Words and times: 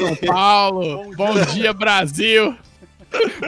São 0.00 0.16
Paulo! 0.16 1.14
Bom 1.16 1.34
dia, 1.52 1.72
Brasil! 1.72 2.56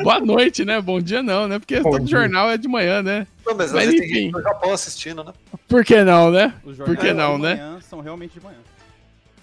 Boa 0.02 0.18
noite, 0.20 0.64
né? 0.64 0.80
Bom 0.80 1.00
dia 1.00 1.22
não, 1.22 1.46
né? 1.46 1.58
Porque 1.58 1.78
Bom 1.80 1.92
todo 1.92 2.04
dia. 2.04 2.18
jornal 2.18 2.50
é 2.50 2.56
de 2.58 2.66
manhã, 2.66 3.00
né? 3.02 3.26
Não, 3.46 3.54
mas, 3.56 3.72
Mas 3.72 3.88
enfim. 3.92 4.06
gente 4.06 4.32
do 4.32 4.42
Japão 4.42 4.72
assistindo, 4.72 5.22
né? 5.22 5.32
Por 5.68 5.84
que 5.84 6.02
não, 6.02 6.30
né? 6.32 6.52
Os 6.64 6.76
Por 6.78 6.96
que 6.96 7.12
não, 7.12 7.38
né? 7.38 7.54
manhã 7.54 7.80
são 7.80 8.00
realmente 8.00 8.34
de 8.34 8.44
manhã. 8.44 8.58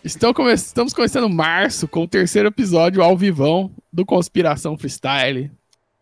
Estão 0.04 0.34
come- 0.34 0.54
Estamos 0.54 0.94
começando 0.94 1.30
março 1.30 1.88
com 1.88 2.04
o 2.04 2.08
terceiro 2.08 2.50
episódio 2.50 3.02
ao 3.02 3.16
vivão 3.18 3.72
do 3.92 4.06
Conspiração 4.06 4.78
Freestyle. 4.78 5.52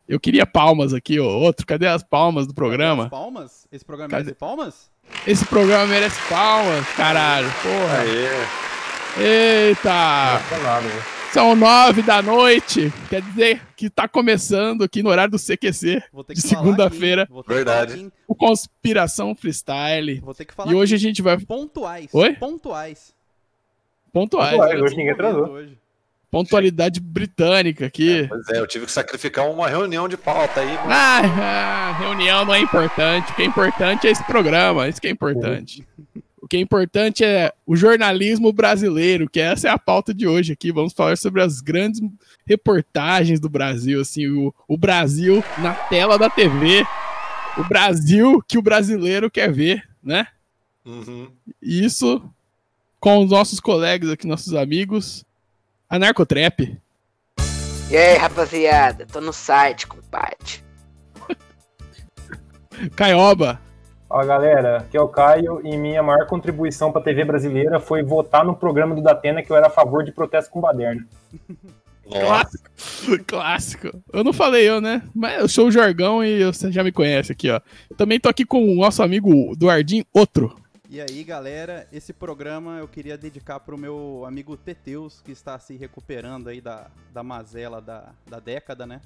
Eu 0.08 0.20
queria 0.20 0.46
palmas 0.48 0.94
aqui, 0.94 1.20
ô 1.20 1.28
outro. 1.28 1.66
Cadê 1.66 1.86
as 1.88 2.02
palmas 2.04 2.48
do 2.48 2.52
As 2.52 2.56
programa? 2.56 3.10
palmas? 3.10 3.68
Esse 3.72 3.84
programa 3.86 4.10
Cadê? 4.10 4.24
merece 4.24 4.40
palmas? 4.40 4.90
Esse 5.28 5.46
programa 5.46 5.86
merece 5.88 6.20
palmas, 6.30 6.88
caralho. 6.96 7.52
Porra. 7.62 8.00
Aê. 8.02 8.77
Eita! 9.20 10.40
É 10.52 10.82
né? 10.82 11.04
São 11.32 11.56
nove 11.56 12.02
da 12.02 12.22
noite. 12.22 12.92
Quer 13.10 13.22
dizer 13.22 13.62
que 13.76 13.90
tá 13.90 14.08
começando 14.08 14.84
aqui 14.84 15.04
no 15.04 15.09
horário 15.09 15.32
do 15.32 15.38
CQC. 15.40 16.02
Vou 16.14 16.24
ter 16.24 16.34
De 16.36 16.42
que 16.42 16.48
falar 16.48 16.62
segunda-feira. 16.62 17.28
Verdade. 17.48 18.12
O 18.28 18.36
Conspiração 18.36 19.36
Freestyle. 19.36 20.20
Vou 20.22 20.34
ter 20.34 20.46
que 20.46 20.54
falar 20.54 20.72
E 20.72 20.76
hoje 20.76 20.94
a 20.94 20.98
aqui, 20.98 21.04
gente 21.04 21.22
vai 21.22 21.38
pontuais. 21.38 22.08
Oi? 22.14 22.34
Pontuais. 22.36 23.14
pontuais. 24.14 24.52
Pontuais, 24.52 24.76
né? 24.80 24.82
hoje 24.86 24.96
ninguém 24.96 25.12
atrasou. 25.14 25.50
Hoje. 25.50 25.78
Pontualidade 26.30 27.00
britânica 27.00 27.86
aqui. 27.86 28.26
Pois 28.28 28.50
é, 28.50 28.59
eu 28.59 28.68
tive 28.68 28.86
que 28.86 28.92
sacrificar 28.92 29.50
uma 29.50 29.68
reunião 29.68 30.08
de 30.08 30.18
pauta 30.18 30.59
aí. 30.62 30.76
mas- 30.86 30.92
Ah, 30.92 31.22
ah, 31.24 31.98
reunião 32.00 32.46
não 32.46 32.54
é 32.54 32.59
importante. 32.59 33.31
O 33.31 33.36
que 33.36 33.42
é 33.42 33.46
importante 33.46 34.08
é 34.08 34.12
esse 34.12 34.24
programa. 34.26 34.88
Isso 34.88 35.02
que 35.02 35.08
é 35.08 35.12
importante. 35.12 35.86
O 36.48 36.50
que 36.50 36.56
é 36.56 36.62
importante 36.62 37.26
é 37.26 37.52
o 37.66 37.76
jornalismo 37.76 38.53
brasileiro, 38.53 39.30
que 39.30 39.38
essa 39.38 39.67
é 39.67 39.70
a 39.70 39.78
pauta 39.78 40.14
de 40.14 40.26
hoje 40.26 40.53
aqui. 40.53 40.72
Vamos 40.72 40.94
falar 40.94 41.17
sobre 41.17 41.42
as 41.42 41.59
grandes 41.59 42.00
reportagens 42.45 43.38
do 43.38 43.50
Brasil, 43.50 44.00
assim, 44.00 44.28
o, 44.28 44.56
o 44.66 44.78
Brasil 44.78 45.44
na 45.58 45.73
tela 45.73 46.18
da 46.18 46.30
TV. 46.30 46.88
O 47.58 47.66
Brasil 47.66 48.42
que 48.48 48.58
o 48.58 48.62
brasileiro 48.62 49.30
quer 49.30 49.52
ver, 49.52 49.90
né? 50.02 50.25
Uhum. 50.86 51.30
Isso 51.62 52.23
com 52.98 53.25
os 53.25 53.30
nossos 53.30 53.59
colegas 53.59 54.09
aqui, 54.09 54.25
nossos 54.25 54.53
amigos. 54.53 55.25
A 55.90 56.00
Narcotrap. 56.00 56.62
E 57.92 57.98
aí, 57.98 58.18
rapaziada? 58.18 59.06
Tô 59.06 59.20
no 59.20 59.34
site, 59.34 59.86
compadre. 59.86 60.64
Caioba. 62.95 63.67
Fala 64.08 64.25
galera, 64.25 64.77
aqui 64.77 64.95
é 64.95 65.02
o 65.02 65.09
Caio 65.09 65.61
e 65.66 65.75
minha 65.75 66.02
maior 66.02 66.25
contribuição 66.27 66.94
pra 66.94 67.02
TV 67.02 67.25
brasileira 67.25 67.77
foi 67.77 68.03
votar 68.03 68.45
no 68.45 68.55
programa 68.55 68.95
do 68.95 69.02
Datena 69.02 69.44
que 69.44 69.52
eu 69.52 69.55
era 69.55 69.67
a 69.67 69.69
favor 69.69 70.03
de 70.03 70.13
protesto 70.13 70.50
com 70.50 70.62
baderna. 70.62 71.06
Clássico. 72.09 73.25
Clássico. 73.28 74.03
Eu 74.13 74.23
não 74.23 74.31
falei 74.31 74.67
eu, 74.67 74.79
né? 74.79 75.03
Mas 75.13 75.41
eu 75.41 75.50
sou 75.50 75.67
o 75.67 75.72
Jorgão 75.72 76.23
e 76.23 76.41
você 76.46 76.72
já 76.72 76.81
me 76.81 76.91
conhece 76.91 77.34
aqui, 77.34 77.50
ó. 77.50 77.59
Também 77.97 78.17
tô 78.17 78.29
aqui 78.29 78.46
com 78.46 78.63
o 78.63 78.75
nosso 78.75 79.03
amigo 79.03 79.53
Duardinho 79.57 80.06
Outro. 80.13 80.56
E 80.90 81.01
aí, 81.01 81.22
galera, 81.25 81.85
esse 81.91 82.13
programa 82.13 82.78
eu 82.79 82.88
queria 82.88 83.17
dedicar 83.17 83.59
pro 83.59 83.78
meu 83.78 84.23
amigo 84.25 84.56
Teteus, 84.56 85.19
que 85.19 85.34
está 85.34 85.59
se 85.59 85.75
recuperando 85.75 86.47
aí 86.47 86.62
da, 86.62 86.88
da 87.13 87.22
mazela 87.23 87.81
da, 87.81 88.13
da 88.25 88.40
década, 88.40 88.88
né? 88.88 89.01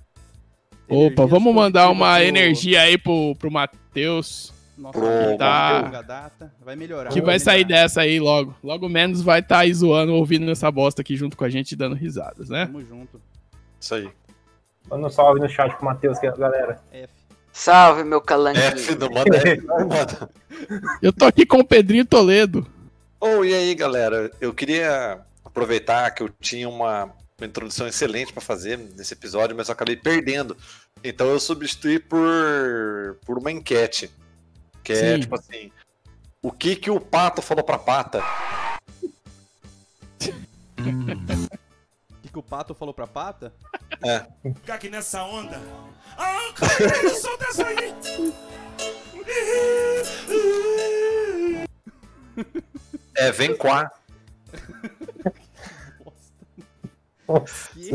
Opa, 0.87 1.23
Energias 1.23 1.29
vamos 1.29 1.55
mandar 1.55 1.89
uma 1.89 2.17
pro 2.17 2.23
energia 2.23 2.81
aí 2.81 2.99
pro, 2.99 3.35
pro 3.35 3.49
Matheus, 3.49 4.53
Pro 4.89 5.05
amigo 5.05 5.37
Tá. 5.37 5.81
longa 5.81 6.01
data. 6.01 6.53
Vai 6.63 6.75
melhorar. 6.75 7.09
que 7.11 7.21
vai 7.21 7.39
sair 7.39 7.65
melhorar. 7.65 7.83
dessa 7.83 8.01
aí 8.01 8.19
logo. 8.19 8.55
Logo 8.63 8.89
menos 8.89 9.21
vai 9.21 9.39
estar 9.41 9.59
aí 9.59 9.73
zoando, 9.73 10.13
ouvindo 10.15 10.49
essa 10.49 10.71
bosta 10.71 11.01
aqui 11.01 11.15
junto 11.15 11.37
com 11.37 11.43
a 11.43 11.49
gente, 11.49 11.75
dando 11.75 11.95
risadas, 11.95 12.49
né? 12.49 12.65
Tamo 12.65 12.83
junto. 12.85 13.21
Isso 13.79 13.93
aí. 13.95 14.09
Manda 14.89 15.07
um 15.07 15.09
salve 15.09 15.39
no 15.39 15.47
chat 15.49 15.75
pro 15.75 15.85
Matheus, 15.85 16.17
que 16.17 16.25
é- 16.27 16.31
galera. 16.35 16.79
F. 16.91 17.13
Salve, 17.53 18.03
meu 18.03 18.21
calanguinho. 18.21 18.63
F, 18.65 18.95
não 18.95 19.09
manda 19.09 19.37
F, 19.37 19.61
não 19.61 19.79
manda. 19.87 20.29
Eu 21.01 21.11
tô 21.11 21.25
aqui 21.25 21.45
com 21.45 21.57
o 21.59 21.65
Pedrinho 21.65 22.05
Toledo. 22.05 22.65
Oh, 23.19 23.43
e 23.43 23.53
aí, 23.53 23.75
galera? 23.75 24.31
Eu 24.39 24.53
queria 24.53 25.19
aproveitar 25.43 26.09
que 26.11 26.23
eu 26.23 26.29
tinha 26.39 26.67
uma, 26.69 27.03
uma 27.37 27.45
introdução 27.47 27.87
excelente 27.87 28.31
pra 28.31 28.41
fazer 28.41 28.77
nesse 28.97 29.13
episódio, 29.13 29.55
mas 29.55 29.67
eu 29.67 29.73
acabei 29.73 29.95
perdendo. 29.97 30.55
Então 31.03 31.27
eu 31.27 31.39
substituí 31.39 31.99
por, 31.99 33.19
por 33.25 33.37
uma 33.37 33.51
enquete. 33.51 34.09
Que 34.83 34.93
é 34.93 35.15
Sim. 35.15 35.19
tipo 35.21 35.35
assim: 35.35 35.71
O 36.41 36.51
que 36.51 36.75
que 36.75 36.89
o 36.89 36.99
pato 36.99 37.41
falou 37.41 37.63
pra 37.63 37.77
pata? 37.77 38.23
O 40.19 40.23
que, 42.21 42.29
que 42.29 42.39
o 42.39 42.43
pato 42.43 42.73
falou 42.73 42.93
pra 42.93 43.07
pata? 43.07 43.53
Ficar 44.55 44.75
aqui 44.75 44.89
nessa 44.89 45.23
onda. 45.23 45.61
Ah, 46.17 46.51
cara, 46.55 47.09
solta 47.09 47.45
essa 47.45 47.67
aí. 47.67 47.93
É, 53.15 53.31
vem 53.31 53.55
quá. 53.55 53.91
Que? 57.73 57.91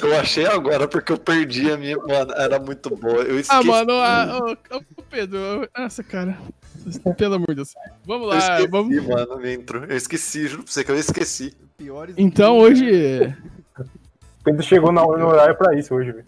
Eu 0.00 0.20
achei 0.20 0.46
agora 0.46 0.86
porque 0.86 1.12
eu 1.12 1.18
perdi 1.18 1.70
a 1.70 1.76
minha. 1.76 1.96
Mano, 1.96 2.32
era 2.34 2.58
muito 2.58 2.94
boa. 2.94 3.22
Eu 3.22 3.40
esqueci. 3.40 3.58
Ah, 3.58 3.62
mano, 3.62 3.92
ah, 3.94 4.38
ô, 4.38 4.76
ô, 4.76 4.82
Pedro, 5.10 5.36
eu- 5.38 5.68
nossa, 5.76 6.02
cara. 6.02 6.36
Pelo 7.16 7.34
amor 7.34 7.48
de 7.48 7.54
Deus. 7.56 7.74
Vamos 8.04 8.22
eu 8.24 8.28
lá, 8.28 8.38
esqueci, 8.38 8.68
vamos. 8.68 9.06
mano, 9.06 9.38
me 9.38 9.54
entrou. 9.54 9.84
Eu 9.84 9.96
esqueci, 9.96 10.46
juro 10.46 10.62
pra 10.62 10.72
você 10.72 10.84
que 10.84 10.90
eu 10.90 10.98
esqueci. 10.98 11.54
Piores 11.76 12.14
Então 12.18 12.58
hoje. 12.58 13.34
Pedro 14.44 14.62
chegou 14.62 14.92
na- 14.92 15.02
no 15.02 15.26
horário 15.26 15.56
pra 15.56 15.74
isso 15.78 15.94
hoje, 15.94 16.12
velho. 16.12 16.24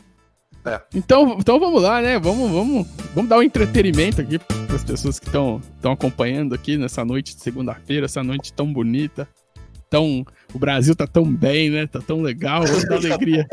Então, 0.94 1.36
então 1.38 1.58
vamos 1.58 1.80
lá, 1.82 2.02
né? 2.02 2.18
Vamos, 2.18 2.50
vamos, 2.50 2.86
vamos 3.14 3.28
dar 3.30 3.38
um 3.38 3.42
entretenimento 3.42 4.20
aqui 4.20 4.38
para 4.38 4.76
as 4.76 4.84
pessoas 4.84 5.18
que 5.18 5.26
estão 5.26 5.62
acompanhando 5.84 6.54
aqui 6.54 6.76
nessa 6.76 7.04
noite 7.06 7.34
de 7.34 7.40
segunda-feira, 7.42 8.04
essa 8.04 8.22
noite 8.22 8.52
tão 8.52 8.70
bonita. 8.70 9.26
Tão, 9.88 10.26
o 10.52 10.58
Brasil 10.58 10.94
tá 10.94 11.06
tão 11.06 11.24
bem, 11.24 11.70
né? 11.70 11.86
Tá 11.86 12.00
tão 12.00 12.20
legal, 12.20 12.64
dar 12.86 12.96
alegria. 12.96 13.46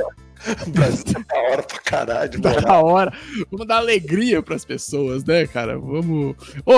O 0.68 0.70
Brasil 0.70 1.04
tá 1.06 1.24
da 1.28 1.42
hora 1.42 1.64
pra 1.64 1.80
caralho, 1.80 2.42
Tá 2.42 2.50
mano. 2.50 2.62
da 2.62 2.80
hora. 2.82 3.14
Vamos 3.52 3.68
dar 3.68 3.78
alegria 3.78 4.42
para 4.44 4.56
as 4.56 4.64
pessoas, 4.66 5.24
né, 5.24 5.48
cara? 5.48 5.78
Vamos. 5.80 6.36
Ô, 6.66 6.74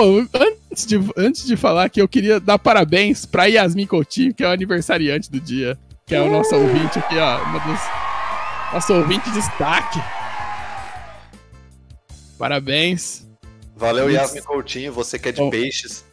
antes, 0.70 0.86
de, 0.86 0.98
antes 1.16 1.44
de 1.46 1.56
falar 1.56 1.88
que 1.90 2.00
eu 2.00 2.08
queria 2.08 2.38
dar 2.40 2.58
parabéns 2.58 3.26
pra 3.26 3.46
Yasmin 3.46 3.86
Coutinho, 3.86 4.32
que 4.34 4.42
é 4.44 4.48
o 4.48 4.50
aniversariante 4.52 5.30
do 5.30 5.40
dia, 5.40 5.78
que 6.06 6.14
é 6.14 6.20
o 6.22 6.30
nosso 6.30 6.54
ouvinte 6.54 6.98
aqui, 6.98 7.16
ó. 7.18 7.42
Uma 7.44 7.58
dos, 7.60 7.80
nosso 8.72 8.94
ouvinte 8.94 9.28
de 9.30 9.38
destaque. 9.40 10.00
Parabéns. 12.38 13.26
Valeu. 13.76 14.10
Yasmin 14.10 14.42
Coutinho, 14.42 14.92
você 14.92 15.18
que 15.18 15.28
é 15.28 15.32
de 15.32 15.40
Oh. 15.40 15.50
peixes. 15.50 16.04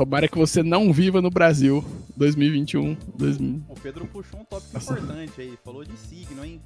Tomara 0.00 0.26
que 0.26 0.38
você 0.38 0.62
não 0.62 0.90
viva 0.94 1.20
no 1.20 1.28
Brasil 1.28 1.84
2021. 2.16 2.96
2000. 3.18 3.62
O 3.68 3.74
Pedro 3.74 4.06
puxou 4.06 4.40
um 4.40 4.44
tópico 4.46 4.72
Nossa. 4.72 4.94
importante 4.94 5.32
aí. 5.42 5.58
Falou 5.62 5.84
de 5.84 5.94
signo, 5.98 6.42
hein? 6.42 6.58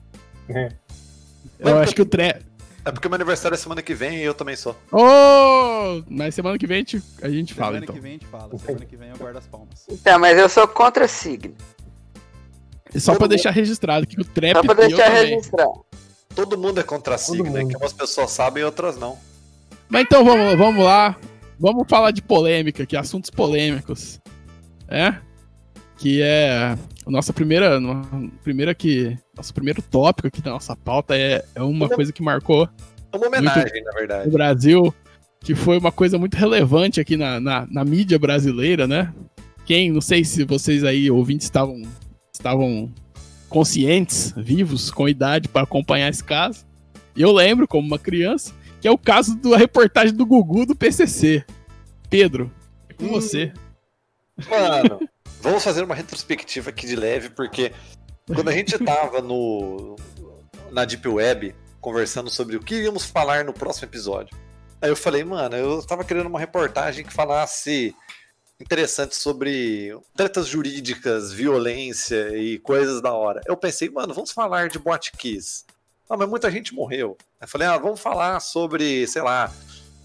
Eu 1.58 1.78
acho 1.80 1.92
que 1.96 2.02
o 2.02 2.06
tre. 2.06 2.36
É 2.84 2.92
porque 2.92 3.08
meu 3.08 3.16
aniversário 3.16 3.56
é 3.56 3.58
semana 3.58 3.82
que 3.82 3.92
vem 3.92 4.18
e 4.18 4.22
eu 4.22 4.34
também 4.34 4.54
sou. 4.54 4.76
Oh! 4.92 6.04
Mas 6.08 6.36
semana 6.36 6.56
que 6.56 6.64
vem 6.64 6.76
a 6.76 6.78
gente, 6.78 7.02
a 7.20 7.28
gente 7.28 7.54
fala, 7.54 7.80
Semana 7.80 7.84
então. 7.84 7.94
que 7.96 8.00
vem 8.00 8.10
a 8.10 8.14
gente 8.14 8.26
fala. 8.26 8.56
Semana 8.56 8.86
que 8.86 8.96
vem 8.96 9.10
eu 9.10 9.16
guardo 9.16 9.36
as 9.36 9.46
palmas. 9.48 9.84
Então, 9.90 10.16
mas 10.20 10.38
eu 10.38 10.48
sou 10.48 10.68
contra 10.68 11.08
signo. 11.08 11.56
E 12.94 13.00
só 13.00 13.16
pra 13.16 13.26
deixar 13.26 13.50
registrado 13.50 14.06
que 14.06 14.20
o 14.20 14.24
trap 14.24 14.54
Só 14.54 14.62
pra 14.62 14.74
deixar 14.74 15.08
registrar. 15.08 15.66
Todo 16.36 16.56
mundo 16.56 16.78
é 16.78 16.84
contra 16.84 17.18
signo, 17.18 17.50
né? 17.50 17.62
mundo. 17.62 17.70
Que 17.70 17.76
umas 17.78 17.92
pessoas 17.92 18.30
sabem 18.30 18.62
e 18.62 18.64
outras 18.64 18.96
não. 18.96 19.18
Mas 19.88 20.02
então 20.02 20.24
vamos, 20.24 20.56
vamos 20.56 20.84
lá. 20.84 21.18
Vamos 21.58 21.86
falar 21.88 22.10
de 22.10 22.22
polêmica 22.22 22.82
aqui, 22.82 22.96
assuntos 22.96 23.30
polêmicos. 23.30 24.20
É? 24.88 25.14
Que 25.96 26.20
é 26.20 26.76
a 27.06 27.10
nossa 27.10 27.32
primeira. 27.32 27.80
Primeira 28.42 28.74
que. 28.74 29.16
Nosso 29.36 29.54
primeiro 29.54 29.80
tópico 29.82 30.28
aqui 30.28 30.40
da 30.40 30.50
nossa 30.50 30.76
pauta 30.76 31.16
é, 31.16 31.44
é 31.54 31.62
uma 31.62 31.88
coisa 31.88 32.12
que 32.12 32.22
marcou 32.22 32.68
É 33.12 33.16
uma 33.16 33.26
homenagem, 33.26 33.82
na 33.82 33.92
verdade. 33.92 34.28
o 34.28 34.32
Brasil, 34.32 34.94
que 35.40 35.54
foi 35.54 35.78
uma 35.78 35.92
coisa 35.92 36.18
muito 36.18 36.36
relevante 36.36 37.00
aqui 37.00 37.16
na, 37.16 37.40
na, 37.40 37.66
na 37.70 37.84
mídia 37.84 38.18
brasileira, 38.18 38.86
né? 38.86 39.12
Quem, 39.64 39.90
não 39.90 40.00
sei 40.00 40.24
se 40.24 40.44
vocês 40.44 40.84
aí, 40.84 41.10
ouvintes, 41.10 41.46
estavam, 41.46 41.82
estavam 42.32 42.92
conscientes, 43.48 44.34
vivos, 44.36 44.90
com 44.90 45.08
idade 45.08 45.48
para 45.48 45.62
acompanhar 45.62 46.10
esse 46.10 46.22
caso. 46.22 46.66
E 47.16 47.22
eu 47.22 47.32
lembro, 47.32 47.66
como 47.66 47.86
uma 47.86 47.98
criança, 47.98 48.52
que 48.84 48.88
é 48.88 48.90
o 48.90 48.98
caso 48.98 49.34
da 49.36 49.56
reportagem 49.56 50.14
do 50.14 50.26
Gugu 50.26 50.66
do 50.66 50.76
PCC. 50.76 51.42
Pedro, 52.10 52.52
é 52.86 52.92
com 52.92 53.06
Hum. 53.06 53.12
você. 53.12 53.50
Mano, 54.46 55.08
vamos 55.40 55.64
fazer 55.64 55.82
uma 55.82 55.94
retrospectiva 55.94 56.68
aqui 56.68 56.86
de 56.86 56.94
leve, 56.94 57.30
porque 57.30 57.72
quando 58.26 58.50
a 58.50 58.52
gente 58.52 58.76
tava 58.84 59.22
no 59.22 59.96
na 60.70 60.84
Deep 60.84 61.08
Web 61.08 61.54
conversando 61.80 62.28
sobre 62.28 62.56
o 62.56 62.60
que 62.60 62.82
íamos 62.82 63.06
falar 63.06 63.42
no 63.42 63.54
próximo 63.54 63.88
episódio, 63.88 64.36
Aí 64.82 64.90
eu 64.90 64.96
falei, 64.96 65.24
mano, 65.24 65.56
eu 65.56 65.82
tava 65.82 66.04
querendo 66.04 66.26
uma 66.26 66.38
reportagem 66.38 67.06
que 67.06 67.12
falasse 67.14 67.96
interessante 68.60 69.16
sobre 69.16 69.98
tretas 70.14 70.46
jurídicas, 70.46 71.32
violência 71.32 72.36
e 72.36 72.58
coisas 72.58 73.00
da 73.00 73.14
hora. 73.14 73.40
Eu 73.46 73.56
pensei, 73.56 73.88
mano, 73.88 74.12
vamos 74.12 74.30
falar 74.30 74.68
de 74.68 74.78
botkiss. 74.78 75.64
Ah, 76.08 76.16
mas 76.16 76.28
muita 76.28 76.50
gente 76.50 76.74
morreu. 76.74 77.16
Aí 77.40 77.44
eu 77.44 77.48
falei, 77.48 77.66
ah, 77.66 77.78
vamos 77.78 78.00
falar 78.00 78.40
sobre, 78.40 79.06
sei 79.06 79.22
lá, 79.22 79.50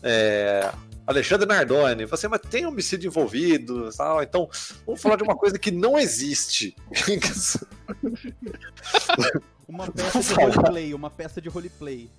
é, 0.01 0.71
Alexandre 1.05 1.47
Nardoni. 1.47 2.05
Você, 2.05 2.27
mas 2.27 2.41
tem 2.41 2.65
homicídio 2.65 3.07
envolvido, 3.07 3.89
tal. 3.95 4.23
Então, 4.23 4.49
vamos 4.85 5.01
falar 5.01 5.17
de 5.17 5.23
uma 5.23 5.35
coisa 5.35 5.57
que 5.57 5.71
não 5.71 5.97
existe. 5.97 6.75
Uma 9.67 9.91
peça 9.91 10.19
de 10.19 10.33
roleplay, 10.33 10.93
uma 10.95 11.09
peça 11.11 11.39
de 11.39 11.47
roleplay. 11.47 12.09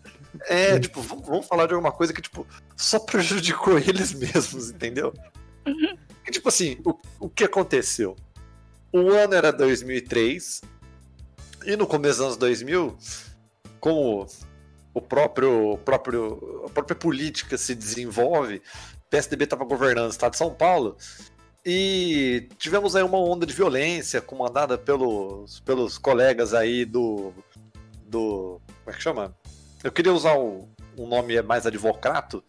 É, 0.47 0.79
tipo, 0.79 1.03
vamos, 1.03 1.27
vamos 1.27 1.47
falar 1.49 1.67
de 1.67 1.75
alguma 1.75 1.91
coisa 1.91 2.13
que, 2.13 2.23
tipo, 2.23 2.47
só 2.77 3.01
prejudicou 3.01 3.77
eles 3.83 4.13
mesmos, 4.13 4.71
entendeu? 4.71 5.13
Que, 6.25 6.31
tipo 6.31 6.49
assim, 6.49 6.79
o, 6.85 6.97
o 7.19 7.29
que 7.29 7.43
aconteceu? 7.43 8.15
O 8.93 9.11
ano 9.11 9.35
era 9.35 9.53
2003, 9.53 10.61
e 11.67 11.77
no 11.77 11.89
começo 11.89 12.19
dos 12.19 12.27
anos 12.27 12.37
2000, 12.37 12.97
como 13.81 14.27
o 14.93 15.01
próprio, 15.01 15.73
o 15.73 15.79
próprio, 15.79 16.65
a 16.67 16.71
própria 16.71 16.97
política 16.97 17.57
se 17.57 17.75
desenvolve, 17.75 18.57
o 18.57 19.11
PSDB 19.11 19.45
estava 19.45 19.65
governando 19.65 20.07
o 20.07 20.11
estado 20.11 20.33
de 20.33 20.39
São 20.39 20.53
Paulo, 20.55 20.97
e 21.65 22.49
tivemos 22.59 22.97
aí 22.97 23.03
uma 23.03 23.19
onda 23.19 23.45
de 23.45 23.53
violência 23.53 24.21
comandada 24.21 24.79
pelos, 24.79 25.61
pelos 25.61 25.99
colegas 25.99 26.55
aí 26.55 26.85
do. 26.85 27.33
do. 28.07 28.61
Como 28.67 28.91
é 28.91 28.93
que 28.93 29.03
chama? 29.03 29.35
Eu 29.85 29.93
queria 29.93 30.13
usar 30.13 30.39
um, 30.39 30.69
um 30.97 31.07
nome 31.07 31.41
mais 31.43 31.67
advocato. 31.67 32.43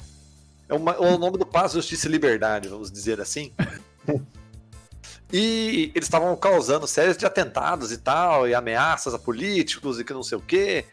É 0.69 0.73
uma, 0.73 0.97
o 0.97 1.17
nome 1.17 1.37
do 1.37 1.45
Paz, 1.45 1.73
Justiça 1.73 2.07
e 2.07 2.11
Liberdade, 2.11 2.69
vamos 2.69 2.91
dizer 2.91 3.19
assim. 3.19 3.53
E 5.33 5.93
eles 5.95 6.07
estavam 6.07 6.35
causando 6.35 6.85
séries 6.85 7.15
de 7.15 7.25
atentados 7.25 7.93
e 7.93 7.97
tal, 7.97 8.49
e 8.49 8.53
ameaças 8.53 9.13
a 9.13 9.19
políticos 9.19 9.97
e 9.97 10.03
que 10.03 10.11
não 10.11 10.23
sei 10.23 10.37
o 10.37 10.41
quê. 10.41 10.85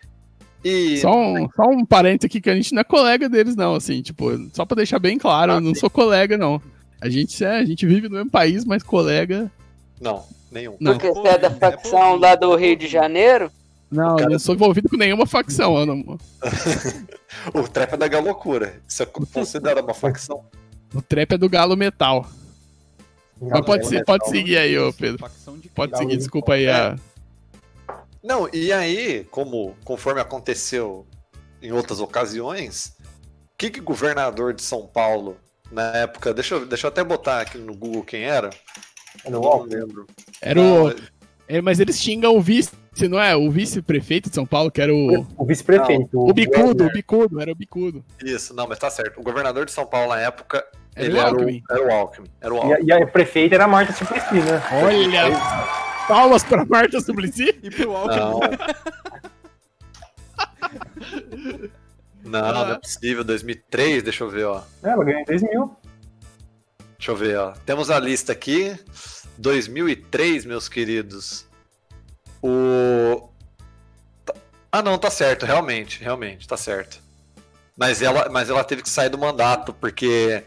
E. 0.64 0.99
Só 0.99 1.14
um, 1.14 1.49
só 1.55 1.62
um 1.70 1.84
parênteses 1.87 2.26
aqui 2.26 2.40
que 2.40 2.50
a 2.50 2.55
gente 2.55 2.72
não 2.75 2.81
é 2.81 2.84
colega 2.84 3.28
deles, 3.28 3.55
não, 3.55 3.75
assim, 3.76 4.02
tipo, 4.02 4.31
só 4.52 4.64
pra 4.64 4.75
deixar 4.76 4.99
bem 4.99 5.16
claro, 5.19 5.52
Ah, 5.52 5.55
eu 5.56 5.60
não 5.60 5.75
sim. 5.75 5.81
sou 5.81 5.88
colega, 5.90 6.37
não. 6.37 6.60
A 7.00 7.08
gente, 7.08 7.44
é, 7.44 7.58
a 7.58 7.64
gente 7.64 7.87
vive 7.87 8.08
no 8.08 8.16
mesmo 8.16 8.31
país, 8.31 8.64
mas 8.64 8.82
colega. 8.82 9.50
Não, 10.00 10.25
nenhum. 10.50 10.76
Não. 10.81 10.93
Porque 10.99 11.08
você 11.12 11.28
é 11.28 11.38
da 11.38 11.50
facção 11.50 12.16
lá 12.16 12.34
do 12.34 12.55
Rio 12.56 12.76
de 12.76 12.88
Janeiro? 12.88 13.50
Não, 13.90 14.16
cara- 14.16 14.25
eu 14.28 14.31
não 14.32 14.38
sou 14.38 14.55
envolvido 14.55 14.88
com 14.88 14.96
nenhuma 14.96 15.26
facção. 15.26 15.87
Não, 15.87 16.19
O 17.54 17.62
trap 17.69 17.93
é 17.94 17.96
da 17.96 18.08
galocura. 18.08 18.81
Isso 18.87 19.02
é 19.02 19.06
considerado 19.06 19.84
uma 19.84 19.94
facção. 19.94 20.44
o 20.94 21.00
trap 21.00 21.32
é 21.32 21.38
do 21.38 21.49
Galo 21.49 21.76
Metal. 21.76 22.28
Mas 23.40 23.61
pode, 23.64 23.87
ser, 23.87 24.04
pode 24.04 24.28
seguir 24.28 24.56
aí, 24.56 24.76
ô 24.78 24.93
Pedro. 24.93 25.19
Facção 25.19 25.56
de 25.56 25.69
Pode 25.69 25.93
Galo 25.93 26.02
seguir, 26.04 26.16
desculpa 26.19 26.54
aí. 26.54 26.69
A... 26.69 26.96
Não, 28.23 28.49
e 28.53 28.73
aí, 28.73 29.25
como 29.31 29.76
conforme 29.85 30.20
aconteceu 30.20 31.06
em 31.62 31.73
outras 31.73 32.00
ocasiões, 32.00 32.97
o 33.47 33.59
que, 33.59 33.70
que 33.70 33.81
o 33.81 33.85
governador 33.85 34.53
de 34.55 34.62
São 34.62 34.87
Paulo, 34.87 35.37
na 35.70 35.82
época, 35.97 36.32
deixa 36.35 36.55
eu, 36.56 36.67
deixa 36.67 36.87
eu 36.87 36.88
até 36.88 37.03
botar 37.05 37.41
aqui 37.41 37.59
no 37.59 37.75
Google 37.75 38.03
quem 38.05 38.25
era. 38.25 38.50
Era 39.25 39.35
Eu 39.35 39.41
o 39.41 39.43
não 39.43 39.49
Alckmin. 39.50 39.75
lembro. 39.76 40.06
Era 40.41 40.61
o. 40.61 40.94
é, 41.49 41.61
mas 41.61 41.81
eles 41.81 41.99
xingam 42.00 42.37
o 42.37 42.41
vice, 42.41 42.70
não 43.09 43.20
é? 43.20 43.35
O 43.37 43.50
vice-prefeito 43.50 44.29
de 44.29 44.35
São 44.35 44.47
Paulo, 44.47 44.71
que 44.71 44.81
era 44.81 44.94
o. 44.94 45.26
O 45.37 45.44
vice-prefeito. 45.44 46.09
O 46.12 46.32
bicudo, 46.32 46.87
o 46.87 46.93
bicudo, 46.93 47.41
era 47.41 47.50
o 47.50 47.55
bicudo. 47.55 48.05
Isso, 48.25 48.55
não, 48.55 48.67
mas 48.69 48.79
tá 48.79 48.88
certo. 48.91 49.19
O 49.21 49.23
governador 49.23 49.64
de 49.64 49.73
São 49.73 49.87
Paulo 49.87 50.11
na 50.14 50.21
época, 50.21 50.64
Era 50.94 51.06
ele 51.06 51.14
o 51.17 51.21
era, 51.21 51.29
Alckmin. 51.31 51.62
o, 51.69 51.73
era 51.73 51.87
o 51.87 51.93
Alckmin. 51.93 52.29
Era 52.41 52.55
o 52.55 52.56
E 52.56 52.61
Alckmin. 52.61 52.93
a, 52.93 52.99
e 52.99 53.03
a 53.03 53.06
prefeita 53.06 53.55
era 53.56 53.64
a 53.64 53.69
Marta 53.69 53.93
Suplicy, 53.93 54.35
né? 54.35 54.62
Olha! 54.85 55.88
Palmas 56.08 56.43
pra 56.43 56.64
Marta 56.64 57.00
Suplicy. 57.00 57.56
E 57.62 57.70
pro 57.70 57.94
Alckmin. 57.94 58.40
Não. 60.60 61.70
Não, 62.25 62.52
não 62.52 62.72
é 62.72 62.78
possível. 62.78 63.25
2003, 63.25 64.02
deixa 64.02 64.22
eu 64.22 64.28
ver, 64.28 64.44
ó. 64.44 64.62
É, 64.82 64.90
ela 64.90 65.02
ganhou 65.02 65.20
em 65.20 65.25
2000. 65.25 65.76
Deixa 66.99 67.10
eu 67.10 67.16
ver, 67.16 67.38
ó. 67.38 67.52
Temos 67.64 67.90
a 67.90 67.99
lista 67.99 68.32
aqui. 68.32 68.78
2003, 69.38 70.44
meus 70.44 70.69
queridos. 70.69 71.46
O. 72.43 73.31
Ah, 74.70 74.82
não, 74.82 74.99
tá 74.99 75.11
certo, 75.11 75.46
realmente, 75.46 76.02
realmente, 76.02 76.46
tá 76.46 76.56
certo. 76.56 77.00
Mas 77.75 78.02
ela, 78.02 78.28
mas 78.28 78.50
ela 78.50 78.62
teve 78.62 78.82
que 78.82 78.90
sair 78.90 79.08
do 79.08 79.16
mandato, 79.16 79.72
porque. 79.72 80.44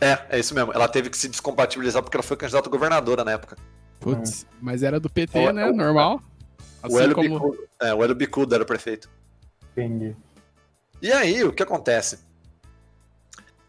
É, 0.00 0.18
é 0.28 0.38
isso 0.38 0.54
mesmo. 0.54 0.72
Ela 0.72 0.86
teve 0.86 1.10
que 1.10 1.16
se 1.16 1.28
descompatibilizar 1.28 2.02
porque 2.02 2.16
ela 2.16 2.22
foi 2.22 2.36
candidata 2.36 2.68
a 2.68 2.70
governadora 2.70 3.24
na 3.24 3.32
época. 3.32 3.56
Putz, 4.04 4.46
mas 4.60 4.82
era 4.82 5.00
do 5.00 5.08
PT, 5.10 5.38
O- 5.38 5.52
né? 5.52 5.66
o- 5.66 5.72
Normal. 5.72 6.20
o 6.82 6.86
Assim 6.86 6.98
Hélio 6.98 7.14
como. 7.14 7.28
Bicudo, 7.40 7.68
é, 7.80 7.94
o 7.94 8.02
Hélio 8.04 8.14
Bicudo 8.14 8.54
era 8.54 8.62
o 8.62 8.66
prefeito. 8.66 9.08
Entendi. 9.72 10.14
E 11.02 11.10
aí, 11.12 11.42
o 11.44 11.52
que 11.52 11.62
acontece? 11.62 12.18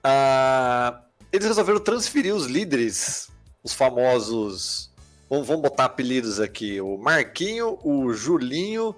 Ah, 0.03 1.01
eles 1.31 1.47
resolveram 1.47 1.79
transferir 1.79 2.33
os 2.35 2.45
líderes, 2.45 3.29
os 3.63 3.73
famosos. 3.73 4.91
Vamos, 5.29 5.47
vamos 5.47 5.61
botar 5.63 5.85
apelidos 5.85 6.39
aqui: 6.39 6.79
o 6.79 6.97
Marquinho, 6.97 7.79
o 7.83 8.13
Julinho 8.13 8.95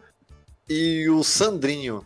e 0.69 1.07
o 1.09 1.23
Sandrinho. 1.23 2.05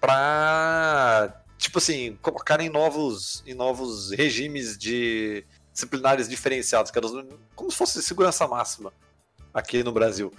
Pra, 0.00 1.42
tipo 1.56 1.78
assim, 1.78 2.18
colocar 2.20 2.60
em 2.60 2.68
novos, 2.68 3.42
em 3.46 3.54
novos 3.54 4.10
regimes 4.10 4.76
de 4.76 5.44
disciplinares 5.74 6.28
diferenciados, 6.28 6.90
que 6.90 6.98
eram 6.98 7.28
como 7.54 7.70
se 7.70 7.76
fosse 7.76 8.02
segurança 8.02 8.46
máxima 8.46 8.92
aqui 9.52 9.82
no 9.82 9.92
Brasil. 9.92 10.32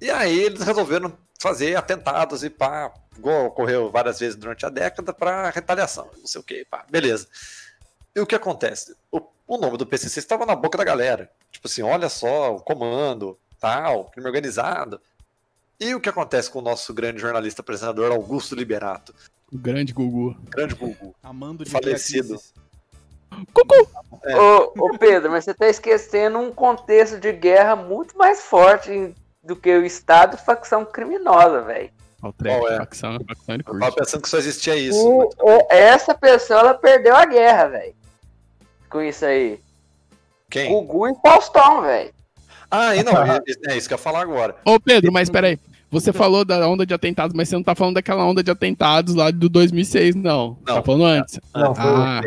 E 0.00 0.10
aí 0.10 0.38
eles 0.38 0.62
resolveram 0.62 1.12
fazer 1.38 1.76
atentados 1.76 2.42
e 2.44 2.48
pá, 2.48 2.94
igual 3.16 3.46
ocorreu 3.46 3.90
várias 3.90 4.18
vezes 4.18 4.36
durante 4.36 4.64
a 4.64 4.70
década, 4.70 5.12
para 5.12 5.50
retaliação, 5.50 6.08
não 6.16 6.26
sei 6.26 6.40
o 6.40 6.44
que, 6.44 6.64
pá, 6.64 6.86
beleza. 6.88 7.26
E 8.14 8.20
o 8.20 8.26
que 8.26 8.34
acontece? 8.34 8.96
O, 9.10 9.20
o 9.46 9.58
nome 9.58 9.76
do 9.76 9.86
PCC 9.86 10.20
estava 10.20 10.46
na 10.46 10.54
boca 10.54 10.78
da 10.78 10.84
galera. 10.84 11.30
Tipo 11.50 11.66
assim, 11.66 11.82
olha 11.82 12.08
só, 12.08 12.54
o 12.54 12.60
comando, 12.60 13.38
tal, 13.60 14.06
crime 14.10 14.26
organizado. 14.26 15.00
E 15.80 15.94
o 15.94 16.00
que 16.00 16.08
acontece 16.08 16.50
com 16.50 16.58
o 16.58 16.62
nosso 16.62 16.92
grande 16.92 17.20
jornalista 17.20 17.62
apresentador 17.62 18.10
Augusto 18.10 18.54
Liberato? 18.54 19.14
O 19.52 19.56
grande 19.56 19.92
Gugu. 19.92 20.36
Grande 20.50 20.74
Gugu. 20.74 21.14
Amando 21.22 21.64
de 21.64 21.70
Falecido. 21.70 22.40
Cucu! 23.52 23.88
É. 24.24 24.36
Ô, 24.36 24.72
ô, 24.78 24.98
Pedro, 24.98 25.30
mas 25.30 25.44
você 25.44 25.54
tá 25.54 25.68
esquecendo 25.68 26.38
um 26.38 26.50
contexto 26.52 27.18
de 27.18 27.32
guerra 27.32 27.76
muito 27.76 28.16
mais 28.18 28.42
forte 28.42 29.14
do 29.42 29.54
que 29.56 29.70
o 29.76 29.84
Estado 29.84 30.36
e 30.36 30.44
facção 30.44 30.84
criminosa, 30.84 31.62
velho. 31.62 31.90
O 32.22 32.32
Qual 32.32 32.68
é? 32.68 32.76
facção, 32.78 33.16
facção 33.26 33.54
ele 33.54 33.64
Eu 33.66 33.78
tava 33.78 33.92
pensando 33.94 34.22
que 34.22 34.28
só 34.28 34.38
existia 34.38 34.74
isso. 34.76 34.98
O- 35.08 35.28
o- 35.40 35.66
Essa 35.70 36.14
pessoa, 36.14 36.58
ela 36.60 36.74
perdeu 36.74 37.14
a 37.14 37.24
guerra, 37.24 37.68
velho. 37.68 37.94
Com 38.90 39.00
isso 39.02 39.24
aí. 39.24 39.60
Quem? 40.50 40.68
Gugu 40.72 41.08
e 41.08 41.14
Faustão, 41.24 41.82
velho. 41.82 42.10
Ah, 42.70 42.96
e 42.96 43.02
não, 43.04 43.12
é, 43.12 43.38
é 43.68 43.76
isso 43.76 43.86
que 43.86 43.94
eu 43.94 43.98
ia 43.98 44.02
falar 44.02 44.22
agora. 44.22 44.56
Ô, 44.64 44.80
Pedro, 44.80 45.12
mas 45.12 45.30
peraí. 45.30 45.58
Você 45.90 46.12
falou 46.12 46.44
da 46.44 46.68
onda 46.68 46.84
de 46.84 46.92
atentados, 46.92 47.34
mas 47.34 47.48
você 47.48 47.54
não 47.56 47.62
tá 47.62 47.74
falando 47.74 47.94
daquela 47.94 48.22
onda 48.22 48.42
de 48.42 48.50
atentados 48.50 49.14
lá 49.14 49.30
do 49.30 49.48
2006, 49.48 50.14
não. 50.14 50.58
Não. 50.66 50.74
Tá 50.74 50.82
falando 50.82 51.04
antes. 51.06 51.40
Não, 51.54 51.74
foi 51.74 51.84
Ah, 51.86 52.20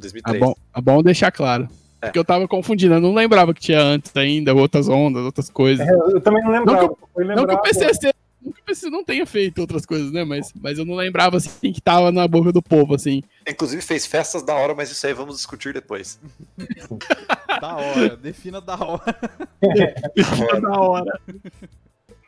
2003. 0.00 0.36
é 0.36 0.38
2003. 0.38 0.40
bom, 0.40 0.54
é 0.74 0.80
bom 0.80 1.02
deixar 1.02 1.30
claro. 1.30 1.68
É. 2.00 2.06
Porque 2.06 2.18
eu 2.18 2.24
tava 2.24 2.46
confundindo, 2.46 2.94
eu 2.94 3.00
não 3.00 3.14
lembrava 3.14 3.54
que 3.54 3.60
tinha 3.60 3.80
antes 3.80 4.14
ainda, 4.14 4.54
outras 4.54 4.88
ondas, 4.88 5.24
outras 5.24 5.48
coisas. 5.48 5.86
É, 5.86 5.90
eu 5.90 6.20
também 6.20 6.42
não 6.42 6.50
lembrava. 6.50 6.82
Não 6.82 6.96
lembrar, 7.16 7.46
que 7.46 7.54
o 7.54 7.62
PCC, 7.62 8.12
não 8.42 8.52
que 8.52 8.60
o 8.60 8.64
PCC 8.64 8.90
não 8.90 9.04
tenha 9.04 9.24
feito 9.24 9.60
outras 9.60 9.86
coisas, 9.86 10.12
né? 10.12 10.22
Mas, 10.22 10.52
mas 10.60 10.78
eu 10.78 10.84
não 10.84 10.94
lembrava, 10.94 11.38
assim, 11.38 11.72
que 11.72 11.80
tava 11.80 12.12
na 12.12 12.28
boca 12.28 12.52
do 12.52 12.62
povo, 12.62 12.94
assim. 12.94 13.22
Inclusive 13.48 13.80
fez 13.80 14.06
festas 14.06 14.42
da 14.42 14.54
hora, 14.54 14.74
mas 14.74 14.90
isso 14.90 15.06
aí 15.06 15.14
vamos 15.14 15.36
discutir 15.36 15.72
depois. 15.72 16.20
Da 17.60 17.76
hora, 17.76 18.16
defina 18.16 18.60
da 18.60 18.74
hora. 18.74 19.16
da 20.60 20.80
hora. 20.80 21.20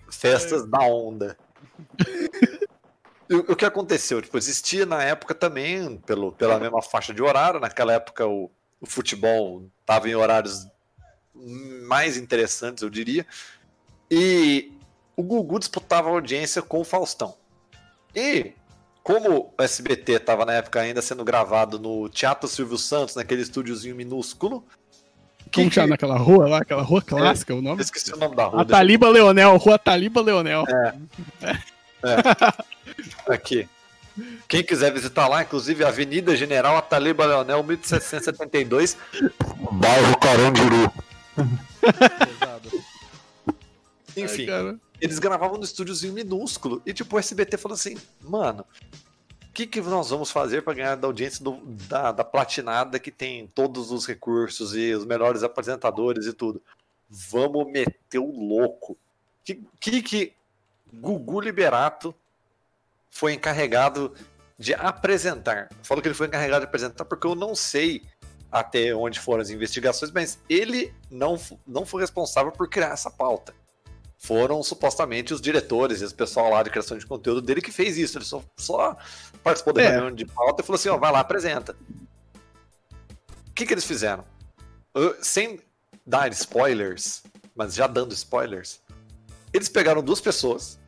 Festas 0.09 0.65
da 0.65 0.79
onda. 0.79 1.37
O, 3.31 3.53
o 3.53 3.57
que 3.57 3.65
aconteceu? 3.65 4.23
Tipo, 4.23 4.39
existia 4.39 4.87
na 4.87 5.03
época 5.03 5.35
também, 5.35 5.99
pelo, 5.99 6.33
pela 6.33 6.59
mesma 6.59 6.81
faixa 6.83 7.13
de 7.13 7.23
horário, 7.23 7.61
naquela 7.61 7.93
época 7.93 8.27
o, 8.27 8.51
o 8.81 8.87
futebol 8.87 9.67
estava 9.81 10.09
em 10.09 10.15
horários 10.15 10.67
mais 11.87 12.17
interessantes, 12.17 12.83
eu 12.83 12.91
diria. 12.91 13.27
E 14.11 14.73
o 15.17 15.23
Gugu 15.23 15.59
disputava 15.59 16.09
audiência 16.09 16.63
com 16.63 16.81
o 16.81 16.85
Faustão. 16.85 17.35
E 18.15 18.53
como 19.03 19.53
o 19.59 19.63
SBT 19.63 20.13
estava 20.13 20.45
na 20.45 20.55
época 20.55 20.81
ainda 20.81 21.03
sendo 21.03 21.25
gravado 21.25 21.79
no 21.79 22.09
Teatro 22.09 22.49
Silvio 22.49 22.79
Santos, 22.79 23.15
naquele 23.17 23.43
estúdiozinho 23.43 23.95
minúsculo. 23.95 24.65
Como 25.55 25.71
chama 25.71 25.89
naquela 25.89 26.17
rua 26.17 26.49
lá, 26.49 26.59
aquela 26.59 26.83
rua 26.83 27.01
clássica, 27.01 27.55
o 27.55 27.59
Eu 27.59 27.63
nome? 27.63 27.81
esqueci 27.81 28.13
o 28.13 28.17
nome 28.17 28.35
da 28.35 28.47
rua. 28.47 28.65
Taliba 28.65 29.09
Leonel, 29.09 29.57
Rua 29.57 29.79
Taliba 29.79 30.21
Leonel. 30.21 30.65
Aqui. 33.29 33.69
Quem 34.49 34.63
quiser 34.65 34.93
visitar 34.93 35.29
lá, 35.29 35.43
inclusive 35.43 35.85
Avenida 35.85 36.35
General 36.35 36.77
Ataliba 36.77 37.27
Leonel, 37.27 37.63
1772, 37.63 38.97
bairro 39.73 40.19
Carandiru. 40.19 40.91
Enfim, 44.17 44.49
Ai, 44.49 44.77
eles 45.01 45.19
gravavam 45.19 45.59
no 45.59 45.65
estúdiozinho 45.65 46.13
minúsculo. 46.15 46.81
E 46.87 46.93
tipo, 46.95 47.17
o 47.17 47.19
SBT 47.19 47.59
falou 47.59 47.75
assim, 47.75 47.97
mano, 48.23 48.65
o 49.43 49.53
que, 49.53 49.67
que 49.67 49.81
nós 49.83 50.09
vamos 50.11 50.31
fazer 50.31 50.63
para 50.63 50.73
ganhar 50.75 50.95
da 50.97 51.07
audiência 51.07 51.45
do- 51.45 51.61
da, 51.89 52.13
da 52.13 52.25
platinada 52.25 52.99
que 52.99 53.11
tem 53.11 53.47
todos 53.49 53.91
os 53.91 54.07
recursos 54.07 54.75
e 54.75 54.95
os 54.95 55.05
melhores 55.05 55.43
apresentadores 55.43 56.27
e 56.27 56.33
tudo? 56.33 56.63
Vamos 57.09 57.71
meter 57.71 58.19
o 58.19 58.31
louco. 58.31 58.97
Que 59.45 59.63
que, 59.79 60.03
que 60.03 60.33
Gugu 60.93 61.41
Liberato 61.41 62.15
foi 63.11 63.33
encarregado 63.35 64.13
de 64.59 64.75
apresentar? 64.75 65.69
Falo 65.83 66.01
que 66.03 66.09
ele 66.09 66.15
foi 66.15 66.27
encarregado 66.27 66.61
de 66.61 66.69
apresentar 66.69 67.05
porque 67.05 67.27
eu 67.27 67.35
não 67.35 67.55
sei 67.55 68.03
até 68.51 68.95
onde 68.95 69.19
foram 69.21 69.43
as 69.43 69.51
investigações, 69.51 70.11
mas 70.13 70.39
ele 70.49 70.95
não, 71.11 71.39
não 71.67 71.85
foi 71.85 72.01
responsável 72.03 72.53
por 72.53 72.69
criar 72.69 72.91
essa 72.93 73.11
pauta 73.11 73.55
foram 74.19 74.63
supostamente 74.63 75.35
os 75.35 75.41
diretores 75.43 76.01
e 76.01 76.05
os 76.05 76.13
pessoal 76.13 76.51
lá 76.51 76.63
de 76.63 76.71
criação 76.71 76.97
de 76.97 77.07
conteúdo 77.07 77.43
dele 77.43 77.61
que 77.61 77.71
fez 77.71 77.97
isso. 77.99 78.17
Ele 78.17 78.25
só, 78.25 78.43
só 78.57 78.97
participou 79.43 79.75
da 79.75 79.83
É. 79.83 79.91
reunião 79.91 80.11
de 80.11 80.25
pauta 80.25 80.63
e 80.63 80.65
falou 80.67 80.77
assim: 80.79 80.89
ó, 80.89 80.97
vai 80.97 81.13
lá, 81.13 81.21
apresenta. 81.21 81.77
O 83.49 83.53
que, 83.55 83.67
que 83.67 83.75
eles 83.75 83.85
fizeram? 83.85 84.25
Eu- 84.95 85.17
sem 85.23 85.61
dar 86.05 86.33
spoilers, 86.33 87.23
mas 87.55 87.75
já 87.75 87.87
dando 87.87 88.13
spoilers, 88.15 88.81
eles 89.53 89.69
pegaram 89.69 90.03
duas 90.03 90.21
pessoas, 90.21 90.79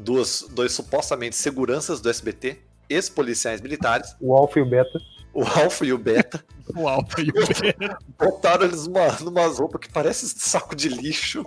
duas, 0.00 0.44
dois 0.50 0.72
supostamente 0.72 1.36
seguranças 1.36 2.00
do 2.00 2.08
SBT, 2.10 2.58
ex-policiais 2.88 3.60
militares, 3.60 4.14
O 4.20 4.34
Alfa 4.34 4.58
e 4.58 4.62
o 4.62 4.66
Beta. 4.66 5.00
o 5.32 5.42
Alfa 5.44 5.84
e 5.86 5.92
o 5.92 5.98
Beta, 5.98 6.44
O 6.76 6.88
Alfa 6.88 7.20
e 7.20 7.30
o 7.30 7.32
Beta. 7.62 7.98
botaram 8.18 8.64
eles 8.64 8.86
numa, 8.86 9.08
numas 9.20 9.58
roupas 9.58 9.80
que 9.80 9.92
parece 9.92 10.26
saco 10.38 10.74
de 10.74 10.88
lixo. 10.88 11.44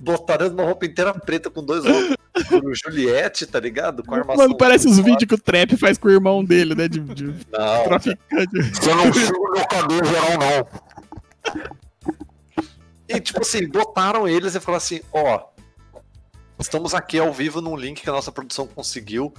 Botaram 0.00 0.46
eles 0.46 0.56
numa 0.56 0.66
roupa 0.68 0.84
inteira 0.86 1.14
preta 1.14 1.48
com 1.48 1.62
dois 1.64 1.84
olhos. 1.84 2.16
O 2.52 2.74
Juliette, 2.74 3.46
tá 3.46 3.58
ligado? 3.60 4.02
Com 4.04 4.14
a 4.14 4.18
armação. 4.18 4.44
Mano, 4.44 4.56
parece 4.56 4.86
os 4.88 4.98
vídeos 4.98 5.24
que 5.28 5.34
o 5.34 5.38
Trap 5.38 5.76
faz 5.76 5.96
com 5.96 6.08
o 6.08 6.10
irmão 6.10 6.44
dele, 6.44 6.74
né? 6.74 6.86
De, 6.88 6.98
de 7.00 7.24
Não, 7.50 7.84
traficante. 7.84 8.62
você 8.74 8.94
não 8.94 9.12
chega 9.12 9.38
o 9.38 9.58
locador 9.58 10.04
geral, 10.04 10.30
não. 10.38 11.66
E 13.08 13.20
tipo 13.20 13.40
assim, 13.40 13.68
botaram 13.68 14.26
eles 14.28 14.54
e 14.54 14.60
falaram 14.60 14.78
assim: 14.78 15.00
ó, 15.12 15.44
estamos 16.58 16.94
aqui 16.94 17.18
ao 17.18 17.32
vivo 17.32 17.60
num 17.60 17.76
link 17.76 18.02
que 18.02 18.08
a 18.08 18.12
nossa 18.12 18.32
produção 18.32 18.66
conseguiu 18.66 19.32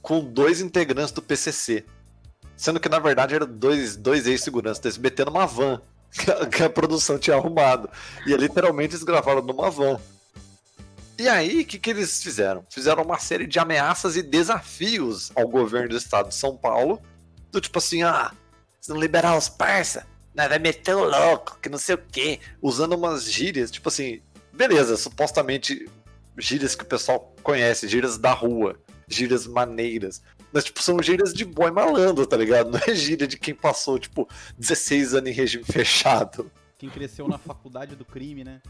com 0.00 0.20
dois 0.24 0.60
integrantes 0.60 1.12
do 1.12 1.22
PCC. 1.22 1.84
Sendo 2.56 2.80
que 2.80 2.88
na 2.88 2.98
verdade 2.98 3.34
eram 3.34 3.46
dois, 3.46 3.96
dois 3.96 4.26
ex-seguranças 4.26 4.78
do 4.78 4.88
SBT 4.88 5.24
numa 5.24 5.46
van 5.46 5.80
que 6.12 6.30
a, 6.30 6.46
que 6.46 6.62
a 6.62 6.70
produção 6.70 7.18
tinha 7.18 7.36
arrumado. 7.36 7.88
E 8.26 8.34
literalmente 8.36 8.94
eles 8.94 9.04
gravaram 9.04 9.42
numa 9.42 9.70
van. 9.70 9.98
E 11.18 11.28
aí, 11.28 11.60
o 11.60 11.64
que, 11.64 11.78
que 11.78 11.90
eles 11.90 12.22
fizeram? 12.22 12.64
Fizeram 12.70 13.02
uma 13.02 13.18
série 13.18 13.46
de 13.46 13.58
ameaças 13.58 14.16
e 14.16 14.22
desafios 14.22 15.30
ao 15.36 15.46
governo 15.46 15.90
do 15.90 15.96
estado 15.96 16.30
de 16.30 16.34
São 16.34 16.56
Paulo. 16.56 17.00
Do 17.50 17.60
tipo 17.60 17.78
assim, 17.78 18.02
ah, 18.02 18.32
se 18.80 18.90
não 18.90 18.98
liberar 18.98 19.36
os 19.36 19.48
parça, 19.48 20.06
nós 20.34 20.48
vai 20.48 20.58
meter 20.58 20.96
o 20.96 21.04
louco, 21.04 21.58
que 21.60 21.68
não 21.68 21.78
sei 21.78 21.94
o 21.94 21.98
quê. 21.98 22.40
Usando 22.60 22.94
umas 22.94 23.30
gírias, 23.30 23.70
tipo 23.70 23.88
assim, 23.88 24.20
beleza, 24.52 24.96
supostamente 24.96 25.88
gírias 26.38 26.74
que 26.74 26.84
o 26.84 26.86
pessoal 26.86 27.34
conhece, 27.42 27.88
gírias 27.88 28.18
da 28.18 28.32
rua, 28.32 28.78
gírias 29.08 29.46
maneiras. 29.46 30.22
Mas, 30.52 30.64
tipo, 30.64 30.82
são 30.82 31.02
gírias 31.02 31.32
de 31.32 31.44
boy 31.44 31.70
malandro, 31.70 32.26
tá 32.26 32.36
ligado? 32.36 32.70
Não 32.72 32.80
é 32.86 32.94
gíria 32.94 33.26
de 33.26 33.38
quem 33.38 33.54
passou, 33.54 33.98
tipo, 33.98 34.28
16 34.58 35.14
anos 35.14 35.30
em 35.30 35.32
regime 35.32 35.64
fechado. 35.64 36.50
Quem 36.78 36.90
cresceu 36.90 37.28
na 37.28 37.38
faculdade 37.38 37.94
do 37.96 38.04
crime, 38.04 38.44
né? 38.44 38.60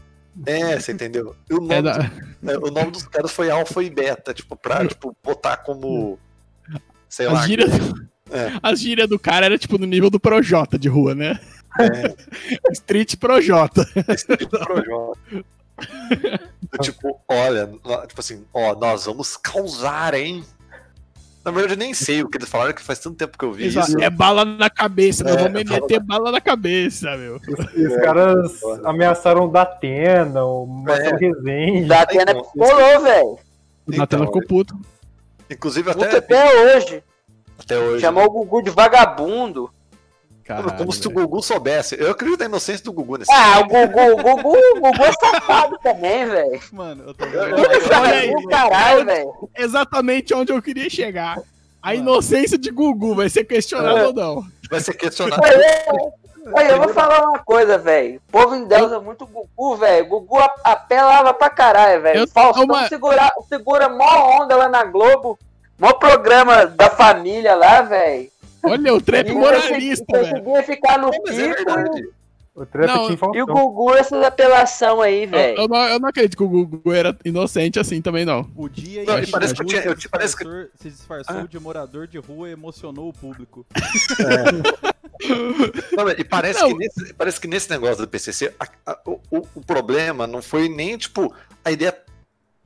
É, 0.45 0.79
você 0.79 0.91
entendeu? 0.91 1.35
O 1.51 1.55
nome, 1.55 1.75
É 1.75 1.81
da... 1.81 2.11
é, 2.47 2.57
o 2.57 2.71
nome 2.71 2.91
dos 2.91 3.03
caras 3.03 3.31
foi 3.31 3.51
Alpha 3.51 3.83
e 3.83 3.89
Beta, 3.89 4.33
tipo, 4.33 4.55
pra 4.55 4.85
tipo, 4.87 5.15
botar 5.23 5.57
como. 5.57 6.17
Sei 7.07 7.27
lá. 7.27 7.41
As 7.41 7.47
gírias, 7.47 7.69
É. 8.31 8.51
as 8.63 8.79
gírias 8.79 9.07
do 9.07 9.19
cara 9.19 9.45
era 9.45 9.57
tipo 9.57 9.77
no 9.77 9.85
nível 9.85 10.09
do 10.09 10.19
Projota 10.19 10.77
de 10.79 10.87
rua, 10.89 11.13
né? 11.13 11.39
Street 12.71 13.15
Projota. 13.17 13.85
Projota. 14.49 15.19
tipo, 16.81 17.19
olha, 17.27 17.67
tipo 18.07 18.19
assim, 18.19 18.45
ó, 18.53 18.75
nós 18.75 19.05
vamos 19.05 19.37
causar, 19.37 20.13
hein? 20.13 20.43
Na 21.43 21.51
verdade, 21.51 21.73
eu 21.73 21.77
nem 21.77 21.93
sei 21.93 22.23
o 22.23 22.29
que 22.29 22.37
eles 22.37 22.47
falaram, 22.47 22.71
que 22.71 22.81
faz 22.81 22.99
tanto 22.99 23.17
tempo 23.17 23.37
que 23.37 23.43
eu 23.43 23.51
vi 23.51 23.67
isso. 23.67 24.01
É 24.01 24.09
bala 24.09 24.45
na 24.45 24.69
cabeça, 24.69 25.25
nós 25.25 25.33
É, 25.33 25.37
vamos 25.37 25.63
bala 25.63 25.81
meter 25.81 25.99
bala 25.99 26.31
na 26.31 26.39
cabeça, 26.39 27.17
meu. 27.17 27.39
E 27.75 27.85
os 27.85 27.95
caras 27.97 28.61
ameaçaram 28.85 29.45
o 29.45 29.51
Datena, 29.51 30.45
o 30.45 30.65
Marcelo 30.65 31.17
Rezende. 31.17 31.85
Da 31.85 32.01
Atena 32.01 32.31
Então, 32.31 32.43
colou, 32.43 33.01
velho. 33.01 33.39
O 33.85 33.91
Natan 33.97 34.25
ficou 34.25 34.41
puto. 34.47 34.79
Inclusive, 35.49 35.91
Puta, 35.93 36.05
até, 36.05 36.17
até 36.17 36.75
hoje. 36.77 37.03
até 37.59 37.77
hoje. 37.77 37.99
Chamou 37.99 38.23
o 38.23 38.31
Gugu 38.31 38.61
de 38.63 38.69
vagabundo. 38.69 39.69
Caralho, 40.45 40.73
como 40.77 40.91
se 40.91 41.07
o. 41.07 41.11
Gugu 41.11 41.41
soubesse. 41.41 41.95
Eu 41.99 42.11
acredito 42.11 42.39
na 42.39 42.45
inocência 42.45 42.83
do 42.83 42.91
Gugu 42.91 43.17
nesse 43.17 43.31
Ah, 43.31 43.59
o 43.61 43.63
Gugu, 43.65 43.99
o 44.11 44.15
Gugu, 44.17 44.57
o 44.77 44.81
Gugu 44.81 45.03
é 45.03 45.11
safado 45.13 45.77
também, 45.81 46.25
velho. 46.25 46.59
Mano, 46.71 47.03
eu 47.07 47.13
tô 47.13 47.25
Eu- 47.25 47.55
Olha 47.55 48.09
aí. 48.19 48.29
Gugu, 48.31 48.49
caralho, 48.49 49.05
velho. 49.05 49.49
Exatamente 49.57 50.33
onde 50.33 50.51
eu 50.51 50.61
queria 50.61 50.89
chegar. 50.89 51.39
A 51.81 51.95
inocência 51.95 52.57
de 52.57 52.69
Gugu 52.71 53.13
vai 53.15 53.29
ser 53.29 53.43
questionada 53.45 53.99
É. 53.99 54.07
ou 54.07 54.13
não? 54.13 54.43
Vai 54.69 54.79
ser 54.79 54.93
questionado. 54.93 55.41
Olha, 56.53 56.71
eu 56.71 56.77
vou 56.77 56.89
falar 56.93 57.25
uma 57.29 57.39
coisa, 57.39 57.77
velho. 57.77 58.21
O 58.27 58.31
povo 58.31 58.55
endeusa 58.55 58.99
muito 58.99 59.23
o 59.23 59.27
Gugu, 59.27 59.77
velho. 59.77 60.05
Gugu 60.07 60.39
a- 60.39 60.53
apelava 60.65 61.33
pra 61.33 61.49
caralho, 61.49 62.01
velho. 62.01 62.27
Faustão 62.27 62.65
uma- 62.65 62.87
segura, 62.89 63.31
segura 63.47 63.87
mó 63.89 64.41
onda 64.41 64.55
lá 64.57 64.67
na 64.67 64.83
Globo. 64.83 65.39
Mó 65.79 65.93
programa 65.93 66.65
da 66.65 66.89
família 66.89 67.55
lá, 67.55 67.81
velho. 67.81 68.29
Olha, 68.63 68.93
o 68.93 69.01
trap 69.01 69.27
E 69.29 69.33
moralista, 69.33 70.05
velho. 70.19 70.43
conseguia 70.43 70.63
ficar 70.63 70.97
no 70.99 71.09
é 71.09 71.11
pico. 71.11 72.13
O 72.55 72.67
Trap 72.67 72.85
Não, 72.85 73.33
e 73.35 73.41
o. 73.41 73.47
Gugu 73.47 73.95
essas 73.95 74.23
apelação 74.23 75.01
aí, 75.01 75.23
Eu, 75.23 75.29
velho. 75.29 75.57
eu 75.57 75.67
não, 75.67 75.77
eu 75.87 75.99
não 75.99 76.09
acredito 76.09 76.37
que 76.37 76.43
o 76.43 76.47
Gugu 76.47 76.93
era 76.93 77.17
inocente 77.25 77.79
assim 77.79 77.99
também, 77.99 78.25
não. 78.25 78.47
O 78.55 78.69
dia 78.69 79.01
em 79.01 79.05
Não, 79.07 79.15
que 79.19 79.23
e 79.27 79.31
parece 79.31 79.53
o 79.53 79.55
que 79.55 79.61
eu 79.63 79.65
tinha- 79.65 79.81
eu 79.85 79.91
se 79.93 79.97
tinha- 80.01 80.09
parece 80.11 80.37
que- 80.37 80.43
disfarçou- 80.43 80.69
se 80.79 80.89
disfarçou 80.91 81.35
Ah. 81.37 81.47
de 81.49 81.59
morador 81.59 82.05
de 82.07 82.19
rua 82.19 82.49
e 82.49 82.51
emocionou 82.51 83.09
o 83.09 83.13
público. 83.13 83.65
Não, 85.97 86.09
e 86.09 86.23
parece, 86.23 86.59
Não. 86.61 86.69
Que 86.69 86.75
nesse, 86.77 87.13
parece 87.13 87.41
que 87.41 87.47
nesse 87.47 87.69
negócio 87.69 87.97
do 87.97 88.07
PCC, 88.07 88.53
a- 88.59 88.67
a- 88.85 88.99
o- 89.05 89.47
o 89.55 89.61
problema 89.61 90.27
não 90.27 90.41
foi 90.41 90.69
nem, 90.69 90.97
tipo, 90.97 91.33
a 91.63 91.71
ideia 91.71 91.95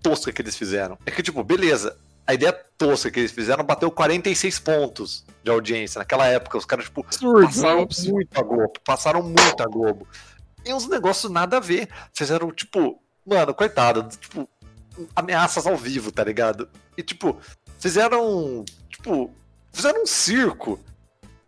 tosca 0.01 0.31
que 0.31 0.41
eles 0.41 0.57
fizeram. 0.57 0.97
É 1.05 1.11
que, 1.11 1.21
tipo, 1.23 1.43
beleza, 1.43 1.95
a 2.27 2.33
ideia 2.33 2.51
tosca 2.77 3.09
que 3.09 3.19
eles 3.21 3.31
fizeram 3.31 3.63
bateu 3.63 3.89
46 3.89 4.59
pontos 4.59 5.25
de 5.41 5.49
audiência. 5.49 5.99
Naquela 5.99 6.27
época, 6.27 6.57
os 6.57 6.65
caras, 6.65 6.85
tipo, 6.85 7.01
Absurdo, 7.05 7.45
passaram 7.45 7.81
absurdo. 7.81 8.13
muito 8.13 8.37
a 8.37 8.43
Globo. 8.43 8.73
Passaram 8.83 9.23
muito 9.23 9.63
a 9.63 9.65
Globo. 9.65 10.07
E 10.65 10.73
uns 10.73 10.87
negócios 10.89 11.31
nada 11.31 11.57
a 11.57 11.59
ver. 11.61 11.87
Fizeram, 12.13 12.51
tipo, 12.51 13.01
mano, 13.25 13.53
coitado, 13.53 14.07
tipo, 14.17 14.47
ameaças 15.15 15.65
ao 15.65 15.77
vivo, 15.77 16.11
tá 16.11 16.23
ligado? 16.23 16.69
E, 16.97 17.01
tipo, 17.01 17.37
fizeram, 17.79 18.65
tipo, 18.89 19.33
fizeram 19.71 20.03
um 20.03 20.07
circo. 20.07 20.79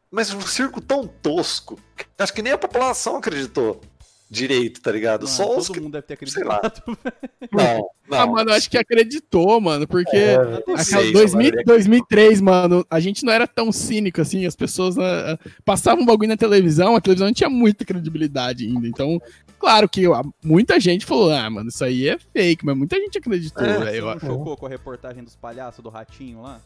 Mas 0.09 0.33
um 0.33 0.41
circo 0.41 0.79
tão 0.79 1.05
tosco. 1.05 1.77
que 1.95 2.05
Acho 2.17 2.33
que 2.33 2.41
nem 2.41 2.53
a 2.53 2.57
população 2.57 3.17
acreditou 3.17 3.81
direito, 4.29 4.79
tá 4.81 4.91
ligado? 4.91 5.23
Mano, 5.23 5.35
Só 5.35 5.57
os 5.57 5.65
todo 5.67 5.73
que. 5.75 5.79
mundo 5.81 5.93
deve 5.93 6.05
ter 6.15 6.29
sei 6.29 6.43
lá. 6.43 6.57
acreditado. 6.57 6.97
Não, 7.51 7.89
não. 8.07 8.19
Ah, 8.19 8.27
mano, 8.27 8.51
eu 8.51 8.55
acho 8.55 8.69
que 8.69 8.77
acreditou, 8.77 9.59
mano, 9.59 9.87
porque 9.87 10.15
É, 10.15 10.77
sei, 10.83 11.11
2000, 11.11 11.49
Maria. 11.51 11.63
2003, 11.65 12.41
mano, 12.41 12.85
a 12.89 12.99
gente 12.99 13.23
não 13.25 13.33
era 13.33 13.47
tão 13.47 13.71
cínico 13.71 14.21
assim, 14.21 14.45
as 14.45 14.55
pessoas 14.55 14.95
né, 14.97 15.37
passavam 15.65 16.03
um 16.03 16.05
bagulho 16.05 16.29
na 16.29 16.37
televisão, 16.37 16.95
a 16.95 17.01
televisão 17.01 17.27
não 17.27 17.33
tinha 17.33 17.49
muita 17.49 17.83
credibilidade 17.85 18.65
ainda, 18.67 18.87
então, 18.87 19.19
claro 19.57 19.89
que 19.89 20.03
muita 20.43 20.79
gente 20.79 21.05
falou, 21.07 21.31
ah, 21.31 21.49
mano, 21.49 21.69
isso 21.69 21.83
aí 21.83 22.07
é 22.07 22.19
fake, 22.19 22.63
mas 22.65 22.77
muita 22.77 22.97
gente 22.97 23.17
acreditou, 23.17 23.65
É, 23.65 23.73
Você 23.79 23.83
velho. 23.85 24.05
não 24.05 24.19
chocou 24.19 24.57
com 24.57 24.65
a 24.67 24.69
reportagem 24.69 25.23
dos 25.23 25.35
palhaços 25.35 25.81
do 25.83 25.89
ratinho 25.89 26.41
lá? 26.43 26.61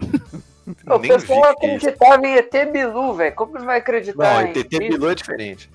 O 0.84 0.98
Nem 0.98 1.12
pessoal 1.12 1.54
vi 1.54 1.56
que 1.60 1.66
isso. 1.76 1.88
acreditava 1.88 2.26
em 2.26 2.34
ET 2.34 2.72
Bilu, 2.72 3.14
velho. 3.14 3.34
Como 3.36 3.56
vai 3.60 3.78
acreditar 3.78 4.42
Não, 4.42 4.50
em 4.50 4.52
TT 4.52 4.78
Bilu 4.80 5.08
é 5.10 5.14
diferente. 5.14 5.70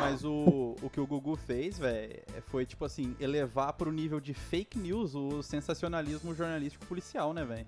Mas 0.00 0.24
o, 0.24 0.74
o 0.82 0.90
que 0.90 1.00
o 1.00 1.06
Gugu 1.06 1.36
fez, 1.36 1.78
velho, 1.78 2.22
foi, 2.46 2.66
tipo 2.66 2.84
assim, 2.84 3.14
elevar 3.20 3.72
pro 3.74 3.92
nível 3.92 4.20
de 4.20 4.34
fake 4.34 4.78
news 4.78 5.14
o 5.14 5.42
sensacionalismo 5.42 6.34
jornalístico 6.34 6.84
policial, 6.86 7.32
né, 7.32 7.44
velho? 7.44 7.66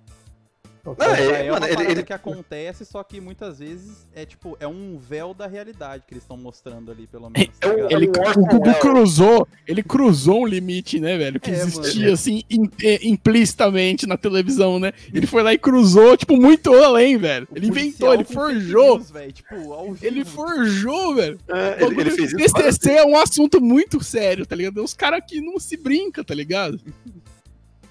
Não, 0.85 0.95
Já 0.95 1.17
é, 1.19 1.47
é 1.47 1.51
mano, 1.51 1.57
uma 1.63 1.67
ele, 1.67 1.75
parada 1.77 1.93
ele- 1.93 2.03
que 2.03 2.13
acontece, 2.13 2.85
só 2.85 3.03
que 3.03 3.19
muitas 3.21 3.59
vezes 3.59 4.07
é 4.15 4.27
tipo, 4.27 4.55
é 4.61 4.69
um 4.69 4.99
véu 4.99 5.33
da 5.33 5.47
realidade 5.47 6.05
que 6.07 6.13
eles 6.13 6.23
estão 6.25 6.37
mostrando 6.37 6.91
ali, 6.93 7.07
pelo 7.07 7.31
menos. 7.31 7.49
tá 7.59 7.69
É 7.69 7.73
o- 7.73 7.75
ligado? 7.77 7.93
Ele, 7.93 8.41
o 8.43 8.47
Gugu 8.47 8.69
é. 8.71 8.75
cruzou, 8.75 9.49
ele 9.67 9.83
cruzou 9.83 10.43
um 10.43 10.47
limite, 10.47 11.01
né, 11.01 11.17
velho? 11.17 11.41
Que 11.41 11.51
É, 11.51 11.55
existia, 11.55 12.01
mano. 12.03 12.13
assim, 12.13 12.43
im- 12.51 12.71
é, 12.83 13.07
implicitamente 13.07 14.07
na 14.07 14.17
televisão, 14.19 14.79
né? 14.79 14.93
Ele 15.13 15.27
foi 15.27 15.43
lá 15.43 15.55
e 15.55 15.59
cruzou, 15.59 16.17
tipo, 16.19 16.37
muito 16.37 16.73
além, 16.75 17.17
velho. 17.17 17.49
Ele 17.55 17.69
inventou, 17.69 18.13
ele 18.13 18.25
forjou. 18.25 19.01
velho, 19.01 19.33
tipo. 19.33 19.97
Ele 20.03 20.25
forjou, 20.25 21.15
velho. 21.15 21.39
é, 21.49 21.83
ele, 21.85 22.01
ele 22.01 22.11
fez 22.11 22.33
isso. 22.33 22.89
É 22.91 23.05
um 23.05 23.17
assunto 23.17 23.61
muito 23.61 24.03
sério, 24.05 24.45
tá 24.45 24.55
ligado? 24.55 24.81
É 24.81 24.83
Os 24.83 24.93
caras 24.95 25.23
que 25.27 25.41
não 25.41 25.59
se 25.59 25.77
brinca, 25.77 26.23
tá 26.23 26.35
ligado? 26.35 26.79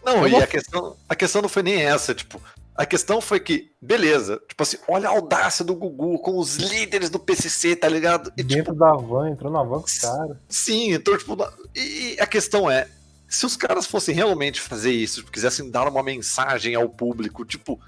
Não, 0.06 0.28
e 0.28 0.36
a 0.36 0.46
questão, 0.46 0.96
a 1.08 1.16
questão 1.16 1.42
não 1.42 1.50
foi 1.50 1.64
nem 1.64 1.76
essa, 1.82 2.14
tipo, 2.14 2.40
a 2.76 2.86
questão 2.86 3.22
foi 3.22 3.40
que, 3.40 3.72
beleza, 3.82 4.42
tipo 4.48 4.64
assim, 4.64 4.78
olha 4.88 5.08
a 5.08 5.12
audácia 5.12 5.64
do 5.64 5.76
Gugu 5.76 6.20
com 6.20 6.38
os 6.38 6.56
líderes 6.56 7.10
do 7.10 7.20
PCC, 7.20 7.76
tá 7.76 7.88
ligado? 7.88 8.32
E, 8.36 8.44
tipo, 8.44 8.56
Dentro 8.56 8.76
da 8.76 8.94
van, 8.94 9.30
entrou 9.30 9.52
na 9.52 9.62
van 9.62 9.80
com 9.80 9.86
os 9.86 10.00
caras. 10.00 10.38
sim, 10.50 10.92
então, 10.94 11.18
tipo, 11.18 11.38
e 11.76 12.18
a 12.20 12.26
questão 12.26 12.70
é, 12.70 12.88
se 13.28 13.46
os 13.46 13.56
caras 13.56 13.86
fossem 13.86 14.16
realmente 14.16 14.60
fazer 14.60 14.92
isso, 14.92 15.20
tipo, 15.20 15.32
quisessem 15.32 15.70
dar 15.70 15.88
uma 15.88 16.02
mensagem 16.02 16.74
ao 16.74 16.90
público, 16.90 17.46
tipo, 17.46 17.80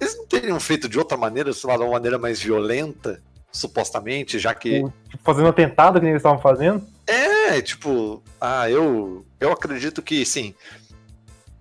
eles 0.00 0.16
não 0.16 0.26
teriam 0.26 0.60
feito 0.60 0.88
de 0.88 0.98
outra 0.98 1.16
maneira, 1.16 1.52
sei 1.52 1.70
lá, 1.70 1.76
de 1.76 1.82
uma 1.82 1.92
maneira 1.92 2.18
mais 2.18 2.40
violenta, 2.40 3.22
supostamente, 3.50 4.38
já 4.38 4.54
que... 4.54 4.82
Tipo, 5.08 5.22
fazendo 5.22 5.48
atentado 5.48 6.00
que 6.00 6.06
eles 6.06 6.16
estavam 6.16 6.38
fazendo. 6.38 6.84
É, 7.06 7.62
tipo, 7.62 8.22
ah, 8.40 8.68
eu, 8.68 9.24
eu 9.38 9.52
acredito 9.52 10.02
que, 10.02 10.24
sim, 10.26 10.54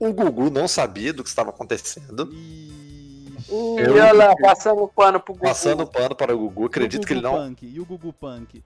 o 0.07 0.13
Gugu 0.13 0.49
não 0.49 0.67
sabia 0.67 1.13
do 1.13 1.23
que 1.23 1.29
estava 1.29 1.49
acontecendo, 1.49 2.29
E... 2.33 3.33
Eu- 3.49 3.93
olha 3.93 4.11
lá, 4.13 4.35
passando 4.41 4.87
pano 4.87 5.19
pro 5.19 5.33
Gugu. 5.33 5.45
Passando 5.45 5.85
pano 5.85 6.15
para 6.15 6.33
o 6.35 6.39
Gugu, 6.39 6.65
acredito 6.65 7.03
o 7.03 7.07
que 7.07 7.13
ele 7.13 7.21
Gugu 7.21 7.35
não. 7.37 7.45
Punk? 7.47 7.65
E 7.65 7.79
o 7.79 7.85
Gugu 7.85 8.13
Punk? 8.13 8.63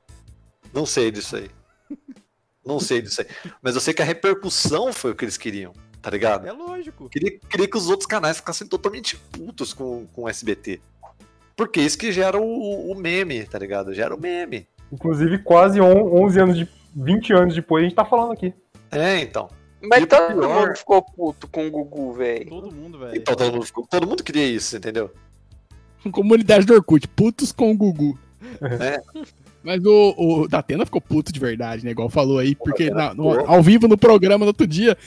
Não 0.74 0.86
sei 0.86 1.12
disso 1.12 1.36
aí. 1.36 1.50
Não 2.66 2.80
sei 2.80 3.02
disso 3.02 3.22
aí. 3.22 3.28
Mas 3.62 3.76
eu 3.76 3.82
sei 3.82 3.94
que 3.94 4.02
a 4.02 4.06
repercussão 4.06 4.92
foi 4.94 5.12
o 5.12 5.16
que 5.16 5.26
eles 5.26 5.38
queriam, 5.38 5.74
tá 6.02 6.10
ligado? 6.10 6.48
É 6.48 6.52
lógico. 6.52 7.10
Queria, 7.10 7.40
queria 7.50 7.68
que 7.68 7.78
os 7.78 7.90
outros 7.90 8.06
canais 8.06 8.38
ficassem 8.38 8.68
totalmente 8.68 9.16
putos 9.32 9.74
com, 9.74 10.06
com 10.08 10.24
o 10.24 10.30
SBT. 10.30 10.80
Porque 11.56 11.82
isso 11.82 11.98
que 11.98 12.12
gera 12.12 12.40
o, 12.40 12.92
o 12.92 12.96
meme, 12.96 13.46
tá 13.46 13.58
ligado? 13.58 13.94
Gera 13.94 14.14
o 14.16 14.20
meme. 14.20 14.68
Inclusive, 14.92 15.40
quase 15.40 15.82
on- 15.82 16.24
11 16.24 16.40
anos 16.40 16.58
de. 16.58 16.68
20 16.96 17.34
anos 17.34 17.56
depois, 17.56 17.84
a 17.84 17.88
gente 17.88 17.96
tá 17.96 18.04
falando 18.06 18.32
aqui. 18.34 18.54
É, 18.92 19.20
então. 19.20 19.50
Mas 19.82 20.04
E 20.04 20.06
todo 20.08 20.28
pior- 20.40 20.66
mundo 20.66 20.76
ficou 20.78 21.02
puto 21.02 21.48
com 21.48 21.68
o 21.68 21.72
Gugu, 21.72 22.14
velho. 22.14 22.50
Todo 22.50 22.72
mundo, 22.74 22.98
velho. 23.00 23.16
Então 23.16 23.36
todo 23.36 23.54
mundo, 23.54 23.66
ficou- 23.66 23.88
todo 23.88 24.08
mundo 24.08 24.24
queria 24.24 24.46
isso, 24.48 24.76
entendeu? 24.78 25.12
Comunidade 26.12 26.66
do 26.66 26.74
Orkut, 26.74 27.08
putos 27.10 27.52
com 27.52 27.72
o 27.72 27.78
Gugu. 27.78 28.18
É. 28.62 29.02
Mas 29.64 29.84
o, 29.84 30.16
o 30.18 30.48
Datena 30.48 30.86
ficou 30.86 31.02
puto 31.02 31.34
de 31.34 31.40
verdade, 31.40 31.84
né? 31.84 31.92
Igual 31.92 32.10
falou 32.10 32.40
aí, 32.40 32.56
porque 32.56 32.90
na- 32.90 33.14
no- 33.14 33.46
ao 33.46 33.62
vivo 33.62 33.88
no 33.88 33.98
programa 33.98 34.46
no 34.46 34.50
outro 34.52 34.66
dia, 34.66 34.98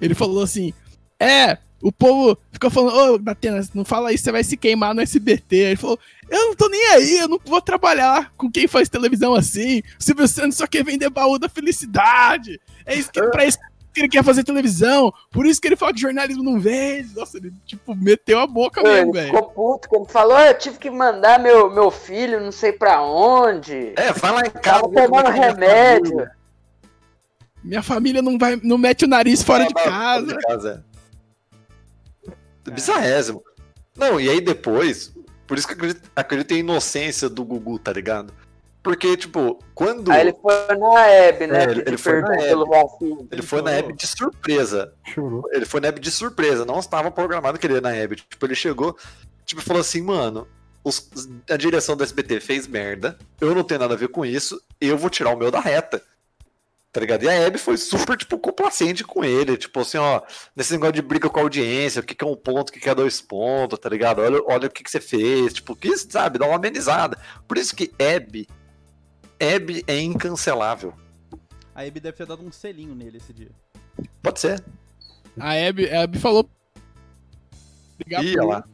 ele 0.00 0.14
falou 0.14 0.42
assim: 0.42 0.72
É, 1.20 1.58
o 1.80 1.92
povo 1.92 2.36
ficou 2.50 2.70
falando, 2.70 2.96
ô 3.14 3.18
Datena, 3.18 3.60
não 3.74 3.84
fala 3.84 4.12
isso, 4.12 4.24
você 4.24 4.32
vai 4.32 4.42
se 4.42 4.56
queimar 4.56 4.94
no 4.94 5.00
SBT. 5.02 5.56
Ele 5.56 5.76
falou: 5.76 5.98
Eu 6.28 6.46
não 6.48 6.56
tô 6.56 6.68
nem 6.68 6.84
aí, 6.88 7.18
eu 7.18 7.28
não 7.28 7.38
vou 7.44 7.60
trabalhar 7.60 8.32
com 8.36 8.50
quem 8.50 8.66
faz 8.66 8.88
televisão 8.88 9.34
assim. 9.34 9.80
O 10.00 10.02
Silvio 10.02 10.26
Santos 10.26 10.56
só 10.58 10.66
quer 10.66 10.82
vender 10.84 11.10
baú 11.10 11.38
da 11.38 11.48
felicidade. 11.48 12.58
É 12.84 12.96
isso 12.96 13.12
que, 13.12 13.22
pra 13.28 13.44
isso 13.46 13.58
que 13.94 14.00
ele 14.00 14.08
quer 14.08 14.22
fazer 14.24 14.44
televisão. 14.44 15.12
Por 15.30 15.46
isso 15.46 15.60
que 15.60 15.68
ele 15.68 15.76
fala 15.76 15.92
que 15.94 16.00
jornalismo 16.00 16.42
não 16.42 16.60
vende. 16.60 17.14
Nossa, 17.14 17.38
ele, 17.38 17.52
tipo, 17.64 17.94
meteu 17.94 18.38
a 18.40 18.46
boca 18.46 18.82
mesmo, 18.82 19.10
Ele 19.10 19.12
velho. 19.12 19.26
ficou 19.34 19.50
puto 19.50 19.88
quando 19.88 20.10
falou, 20.10 20.36
"Ah, 20.36 20.48
eu 20.48 20.58
tive 20.58 20.78
que 20.78 20.90
mandar 20.90 21.38
meu, 21.38 21.70
meu 21.72 21.90
filho 21.90 22.40
não 22.40 22.52
sei 22.52 22.72
pra 22.72 23.00
onde. 23.02 23.92
É, 23.96 24.12
vai 24.12 24.32
lá 24.32 24.40
em 24.40 24.50
casa. 24.50 24.82
Tava 24.82 24.98
é 25.00 25.04
tomando 25.06 25.26
é 25.26 25.30
a 25.30 25.32
minha 25.32 25.46
remédio. 25.52 26.10
família. 26.10 26.32
Minha 27.62 27.82
família 27.82 28.20
não 28.20 28.36
vai, 28.36 28.60
não 28.62 28.76
mete 28.76 29.04
o 29.06 29.08
nariz 29.08 29.42
fora 29.42 29.64
de 29.66 29.72
Ah, 29.78 29.82
casa. 29.84 30.26
Fora 30.26 30.36
de 30.38 30.46
casa, 30.46 30.84
é. 32.66 32.70
Bizarrésimo. 32.70 33.42
Não, 33.96 34.20
e 34.20 34.28
aí 34.28 34.40
depois, 34.40 35.14
por 35.46 35.56
isso 35.58 35.66
que 35.66 35.72
eu 35.74 35.76
acredito, 35.78 36.10
acredito 36.16 36.52
em 36.52 36.58
inocência 36.58 37.28
do 37.28 37.44
Gugu, 37.44 37.78
tá 37.78 37.92
ligado? 37.92 38.32
Porque, 38.84 39.16
tipo, 39.16 39.58
quando 39.74 40.12
Aí 40.12 40.20
ele 40.20 40.34
foi 40.34 40.76
na 40.76 41.00
Hebe, 41.08 41.46
né? 41.46 41.64
É, 41.64 41.70
ele- 41.70 41.84
ele 41.86 41.96
foi 41.96 42.20
na 42.20 42.34
Hebe. 42.34 42.44
pelo 42.48 42.66
Valfim. 42.66 43.28
ele 43.32 43.40
foi 43.42 43.62
na. 43.62 43.72
Hebe 43.72 43.94
de 43.94 44.06
surpresa, 44.06 44.92
Chorou. 45.02 45.42
ele 45.52 45.64
foi 45.64 45.80
na 45.80 45.88
Hebe 45.88 46.00
de 46.00 46.10
surpresa, 46.10 46.66
não 46.66 46.78
estava 46.78 47.10
programado 47.10 47.58
que 47.58 47.66
ele 47.66 47.74
ia 47.74 47.80
na 47.80 47.96
Hebe. 47.96 48.16
Tipo, 48.16 48.44
ele 48.46 48.54
chegou, 48.54 48.94
tipo, 49.46 49.62
falou 49.62 49.80
assim, 49.80 50.02
mano, 50.02 50.46
os- 50.84 51.10
a 51.50 51.56
direção 51.56 51.96
do 51.96 52.04
SBT 52.04 52.40
fez 52.40 52.66
merda, 52.68 53.18
eu 53.40 53.54
não 53.54 53.64
tenho 53.64 53.80
nada 53.80 53.94
a 53.94 53.96
ver 53.96 54.08
com 54.08 54.22
isso, 54.22 54.60
eu 54.78 54.98
vou 54.98 55.08
tirar 55.08 55.30
o 55.30 55.36
meu 55.38 55.50
da 55.50 55.60
reta. 55.60 56.02
Tá 56.92 57.00
ligado? 57.00 57.24
E 57.24 57.28
a 57.28 57.32
Hebe 57.32 57.58
foi 57.58 57.76
super, 57.76 58.16
tipo, 58.16 58.38
complacente 58.38 59.02
com 59.02 59.24
ele. 59.24 59.56
Tipo 59.56 59.80
assim, 59.80 59.98
ó, 59.98 60.20
nesse 60.54 60.72
negócio 60.74 60.92
de 60.92 61.02
briga 61.02 61.28
com 61.28 61.40
a 61.40 61.42
audiência, 61.42 62.00
o 62.00 62.04
que, 62.04 62.14
que 62.14 62.22
é 62.22 62.28
um 62.28 62.36
ponto, 62.36 62.68
o 62.68 62.72
que, 62.72 62.78
que 62.78 62.88
é 62.88 62.94
dois 62.94 63.20
pontos, 63.20 63.78
tá 63.80 63.88
ligado? 63.88 64.20
Olha, 64.20 64.40
olha 64.46 64.68
o 64.68 64.70
que, 64.70 64.84
que 64.84 64.90
você 64.90 65.00
fez. 65.00 65.54
Tipo, 65.54 65.74
que, 65.74 65.96
sabe, 65.96 66.38
dá 66.38 66.46
uma 66.46 66.54
amenizada. 66.54 67.18
Por 67.48 67.58
isso 67.58 67.74
que 67.74 67.92
Hebe, 67.98 68.46
Hebe 69.38 69.84
é 69.86 70.00
incancelável. 70.00 70.94
A 71.74 71.84
Hebe 71.86 72.00
deve 72.00 72.16
ter 72.16 72.26
dado 72.26 72.42
um 72.44 72.52
selinho 72.52 72.94
nele 72.94 73.16
esse 73.18 73.32
dia. 73.32 73.50
Pode 74.22 74.40
ser. 74.40 74.62
A 75.38 75.52
Abby, 75.68 75.90
a 75.90 76.02
Abby 76.02 76.18
falou. 76.18 76.48
Ligar 78.06 78.24
Ih, 78.24 78.36
lá. 78.36 78.64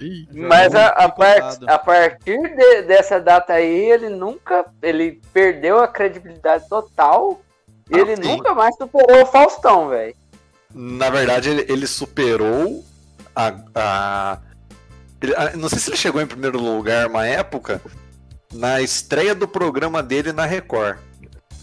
Ih. 0.00 0.26
Mas 0.32 0.74
a, 0.74 0.88
a, 0.88 1.08
par- 1.08 1.40
Coitado. 1.40 1.70
a 1.70 1.78
partir 1.78 2.38
de- 2.56 2.82
dessa 2.82 3.20
data 3.20 3.52
aí, 3.54 3.90
ele 3.90 4.08
nunca. 4.08 4.66
Ele 4.82 5.20
perdeu 5.32 5.78
a 5.80 5.86
credibilidade 5.88 6.68
total. 6.68 7.40
E 7.90 7.94
Ah, 7.94 7.98
ele 8.00 8.16
sim. 8.16 8.22
nunca 8.22 8.52
mais 8.54 8.74
superou 8.76 9.22
o 9.22 9.26
Faustão, 9.26 9.88
velho. 9.88 10.14
Na 10.74 11.08
verdade, 11.10 11.50
ele, 11.50 11.66
ele 11.72 11.86
superou 11.86 12.84
a. 13.34 13.54
a- 13.74 14.38
ele- 15.20 15.34
a- 15.36 15.56
não 15.56 15.68
sei 15.68 15.78
se 15.78 15.90
ele 15.90 15.96
chegou 15.96 16.20
em 16.20 16.26
primeiro 16.26 16.58
lugar 16.60 17.06
uma 17.08 17.26
época 17.26 17.80
na 18.52 18.80
estreia 18.80 19.34
do 19.34 19.46
programa 19.48 20.02
dele 20.02 20.32
na 20.32 20.44
Record. 20.44 20.98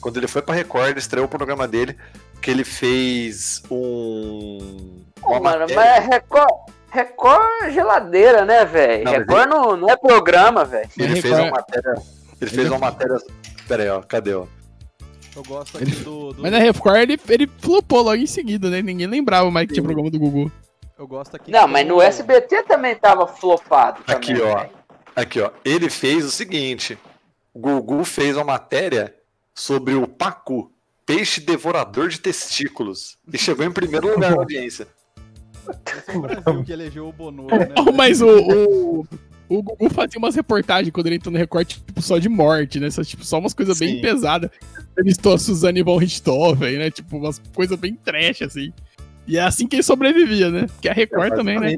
Quando 0.02 0.18
ele 0.18 0.28
foi 0.28 0.42
pra 0.42 0.56
Record, 0.56 0.90
ele 0.92 1.00
estreou 1.00 1.26
o 1.26 1.30
programa 1.30 1.68
dele, 1.68 1.98
que 2.42 2.50
ele 2.50 2.64
fez 2.64 3.62
um. 3.70 5.04
Uma 5.22 5.40
Mano, 5.40 5.60
matéria- 5.62 5.76
mas 5.76 6.06
Record, 6.08 6.50
Record 6.90 7.48
é 7.64 7.72
geladeira, 7.72 8.46
né, 8.46 8.64
velho? 8.66 9.10
Record 9.10 9.50
não, 9.50 9.76
não 9.78 9.90
é 9.90 9.98
programa, 9.98 10.64
velho. 10.66 10.90
Ele 10.98 11.22
fez 11.22 11.38
uma 11.38 11.52
matéria. 11.52 11.94
Ele 12.42 12.50
fez 12.52 12.70
uma 12.70 12.80
matéria. 12.80 13.18
Pera 13.68 13.84
aí, 13.84 13.90
ó. 13.90 14.02
Cadê, 14.02 14.34
ó? 14.34 14.46
Eu 15.36 15.44
gosto 15.44 15.78
aqui 15.78 15.92
do. 15.92 16.34
do- 16.34 16.42
Mas 16.42 16.52
na 16.52 16.58
Record 16.60 16.98
ele, 16.98 17.20
ele 17.30 17.50
flopou 17.60 18.02
logo 18.02 18.16
em 18.16 18.26
seguida, 18.26 18.70
né? 18.70 18.82
Ninguém 18.82 19.08
lembrava 19.08 19.52
mais 19.52 19.68
que 19.68 19.74
tinha 19.74 19.84
programa 19.84 20.10
do 20.10 20.18
Gugu. 20.20 20.52
Eu 20.98 21.08
gosto 21.08 21.36
aqui 21.36 21.52
Não, 21.52 21.62
do- 21.62 21.68
mas 21.70 21.88
no 21.88 22.02
SBT 22.02 22.64
também 22.64 22.96
tava 22.96 23.28
flopado. 23.28 24.02
Aqui, 24.08 24.34
também, 24.34 24.50
ó. 24.52 24.58
velho. 24.60 24.70
Aqui, 25.20 25.42
ó. 25.42 25.52
Ele 25.66 25.90
fez 25.90 26.24
o 26.24 26.32
seguinte: 26.32 26.98
o 27.54 27.60
Gugu 27.60 28.06
fez 28.06 28.38
uma 28.38 28.46
matéria 28.46 29.14
sobre 29.54 29.94
o 29.94 30.08
Pacu, 30.08 30.72
peixe 31.06 31.42
devorador 31.42 32.08
de 32.08 32.22
testículos. 32.22 33.18
E 33.32 33.38
chegou 33.38 33.66
em 33.66 33.72
primeiro 33.72 34.08
lugar 34.16 34.32
na 34.32 34.38
audiência. 34.38 34.88
Esse 35.86 36.12
é 36.12 36.18
o 36.18 36.22
Brasil 36.22 36.64
que 36.64 36.72
elegeu 36.72 37.10
o 37.10 37.12
Bonoro, 37.12 37.54
né? 37.54 37.68
Oh, 37.78 37.92
mas 37.92 38.22
o, 38.22 38.28
o, 38.30 39.08
o 39.50 39.62
Gugu 39.62 39.90
fazia 39.90 40.18
umas 40.18 40.36
reportagens 40.36 40.92
quando 40.92 41.08
ele 41.08 41.18
entrou 41.18 41.34
no 41.34 41.38
Record, 41.38 41.68
tipo, 41.68 42.02
só 42.02 42.18
de 42.18 42.30
morte, 42.30 42.80
né? 42.80 42.90
Só, 42.90 43.04
tipo, 43.04 43.26
só 43.26 43.40
umas 43.40 43.54
coisas 43.54 43.78
bem 43.78 44.00
pesadas. 44.00 44.50
Entrevistou 44.94 45.34
a 45.34 45.38
Suzane 45.38 45.84
von 45.84 45.98
Richthofen, 45.98 46.78
né? 46.78 46.90
Tipo, 46.90 47.18
umas 47.18 47.40
coisas 47.54 47.78
bem 47.78 47.94
trash, 47.96 48.42
assim. 48.42 48.72
E 49.28 49.38
é 49.38 49.42
assim 49.42 49.68
que 49.68 49.76
ele 49.76 49.84
sobrevivia, 49.84 50.50
né? 50.50 50.66
Que 50.82 50.88
a 50.88 50.94
Record 50.94 51.36
também, 51.36 51.60
né? 51.60 51.78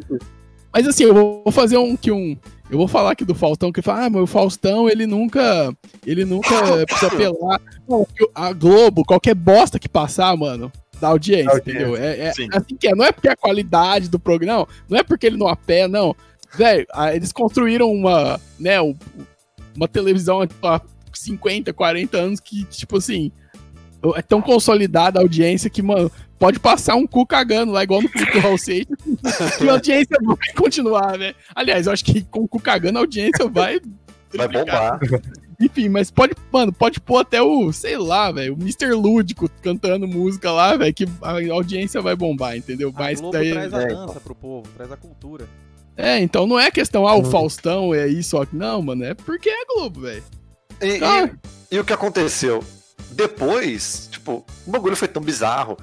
Mas 0.72 0.88
assim, 0.88 1.06
eu 1.06 1.14
vou 1.14 1.52
fazer 1.52 1.78
um 1.78 1.98
que 1.98 2.12
um. 2.12 2.38
Eu 2.72 2.78
vou 2.78 2.88
falar 2.88 3.12
aqui 3.12 3.26
do 3.26 3.36
Faustão, 3.36 3.70
que 3.70 3.82
fala, 3.82 4.06
ah, 4.06 4.10
mas 4.10 4.24
o 4.24 4.28
Faustão, 4.28 4.90
ele 4.90 5.06
nunca. 5.06 5.76
Ele 6.08 6.24
nunca 6.24 6.56
precisa 6.88 7.08
apelar. 7.12 7.60
Não, 7.88 8.08
a 8.34 8.54
Globo, 8.54 9.04
qualquer 9.04 9.36
bosta 9.36 9.78
que 9.78 9.90
passar, 9.90 10.36
mano, 10.38 10.72
dá 11.00 11.10
audiência, 11.10 11.58
entendeu? 11.58 11.98
É, 11.98 12.28
é 12.28 12.34
sim. 12.34 12.48
assim 12.50 12.78
que 12.78 12.88
é. 12.88 12.96
Não 12.96 13.04
é 13.04 13.12
porque 13.12 13.28
a 13.28 13.36
qualidade 13.36 14.08
do 14.08 14.18
programa, 14.18 14.60
não, 14.60 14.68
não 14.90 14.98
é 14.98 15.04
porque 15.04 15.28
ele 15.28 15.36
não 15.38 15.50
apela, 15.50 15.90
não. 15.90 16.16
Velho, 16.56 16.88
eles 17.14 17.34
construíram 17.34 17.92
uma, 17.92 18.40
né, 18.58 18.82
um- 18.82 18.96
uma 19.76 19.88
televisão 19.88 20.42
há 20.64 20.82
50, 21.14 21.74
40 21.74 22.18
anos 22.18 22.40
que, 22.40 22.64
tipo 22.66 22.98
assim, 22.98 23.34
é 24.16 24.22
tão 24.22 24.42
consolidada 24.42 25.20
a 25.20 25.24
audiência 25.24 25.70
que, 25.70 25.82
mano, 25.82 26.10
pode 26.42 26.60
passar 26.60 26.96
um 26.96 27.06
cu 27.06 27.24
cagando 27.24 27.72
lá, 27.72 27.84
igual 27.84 28.02
no 28.02 28.10
clipe 28.10 28.42
do 28.42 28.58
Seixas, 28.58 28.98
que 29.60 29.70
a 29.70 29.74
audiência 29.74 30.18
vai 30.24 30.36
continuar, 30.56 31.16
né? 31.16 31.36
Aliás, 31.54 31.86
eu 31.86 31.94
acho 31.94 32.04
que 32.04 32.24
com 32.24 32.40
o 32.40 32.48
cu 32.48 32.60
cagando 32.60 32.98
a 32.98 33.02
audiência 33.02 33.48
vai. 33.48 33.80
Vai 34.34 34.48
bombar. 34.48 35.00
Enfim, 35.60 35.88
mas 35.90 36.10
pode, 36.10 36.34
mano, 36.52 36.74
pode 36.74 37.00
pôr 37.00 37.20
até 37.20 37.40
o, 37.44 37.72
sei 37.72 37.96
lá, 37.96 38.32
velho, 38.32 38.56
o 38.56 38.58
Mr. 38.60 38.92
Lúdico 38.94 39.48
cantando 39.62 40.08
música 40.08 40.52
lá, 40.52 40.76
velho, 40.76 40.92
que 40.92 41.06
a 41.22 41.54
audiência 41.54 42.02
vai 42.02 42.16
bombar, 42.16 42.58
entendeu? 42.58 42.92
A 42.96 43.00
Mas 43.00 43.20
Globo 43.22 43.34
daí. 43.38 43.52
traz 43.52 43.72
a 43.74 43.82
é, 43.84 43.88
dança 43.90 44.20
pro 44.20 44.34
povo, 44.34 44.68
traz 44.76 44.92
a 44.92 44.98
cultura. 44.98 45.48
É, 45.96 46.18
então 46.20 46.48
não 46.48 46.60
é 46.60 46.72
questão, 46.72 47.08
ah, 47.08 47.14
o 47.14 47.20
Hum. 47.20 47.26
Faustão 47.26 47.94
é 47.94 48.08
isso, 48.08 48.36
ó. 48.38 48.48
Não, 48.52 48.82
mano, 48.82 49.04
é 49.04 49.14
porque 49.14 49.50
é 49.50 49.66
Globo, 49.76 50.02
velho. 50.02 50.24
E, 50.82 50.98
e- 50.98 51.04
Ah. 51.04 51.30
e 51.70 51.78
o 51.80 51.86
que 51.86 51.94
aconteceu? 51.94 52.64
Depois, 53.12 54.08
tipo, 54.12 54.44
o 54.66 54.72
bagulho 54.72 54.96
foi 54.96 55.08
tão 55.08 55.22
bizarro 55.22 55.78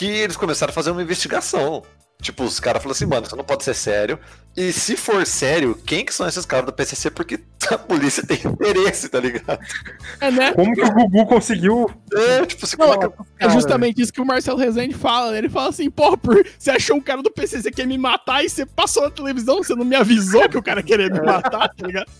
que 0.00 0.06
eles 0.06 0.34
começaram 0.34 0.70
a 0.70 0.74
fazer 0.74 0.90
uma 0.92 1.02
investigação. 1.02 1.82
Tipo, 2.22 2.44
os 2.44 2.58
caras 2.58 2.82
falaram 2.82 2.96
assim, 2.96 3.04
mano, 3.04 3.26
isso 3.26 3.36
não 3.36 3.44
pode 3.44 3.64
ser 3.64 3.74
sério. 3.74 4.18
E 4.56 4.72
se 4.72 4.96
for 4.96 5.26
sério, 5.26 5.74
quem 5.74 6.06
que 6.06 6.14
são 6.14 6.26
esses 6.26 6.46
caras 6.46 6.64
do 6.64 6.72
PCC? 6.72 7.10
Porque 7.10 7.38
a 7.70 7.76
polícia 7.76 8.26
tem 8.26 8.38
interesse, 8.46 9.10
tá 9.10 9.20
ligado? 9.20 9.58
É, 10.18 10.30
né? 10.30 10.54
Como 10.54 10.72
que 10.74 10.80
o 10.82 10.90
Gugu 10.90 11.26
conseguiu. 11.26 11.90
É, 12.14 12.46
tipo, 12.46 12.66
Não, 12.78 12.88
como 12.94 13.04
é 13.04 13.08
que- 13.08 13.44
É 13.44 13.50
justamente 13.50 14.00
isso 14.00 14.10
que 14.10 14.22
o 14.22 14.24
Marcelo 14.24 14.58
Rezende 14.58 14.94
fala, 14.94 15.32
né? 15.32 15.38
Ele 15.38 15.50
fala 15.50 15.68
assim, 15.68 15.90
pô, 15.90 16.16
por... 16.16 16.42
você 16.58 16.70
achou 16.70 16.96
um 16.96 17.00
cara 17.02 17.22
do 17.22 17.30
PC, 17.30 17.60
você 17.60 17.70
quer 17.70 17.86
me 17.86 17.98
matar 17.98 18.42
e 18.42 18.48
você 18.48 18.64
passou 18.64 19.02
na 19.02 19.10
televisão, 19.10 19.58
você 19.62 19.74
não 19.74 19.84
me 19.84 19.96
avisou 19.96 20.48
que 20.48 20.56
o 20.56 20.62
cara 20.62 20.82
queria 20.82 21.10
me 21.10 21.20
matar, 21.20 21.68
tá 21.68 21.86
ligado? 21.86 22.10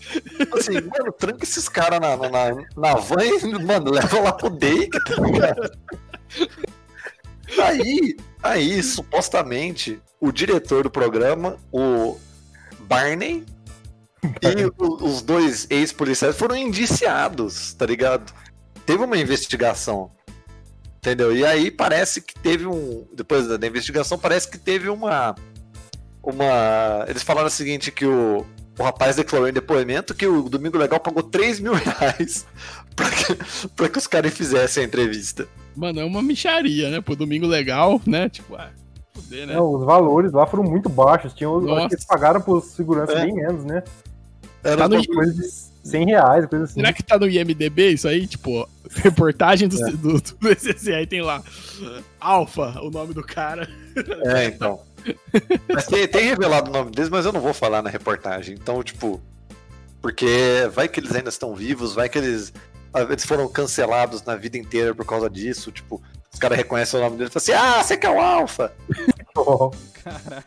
assim, 0.55 0.73
mano, 0.73 1.11
tranca 1.17 1.43
esses 1.43 1.67
caras 1.67 1.99
na, 1.99 2.15
na, 2.15 2.29
na, 2.29 2.55
na 2.77 2.93
van 2.95 3.23
e, 3.23 3.65
mano, 3.65 3.89
leva 3.91 4.19
lá 4.19 4.33
pro 4.33 4.51
Dake, 4.51 4.89
tá 4.91 5.15
ligado? 5.19 5.71
Aí, 7.59 8.15
aí, 8.41 8.83
supostamente, 8.83 9.99
o 10.19 10.31
diretor 10.31 10.83
do 10.83 10.91
programa, 10.91 11.57
o 11.71 12.17
Barney, 12.81 13.45
e 14.41 14.65
o- 14.77 15.03
os 15.03 15.21
dois 15.21 15.65
ex-policiais 15.69 16.35
foram 16.35 16.55
indiciados, 16.55 17.73
tá 17.73 17.85
ligado? 17.85 18.31
Teve 18.85 19.03
uma 19.03 19.17
investigação. 19.17 20.11
Entendeu? 20.97 21.35
E 21.35 21.43
aí 21.43 21.71
parece 21.71 22.21
que 22.21 22.35
teve 22.39 22.67
um. 22.67 23.07
Depois 23.11 23.47
da 23.47 23.65
investigação, 23.65 24.19
parece 24.19 24.47
que 24.47 24.57
teve 24.59 24.87
uma. 24.87 25.33
Uma. 26.21 27.05
Eles 27.07 27.23
falaram 27.23 27.47
o 27.47 27.51
seguinte: 27.51 27.91
que 27.91 28.05
o, 28.05 28.45
o 28.77 28.83
rapaz 28.83 29.15
declarou 29.15 29.49
em 29.49 29.53
depoimento 29.53 30.13
que 30.13 30.27
o 30.27 30.47
Domingo 30.47 30.77
Legal 30.77 30.99
pagou 30.99 31.23
3 31.23 31.59
mil 31.59 31.73
reais 31.73 32.45
pra 32.95 33.09
que, 33.09 33.67
pra 33.69 33.89
que 33.89 33.97
os 33.97 34.05
caras 34.05 34.31
fizessem 34.31 34.83
a 34.83 34.85
entrevista. 34.85 35.47
Mano, 35.75 35.99
é 35.99 36.05
uma 36.05 36.21
micharia, 36.21 36.89
né? 36.89 37.01
Pro 37.01 37.15
domingo 37.15 37.45
legal, 37.47 38.01
né? 38.05 38.27
Tipo, 38.29 38.55
ah, 38.55 38.69
fuder, 39.13 39.47
né? 39.47 39.53
Não, 39.55 39.73
os 39.73 39.85
valores 39.85 40.31
lá 40.31 40.45
foram 40.45 40.63
muito 40.63 40.89
baixos. 40.89 41.33
Tinham, 41.33 41.57
acho 41.77 41.87
que 41.89 41.95
eles 41.95 42.05
pagaram 42.05 42.41
pros 42.41 42.65
seguranças 42.65 43.15
É. 43.15 43.25
bem 43.25 43.33
menos, 43.33 43.63
né? 43.65 43.83
Era 44.63 44.77
Tá 44.77 44.89
no- 44.89 45.05
Coisa 45.07 45.33
de 45.33 45.87
100 45.89 46.05
reais, 46.05 46.45
coisa 46.45 46.65
assim. 46.65 46.75
Será 46.75 46.93
que 46.93 47.01
tá 47.01 47.17
no 47.17 47.27
IMDB 47.27 47.89
isso 47.93 48.07
aí? 48.07 48.27
Tipo, 48.27 48.67
reportagem 48.91 49.67
do, 49.67 49.75
do, 49.97 50.21
do 50.21 50.37
BCC, 50.39 50.93
aí 50.93 51.07
tem 51.07 51.21
lá, 51.21 51.41
Alfa, 52.19 52.79
o 52.81 52.91
nome 52.91 53.13
do 53.13 53.23
cara. 53.23 53.67
É, 54.25 54.45
então. 54.45 54.79
Mas 55.67 55.87
tem, 55.87 56.07
tem 56.07 56.25
revelado 56.25 56.69
o 56.69 56.73
nome 56.73 56.91
deles, 56.91 57.09
mas 57.09 57.25
eu 57.25 57.33
não 57.33 57.41
vou 57.41 57.53
falar 57.55 57.81
na 57.81 57.89
reportagem. 57.89 58.55
Então, 58.59 58.83
tipo. 58.83 59.19
Porque 59.99 60.69
vai 60.73 60.87
que 60.87 60.99
eles 60.99 61.13
ainda 61.15 61.29
estão 61.29 61.55
vivos, 61.55 61.93
vai 61.93 62.07
que 62.09 62.17
eles. 62.17 62.53
Eles 62.95 63.25
foram 63.25 63.47
cancelados 63.47 64.23
na 64.23 64.35
vida 64.35 64.57
inteira 64.57 64.93
por 64.93 65.05
causa 65.05 65.29
disso. 65.29 65.71
Tipo, 65.71 66.01
os 66.33 66.39
caras 66.39 66.57
reconhecem 66.57 66.99
o 66.99 67.03
nome 67.03 67.17
deles 67.17 67.31
e 67.33 67.39
falam 67.39 67.59
assim: 67.61 67.77
Ah, 67.79 67.83
você 67.83 67.95
que 67.97 68.05
é 68.05 68.09
o 68.09 68.19
Alpha! 68.19 68.71
Ó, 69.35 69.71
Caralho. 70.03 70.43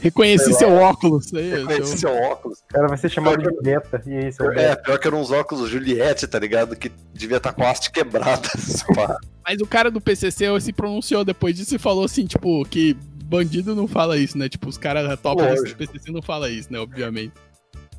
Reconheci 0.00 0.44
Sei 0.44 0.52
lá. 0.54 0.58
seu 0.58 0.72
óculos. 0.74 1.34
Aí, 1.34 1.50
Reconhece 1.50 1.98
seu- 1.98 2.10
seu 2.10 2.22
óculos. 2.22 2.60
O 2.60 2.66
cara 2.72 2.86
vai 2.88 2.96
ser 2.96 3.10
chamado 3.10 3.42
de 3.42 3.60
beta. 3.62 4.00
E 4.06 4.14
é 4.14 4.28
isso, 4.28 4.42
é 4.52 4.64
É, 4.70 4.76
pior 4.76 4.98
que 4.98 5.06
eram 5.08 5.20
uns 5.20 5.30
óculos 5.30 5.68
Juliette, 5.68 6.26
tá 6.26 6.38
ligado? 6.38 6.76
Que 6.76 6.90
devia 7.12 7.36
estar 7.38 7.52
com 7.52 7.62
a 7.64 7.70
haste 7.70 7.90
quebrada. 7.90 8.48
Mas 9.44 9.60
o 9.60 9.66
cara 9.66 9.90
do 9.90 10.00
PCC 10.00 10.46
se 10.60 10.72
pronunciou 10.72 11.24
depois 11.24 11.56
disso 11.56 11.74
e 11.74 11.78
falou 11.78 12.04
assim, 12.04 12.24
tipo, 12.26 12.64
que 12.66 12.94
bandido 13.24 13.74
não 13.74 13.88
fala 13.88 14.16
isso, 14.16 14.38
né? 14.38 14.48
Tipo, 14.48 14.68
os 14.68 14.78
caras 14.78 15.18
top 15.20 15.42
do. 15.42 15.76
PCC 15.76 16.10
não 16.12 16.22
fala 16.22 16.48
isso, 16.48 16.72
né? 16.72 16.78
Obviamente. 16.78 17.32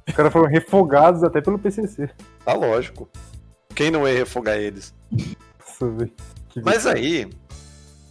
Os 0.08 0.16
caras 0.16 0.32
foram 0.34 0.48
refogados 0.50 1.24
até 1.24 1.42
pelo 1.42 1.60
PCC. 1.60 2.10
Tá 2.46 2.54
lógico. 2.54 3.10
Quem 3.76 3.90
não 3.92 4.08
ia 4.08 4.14
refogar 4.20 4.58
eles? 4.58 4.94
Mas 6.64 6.86
aí, 6.86 7.28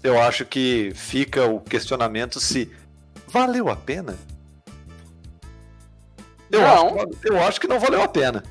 eu 0.02 0.20
acho 0.20 0.44
que 0.44 0.92
fica 0.94 1.46
o 1.46 1.60
questionamento 1.60 2.40
se 2.40 2.70
valeu 3.28 3.68
a 3.68 3.76
pena. 3.76 4.16
Eu, 6.50 6.60
Não. 6.60 6.68
Acho, 6.98 7.06
que- 7.08 7.28
eu 7.30 7.42
acho 7.42 7.60
que 7.60 7.68
não 7.68 7.80
valeu 7.80 8.02
a 8.02 8.08
pena. 8.08 8.42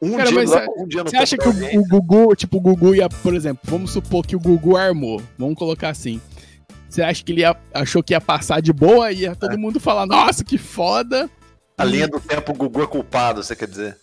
Um, 0.00 0.12
Cara, 0.16 0.24
dia, 0.28 0.34
mas 0.34 0.50
não- 0.50 0.58
você- 0.58 0.82
um 0.82 0.86
dia 0.86 1.02
no 1.04 1.10
Você 1.10 1.16
acha 1.16 1.36
que 1.38 1.50
da 1.52 1.78
o 1.80 1.82
Gugu, 1.88 2.36
tipo, 2.36 2.58
o 2.58 2.60
Gugu 2.60 2.94
ia, 2.94 3.08
por 3.08 3.34
exemplo, 3.34 3.62
vamos 3.64 3.90
supor 3.90 4.24
que 4.26 4.36
o 4.36 4.38
Gugu 4.38 4.76
armou, 4.76 5.22
vamos 5.38 5.56
colocar 5.56 5.88
assim. 5.88 6.20
Você 6.88 7.02
acha 7.02 7.24
que 7.24 7.32
ele 7.32 7.40
ia- 7.40 7.56
achou 7.74 8.02
que 8.02 8.12
ia 8.12 8.20
passar 8.20 8.60
de 8.60 8.72
boa 8.72 9.10
e 9.10 9.20
ia 9.22 9.34
todo 9.34 9.54
É. 9.54 9.56
mundo 9.56 9.80
falar, 9.80 10.06
nossa, 10.06 10.44
que 10.44 10.58
foda. 10.58 11.28
A 11.78 11.84
linha 11.84 12.06
do 12.06 12.20
tempo, 12.20 12.52
o 12.52 12.54
Gugu 12.54 12.82
é 12.82 12.86
culpado, 12.86 13.42
você 13.42 13.56
quer 13.56 13.66
dizer? 13.68 13.96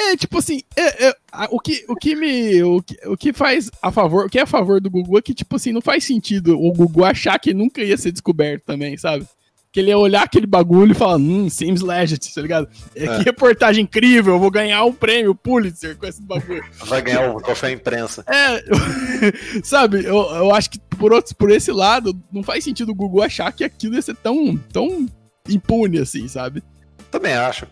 É, 0.00 0.16
tipo 0.16 0.38
assim, 0.38 0.62
é- 0.76 1.08
é, 1.08 1.14
o, 1.50 1.58
que, 1.58 1.84
o 1.88 1.96
que 1.96 2.14
me. 2.14 2.62
O 2.62 2.80
que, 2.80 2.96
o 3.08 3.16
que 3.16 3.32
faz 3.32 3.68
a 3.82 3.90
favor. 3.90 4.26
O 4.26 4.28
que 4.30 4.38
é 4.38 4.42
a 4.42 4.46
favor 4.46 4.80
do 4.80 4.88
Gugu 4.88 5.18
é 5.18 5.22
que, 5.22 5.34
tipo 5.34 5.56
assim, 5.56 5.72
não 5.72 5.80
faz 5.80 6.04
sentido 6.04 6.56
o 6.56 6.72
Gugu 6.72 7.04
achar 7.04 7.38
que 7.38 7.52
nunca 7.52 7.82
ia 7.82 7.96
ser 7.96 8.12
descoberto 8.12 8.62
também, 8.64 8.96
sabe? 8.96 9.26
Que 9.72 9.80
ele 9.80 9.90
ia 9.90 9.98
olhar 9.98 10.22
aquele 10.22 10.46
bagulho 10.46 10.92
e 10.92 10.94
falar, 10.94 11.16
hum, 11.16 11.50
seems 11.50 11.82
legit, 11.82 12.32
tá 12.32 12.40
ligado? 12.40 12.68
É, 12.94 13.04
É. 13.04 13.18
Que 13.18 13.24
reportagem 13.24 13.82
incrível, 13.84 14.34
eu 14.34 14.38
vou 14.40 14.50
ganhar 14.50 14.82
um 14.84 14.92
prêmio 14.92 15.34
Pulitzer 15.34 15.96
com 15.98 16.06
esse 16.06 16.22
bagulho. 16.22 16.64
Vai 16.86 17.02
ganhar 17.02 17.34
o 17.34 17.40
troféu 17.42 17.70
imprensa. 17.70 18.24
É, 18.26 18.64
sabe, 19.62 20.04
eu, 20.04 20.16
eu 20.16 20.54
acho 20.54 20.70
que 20.70 20.78
por, 20.96 21.12
outros, 21.12 21.32
por 21.34 21.50
esse 21.50 21.70
lado, 21.70 22.18
não 22.32 22.42
faz 22.42 22.64
sentido 22.64 22.92
o 22.92 22.94
Gugu 22.94 23.20
achar 23.20 23.52
que 23.52 23.62
aquilo 23.64 23.94
ia 23.96 24.02
ser 24.02 24.16
tão, 24.16 24.56
tão 24.72 25.06
impune 25.48 25.98
assim, 25.98 26.26
sabe? 26.28 26.62
Também 27.10 27.34
acho. 27.34 27.66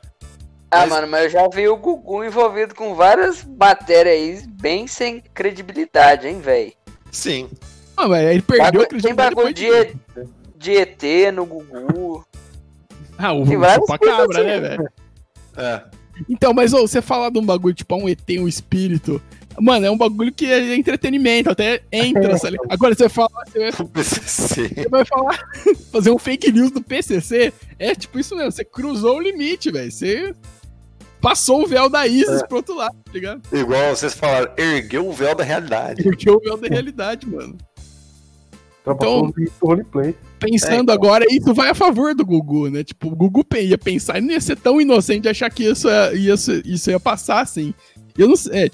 Ah, 0.70 0.80
Mas- 0.80 0.88
mano, 0.90 1.06
mas 1.06 1.24
eu 1.24 1.30
já 1.30 1.48
vi 1.48 1.68
o 1.68 1.76
Gugu 1.76 2.24
envolvido 2.24 2.74
com 2.74 2.94
várias 2.94 3.44
matérias 3.44 4.42
aí 4.42 4.48
bem 4.48 4.86
sem 4.86 5.22
credibilidade, 5.32 6.26
hein, 6.26 6.40
velho? 6.40 6.72
Sim. 7.12 7.48
Ah, 7.96 8.08
mas 8.08 8.22
ele 8.28 8.42
perdeu 8.42 8.64
a 8.64 8.70
Bagulho- 8.70 8.88
Tem 8.88 8.88
credibilidade 9.14 9.34
bagulho 9.34 9.54
de, 9.54 9.96
de 10.56 10.72
ET 10.72 11.32
no 11.32 11.46
Gugu. 11.46 12.24
Ah, 13.16 13.32
o 13.32 13.46
chupa-cabra, 13.46 14.42
né, 14.44 14.52
assim. 14.54 14.60
velho? 14.60 14.88
É. 15.56 15.82
Então, 16.28 16.52
mas 16.52 16.72
ô, 16.74 16.80
você 16.86 17.00
falar 17.00 17.30
de 17.30 17.38
um 17.38 17.44
bagulho 17.46 17.74
tipo 17.74 17.94
um 17.94 18.08
ET, 18.08 18.28
um 18.38 18.48
espírito. 18.48 19.22
Mano, 19.58 19.86
é 19.86 19.90
um 19.90 19.96
bagulho 19.96 20.30
que 20.32 20.44
é 20.46 20.74
entretenimento, 20.74 21.48
até 21.50 21.80
entra. 21.90 22.36
sabe? 22.36 22.58
Agora 22.68 22.94
você 22.94 23.08
fala, 23.08 23.30
você 23.46 23.58
vai, 23.58 23.70
você 24.04 24.88
vai 24.90 25.04
falar, 25.06 25.38
fazer 25.92 26.10
um 26.10 26.18
fake 26.18 26.52
news 26.52 26.70
do 26.70 26.82
PCC. 26.82 27.52
É 27.78 27.94
tipo 27.94 28.18
isso 28.18 28.34
mesmo, 28.36 28.52
você 28.52 28.64
cruzou 28.64 29.16
o 29.16 29.20
limite, 29.20 29.70
velho. 29.70 29.90
Você 29.90 30.34
passou 31.20 31.64
o 31.64 31.66
véu 31.66 31.88
da 31.88 32.06
ISIS 32.06 32.42
pro 32.48 32.58
outro 32.58 32.74
lado, 32.76 32.94
tá 33.04 33.12
ligado? 33.12 33.42
Igual 33.52 33.94
vocês 33.96 34.14
falaram, 34.14 34.52
ergueu 34.56 35.08
o 35.08 35.12
véu 35.12 35.34
da 35.34 35.44
realidade. 35.44 36.02
Porque 36.02 36.30
o 36.30 36.38
véu 36.40 36.56
da 36.56 36.68
realidade, 36.68 37.26
mano. 37.26 37.56
Então, 38.82 38.94
Então- 39.28 39.32
isso 39.38 39.52
roleplay. 39.60 40.14
Pensando 40.38 40.72
É, 40.72 40.80
então. 40.82 40.94
agora, 40.94 41.24
isso 41.30 41.52
vai 41.54 41.70
a 41.70 41.74
favor 41.74 42.14
do 42.14 42.24
Gugu, 42.24 42.68
né? 42.68 42.84
Tipo, 42.84 43.08
o 43.08 43.16
Gugu 43.16 43.42
ia 43.58 43.78
pensar, 43.78 44.18
ele 44.18 44.26
não 44.26 44.34
ia 44.34 44.40
ser 44.40 44.56
tão 44.56 44.80
inocente 44.80 45.22
de 45.22 45.28
achar 45.28 45.50
que 45.50 45.64
isso 45.64 45.88
ia, 45.88 46.14
ia 46.14 46.36
ser- 46.36 46.64
isso 46.66 46.90
ia 46.90 47.00
passar, 47.00 47.40
assim. 47.40 47.72
Eu 48.16 48.28
não 48.28 48.36
sei. 48.36 48.66
é, 48.66 48.70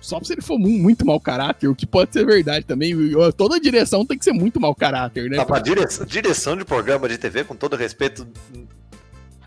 só 0.00 0.20
se 0.22 0.34
ele 0.34 0.42
for 0.42 0.56
mu- 0.58 0.68
muito 0.68 1.04
mau 1.04 1.18
caráter, 1.18 1.66
o 1.68 1.74
que 1.74 1.84
pode 1.86 2.12
ser 2.12 2.24
verdade 2.24 2.64
também. 2.64 2.94
Toda 3.36 3.58
direção 3.58 4.06
tem 4.06 4.16
que 4.16 4.24
ser 4.24 4.32
muito 4.32 4.60
mau 4.60 4.72
caráter, 4.74 5.28
né? 5.28 5.38
Tá, 5.38 5.44
pra 5.44 5.58
direção, 5.58 6.06
direção 6.06 6.56
de 6.56 6.64
programa 6.64 7.08
de 7.08 7.18
TV, 7.18 7.42
com 7.42 7.56
todo 7.56 7.74
respeito, 7.74 8.24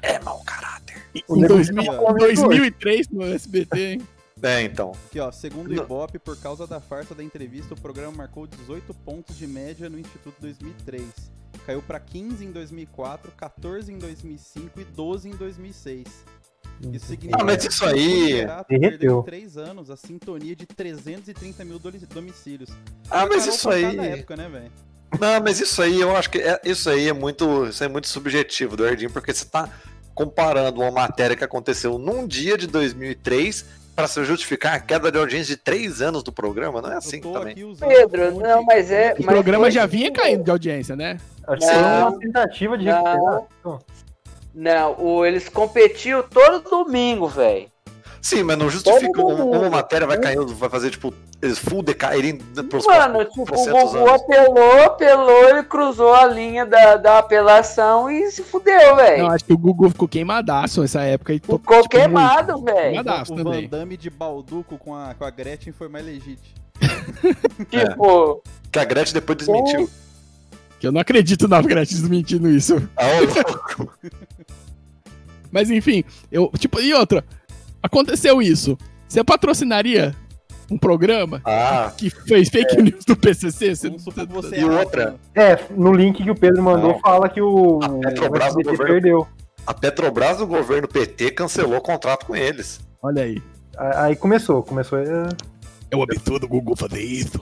é 0.01 0.19
mau 0.19 0.41
caráter. 0.45 0.79
Em 1.13 1.24
nego 1.41 1.54
2000 1.56 1.76
tá 1.76 1.82
em 1.93 1.95
falando 1.95 2.17
2003 2.19 3.10
no 3.10 3.24
SBT, 3.24 3.80
hein? 3.93 4.02
É, 4.41 4.62
então. 4.62 4.93
Aqui, 5.08 5.19
ó, 5.19 5.32
segundo 5.32 5.69
o. 5.69 5.74
Ibope, 5.74 6.17
por 6.17 6.38
causa 6.38 6.65
da 6.65 6.80
farsa 6.80 7.13
da 7.13 7.24
entrevista, 7.24 7.74
o 7.74 7.80
programa 7.80 8.15
marcou 8.17 8.48
18 8.48 8.93
pontos 8.93 9.38
de 9.38 9.45
média 9.45 9.89
no 9.89 10.00
Instituto 10.00 10.36
2003. 10.39 11.04
Caiu 11.65 11.82
pra 11.82 12.00
15 12.00 12.45
em 12.45 12.52
2004, 12.52 13.32
14 13.36 13.91
em 13.91 13.98
2005 13.98 14.80
e 14.80 14.84
12 14.86 15.30
em 15.30 15.32
2006. 15.36 16.08
Isso 16.93 17.08
significa 17.08 17.41
Ah, 17.41 17.43
mas 17.45 17.65
isso 17.65 17.86
aí- 17.86 18.45
que 18.69 18.80
perdeu 18.80 19.19
em 19.19 19.24
3 19.24 19.58
anos 19.58 19.89
a 19.89 19.98
sintonia 19.98 20.56
de 20.56 20.65
330 20.65 21.65
mil 21.65 21.78
domicílios. 21.80 22.69
Ah, 23.10 23.26
mas 23.26 23.45
isso 23.45 23.69
aí. 23.69 23.98
época, 24.00 24.38
né? 24.38 24.72
Não, 25.19 25.41
mas 25.43 25.60
isso 25.60 25.82
aí 25.82 26.00
eu 26.00 26.15
acho 26.15 26.30
que 26.30 26.38
é, 26.38 26.62
isso 26.63 26.89
aí 26.89 27.10
é 27.10 27.13
muito, 27.13 27.65
isso 27.65 27.84
é 27.84 27.88
muito 27.88 28.08
subjetivo 28.08 28.78
do 28.78 28.86
Erdinho, 28.86 29.12
porque 29.12 29.34
você 29.34 29.43
tá 29.43 29.69
comparando 30.23 30.82
uma 30.82 30.91
matéria 30.91 31.34
que 31.36 31.43
aconteceu 31.45 31.97
num 31.97 32.27
dia 32.27 32.58
de 32.58 32.67
2003 32.67 33.65
para 33.95 34.05
se 34.08 34.23
justificar 34.25 34.75
a 34.75 34.79
queda 34.79 35.10
de 35.12 35.17
audiência 35.17 35.55
de 35.55 35.62
três 35.62 36.01
anos 36.01 36.23
do 36.23 36.32
programa, 36.32 36.82
não 36.82 36.91
é 36.91 36.97
assim 36.97 37.21
também. 37.21 37.55
Pedro, 37.55 38.32
fonte- 38.34 38.43
não, 38.43 38.63
mas 38.65 38.91
é- 38.91 39.13
O 39.13 39.23
Mas 39.23 39.25
programa 39.25 39.63
foi- 39.65 39.71
já 39.71 39.86
vinha 39.86 40.12
caindo 40.12 40.43
de 40.43 40.51
audiência, 40.51 40.95
né? 40.95 41.17
Acho 41.47 41.60
que 41.65 41.73
foi 41.73 41.82
Não. 41.82 42.10
uma 42.10 42.19
tentativa 42.19 42.77
de 42.77 42.86
Não. 42.86 43.03
recuperar. 43.03 43.79
Não, 44.53 44.95
o, 45.01 45.25
eles 45.25 45.47
competiam 45.47 46.21
todo 46.23 46.69
domingo, 46.69 47.27
velho. 47.27 47.67
Sim, 48.21 48.43
mas 48.43 48.58
não 48.58 48.69
justifica 48.69 49.21
uma, 49.23 49.69
matéria 49.69 50.05
vai 50.05 50.17
caindo, 50.19 50.47
vai 50.53 50.69
fazer, 50.69 50.89
tipo, 50.91 51.13
eles 51.41 51.58
full 51.58 51.82
decaírem 51.82 52.38
pros 52.69 52.86
Mano, 52.86 53.23
tipo, 53.25 53.41
o 53.43 53.45
Gugu 53.45 53.97
anos. 53.97 54.21
apelou, 54.21 54.84
apelou, 54.84 55.49
ele 55.49 55.63
cruzou 55.63 56.13
a 56.13 56.25
linha 56.25 56.65
da, 56.65 56.97
da 56.97 57.19
apelação 57.19 58.10
e 58.12 58.29
se 58.29 58.43
fudeu, 58.43 58.89
Não, 58.89 58.95
velho. 58.97 59.27
acho 59.27 59.45
que 59.45 59.53
o 59.53 59.58
Gugu 59.58 59.89
ficou 59.89 60.08
queimadaço 60.08 60.82
nessa 60.82 61.01
época. 61.03 61.34
E 61.34 61.39
Ficou 61.39 61.60
tipo, 61.60 61.89
queimado, 61.89 62.62
velho. 62.62 62.77
Queimadaço 62.93 63.34
o 63.34 63.36
Van 63.38 63.43
também. 63.43 63.69
Damme 63.69 63.95
de 63.95 64.10
Balduco 64.10 64.77
com 64.77 64.93
a, 64.93 65.13
com 65.13 65.23
a 65.23 65.29
Gretchen 65.29 65.71
foi 65.71 65.88
mais 65.88 66.05
legítimo. 66.05 66.60
Tipo, 67.69 68.41
Que 68.71 68.79
a 68.79 68.86
Gretchen 68.86 69.13
depois 69.13 69.38
desmentiu. 69.38 69.89
Que 70.79 70.88
eu 70.88 70.91
não 70.91 71.01
acredito 71.01 71.47
na 71.47 71.62
Gretchen 71.62 71.97
desmentindo 71.99 72.49
isso. 72.49 72.75
Ah, 72.95 73.05
ô, 73.08 73.19
louco. 73.79 73.97
Mas 75.51 75.69
enfim, 75.69 76.03
eu. 76.32 76.51
Tipo, 76.58 76.79
e 76.79 76.93
outra? 76.93 77.23
Aconteceu 77.82 78.42
isso. 78.42 78.78
Você 79.08 79.24
patrocinaria 79.24 80.15
um 80.72 80.78
programa 80.78 81.42
ah, 81.46 81.92
que 81.98 82.10
fez 82.10 82.50
fake 82.50 82.82
news 82.82 83.04
do 83.06 83.15
PCC? 83.15 83.76
Você, 83.76 83.98
supor 84.00 84.28
que 84.28 84.34
você 84.34 84.56
E 84.58 84.60
é 84.60 84.65
outra? 84.65 85.15
É, 85.34 85.58
no 85.76 85.92
link 85.94 86.24
que 86.24 86.30
o 86.30 86.36
Pedro 86.36 86.62
mandou 86.62 86.92
Não. 86.94 87.00
fala 87.00 87.28
que 87.28 87.42
o, 87.42 87.80
A 87.82 87.89
Petrobras 87.89 88.54
o 88.54 88.58
governo. 88.62 88.78
perdeu. 88.86 89.28
a 89.65 89.74
Petrobras 89.74 90.38
do 90.38 90.46
governo 90.48 90.88
PT 90.88 91.32
cancelou 91.32 91.78
o 91.78 91.82
contrato 91.82 92.26
com 92.26 92.36
eles. 92.36 92.80
Olha 93.02 93.24
aí. 93.24 93.42
A- 93.78 94.04
Aí 94.06 94.15
começou, 94.15 94.62
começou. 94.62 95.00
é, 95.00 95.30
É 95.89 95.96
o 95.98 96.04
absurdo 96.04 96.42
do 96.42 96.48
Gugu 96.48 96.76
fazer 96.78 97.02
isso. 97.02 97.39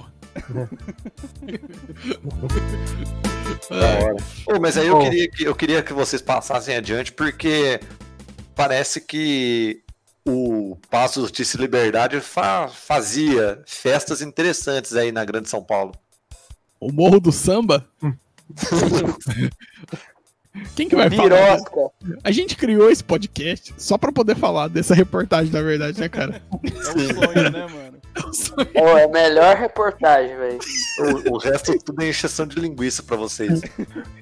Hora. 3.70 4.16
Ô, 4.46 4.60
mas 4.60 4.78
aí 4.78 4.88
eu 4.88 5.00
queria, 5.00 5.30
que, 5.30 5.44
eu 5.44 5.56
queria 5.56 5.84
que 5.84 5.94
vocês 5.94 6.22
passassem 6.22 6.76
adiante, 6.76 7.12
porque 7.12 7.80
parece 8.56 9.02
que 9.02 9.82
o 10.28 10.78
Passo 10.90 11.22
Justiça 11.22 11.58
e 11.58 11.62
Liberdade 11.62 12.20
fa- 12.22 12.68
fazia 12.68 13.62
festas 13.66 14.22
interessantes 14.22 14.94
aí 14.96 15.12
na 15.12 15.24
Grande 15.26 15.50
São 15.50 15.64
Paulo. 15.64 15.94
O 16.80 16.92
Morro 16.92 17.20
do 17.20 17.32
Samba? 17.32 17.88
Quem 20.76 20.90
que 20.90 20.96
vai 20.96 21.10
falar? 21.12 21.60
A 22.24 22.32
gente 22.32 22.56
criou 22.56 22.90
esse 22.90 23.04
podcast 23.04 23.74
só 23.78 23.96
pra 23.98 24.12
poder 24.12 24.36
falar 24.36 24.68
dessa 24.68 24.96
reportagem, 24.96 25.52
na 25.54 25.62
verdade, 25.62 26.00
né, 26.00 26.10
cara? 26.10 26.42
É 26.52 26.56
um 26.58 27.14
sonho, 27.14 27.52
né, 27.52 27.68
mano? 27.68 27.98
Pô, 28.74 28.98
é 28.98 29.04
a 29.04 29.08
melhor 29.08 29.56
reportagem, 29.56 30.36
velho. 30.36 30.60
O, 31.30 31.36
o 31.36 31.38
resto 31.38 31.78
tudo 31.78 32.02
é 32.02 32.10
encheção 32.10 32.48
de 32.48 32.60
linguiça 32.60 33.04
pra 33.04 33.16
vocês. 33.16 33.62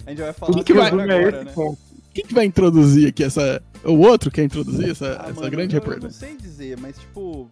A 0.06 0.10
gente 0.10 0.22
vai 0.22 0.34
falar 0.34 0.54
Quem 0.54 0.64
que 0.64 0.74
vai- 0.74 0.90
é 0.90 0.94
agora, 0.94 1.44
né? 1.46 1.54
Quem 2.14 2.26
que 2.26 2.34
vai 2.34 2.46
introduzir 2.46 3.08
aqui 3.08 3.24
essa. 3.24 3.62
O 3.86 4.00
outro 4.00 4.32
quer 4.32 4.44
introduzir 4.44 4.90
essa, 4.90 5.18
Ah, 5.22 5.30
essa 5.30 5.34
mano, 5.34 5.52
grande 5.52 5.76
eu, 5.76 5.82
eu 5.82 5.86
não 5.88 5.94
reportagem? 5.96 6.18
sei 6.18 6.36
dizer, 6.38 6.78
mas 6.80 6.98
tipo, 6.98 7.50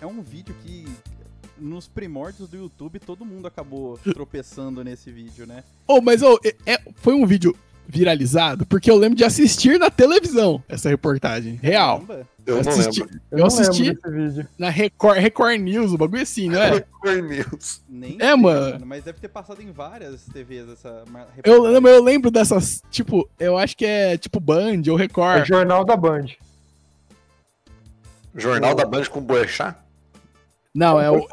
é 0.00 0.06
um 0.06 0.20
vídeo 0.22 0.54
que 0.64 0.84
nos 1.58 1.88
primórdios 1.88 2.48
do 2.48 2.56
YouTube 2.56 3.00
todo 3.00 3.24
mundo 3.24 3.46
acabou 3.46 3.98
tropeçando 4.14 4.84
nesse 4.84 5.10
vídeo, 5.10 5.46
né? 5.46 5.64
Oh, 5.86 6.00
mas 6.00 6.22
oh, 6.22 6.38
é- 6.66 6.80
foi 6.96 7.14
um 7.14 7.26
vídeo 7.26 7.56
viralizado 7.90 8.66
porque 8.66 8.90
eu 8.90 8.96
lembro 8.96 9.16
de 9.16 9.24
assistir 9.24 9.78
na 9.78 9.90
televisão 9.90 10.62
essa 10.68 10.88
reportagem. 10.90 11.54
Real. 11.62 12.00
Caramba. 12.02 12.28
Eu 12.48 12.62
não 12.62 12.70
assisti, 12.72 13.00
lembro. 13.00 13.20
Eu 13.30 13.38
não 13.38 13.46
assisti 13.46 13.82
lembro 13.82 14.00
desse 14.10 14.36
vídeo. 14.36 14.48
na 14.58 14.70
Record, 14.70 15.18
Record 15.18 15.60
News, 15.60 15.92
o 15.92 15.98
bagulho 15.98 16.22
assim, 16.22 16.48
não 16.48 16.60
é? 16.62 16.70
Record 16.70 17.24
News. 17.24 17.82
Nem 17.88 18.16
É, 18.20 18.26
sei, 18.28 18.36
mano. 18.36 18.86
Mas 18.86 19.04
deve 19.04 19.18
ter 19.20 19.28
passado 19.28 19.60
em 19.62 19.70
várias 19.70 20.24
TVs 20.24 20.68
essa 20.70 20.88
Eu, 20.88 21.24
reportagem. 21.62 21.72
lembro- 21.74 21.90
eu 21.90 22.02
lembro 22.02 22.30
dessas, 22.30 22.80
tipo, 22.90 23.28
eu 23.38 23.58
acho 23.58 23.76
que 23.76 23.84
é 23.84 24.16
tipo 24.16 24.40
Band 24.40 24.82
ou 24.90 24.98
É 24.98 25.02
Record. 25.02 25.46
Jornal 25.46 25.84
da 25.84 25.96
Band. 25.96 26.26
Jornal 28.34 28.74
da 28.74 28.84
Band 28.84 29.04
com 29.06 29.20
Boechat? 29.20 29.76
Não, 30.74 31.00
é 31.00 31.10
o. 31.10 31.26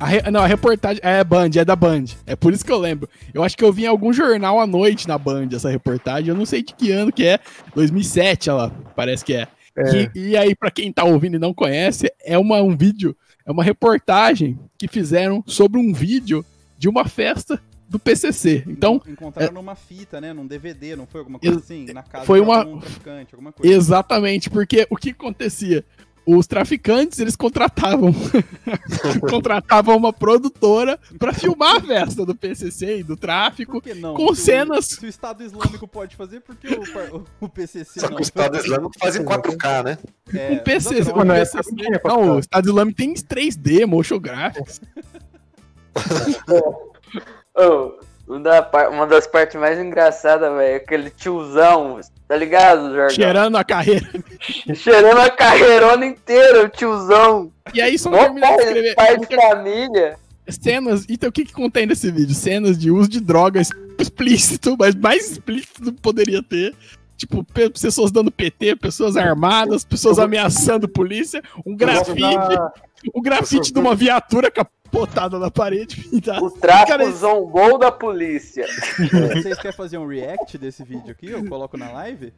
A 0.00 0.06
re- 0.06 0.30
não, 0.30 0.40
a 0.42 0.46
reportagem 0.46 1.00
é 1.02 1.24
Band, 1.24 1.50
é 1.56 1.64
da 1.64 1.74
Band. 1.74 2.04
É 2.24 2.36
por 2.36 2.52
isso 2.52 2.64
que 2.64 2.70
eu 2.70 2.78
lembro. 2.78 3.08
Eu 3.34 3.42
acho 3.42 3.56
que 3.56 3.64
eu 3.64 3.72
vi 3.72 3.82
em 3.84 3.88
algum 3.88 4.12
jornal 4.12 4.60
à 4.60 4.66
noite 4.66 5.08
na 5.08 5.18
Band 5.18 5.48
essa 5.52 5.68
reportagem. 5.70 6.28
Eu 6.28 6.36
não 6.36 6.46
sei 6.46 6.62
de 6.62 6.72
que 6.74 6.92
ano 6.92 7.10
que 7.10 7.24
é. 7.26 7.40
2007, 7.74 8.48
olha 8.50 8.62
lá, 8.64 8.72
parece 8.94 9.24
que 9.24 9.34
é. 9.34 9.48
É. 9.78 10.08
Que- 10.08 10.18
e 10.18 10.36
aí, 10.36 10.54
pra 10.54 10.70
quem 10.70 10.92
tá 10.92 11.04
ouvindo 11.04 11.36
e 11.36 11.38
não 11.40 11.54
conhece, 11.54 12.12
é 12.24 12.36
uma, 12.38 12.60
um 12.62 12.76
vídeo, 12.76 13.16
é 13.46 13.50
uma 13.52 13.62
reportagem 13.64 14.58
que 14.78 14.88
fizeram 14.88 15.42
sobre 15.46 15.78
um 15.80 15.92
vídeo 15.92 16.44
de 16.78 16.88
uma 16.88 17.06
festa 17.06 17.60
do 17.88 17.98
PCC. 17.98 18.64
Então, 18.66 19.00
Encontraram 19.08 19.54
numa 19.54 19.74
fita, 19.74 20.20
né? 20.20 20.34
Num 20.34 20.46
DVD, 20.46 20.94
não 20.94 21.06
foi 21.06 21.20
alguma 21.20 21.38
coisa 21.38 21.58
assim? 21.58 21.86
Na 21.86 22.02
casa 22.02 22.26
foi 22.26 22.38
de 22.40 22.44
uma- 22.46 22.64
traficante, 22.80 23.34
alguma 23.34 23.50
coisa. 23.52 23.74
exatamente, 23.74 24.50
porque 24.50 24.86
o 24.90 24.96
que 24.96 25.10
acontecia? 25.10 25.82
Os 26.30 26.46
traficantes, 26.46 27.18
eles 27.20 27.34
contratavam 27.36 28.12
contratavam 29.30 29.96
uma 29.96 30.12
produtora 30.12 30.98
pra 31.18 31.32
filmar 31.32 31.76
a 31.76 31.80
festa 31.80 32.26
do 32.26 32.34
PCC 32.34 32.98
e 32.98 33.02
do 33.02 33.16
tráfico. 33.16 33.82
Não? 33.96 34.12
com 34.14 34.26
Se 34.34 34.42
o- 34.42 34.44
cenas- 34.44 34.86
Se 34.86 35.06
o 35.06 35.08
Estado 35.08 35.42
Islâmico 35.42 35.88
pode 35.88 36.14
fazer, 36.16 36.40
por 36.40 36.54
que 36.54 36.66
o, 36.68 36.82
o- 37.16 37.24
o 37.40 37.48
PCC 37.48 38.00
Só 38.00 38.08
não? 38.08 38.16
que 38.16 38.20
o 38.20 38.24
Estado 38.24 38.58
Islâmico 38.58 38.92
faz 38.98 39.16
em 39.16 39.24
4K, 39.24 39.82
né? 39.84 39.98
É, 40.34 40.52
Um 40.52 40.58
PC, 40.58 41.00
não, 41.04 41.12
um 41.12 41.16
não, 41.18 41.24
na 41.24 41.34
PCC 41.34 41.70
não 42.04 42.26
não, 42.26 42.36
o. 42.36 42.38
Estado 42.40 42.68
Islâmico 42.68 42.96
tem 42.98 43.14
3D, 43.14 43.86
motion 43.86 44.18
graphics. 44.18 44.80
Ô, 47.56 47.98
uma, 48.28 49.06
das 49.06 49.26
partes 49.26 49.58
mais 49.58 49.78
engraçadas, 49.78 50.50
velho, 50.50 50.60
é 50.60 50.76
aquele 50.76 51.10
tiozão, 51.10 51.98
tá 52.28 52.36
ligado, 52.36 52.94
Jorge? 52.94 53.16
cheirando 53.16 53.56
a 53.56 53.64
carreira. 53.64 54.06
Cheirando 54.74 55.18
a 55.20 55.30
carreirona 55.30 56.04
inteira, 56.06 56.64
o 56.64 56.68
tiozão. 56.68 57.50
E 57.72 57.80
aí 57.80 57.98
só 57.98 58.10
terminar 58.10 58.56
de 58.56 58.62
escrever 58.62 58.94
pai 58.94 59.16
de 59.18 59.34
família. 59.34 60.16
cenas. 60.48 61.06
Então 61.08 61.28
o 61.28 61.32
que 61.32 61.44
que 61.44 61.52
contém 61.52 61.86
nesse 61.86 62.10
vídeo? 62.10 62.34
Cenas 62.34 62.78
de 62.78 62.90
uso 62.90 63.08
de 63.08 63.20
drogas 63.20 63.70
explícito, 63.98 64.76
mas 64.78 64.94
mais 64.94 65.30
explícito 65.32 65.82
do 65.82 65.92
que 65.92 66.00
poderia 66.00 66.42
ter. 66.42 66.74
Tipo, 67.16 67.42
pe- 67.42 67.68
pessoas 67.70 68.12
dando 68.12 68.30
PT, 68.30 68.76
pessoas 68.76 69.16
armadas, 69.16 69.84
pessoas 69.84 70.20
ameaçando 70.20 70.88
polícia, 70.88 71.42
um 71.66 71.74
grafite, 71.74 72.22
Um 73.14 73.22
grafite 73.22 73.72
de 73.72 73.78
uma 73.78 73.94
viatura 73.94 74.50
capotada 74.50 75.38
na 75.38 75.50
parede 75.50 76.02
pintada. 76.02 76.44
O 76.44 76.50
tráfico 76.50 76.88
Cara, 76.98 77.10
zombou 77.12 77.78
da 77.78 77.92
polícia. 77.92 78.66
Vocês 79.32 79.56
querem 79.58 79.76
fazer 79.76 79.98
um 79.98 80.06
react 80.06 80.56
desse 80.58 80.82
vídeo 80.82 81.10
aqui? 81.10 81.30
Eu 81.30 81.46
coloco 81.48 81.76
na 81.76 81.90
live? 81.92 82.32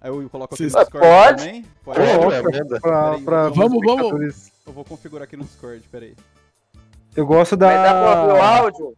Aí 0.00 0.10
eu 0.10 0.28
coloco 0.30 0.54
aqui 0.54 0.62
Vocês- 0.64 0.72
no 0.74 0.80
Discord 0.80 1.06
Pode? 1.08 1.44
também? 1.44 1.64
Pode. 1.84 2.00
É, 2.00 2.18
pra, 2.80 2.80
Peraí, 3.10 3.22
pra 3.22 3.48
vamos- 3.50 3.80
vamos. 3.84 4.50
Eu 4.66 4.72
vou 4.72 4.84
configurar 4.84 5.24
aqui 5.24 5.36
no 5.36 5.44
Discord, 5.44 5.82
peraí. 5.90 6.14
Eu 7.16 7.26
gosto 7.26 7.56
da. 7.56 7.66
Vai 7.66 7.76
dar 7.82 7.94
pra 8.02 8.20
ouvir 8.22 8.32
o 8.32 8.42
áudio? 8.44 8.96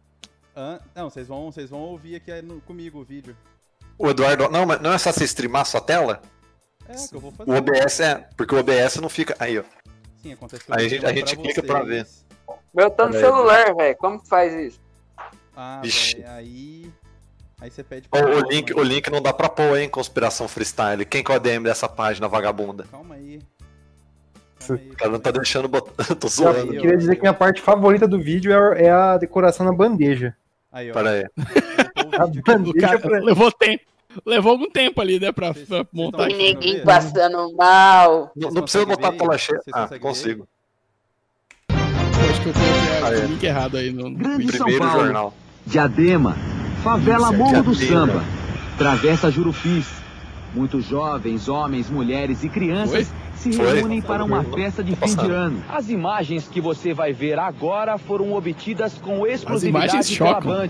Hã? 0.55 0.79
não, 0.93 1.09
vocês 1.09 1.27
vão, 1.27 1.51
vocês 1.51 1.69
vão 1.69 1.79
ouvir 1.79 2.15
aqui 2.17 2.41
no- 2.41 2.59
comigo 2.61 2.99
o 2.99 3.03
vídeo. 3.03 3.35
O 3.97 4.09
Eduardo. 4.09 4.49
Não, 4.49 4.65
mas 4.65 4.81
não 4.81 4.91
é 4.93 4.97
só 4.97 5.11
você 5.11 5.23
streamar 5.23 5.61
a 5.61 5.65
sua 5.65 5.79
tela? 5.81 6.21
É, 6.87 6.93
que 7.07 7.15
eu 7.15 7.19
vou 7.19 7.31
fazer. 7.31 7.49
O 7.49 7.55
OBS 7.55 7.99
é. 8.01 8.27
Porque 8.35 8.53
o 8.53 8.59
OBS 8.59 8.97
não 8.97 9.09
fica. 9.09 9.35
Aí, 9.39 9.57
ó. 9.57 9.63
Sim, 10.21 10.33
acontece 10.33 10.63
Aí 10.69 10.85
a 10.85 10.89
gente- 10.89 10.97
a 10.99 11.01
pra 11.09 11.13
gente 11.13 11.35
clica 11.37 11.63
pra 11.63 11.81
ver. 11.83 12.05
Meu 12.73 12.89
tá 12.89 13.07
no 13.07 13.13
celular, 13.13 13.73
velho. 13.75 13.97
Como 13.97 14.21
que 14.21 14.27
faz 14.27 14.53
isso? 14.53 14.79
Ah, 15.55 15.79
Vixe. 15.83 16.17
velho, 16.17 16.29
aí... 16.29 16.91
Aí 17.59 17.69
você 17.69 17.83
pede 17.83 18.07
Ó, 18.11 18.17
o, 18.17 18.21
calma, 18.23 18.47
link, 18.49 18.73
o 18.73 18.77
mano. 18.77 18.89
link 18.89 19.09
não 19.11 19.21
dá 19.21 19.31
pra 19.31 19.47
pôr, 19.47 19.77
hein? 19.77 19.87
Conspiração 19.87 20.47
Freestyle. 20.47 21.05
Quem 21.05 21.23
que 21.23 21.31
é 21.31 21.33
o 21.33 21.37
ADM 21.37 21.63
dessa 21.63 21.87
página 21.87 22.27
vagabunda? 22.27 22.85
Calma 22.89 23.15
aí. 23.15 23.39
O 24.69 24.95
cara 24.95 25.11
não 25.11 25.19
tá 25.19 25.31
deixando 25.31 25.67
botar. 25.67 26.03
Tô 26.15 26.25
Eu 26.27 26.29
zoando. 26.29 26.67
Ó. 26.77 26.81
queria 26.81 26.97
dizer 26.97 27.15
que 27.15 27.21
minha 27.21 27.33
parte 27.33 27.61
favorita 27.61 28.07
do 28.07 28.19
vídeo 28.19 28.51
é, 28.51 28.85
é 28.85 28.91
a 28.91 29.17
decoração 29.17 29.65
na 29.65 29.71
bandeja. 29.73 30.35
Aí, 30.71 30.89
ó. 30.89 30.93
Pera 30.93 31.09
aí. 31.11 31.25
A 32.17 32.25
o. 32.25 32.39
O 32.39 32.43
bandeja 32.43 32.87
cara 32.87 32.99
pra- 32.99 33.19
levou 33.19 33.51
tempo. 33.51 33.83
Levou 34.25 34.51
algum 34.53 34.69
tempo 34.69 34.99
ali, 35.01 35.19
né, 35.19 35.31
pra, 35.31 35.53
Vocês- 35.53 35.67
pra 35.67 35.85
montar 35.91 36.25
aqui. 36.25 36.35
Ninguém 36.35 36.75
ver? 36.77 36.83
passando 36.85 37.55
mal. 37.55 38.31
Não, 38.35 38.51
não 38.51 38.61
precisa 38.63 38.85
botar 38.85 39.07
a 39.07 39.11
ver 39.11 39.17
tela 39.17 39.33
aí? 39.33 39.39
cheia. 39.39 39.61
Ah, 39.73 39.85
ver? 39.85 39.99
consigo. 39.99 40.47
Eu 41.69 42.29
acho 42.29 42.41
que 42.41 42.49
eu 42.49 42.53
coloquei 42.53 43.19
é. 43.19 43.25
o 43.25 43.27
link 43.27 43.43
errado 43.43 43.77
aí 43.77 43.91
no. 43.91 44.09
no 44.09 44.17
Grande. 44.17 44.51
São 44.51 44.65
Primeiro 44.65 44.85
Paulo. 44.87 45.03
jornal. 45.03 45.33
Diadema, 45.65 46.35
favela 46.83 47.25
Isso 47.25 47.33
é 47.33 47.37
Morro 47.37 47.63
do. 47.63 47.75
Samba, 47.75 48.23
Travessa 48.77 49.31
Jurufis. 49.31 49.87
Muitos 50.53 50.85
jovens, 50.85 51.47
homens, 51.47 51.89
mulheres 51.89 52.43
e 52.43 52.49
crianças 52.49 53.09
se 53.41 53.51
Foi? 53.53 53.73
reúnem 53.79 54.01
para 54.01 54.23
uma 54.23 54.43
festa 54.43 54.83
de 54.83 54.95
passando. 54.95 55.21
fim 55.21 55.27
de 55.27 55.33
ano. 55.33 55.63
As 55.67 55.89
imagens 55.89 56.47
que 56.47 56.61
você 56.61 56.93
vai 56.93 57.11
ver 57.11 57.39
agora 57.39 57.97
foram 57.97 58.33
obtidas 58.33 58.99
com 58.99 59.25
exclusividade 59.25 60.15
pela. 60.17 60.39
Band. 60.39 60.69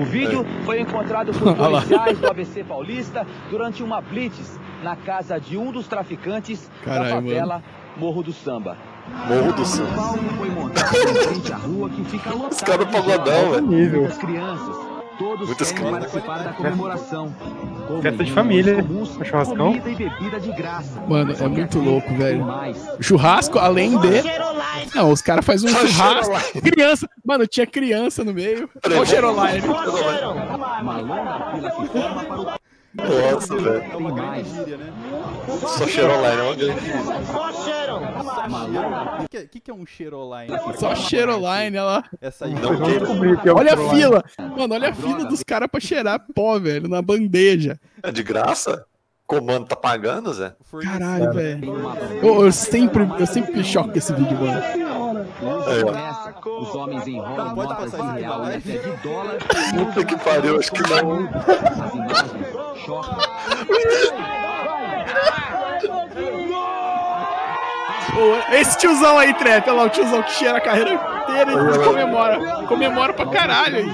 O 0.00 0.04
vídeo 0.04 0.46
foi 0.64 0.80
encontrado 0.80 1.32
por 1.32 1.52
policiais 1.54 2.18
do 2.18 2.26
ABC 2.26 2.64
Paulista 2.64 3.26
durante 3.50 3.82
uma 3.82 4.00
blitz 4.00 4.58
na 4.82 4.96
casa 4.96 5.38
de 5.38 5.58
um 5.58 5.70
dos 5.70 5.86
traficantes 5.86 6.70
Caralho, 6.82 7.04
da 7.04 7.14
favela 7.16 7.62
Morro 7.98 8.22
do 8.22 8.32
Samba. 8.32 8.76
Morro 9.28 9.52
do 9.52 9.64
Samba. 9.64 9.94
palco 9.94 10.18
foi 10.36 10.50
montado 10.50 10.96
em 10.96 11.14
frente 11.14 11.52
à 11.52 11.56
rua 11.56 11.90
que 11.90 12.04
fica 12.04 12.30
lotada 12.34 12.64
caras 12.64 12.86
pagodão, 12.90 13.50
velho. 13.52 13.66
Nível. 13.66 14.00
muitas 14.00 14.18
crianças. 14.18 14.95
Todos 15.18 15.46
Muitas 15.46 15.72
querem 15.72 15.86
crianças. 15.94 16.12
participar 16.12 16.44
da 16.44 16.52
comemoração. 16.52 17.34
Comem 17.86 18.02
Festa 18.02 18.24
de 18.24 18.32
família, 18.32 18.84
um 18.84 19.24
churrascão. 19.24 19.78
Comida 19.78 19.90
e 19.90 19.94
bebida 19.94 20.40
de 20.40 20.52
graça. 20.52 21.00
Mano, 21.08 21.34
é 21.38 21.48
muito 21.48 21.78
louco, 21.78 22.14
velho. 22.14 22.44
Churrasco, 23.00 23.58
além 23.58 23.98
de. 23.98 24.22
Não, 24.94 25.10
os 25.10 25.22
caras 25.22 25.44
fazem 25.44 25.70
um 25.70 25.72
churrasco. 25.74 26.60
Criança. 26.60 27.08
Mano, 27.24 27.46
tinha 27.46 27.66
criança 27.66 28.22
no 28.24 28.34
meio. 28.34 28.68
Olha 28.84 29.00
o 29.00 29.06
Cheroline. 29.06 29.66
Uma 29.66 30.98
longa 31.00 31.50
fila 31.52 31.70
se 31.70 31.86
forma 31.86 32.24
para 32.24 32.40
o 32.40 32.55
Nossa, 32.96 33.56
velho. 33.56 33.82
É 33.92 33.96
uma 33.96 34.12
grande 34.12 34.48
gíria, 34.48 34.76
né? 34.76 34.92
Só 35.60 35.86
cheiro 35.86 36.12
online, 36.12 36.40
é 36.40 36.44
uma 36.44 36.56
grande. 36.56 36.86
O 39.24 39.28
que, 39.28 39.46
que, 39.48 39.60
que 39.60 39.70
é 39.70 39.74
um 39.74 39.86
cheiroline? 39.86 40.52
Só 40.78 40.94
Cheroline, 40.94 41.78
olha 41.78 41.82
lá. 41.82 42.04
Essa 42.20 42.46
aí. 42.46 42.54
Não 42.54 42.76
que 43.40 43.48
é 43.48 43.52
Olha 43.52 43.74
a 43.74 43.90
fila. 43.90 44.24
Mano, 44.56 44.74
olha 44.74 44.90
a 44.90 44.94
fila 44.94 45.24
dos 45.24 45.42
caras 45.42 45.68
pra 45.70 45.80
cheirar 45.80 46.24
pó, 46.34 46.58
velho, 46.58 46.88
na 46.88 47.02
bandeja. 47.02 47.78
É 48.02 48.10
de 48.10 48.22
graça? 48.22 48.84
Comando 49.26 49.66
tá 49.66 49.74
pagando, 49.74 50.32
Zé? 50.32 50.54
Caralho, 50.82 51.32
velho. 51.32 51.74
Eu, 52.22 52.44
eu 52.44 52.52
sempre, 52.52 53.02
eu 53.18 53.26
sempre 53.26 53.56
me 53.56 53.64
choco 53.64 53.90
com 53.90 53.98
esse 53.98 54.12
vídeo, 54.12 54.38
mano. 54.38 54.62
Aí, 55.66 55.82
ó. 55.82 56.25
Os 56.48 56.74
homens 56.74 57.06
enrolam 57.06 57.54
notas 57.54 57.90
passar 57.90 58.14
de 58.14 58.20
real 58.20 58.44
e 58.44 58.54
até 58.54 58.78
de 58.78 58.96
dólar. 59.02 59.38
Puta 59.74 60.04
que 60.04 60.16
pariu, 60.16 60.58
acho 60.58 60.72
que 60.72 60.82
não. 60.82 61.28
As 61.84 61.94
imagens 61.94 62.84
chocam. 62.84 63.18
Esse 68.52 68.78
tiozão 68.78 69.18
aí, 69.18 69.34
Trap, 69.34 69.68
olha 69.68 69.76
lá, 69.76 69.84
o 69.84 69.90
tiozão 69.90 70.22
que 70.22 70.32
cheira 70.32 70.56
a 70.56 70.60
carreira 70.60 70.94
inteira 70.94 71.52
e 71.52 71.84
comemora. 71.84 72.38
Comemora 72.66 73.12
pra 73.12 73.26
caralho 73.26 73.84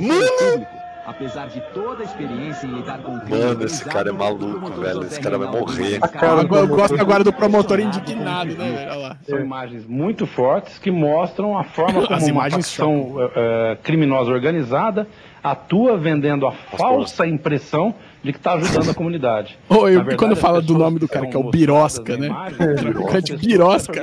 Nós 0.00 0.66
Apesar 1.06 1.46
de 1.46 1.60
toda 1.72 2.02
a 2.02 2.04
experiência 2.04 2.66
em 2.66 2.74
lidar 2.74 2.98
com 2.98 3.14
o 3.14 3.20
crime 3.20 3.38
Mano, 3.38 3.64
esse 3.64 3.84
cara 3.84 4.08
é 4.08 4.12
o 4.12 4.16
maluco, 4.16 4.80
velho. 4.80 5.04
Esse 5.04 5.20
cara 5.20 5.38
vai 5.38 5.48
morrer. 5.48 6.00
Cara, 6.00 6.42
eu 6.42 6.68
gosto 6.68 7.00
agora 7.00 7.22
do 7.22 7.32
promotor 7.32 7.78
indignado, 7.78 8.56
né, 8.56 8.72
velho? 8.72 8.90
Olha 8.90 8.96
lá. 8.96 9.16
São 9.22 9.38
imagens 9.38 9.86
muito 9.86 10.26
fortes 10.26 10.80
que 10.80 10.90
mostram 10.90 11.56
a 11.56 11.62
forma 11.62 12.02
como 12.02 12.12
As 12.12 12.24
uma 12.24 12.28
imagens 12.28 12.66
facção 12.68 13.14
eh, 13.20 13.30
eh, 13.36 13.78
criminosa 13.84 14.32
organizada 14.32 15.06
atua 15.50 15.96
vendendo 15.96 16.44
a 16.44 16.50
falsa 16.50 17.24
impressão 17.24 17.94
de 18.26 18.32
que 18.32 18.38
está 18.38 18.52
ajudando 18.54 18.90
a 18.90 18.94
comunidade. 18.94 19.58
Ô, 19.68 19.74
eu, 19.88 19.98
verdade, 20.00 20.16
quando 20.16 20.36
fala 20.36 20.60
do 20.60 20.76
nome 20.76 20.98
do 20.98 21.08
cara, 21.08 21.26
que 21.26 21.36
é 21.36 21.38
o 21.38 21.50
Birosca, 21.50 22.16
né? 22.16 22.26
imagem, 22.26 22.56
Traficante 22.56 23.28
são 23.28 23.38
Birosca. 23.38 24.00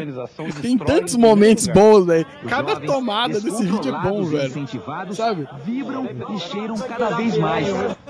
Tem 0.62 0.78
tantos 0.78 1.16
momentos 1.16 1.68
bons, 1.68 2.06
velho. 2.06 2.26
Os 2.44 2.50
Cada 2.50 2.76
tomada 2.78 3.40
desse 3.40 3.64
vídeo 3.66 3.94
é 3.96 4.02
bom, 4.10 4.24
velho. 4.24 4.48
incentivados, 4.48 5.18
Sabe? 5.18 5.48
Vibram 5.66 6.08
e 6.36 6.40
cheiram 6.40 6.76
cada 6.78 7.10
vez 7.16 7.38
mais. 7.38 7.68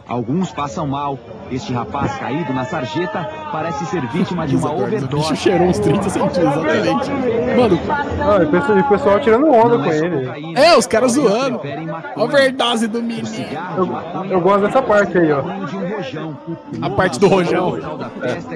Alguns 0.07 0.51
passam 0.51 0.87
mal. 0.87 1.17
Este 1.51 1.73
rapaz 1.73 2.13
caído 2.17 2.53
na 2.53 2.65
sarjeta 2.65 3.27
parece 3.51 3.85
ser 3.85 4.05
vítima 4.07 4.45
de 4.47 4.55
uma 4.55 4.69
O 4.71 4.75
bicho 4.75 4.85
overdose. 4.87 5.35
cheirou 5.35 5.67
uns 5.67 5.79
30 5.79 6.09
centímetros, 6.09 6.37
exatamente. 6.37 7.09
Mano, 7.57 7.79
Ah, 8.21 8.83
o 8.83 8.89
pessoal- 8.89 9.19
tirando 9.19 9.47
onda 9.47 9.77
com 9.77 9.85
é 9.91 9.97
ele. 9.97 10.59
É, 10.59 10.77
os 10.77 10.85
caras 10.87 11.13
zoando. 11.13 11.59
overdose 12.15 12.87
do 12.87 13.01
menino. 13.01 13.23
de 13.23 13.85
maconha 13.85 14.31
eu 14.31 14.41
gosto 14.41 14.61
dessa 14.61 14.81
parte 14.81 15.17
aí, 15.17 15.31
ó. 15.31 15.41
Rojão. 16.03 16.37
A 16.81 16.89
parte 16.89 17.19
do 17.19 17.27
rojão. 17.27 17.77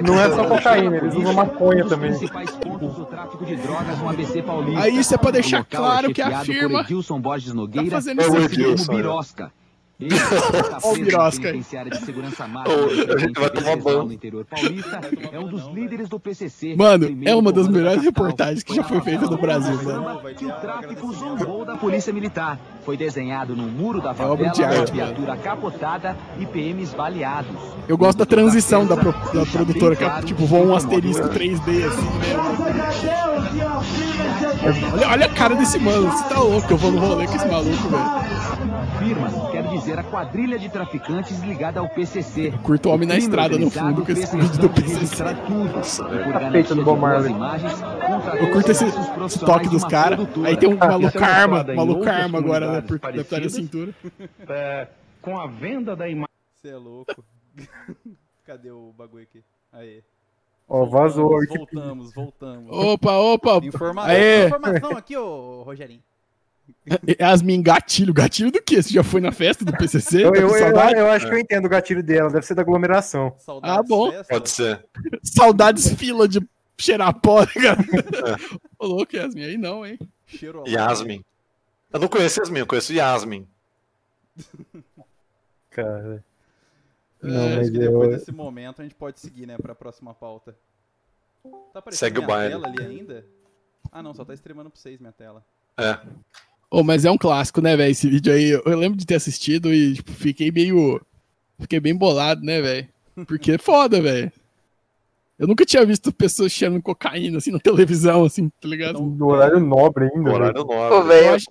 Não 0.04 0.20
é 0.20 0.30
só 0.30 0.44
cocaína, 0.44 0.96
eles 0.96 1.14
usam 1.14 1.32
maconha 1.32 1.84
também. 1.86 2.12
Aí 4.76 4.96
isso 4.98 5.14
é 5.14 5.18
pra 5.18 5.30
deixar 5.30 5.64
claro 5.64 6.12
que 6.12 6.22
a 6.22 6.40
firma 6.40 6.84
tá 6.84 7.90
fazendo 7.90 8.20
isso 8.22 8.86
como. 8.86 8.96
Birosca. 8.96 9.52
Ó 10.84 10.92
o 10.92 10.94
Birosca 10.94 11.48
aí. 11.48 11.58
de 11.58 11.96
segurança 12.06 12.46
máxima 12.46 12.86
a 13.14 13.18
gente 13.18 13.32
vai 13.40 13.50
tomar 13.50 13.76
banho. 13.76 14.04
no 14.04 14.12
interior 14.12 14.44
paulista. 14.44 15.00
É 15.32 15.40
um 15.40 15.48
dos 15.48 15.66
líderes 15.74 16.08
do 16.08 16.20
PCC. 16.20 16.76
Mano, 16.76 17.18
é 17.24 17.34
uma 17.34 17.50
das 17.52 17.66
melhores 17.66 18.04
reportagens 18.04 18.62
que 18.62 18.76
já 18.76 18.84
foi 18.84 19.00
feita 19.00 19.26
no 19.26 19.36
Brasil, 19.36 19.74
mano. 19.82 20.20
Que 20.36 20.46
o 20.46 20.52
tráfico 20.52 21.12
zombou 21.12 21.64
da 21.64 21.76
polícia 21.76 22.12
militar. 22.12 22.60
Foi 22.84 22.96
desenhado 22.96 23.56
no 23.56 23.64
muro 23.64 24.00
da 24.00 24.10
É 24.10 24.22
obra 24.24 24.50
favela, 24.50 24.52
de 24.52 24.62
arte, 24.64 24.92
uma 24.92 25.04
viatura 25.04 25.36
capotada 25.36 26.16
e 26.38 26.46
PMs 26.46 26.94
baleados. 26.94 27.50
Eu 27.88 27.98
gosto 27.98 28.18
da 28.18 28.26
transição 28.26 28.86
da, 28.86 28.96
pro- 28.96 29.12
da 29.12 29.44
produtora, 29.46 29.96
que 29.96 30.04
é, 30.04 30.22
tipo, 30.22 30.46
voa 30.46 30.64
um 30.64 30.76
asterisco 30.76 31.26
3D 31.28 31.86
assim, 31.86 32.08
né? 32.18 32.36
Olha, 34.94 35.08
olha 35.08 35.26
a 35.26 35.28
cara 35.28 35.54
desse 35.54 35.78
mano, 35.78 36.10
você 36.10 36.24
tá 36.28 36.38
louco, 36.40 36.72
eu 36.72 36.76
vou 36.76 36.90
no 36.92 36.98
rolê 37.00 37.26
com 37.26 37.34
esse 37.34 37.48
maluco, 37.48 37.88
velho. 37.88 38.78
Firmas 38.98 39.32
quer 39.52 39.62
dizer 39.68 39.87
a 39.96 40.02
quadrilha 40.02 40.58
de 40.58 40.68
traficantes 40.68 41.38
ligada 41.40 41.80
ao 41.80 41.88
PCC. 41.88 42.52
Curto 42.62 42.88
o 42.88 42.92
homem 42.92 43.08
na 43.08 43.16
estrada 43.16 43.56
no 43.58 43.70
fundo 43.70 44.04
com 44.04 44.12
esse 44.12 44.36
vídeo 44.36 44.58
do 44.58 44.68
PCC. 44.70 45.22
E 45.22 45.34
por 45.36 46.22
Tá 46.22 46.32
garantia 46.32 46.50
feito 46.50 46.74
no 46.74 46.80
de 46.80 46.84
Bob 46.84 47.00
Marley. 47.00 47.34
Eu 48.40 48.50
curto 48.52 48.70
esse, 48.70 48.84
esse 48.84 49.38
toque 49.40 49.68
dos 49.68 49.84
caras. 49.84 50.20
Aí 50.44 50.56
tem 50.56 50.68
um 50.68 50.76
maluco 50.76 51.06
Isso 51.08 51.18
é 51.18 51.72
em 51.72 51.76
maluco 51.76 52.04
karma 52.04 52.38
agora, 52.38 52.72
né? 52.72 52.80
Por 52.80 52.98
comunidades 52.98 53.28
deputar 53.28 53.38
a 53.38 53.40
parecidas. 53.42 53.52
cintura. 53.52 53.94
Eh, 54.48 54.88
com 55.22 55.38
a 55.38 55.46
venda 55.46 55.94
da 55.94 56.08
imagem 56.08 56.28
Você 56.54 56.68
é 56.68 56.76
louco. 56.76 57.24
Cadê 58.46 58.70
o 58.70 58.92
bagulho 58.96 59.24
aqui? 59.24 59.44
Aí. 59.72 60.02
Ó, 60.68 60.84
vazou. 60.86 61.30
Voltamos, 61.48 62.12
voltamos. 62.14 62.70
Opa, 62.70 63.12
opa! 63.12 63.60
Informação, 63.62 64.10
Aê! 64.10 64.46
informação 64.46 64.96
aqui, 64.96 65.16
ô 65.16 65.62
Rogerinho. 65.62 66.02
Yasmin, 67.20 67.62
gatilho. 67.62 68.12
Gatilho 68.14 68.50
do 68.50 68.62
quê? 68.62 68.82
Você 68.82 68.90
já 68.94 69.02
foi 69.04 69.20
na 69.20 69.32
festa 69.32 69.64
do 69.64 69.72
PCC? 69.76 70.24
Eu, 70.24 70.32
Tá 70.32 70.40
com 70.40 70.46
eu, 70.46 70.48
eu, 70.54 70.58
saudade? 70.58 70.98
eu 70.98 71.10
acho 71.10 71.26
que 71.28 71.34
eu 71.34 71.38
entendo 71.38 71.64
o 71.66 71.68
gatilho 71.68 72.02
dela, 72.02 72.30
deve 72.30 72.46
ser 72.46 72.54
da 72.54 72.62
aglomeração. 72.62 73.34
Saudades 73.38 73.78
Ah, 73.78 73.82
bom. 73.82 74.10
festa. 74.10 74.34
Pode 74.34 74.50
ser. 74.50 74.84
Saudades 75.22 75.92
fila 75.94 76.26
de 76.28 76.40
cheirar 76.78 77.12
pó, 77.20 77.44
cara? 77.46 77.78
Ô, 78.78 78.86
louco, 78.86 79.16
Yasmin, 79.16 79.42
aí 79.44 79.56
não, 79.56 79.84
hein? 79.86 79.98
Cheiro 80.26 80.62
Yasmin. 80.66 81.24
Eu 81.92 82.00
não 82.00 82.08
conheço 82.08 82.40
Yasmin, 82.40 82.58
eu 82.60 82.66
conheço 82.66 82.92
Yasmin. 82.92 83.48
Cara. 85.70 86.24
É, 87.22 87.26
Não, 87.26 87.46
Acho 87.48 87.56
mas 87.56 87.70
que 87.70 87.78
depois 87.78 88.12
eu, 88.12 88.18
desse 88.18 88.32
momento 88.32 88.80
a 88.80 88.84
gente 88.84 88.94
pode 88.94 89.18
seguir, 89.20 89.46
né, 89.46 89.56
pra 89.58 89.74
próxima 89.74 90.14
pauta. 90.14 90.54
Tá 91.72 91.78
aparecendo 91.78 91.98
Segue 91.98 92.18
o 92.18 92.22
minha 92.22 92.36
baile. 92.36 92.54
tela 92.54 92.68
ali 92.68 92.82
ainda? 92.84 93.24
Ah, 93.90 94.02
não, 94.02 94.12
só 94.14 94.24
tá 94.24 94.34
streamando 94.34 94.70
pra 94.70 94.78
vocês 94.78 95.00
minha 95.00 95.12
tela. 95.12 95.44
É. 95.76 95.98
Ô, 96.70 96.82
mas 96.82 97.04
é 97.04 97.10
um 97.10 97.16
clássico, 97.18 97.60
né, 97.62 97.76
velho? 97.76 97.90
Esse 97.90 98.08
vídeo 98.08 98.32
aí, 98.32 98.50
eu 98.50 98.62
eu 98.66 98.76
lembro 98.78 98.98
de 98.98 99.06
ter 99.06 99.14
assistido 99.14 99.72
e, 99.72 99.94
tipo, 99.94 100.12
fiquei 100.12 100.50
meio. 100.50 101.00
Fiquei 101.60 101.80
bem 101.80 101.94
bolado, 101.96 102.42
né, 102.42 102.60
velho? 102.60 102.88
Porque 103.26 103.52
é 103.52 103.58
foda, 103.58 104.00
velho. 104.00 104.30
Eu 105.38 105.46
nunca 105.48 105.64
tinha 105.64 105.84
visto 105.86 106.12
pessoas 106.12 106.52
cheirando 106.52 106.82
cocaína, 106.82 107.38
assim, 107.38 107.50
na 107.52 107.58
televisão, 107.60 108.24
assim, 108.24 108.48
tá 108.60 108.68
ligado? 108.68 109.00
no 109.00 109.26
horário 109.28 109.58
nobre 109.60 110.08
ainda. 110.14 110.30
Horário 110.32 110.66
Pô, 110.66 110.74
nobre. 110.74 110.96
Eu 110.96 111.04
velho, 111.04 111.34
acho- 111.34 111.46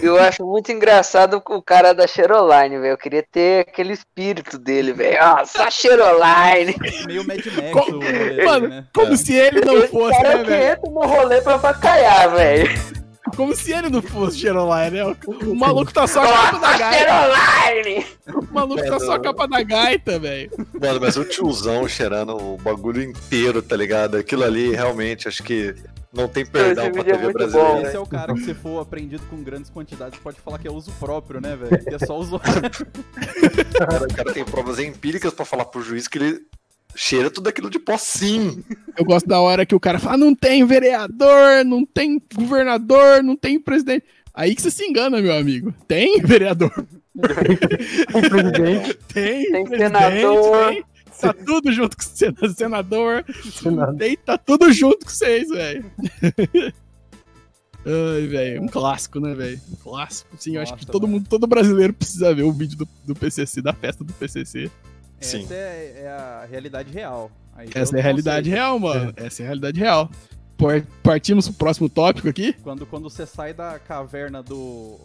eu 0.00 0.18
acho 0.20 0.44
muito 0.44 0.70
engraçado 0.70 1.42
o 1.48 1.62
cara 1.62 1.92
da 1.94 2.06
Cheroline, 2.06 2.78
velho. 2.78 2.92
Eu 2.92 2.98
queria 2.98 3.22
ter 3.22 3.60
aquele 3.66 3.94
espírito 3.94 4.58
dele, 4.58 4.92
velho. 4.92 5.16
Ah, 5.20 5.44
só 5.46 5.70
Cheroline. 5.70 6.74
Meio 7.06 7.26
Mad 7.26 7.44
Max 7.46 7.70
Co- 7.72 7.90
o 7.90 8.00
rolê, 8.00 8.44
Mano, 8.44 8.68
né? 8.68 8.86
como 8.94 9.16
se 9.16 9.32
ele 9.34 9.60
não 9.62 9.78
Esse 9.78 9.88
fosse, 9.88 10.20
cara 10.20 10.38
né, 10.38 10.44
que 10.44 10.50
velho? 10.50 10.72
entra 10.72 10.90
no 10.90 11.00
rolê 11.00 11.40
pra 11.40 11.58
bacalhar, 11.58 12.30
velho. 12.34 13.01
Como 13.36 13.54
se 13.56 13.72
ele 13.72 13.88
não 13.88 14.02
fosse 14.02 14.38
Cheroline, 14.38 14.90
né? 14.90 15.04
O, 15.26 15.50
o 15.50 15.54
maluco 15.54 15.92
tá 15.92 16.06
só 16.06 16.22
a 16.22 16.26
capa 16.26 16.58
da 16.58 16.78
gaita. 16.78 16.98
Cheroline! 16.98 18.06
O 18.26 18.54
maluco 18.54 18.82
tá 18.82 19.00
só 19.00 19.12
a 19.12 19.20
capa 19.20 19.48
da 19.48 19.62
gaita, 19.62 20.18
velho. 20.18 20.50
Mano, 20.80 21.00
mas 21.00 21.16
o 21.16 21.24
tiozão 21.24 21.88
cheirando 21.88 22.36
o 22.36 22.56
bagulho 22.58 23.02
inteiro, 23.02 23.62
tá 23.62 23.76
ligado? 23.76 24.16
Aquilo 24.16 24.44
ali, 24.44 24.74
realmente, 24.74 25.28
acho 25.28 25.42
que 25.42 25.74
não 26.12 26.28
tem 26.28 26.44
perdão 26.44 26.92
pra 26.92 27.00
é 27.00 27.04
TV 27.04 27.24
muito 27.24 27.32
brasileira. 27.32 27.72
bom, 27.72 27.80
Esse 27.80 27.96
é 27.96 28.00
o 28.00 28.06
cara 28.06 28.34
que 28.34 28.44
se 28.44 28.52
for 28.52 28.80
apreendido 28.80 29.22
com 29.30 29.42
grandes 29.42 29.70
quantidades, 29.70 30.18
pode 30.18 30.38
falar 30.40 30.58
que 30.58 30.68
é 30.68 30.70
uso 30.70 30.92
próprio, 31.00 31.40
né, 31.40 31.56
velho? 31.56 31.82
Que 31.82 31.94
é 31.94 31.98
só 31.98 32.18
usuário. 32.18 32.52
Cara, 33.78 34.04
o 34.04 34.14
cara 34.14 34.32
tem 34.32 34.44
provas 34.44 34.78
empíricas 34.78 35.32
pra 35.32 35.44
falar 35.44 35.64
pro 35.64 35.82
juiz 35.82 36.06
que 36.06 36.18
ele 36.18 36.40
cheira 36.94 37.30
tudo 37.30 37.48
aquilo 37.48 37.70
de 37.70 37.78
pó 37.78 37.96
sim. 37.98 38.62
Eu 38.96 39.04
gosto 39.04 39.26
da 39.28 39.40
hora 39.40 39.64
que 39.66 39.74
o 39.74 39.80
cara 39.80 39.98
fala: 39.98 40.14
"Ah, 40.14 40.18
não 40.18 40.34
tem 40.34 40.64
vereador, 40.64 41.64
não 41.64 41.84
tem 41.86 42.20
governador, 42.34 43.22
não 43.22 43.36
tem 43.36 43.58
presidente. 43.60 44.04
Aí 44.34 44.54
que 44.54 44.62
você 44.62 44.70
se 44.70 44.84
engana, 44.84 45.20
meu 45.20 45.34
amigo. 45.36 45.74
Tem 45.86 46.20
vereador, 46.22 46.72
O 47.14 48.20
presidente. 48.28 48.94
tem, 49.12 49.50
Tem 49.52 49.64
presidente, 49.64 49.78
senador. 49.78 50.68
tem. 50.68 50.84
Tá 51.20 51.32
tudo 51.32 51.70
junto 51.72 51.96
com 51.96 52.02
o 52.02 52.06
sen- 52.06 52.34
senador. 52.56 53.24
Senador. 53.52 53.96
Tem, 53.96 54.16
tá 54.16 54.36
tudo 54.38 54.72
junto 54.72 55.04
com 55.04 55.10
vocês, 55.12 55.48
velho. 55.50 55.84
Ai, 57.84 58.26
velho, 58.28 58.62
um 58.62 58.68
clássico, 58.68 59.18
né, 59.18 59.34
velho? 59.34 59.60
Um 59.72 59.76
clássico. 59.76 60.30
Sim, 60.38 60.54
eu 60.56 60.62
acho 60.62 60.72
que 60.74 60.80
Nossa, 60.82 60.92
todo 60.92 61.02
mano. 61.02 61.14
mundo, 61.18 61.28
todo 61.28 61.46
brasileiro 61.48 61.92
precisa 61.92 62.32
ver 62.34 62.42
o 62.44 62.52
vídeo 62.52 62.78
do, 62.78 62.88
do 63.04 63.14
PCC, 63.14 63.60
da 63.60 63.72
festa 63.72 64.04
do 64.04 64.12
PCC. 64.12 64.70
Sim. 65.22 65.44
Essa 65.44 65.54
é, 65.54 66.02
é 66.04 66.08
a 66.08 66.46
realidade 66.50 66.92
real. 66.92 67.30
Aí 67.56 67.68
Essa 67.74 67.96
é 67.96 68.00
a 68.00 68.02
realidade 68.02 68.46
sei. 68.48 68.54
real, 68.58 68.78
mano. 68.78 69.12
Essa 69.16 69.42
é 69.42 69.44
a 69.44 69.46
realidade 69.48 69.78
real. 69.80 70.10
Partimos 71.02 71.48
pro 71.48 71.56
próximo 71.58 71.88
tópico 71.88 72.28
aqui. 72.28 72.52
Quando, 72.62 72.86
quando 72.86 73.10
você 73.10 73.26
sai 73.26 73.52
da 73.52 73.78
caverna 73.80 74.42
do 74.42 74.96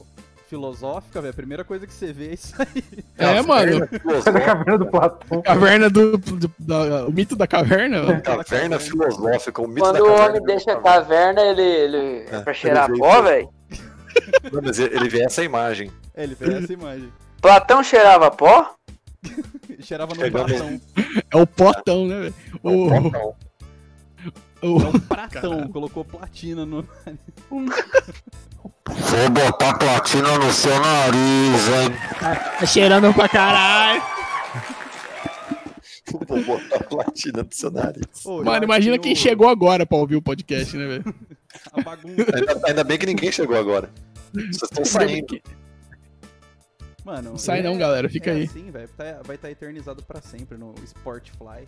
filosófica, 0.48 1.20
velho, 1.20 1.32
a 1.32 1.36
primeira 1.36 1.64
coisa 1.66 1.86
que 1.88 1.94
você 1.94 2.14
vê 2.14 2.30
é 2.30 2.34
isso 2.36 2.54
aí. 2.60 2.84
É, 3.18 3.42
mano. 3.42 3.88
Sai 4.24 4.34
da 4.34 4.42
caverna 4.42 4.78
do 4.78 4.86
Platão. 4.86 5.42
Caverna 5.42 5.90
do. 5.90 6.18
do- 6.18 6.52
da- 6.60 7.08
o 7.08 7.12
mito 7.12 7.36
da 7.36 7.48
caverna. 7.48 8.04
mano. 8.04 8.22
Caverna 8.22 8.80
filosófica, 8.80 9.62
o 9.62 9.68
mito 9.68 9.82
Quando 9.82 9.96
da 9.98 10.04
o 10.04 10.06
caverna. 10.08 10.30
homem 10.30 10.44
deixa 10.44 10.72
a 10.74 10.76
caverna, 10.82 11.42
ele, 11.42 11.62
ele 11.62 11.98
é 12.30 12.40
pra 12.40 12.52
ele 12.52 12.54
cheirar 12.54 12.90
pó, 12.98 13.22
velho. 13.24 13.50
Mas 14.64 14.80
ele 14.80 15.10
vê 15.10 15.24
essa 15.24 15.44
imagem. 15.44 15.92
É, 16.16 16.24
ele 16.24 16.36
fez 16.36 16.64
essa 16.64 16.74
imagem. 16.74 17.12
Platão 17.42 17.84
cheirava 17.84 18.30
pó? 18.32 18.74
Cheirava 19.82 20.14
no 20.16 20.22
Chegando- 20.22 20.46
pratão. 20.48 20.82
É 21.32 21.38
o 21.38 21.48
potão, 21.48 22.08
né, 22.08 22.20
velho? 22.22 22.34
O, 22.64 22.88
Platão. 22.88 23.36
É 24.62 24.66
o, 24.66 24.78
um 24.78 25.00
pratão, 25.00 25.68
colocou 25.70 26.04
platina 26.04 26.66
no. 26.66 26.88
Vou 28.86 29.30
botar 29.30 29.78
platina 29.78 30.38
no 30.38 30.52
seu 30.52 30.80
nariz, 30.80 31.68
hein? 31.70 31.94
tá 32.60 32.66
cheirando 32.66 33.14
pra 33.14 33.30
caralho. 33.30 34.02
Vou 36.28 36.44
botar 36.44 36.84
platina 36.86 37.44
no 37.44 37.50
seu 37.52 37.70
nariz. 37.72 38.26
Ô, 38.26 38.44
Mano, 38.44 38.64
imagina 38.64 38.98
que 38.98 39.04
quem 39.04 39.14
o- 39.14 39.16
chegou 39.18 39.48
agora 39.50 39.86
pra 39.86 39.98
ouvir 39.98 40.16
o 40.16 40.22
podcast, 40.22 40.76
né, 40.78 40.88
velho? 40.88 41.16
A 41.74 41.82
bagunça. 41.82 42.26
Ainda, 42.36 42.62
ainda 42.68 42.84
bem 42.84 42.98
que 42.98 43.06
ninguém 43.06 43.32
chegou 43.32 43.58
agora. 43.58 43.90
Vocês 44.34 44.62
estão 44.64 44.86
saindo. 44.86 45.40
Mano, 47.08 47.30
Não 47.30 47.38
sai 47.38 47.62
não, 47.64 47.78
galera, 47.78 48.10
fica 48.10 48.32
é 48.32 48.34
aí. 48.34 48.48
Velho, 48.48 48.90
tá- 48.90 49.22
vai 49.24 49.38
estar 49.38 49.50
eternizado 49.50 50.04
pra 50.04 50.20
sempre 50.20 50.58
no 50.58 50.76
Sportfly. 50.84 51.66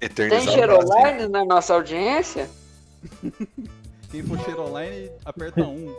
Tem 0.00 0.08
Eternizado. 0.08 0.50
Cheroline 0.50 1.28
na 1.28 1.44
nossa 1.44 1.74
audiência? 1.74 2.50
Quem 4.10 4.20
for 4.24 4.36
share 4.40 4.58
online, 4.58 5.08
aperta 5.24 5.62
um. 5.62 5.94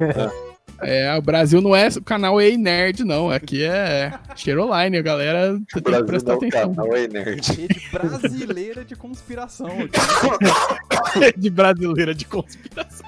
É, 0.80 1.16
o 1.16 1.22
Brasil 1.22 1.60
não 1.60 1.76
é 1.76 1.86
o 1.88 2.02
canal 2.02 2.40
Ei 2.40 2.56
Nerd, 2.56 3.04
não. 3.04 3.30
Aqui 3.30 3.62
é 3.62 4.12
Cheroline, 4.34 4.96
a 4.96 5.02
galera 5.02 5.52
tem 5.52 5.64
que 5.66 5.80
Brasil 5.80 6.06
prestar 6.06 6.32
não, 6.32 6.38
atenção. 6.38 6.74
canal 6.74 6.96
é 6.96 7.06
nerd. 7.06 7.52
Rede 7.52 7.88
brasileira 7.92 8.84
de 8.84 8.96
conspiração. 8.96 9.68
de 11.36 11.50
brasileira 11.50 12.12
de 12.14 12.24
conspiração. 12.24 13.06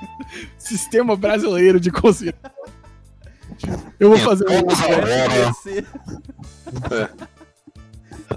Sistema 0.57 1.17
brasileiro 1.17 1.81
de 1.81 1.91
conspiração. 1.91 2.64
Eu 3.99 4.09
vou 4.11 4.19
fazer 4.19 4.45
um. 4.49 4.69
FBC. 4.71 5.85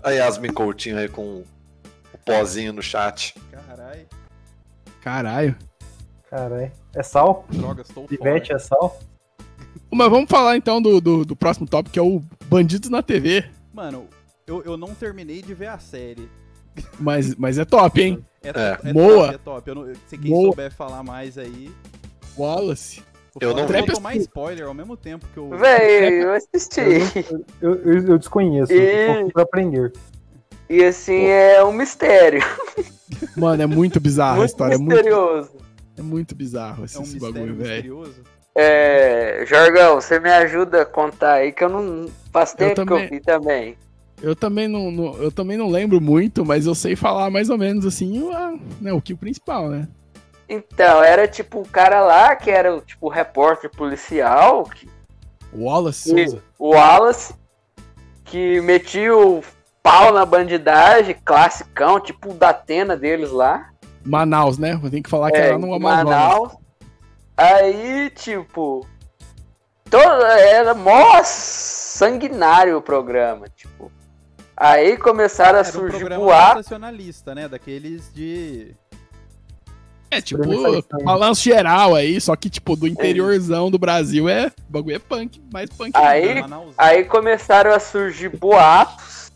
A 0.04 0.12
Yasmin 0.12 0.54
Coutinho 0.54 0.98
aí 0.98 1.10
com 1.10 1.44
o 2.14 2.18
pozinho 2.26 2.74
no 2.74 2.82
chat. 2.82 3.34
Caralho, 3.52 4.06
Caralho. 5.02 5.56
Caralho. 6.30 6.72
É 6.96 7.04
sal? 7.04 7.46
droga, 7.50 7.82
estou 7.82 8.06
Pivete 8.06 8.48
fora. 8.48 8.58
é 8.58 8.60
sal? 8.60 9.00
Mas 9.92 10.10
vamos 10.10 10.30
falar 10.30 10.58
então 10.58 10.82
do, 10.82 11.00
do, 11.00 11.26
do 11.26 11.36
próximo 11.36 11.66
tópico, 11.68 11.94
que 11.94 12.00
é 12.00 12.02
o 12.02 12.22
Bandidos 12.50 12.90
na 12.90 13.02
TV. 13.02 13.46
Mano, 13.74 14.08
eu, 14.46 14.62
eu 14.64 14.76
não 14.78 14.94
terminei 14.94 15.42
de 15.42 15.54
ver 15.54 15.68
a 15.68 15.80
série. 15.80 16.30
Mas, 17.00 17.34
mas 17.36 17.58
é 17.58 17.66
top, 17.66 18.02
hein? 18.02 18.26
É, 18.44 18.50
É. 18.50 18.90
é 18.90 18.94
Moa. 18.94 19.28
top, 19.28 19.36
é 19.36 19.38
top. 19.38 19.70
Eu 19.70 19.76
não, 19.76 19.94
se 20.08 20.18
quem 20.18 20.30
Moa. 20.32 20.48
souber 20.50 20.74
falar 20.74 21.04
mais 21.04 21.38
aí. 21.38 21.74
Wallace. 22.38 23.02
Eu 23.42 23.54
não 23.56 23.68
vi. 23.68 23.86
tomar 23.94 24.16
spoiler 24.18 24.66
ao 24.68 24.74
mesmo 24.74 24.96
tempo 24.98 25.26
que 25.34 25.38
eu. 25.38 25.50
Véi, 25.58 26.24
eu 26.24 26.34
assisti. 26.34 26.82
Eu, 27.62 27.76
eu, 27.76 28.08
eu 28.10 28.18
desconheço. 28.18 28.72
E- 28.74 28.76
Eu 28.76 29.14
tô 29.16 29.20
aqui 29.22 29.34
pra 29.34 29.44
aprender. 29.44 29.94
E 30.70 30.84
assim, 30.84 31.26
é 31.26 31.64
um 31.64 31.72
mistério. 31.72 32.42
Mano, 33.38 33.62
é 33.64 33.66
muito 33.66 34.00
bizarro 34.00 34.34
a 34.34 34.38
muito 34.40 34.50
história. 34.50 34.74
É 34.76 34.78
muito, 34.78 34.94
misterioso. 34.96 35.52
é 35.98 36.02
muito 36.02 36.36
bizarro 36.36 36.84
esse, 36.86 36.98
É 36.98 37.00
um 37.00 37.04
esse 37.04 37.20
bagulho, 37.20 37.56
velho. 37.56 37.58
misterioso. 37.58 38.22
É, 38.56 39.44
Jorgão, 39.48 39.96
você 39.96 40.20
me 40.20 40.30
ajuda 40.30 40.82
a 40.82 40.86
contar 40.86 41.34
aí, 41.34 41.52
que 41.52 41.64
eu 41.64 41.70
não. 41.70 42.08
Faz 42.34 42.54
tempo 42.54 42.70
que 42.82 42.86
também. 42.86 43.04
eu 43.04 43.10
vi 43.10 43.20
também. 43.22 43.76
Eu 44.22 44.36
também 44.36 44.68
não, 44.68 44.90
não- 44.92 45.14
eu 45.22 45.32
também 45.32 45.56
não 45.58 45.70
lembro 45.70 46.02
muito, 46.02 46.44
mas 46.44 46.66
eu 46.66 46.74
sei 46.74 46.96
falar 46.96 47.30
mais 47.30 47.50
ou 47.52 47.58
menos 47.58 47.86
assim 47.86 48.20
o, 48.22 48.32
a- 48.32 48.56
né, 48.82 48.92
o 48.92 49.00
que 49.02 49.14
o 49.14 49.18
principal, 49.18 49.70
né? 49.70 49.88
Então, 50.50 51.04
era 51.04 51.28
tipo 51.28 51.60
um 51.60 51.64
cara 51.66 52.02
lá 52.02 52.36
que 52.36 52.50
era 52.50 52.74
o 52.76 52.82
tipo 52.82 53.10
repórter 53.10 53.70
policial, 53.70 54.64
que- 54.64 54.89
Wallace 55.54 56.14
que- 56.14 56.28
Souza. 56.28 56.43
o 56.58 56.70
Wallace, 56.74 57.34
que 58.26 58.62
metia 58.62 59.16
o 59.16 59.43
pau 59.84 60.14
na 60.14 60.26
bandidagem, 60.26 61.16
classicão, 61.26 62.00
tipo 62.00 62.32
o 62.32 62.34
da 62.34 62.50
Atena 62.50 62.95
deles 62.95 63.32
lá. 63.32 63.70
Manaus, 64.06 64.58
né? 64.58 64.80
Tenho 64.89 65.04
que 65.04 65.10
falar 65.10 65.32
que 65.32 65.38
É, 65.38 65.48
era 65.48 65.58
no 65.58 65.74
Amazonas. 65.74 66.06
Manaus. 66.06 66.54
Aí, 67.36 68.10
tipo, 68.12 68.88
toda, 69.89 70.39
era 70.39 70.74
mó 70.74 71.22
sanguinário 71.24 72.78
o 72.78 72.82
programa, 72.82 73.48
tipo. 73.50 73.91
Aí 74.56 74.98
começaram 74.98 75.58
a 75.60 75.62
Era 75.62 75.70
um 75.70 75.72
surgir 75.72 75.98
programa 76.00 76.24
boatos. 76.26 76.54
sensacionalista, 76.66 77.36
né? 77.36 77.48
Daqueles 77.48 78.12
de. 78.14 78.76
É, 80.18 80.22
tipo, 80.22 80.43
balanço 81.03 81.43
geral 81.43 81.93
aí, 81.93 82.20
só 82.20 82.36
que, 82.36 82.49
tipo, 82.49 82.76
do 82.76 82.88
interiorzão 82.88 83.70
do 83.70 83.78
Brasil 83.78 84.28
é. 84.28 84.47
O 84.47 84.72
bagulho 84.72 84.95
é 84.95 84.99
punk, 84.99 85.41
mais 85.51 85.70
punk. 85.70 85.91
Aí-. 85.93 86.41
Manaus. 86.41 86.74
Aí 86.78 87.03
começaram 87.03 87.72
a 87.72 87.80
surgir 87.80 88.30
boatos 88.30 89.32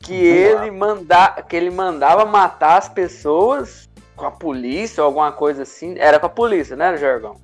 que 0.00 0.14
ele, 0.14 0.70
manda, 0.70 1.42
que 1.48 1.56
ele 1.56 1.70
mandava 1.70 2.24
matar 2.24 2.78
as 2.78 2.88
pessoas 2.88 3.88
com 4.16 4.26
a 4.26 4.30
polícia 4.30 5.02
ou 5.02 5.06
alguma 5.06 5.32
coisa 5.32 5.62
assim. 5.62 5.94
Era 5.98 6.18
com 6.18 6.26
a 6.26 6.30
polícia, 6.30 6.76
né, 6.76 6.96
Jorgão? 6.96 7.36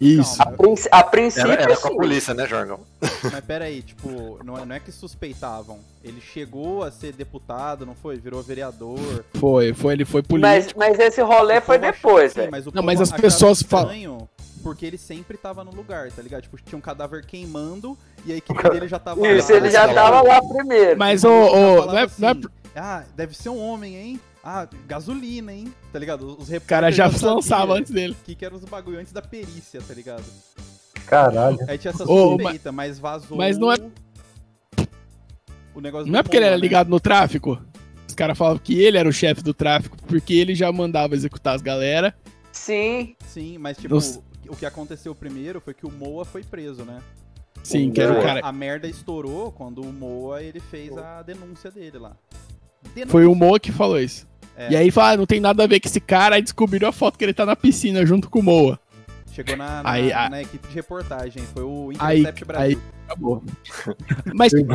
Isso. 0.00 0.40
A, 0.40 0.46
princ- 0.46 0.88
a 0.90 1.02
princípio, 1.04 1.50
Era, 1.52 1.62
era 1.62 1.76
com 1.76 1.88
a 1.88 1.90
polícia, 1.96 2.32
né, 2.34 2.46
Jorgão? 2.46 2.80
Mas 3.00 3.40
pera 3.44 3.64
aí, 3.66 3.82
tipo, 3.82 4.38
não 4.44 4.58
é, 4.58 4.64
não 4.64 4.74
é 4.76 4.80
que 4.80 4.92
suspeitavam. 4.92 5.78
Ele 6.04 6.20
chegou 6.20 6.82
a 6.84 6.90
ser 6.90 7.12
deputado, 7.12 7.84
não 7.84 7.94
foi? 7.94 8.16
Virou 8.16 8.42
vereador. 8.42 9.24
Foi, 9.34 9.72
foi, 9.74 9.94
ele 9.94 10.04
foi 10.04 10.22
Mas, 10.22 10.28
político. 10.64 10.78
mas 10.80 10.98
esse 10.98 11.20
rolê 11.20 11.58
O 11.58 11.62
foi 11.62 11.78
depois, 11.78 12.34
velho. 12.34 12.50
mas 12.50 12.66
o 12.66 12.72
Não, 12.74 12.82
mas 12.82 13.00
as 13.00 13.10
pessoas 13.12 13.62
falam- 13.62 14.28
Porque 14.62 14.84
ele 14.84 14.98
sempre 14.98 15.36
tava 15.36 15.62
no 15.64 15.70
lugar, 15.72 16.10
tá 16.12 16.20
ligado? 16.22 16.42
Tipo, 16.42 16.58
tinha 16.64 16.76
um 16.78 16.80
cadáver 16.82 17.24
queimando 17.24 17.96
e 18.26 18.32
a 18.32 18.36
equipe 18.36 18.70
dele 18.70 18.88
já 18.88 18.98
tava 18.98 19.26
Isso, 19.28 19.50
lá. 19.52 19.56
ele 19.58 19.70
já 19.70 19.92
tava 19.92 20.20
lá. 20.22 20.40
primeiro. 20.42 20.98
Mas, 20.98 21.24
ô, 21.24 21.28
não 21.28 21.82
é, 21.82 21.86
não 21.86 21.98
é 21.98 22.02
assim, 22.02 22.42
Ah, 22.74 23.02
deve 23.16 23.34
ser 23.36 23.48
um 23.48 23.58
homem, 23.58 23.96
hein? 23.96 24.20
Ah, 24.50 24.66
gasolina, 24.86 25.52
hein? 25.52 25.74
Tá 25.92 25.98
ligado? 25.98 26.26
Os 26.38 26.48
O 26.48 26.60
cara 26.62 26.88
repórteres 26.88 26.96
já 27.20 27.30
lançava 27.34 27.74
antes 27.74 27.92
dele. 27.92 28.16
O 28.18 28.24
que, 28.24 28.34
que 28.34 28.44
eram 28.46 28.56
os 28.56 28.64
bagulho 28.64 28.98
antes 28.98 29.12
da 29.12 29.20
perícia, 29.20 29.78
tá 29.86 29.92
ligado? 29.92 30.24
Caralho. 31.06 31.58
Aí 31.68 31.76
tinha 31.76 31.90
essa 31.92 32.04
Ô, 32.10 32.30
suspeita, 32.38 32.72
mas 32.72 32.98
vazou. 32.98 33.36
mas 33.36 33.58
não 33.58 33.70
é- 33.70 33.76
O 35.74 35.80
negócio 35.82 36.10
Não 36.10 36.18
é 36.18 36.22
porque 36.22 36.38
ele 36.38 36.46
era 36.46 36.56
né? 36.56 36.60
ligado 36.62 36.88
no 36.88 36.98
tráfico. 36.98 37.60
Os 38.08 38.14
caras 38.14 38.38
falavam 38.38 38.58
que 38.58 38.80
ele 38.80 38.96
era 38.96 39.06
o 39.08 39.12
chefe 39.12 39.42
do 39.42 39.52
tráfico, 39.52 39.98
porque 40.06 40.32
ele 40.32 40.54
já 40.54 40.72
mandava 40.72 41.14
executar 41.14 41.54
as 41.54 41.60
galera. 41.60 42.14
Sim, 42.50 43.14
Sim, 43.26 43.58
mas 43.58 43.76
tipo, 43.76 43.94
Nos- 43.96 44.18
o 44.48 44.56
que 44.56 44.64
aconteceu 44.64 45.14
primeiro 45.14 45.60
foi 45.60 45.74
que 45.74 45.86
o 45.86 45.92
Moa 45.92 46.24
foi 46.24 46.42
preso, 46.42 46.84
né? 46.86 47.00
Sim, 47.62 47.90
que 47.90 48.00
era 48.00 48.18
o 48.18 48.22
cara. 48.22 48.40
A 48.42 48.50
merda 48.50 48.88
estourou 48.88 49.52
quando 49.52 49.82
o 49.82 49.92
Moa 49.92 50.42
ele 50.42 50.58
fez 50.58 50.96
a 50.96 51.20
denúncia 51.22 51.70
dele 51.70 51.98
lá. 51.98 52.16
Denúncia. 52.94 53.10
Foi 53.10 53.26
o 53.26 53.34
Moa 53.34 53.60
que 53.60 53.70
falou 53.70 54.00
isso. 54.00 54.26
É, 54.58 54.72
E 54.72 54.76
aí 54.76 54.90
fala, 54.90 55.12
ah, 55.12 55.16
não 55.16 55.26
tem 55.26 55.40
nada 55.40 55.62
a 55.62 55.66
ver 55.66 55.78
com 55.80 55.88
esse 55.88 56.00
cara, 56.00 56.34
aí 56.36 56.42
descobriram 56.42 56.88
a 56.88 56.92
foto 56.92 57.16
que 57.16 57.24
ele 57.24 57.32
tá 57.32 57.46
na 57.46 57.54
piscina 57.56 58.04
junto 58.04 58.28
com 58.28 58.40
o 58.40 58.42
Moa. 58.42 58.78
Chegou 59.32 59.56
na, 59.56 59.82
na, 59.84 59.90
Aí, 59.90 60.12
a- 60.12 60.28
na 60.28 60.42
equipe 60.42 60.66
de 60.66 60.74
reportagem, 60.74 61.42
foi 61.54 61.62
o 61.62 61.92
Aí- 62.00 62.20
Intercept 62.20 62.44
Brasil. 62.44 62.80
Acabou. 63.06 63.42
Mas 64.34 64.52
tipo, 64.52 64.74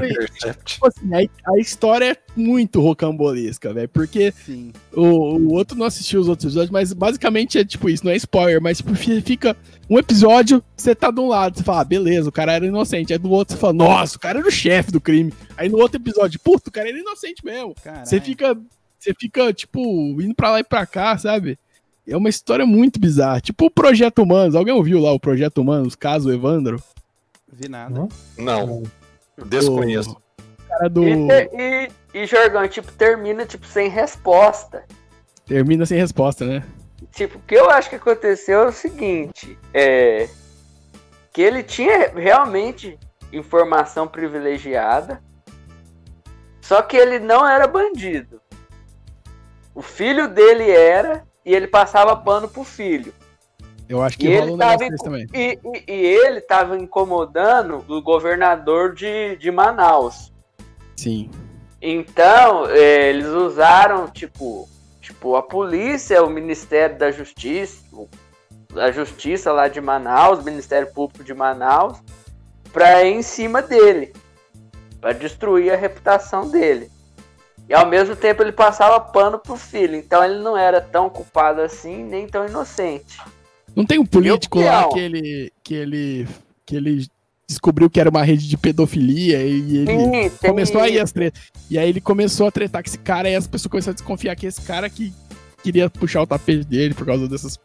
tipo 0.65 0.87
assim, 0.87 1.09
a, 1.13 1.51
a 1.53 1.59
história 1.59 2.13
é 2.13 2.17
muito 2.35 2.81
rocambolesca, 2.81 3.71
velho. 3.73 3.89
Porque 3.89 4.31
Sim. 4.31 4.71
o, 4.91 5.01
o 5.03 5.53
outro 5.53 5.77
não 5.77 5.85
assistiu 5.85 6.19
os 6.21 6.27
outros 6.27 6.45
episódios, 6.45 6.71
mas 6.71 6.93
basicamente 6.93 7.59
é 7.59 7.65
tipo 7.65 7.89
isso, 7.89 8.03
não 8.05 8.11
é 8.11 8.15
spoiler, 8.15 8.59
mas 8.61 8.77
tipo, 8.77 8.95
fi- 8.95 9.21
fica 9.21 9.55
um 9.89 9.99
episódio, 9.99 10.63
você 10.75 10.95
tá 10.95 11.11
de 11.11 11.19
um 11.19 11.27
lado, 11.27 11.57
você 11.57 11.63
fala, 11.63 11.81
ah, 11.81 11.85
beleza, 11.85 12.29
o 12.29 12.31
cara 12.31 12.53
era 12.53 12.65
inocente. 12.65 13.13
Aí 13.13 13.19
do 13.19 13.29
outro 13.29 13.53
você 13.55 13.59
fala, 13.61 13.73
nossa, 13.73 14.17
o 14.17 14.19
cara 14.19 14.39
era 14.39 14.47
o 14.47 14.51
chefe 14.51 14.91
do 14.91 15.01
crime. 15.01 15.31
Aí 15.55 15.69
no 15.69 15.77
outro 15.77 15.99
episódio, 16.01 16.39
puta, 16.39 16.69
o 16.69 16.73
cara 16.73 16.89
era 16.89 16.97
inocente 16.97 17.45
mesmo. 17.45 17.75
Caralho. 17.83 18.05
Você 18.07 18.19
fica, 18.19 18.57
você 19.03 19.13
fica, 19.19 19.53
tipo, 19.53 19.79
indo 20.21 20.33
pra 20.33 20.51
lá 20.51 20.59
e 20.59 20.63
pra 20.63 20.85
cá, 20.85 21.17
sabe? 21.17 21.59
É 22.07 22.15
uma 22.15 22.29
história 22.29 22.65
muito 22.65 22.99
bizarra. 22.99 23.41
Tipo 23.41 23.65
o 23.65 23.71
Projeto 23.71 24.23
Humanos. 24.23 24.55
Alguém 24.55 24.73
ouviu 24.73 24.99
lá 24.99 25.11
o 25.11 25.19
Projeto 25.19 25.59
Humanos, 25.59 25.95
caso 25.95 26.31
Evandro? 26.31 26.81
Vi 27.51 27.69
nada. 27.69 28.07
Não. 28.37 28.83
Desconheço. 29.45 30.11
O 30.11 30.67
cara 30.67 30.89
do. 30.89 31.03
e, 31.03 31.13
e, 31.53 31.91
e 32.13 32.25
Jorgão, 32.25 32.67
tipo, 32.67 32.91
termina, 32.91 33.45
tipo, 33.45 33.65
sem 33.65 33.89
resposta. 33.89 34.83
Termina 35.45 35.85
sem 35.85 35.97
resposta, 35.97 36.45
né? 36.45 36.63
Tipo, 37.11 37.37
o 37.37 37.41
que 37.41 37.55
eu 37.55 37.69
acho 37.69 37.89
que 37.89 37.95
aconteceu 37.95 38.61
é 38.61 38.67
o 38.67 38.71
seguinte, 38.71 39.57
é... 39.73 40.27
Que 41.31 41.41
ele 41.41 41.63
tinha 41.63 42.11
realmente 42.13 42.97
informação 43.31 44.07
privilegiada, 44.07 45.21
só 46.61 46.81
que 46.81 46.95
ele 46.95 47.19
não 47.19 47.47
era 47.47 47.67
bandido. 47.67 48.41
O 49.75 49.81
filho 49.81 50.27
dele 50.27 50.69
era, 50.69 51.23
e 51.45 51.53
ele 51.53 51.67
passava 51.67 52.15
pano 52.15 52.47
pro 52.47 52.63
filho. 52.63 53.13
Eu 53.89 54.01
acho 54.01 54.17
que 54.17 54.27
E 54.27 54.31
ele 54.31 54.57
tava 54.57 54.77
desse 54.77 55.03
também. 55.03 55.27
E, 55.33 55.59
e- 55.63 55.83
e 55.91 56.05
ele 56.25 56.41
tava 56.41 56.77
incomodando 56.77 57.83
o 57.87 58.01
governador 58.01 58.93
de, 58.93 59.35
de 59.37 59.51
Manaus. 59.51 60.31
Sim. 60.95 61.29
Então, 61.81 62.67
eh, 62.69 63.09
eles 63.09 63.27
usaram, 63.27 64.07
tipo, 64.07 64.69
tipo, 65.01 65.35
a 65.35 65.43
polícia, 65.43 66.23
o 66.23 66.29
Ministério 66.29 66.97
da 66.97 67.11
Justiça, 67.11 67.83
a 68.77 68.89
Justiça 68.89 69.51
lá 69.51 69.67
de 69.67 69.81
Manaus, 69.81 70.39
o 70.39 70.43
Ministério 70.43 70.91
Público 70.93 71.23
de 71.23 71.33
Manaus, 71.33 71.97
pra 72.71 73.03
ir 73.03 73.13
em 73.15 73.21
cima 73.21 73.61
dele, 73.61 74.13
pra 75.01 75.11
destruir 75.11 75.73
a 75.73 75.75
reputação 75.75 76.49
dele. 76.49 76.89
E 77.69 77.73
ao 77.73 77.85
mesmo 77.87 78.15
tempo 78.15 78.41
ele 78.43 78.51
passava 78.51 78.99
pano 78.99 79.39
pro 79.39 79.55
filho, 79.55 79.95
então 79.95 80.23
ele 80.23 80.39
não 80.39 80.57
era 80.57 80.81
tão 80.81 81.09
culpado 81.09 81.61
assim, 81.61 82.03
nem 82.03 82.27
tão 82.27 82.45
inocente. 82.45 83.17
Não 83.75 83.85
tem 83.85 83.97
um 83.99 84.05
político 84.05 84.59
lá 84.61 84.87
que 84.89 84.99
ele, 84.99 85.53
que 85.63 85.73
ele 85.73 86.27
que 86.65 86.75
ele 86.75 87.07
descobriu 87.47 87.89
que 87.89 87.99
era 87.99 88.09
uma 88.09 88.23
rede 88.23 88.47
de 88.47 88.57
pedofilia 88.57 89.41
e 89.41 89.77
ele 89.77 90.29
Sim, 90.29 90.37
começou 90.47 90.81
aí 90.81 90.99
as 90.99 91.11
tretas. 91.11 91.41
E 91.69 91.77
aí 91.77 91.89
ele 91.89 92.01
começou 92.01 92.47
a 92.47 92.51
tretar 92.51 92.81
com 92.83 92.87
esse 92.89 92.97
cara 92.97 93.29
e 93.29 93.35
as 93.35 93.47
pessoas 93.47 93.69
começaram 93.71 93.91
a 93.93 93.95
desconfiar 93.95 94.35
que 94.35 94.45
esse 94.45 94.61
cara 94.61 94.89
que 94.89 95.13
queria 95.63 95.89
puxar 95.89 96.21
o 96.21 96.27
tapete 96.27 96.63
dele 96.65 96.93
por 96.93 97.05
causa 97.05 97.27
dessas 97.27 97.57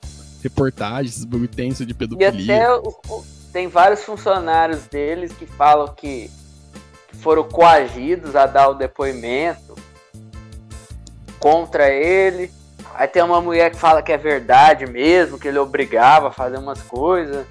reportagens, 0.43 1.15
esses 1.15 1.25
bagulho 1.25 1.49
tenso 1.49 1.85
de 1.85 1.93
E 1.93 1.95
pedofilia. 1.95 2.57
até 2.57 2.73
o- 2.75 2.95
o- 3.09 3.25
tem 3.53 3.67
vários 3.69 4.03
funcionários 4.05 4.87
deles 4.87 5.33
que 5.33 5.47
falam 5.47 5.89
que, 5.95 6.31
que 7.09 7.17
foram 7.17 7.45
coagidos 7.45 8.37
a 8.37 8.47
dar 8.47 8.69
o 8.69 8.75
depoimento 8.75 9.75
contra 11.39 11.89
ele. 11.91 12.51
Aí 12.95 13.07
tem 13.07 13.23
uma 13.23 13.41
mulher 13.41 13.71
que 13.71 13.77
fala 13.77 14.03
que 14.03 14.11
é 14.13 14.17
verdade 14.19 14.87
mesmo, 14.87 15.39
que 15.39 15.47
ele 15.47 15.59
obrigava 15.59 16.29
a 16.29 16.33
fazer 16.33 16.59
umas 16.59 16.81
coisas. 16.83 17.47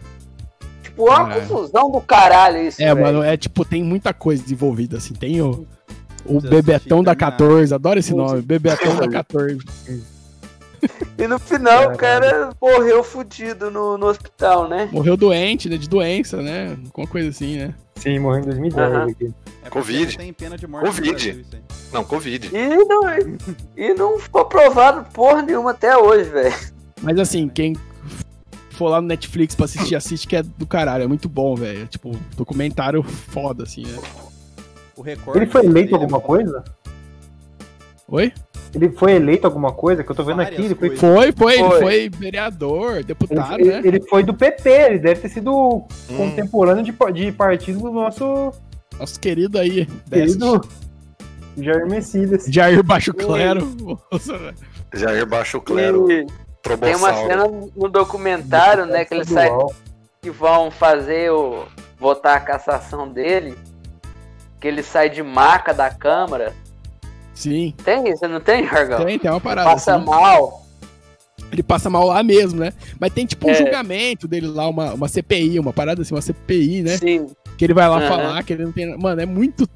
Tipo, 0.84 1.06
uma 1.06 1.32
É. 1.34 1.40
confusão 1.40 1.90
do 1.92 2.02
caralho 2.02 2.60
isso, 2.62 2.82
É, 2.82 2.94
velho. 2.94 3.02
mano, 3.06 3.24
é 3.24 3.38
tipo, 3.38 3.64
tem 3.64 3.84
muita 3.84 4.14
coisa 4.14 4.44
envolvida, 4.52 4.98
assim. 4.98 5.14
Tem 5.14 5.42
o, 5.42 5.66
o 6.26 6.42
Bebetão 6.42 7.04
da 7.04 7.16
terminar. 7.16 7.38
14, 7.38 7.74
adoro 7.74 8.00
esse 8.00 8.14
nome, 8.14 8.42
Bebetão 8.42 8.96
da 8.98 9.08
14. 9.08 9.58
E 11.18 11.28
no 11.28 11.40
final 11.40 11.94
o 11.94 11.98
cara 11.98 12.52
morreu 12.62 13.04
fudido 13.04 13.72
no, 13.72 13.98
no 13.98 14.06
hospital, 14.08 14.68
né? 14.68 14.88
Morreu 14.92 15.18
doente, 15.18 15.68
né? 15.70 15.78
De 15.78 15.90
doença, 15.90 16.42
né? 16.42 16.78
Alguma 16.86 17.08
coisa 17.08 17.30
assim, 17.30 17.58
né? 17.58 17.74
Sim, 17.96 18.20
morreu 18.20 18.42
em 18.42 18.46
2010 18.46 18.92
Aham. 18.92 19.08
aqui. 19.10 19.34
É 19.64 19.70
Covid. 19.70 20.18
tem 20.18 20.32
pena 20.32 20.58
de 20.58 20.68
morte 20.68 20.86
Covid. 20.86 21.12
Brasil. 21.12 21.46
Não, 21.92 22.04
Covid. 22.04 22.52
E 22.54 22.76
não, 22.86 23.02
e 23.76 23.94
não 23.94 24.20
ficou 24.20 24.46
provado 24.46 25.06
porra 25.12 25.42
nenhuma 25.42 25.72
até 25.72 25.98
hoje, 25.98 26.30
velho. 26.30 26.56
Mas 27.02 27.20
assim, 27.20 27.50
quem 27.50 27.76
for 28.72 28.90
lá 28.90 29.02
no 29.02 29.08
Netflix 29.08 29.56
pra 29.56 29.66
assistir, 29.66 29.96
assiste 29.96 30.28
que 30.28 30.36
é 30.36 30.44
do 30.44 30.66
caralho, 30.66 31.04
é 31.04 31.08
muito 31.08 31.28
bom, 31.28 31.56
velho. 31.56 31.84
É, 31.84 31.86
Tipo, 31.88 32.12
documentário 32.36 33.02
foda, 33.04 33.64
assim, 33.64 33.86
né? 33.86 33.98
O 34.96 35.02
recorde 35.02 35.40
Ele 35.40 35.52
foi 35.52 35.66
eleito 35.66 35.96
é 35.96 36.00
alguma 36.00 36.20
coisa? 36.20 36.64
Oi? 38.08 38.32
Ele 38.76 38.90
foi 38.92 39.14
eleito 39.14 39.48
alguma 39.48 39.72
coisa? 39.72 40.04
Que 40.04 40.12
eu 40.12 40.16
tô 40.16 40.24
vendo 40.24 40.42
aqui, 40.42 40.52
Várias 40.52 40.72
ele 40.72 40.76
foi, 40.76 40.90
coisas. 40.90 41.00
Foi, 41.00 41.32
foi, 41.32 41.54
ele 41.60 41.70
Foi. 41.70 41.80
foi 41.82 42.10
vereador, 42.10 43.04
deputado, 43.04 43.60
ele- 43.60 43.70
né? 43.72 43.82
ele 43.84 44.02
foi 44.02 44.24
do 44.24 44.34
PT, 44.34 44.70
ele 44.70 45.00
deve 45.00 45.22
ter 45.22 45.30
sido 45.30 45.52
Hum. 45.56 45.88
contemporâneo 46.18 46.84
de, 46.84 46.94
de 47.14 47.32
partido 47.32 47.80
do 47.80 47.92
nosso 47.92 48.52
Nosso 49.00 49.20
querido 49.20 49.58
aí, 49.58 49.86
Best. 50.08 50.38
querido 50.38 50.62
Jair 51.58 51.88
Messias. 51.90 52.46
Jair 52.48 52.84
Baixo 52.84 53.14
Clero. 53.14 54.00
Jair 54.94 55.26
Baixo 55.26 55.60
Clero, 55.62 56.12
E 56.12 56.26
tem 56.80 56.96
uma 56.96 57.14
cena 57.14 57.48
no 57.76 57.90
documentário, 57.90 58.86
né, 58.86 59.06
que 59.06 59.14
eles 59.14 59.28
saem, 59.30 59.52
que 60.22 60.30
vão 60.30 60.70
fazer 60.70 61.32
o 61.32 61.64
votar 62.00 62.38
a 62.38 62.40
cassação 62.40 63.08
dele, 63.10 63.56
que 64.60 64.68
ele 64.68 64.84
sai 64.84 65.10
de 65.10 65.24
maca 65.24 65.74
da 65.74 65.90
câmara. 65.90 66.54
Sim, 67.38 67.72
Tem 67.86 68.10
isso, 68.10 68.28
não 68.28 68.42
tem, 68.42 68.68
Jargão? 68.68 69.06
tem, 69.06 69.20
tem 69.20 69.30
uma 69.30 69.40
parada 69.40 69.70
Passa 69.70 69.96
assim. 69.96 70.06
mal. 70.06 70.66
Ele 71.52 71.62
passa 71.62 71.88
mal 71.88 72.08
lá 72.08 72.24
mesmo, 72.24 72.60
né? 72.60 72.74
Mas 73.00 73.14
tem 73.14 73.28
tipo 73.28 73.48
um 73.48 73.52
É. 73.52 73.54
julgamento 73.54 74.28
dele 74.28 74.48
lá, 74.48 74.68
uma, 74.68 74.94
uma 74.96 75.08
CPI, 75.08 75.60
uma 75.60 75.72
parada 75.72 76.02
assim, 76.02 76.16
uma 76.16 76.22
CPI, 76.22 76.82
né? 76.82 76.98
Sim. 76.98 77.28
Que 77.56 77.64
ele 77.66 77.76
vai 77.76 77.88
lá 77.88 77.98
Aham. 78.00 78.08
falar 78.08 78.44
que 78.44 78.54
ele 78.54 78.66
não 78.66 78.72
tem. 78.72 78.98
Mano, 78.98 79.22
é 79.22 79.26
muito 79.28 79.70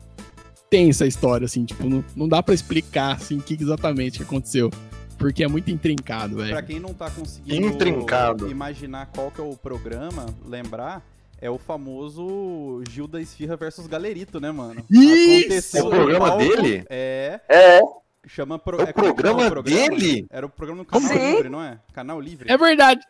tensa 0.72 1.04
a 1.04 1.08
história, 1.08 1.46
assim, 1.46 1.64
tipo, 1.64 1.88
não, 1.88 2.04
não 2.16 2.28
dá 2.28 2.42
pra 2.42 2.54
explicar 2.56 3.16
assim 3.18 3.38
o 3.38 3.42
que 3.42 3.54
exatamente 3.62 4.18
que 4.18 4.24
aconteceu. 4.24 4.72
Porque 5.20 5.44
é 5.44 5.48
muito 5.48 5.70
intrincado, 5.70 6.38
Pra 6.38 6.46
velho. 6.46 6.66
quem 6.66 6.80
não 6.80 6.96
tá 6.96 7.12
conseguindo 7.12 7.68
Intrincado. 7.68 8.50
imaginar 8.50 9.06
qual 9.14 9.30
que 9.30 9.40
é 9.40 9.44
o 9.44 9.56
programa, 9.56 10.26
lembrar, 10.44 11.06
é 11.42 11.50
o 11.50 11.58
famoso 11.58 12.82
Gil 12.90 13.08
da 13.08 13.20
Esfirra 13.20 13.58
versus 13.58 13.88
Galerito, 13.88 14.40
né, 14.40 14.52
mano? 14.52 14.86
Isso! 14.90 15.78
É 15.78 15.84
o 15.84 15.90
programa 15.90 16.28
palco, 16.28 16.44
dele? 16.44 16.86
É, 16.90 17.40
É. 17.50 17.82
chama... 18.28 18.60
Pro, 18.60 18.78
É 18.80 18.84
o 18.84 18.86
é, 18.86 18.90
é 18.90 18.94
chama 18.94 19.14
programa 19.14 19.64
dele? 19.64 20.26
Era 20.30 20.46
o 20.46 20.50
programa 20.50 20.80
no 20.80 20.86
Canal 20.86 21.08
Sim. 21.10 21.32
Livre, 21.34 21.50
não 21.50 21.64
é? 21.64 21.80
Canal 21.94 22.22
Livre. 22.22 22.52
É 22.52 22.58
verdade. 22.58 23.02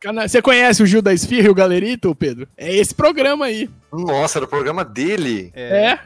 Cana- 0.00 0.26
Você 0.28 0.40
conhece 0.40 0.82
o 0.82 0.86
Gil 0.86 1.02
da 1.02 1.12
Esfirra 1.12 1.48
e 1.48 1.50
o 1.50 1.54
Galerito, 1.54 2.14
Pedro? 2.14 2.48
É 2.56 2.74
esse 2.74 2.94
programa 2.94 3.46
aí. 3.46 3.68
Nossa, 3.92 4.38
era 4.38 4.46
o 4.46 4.48
programa 4.48 4.84
dele. 4.84 5.50
É. 5.54 5.98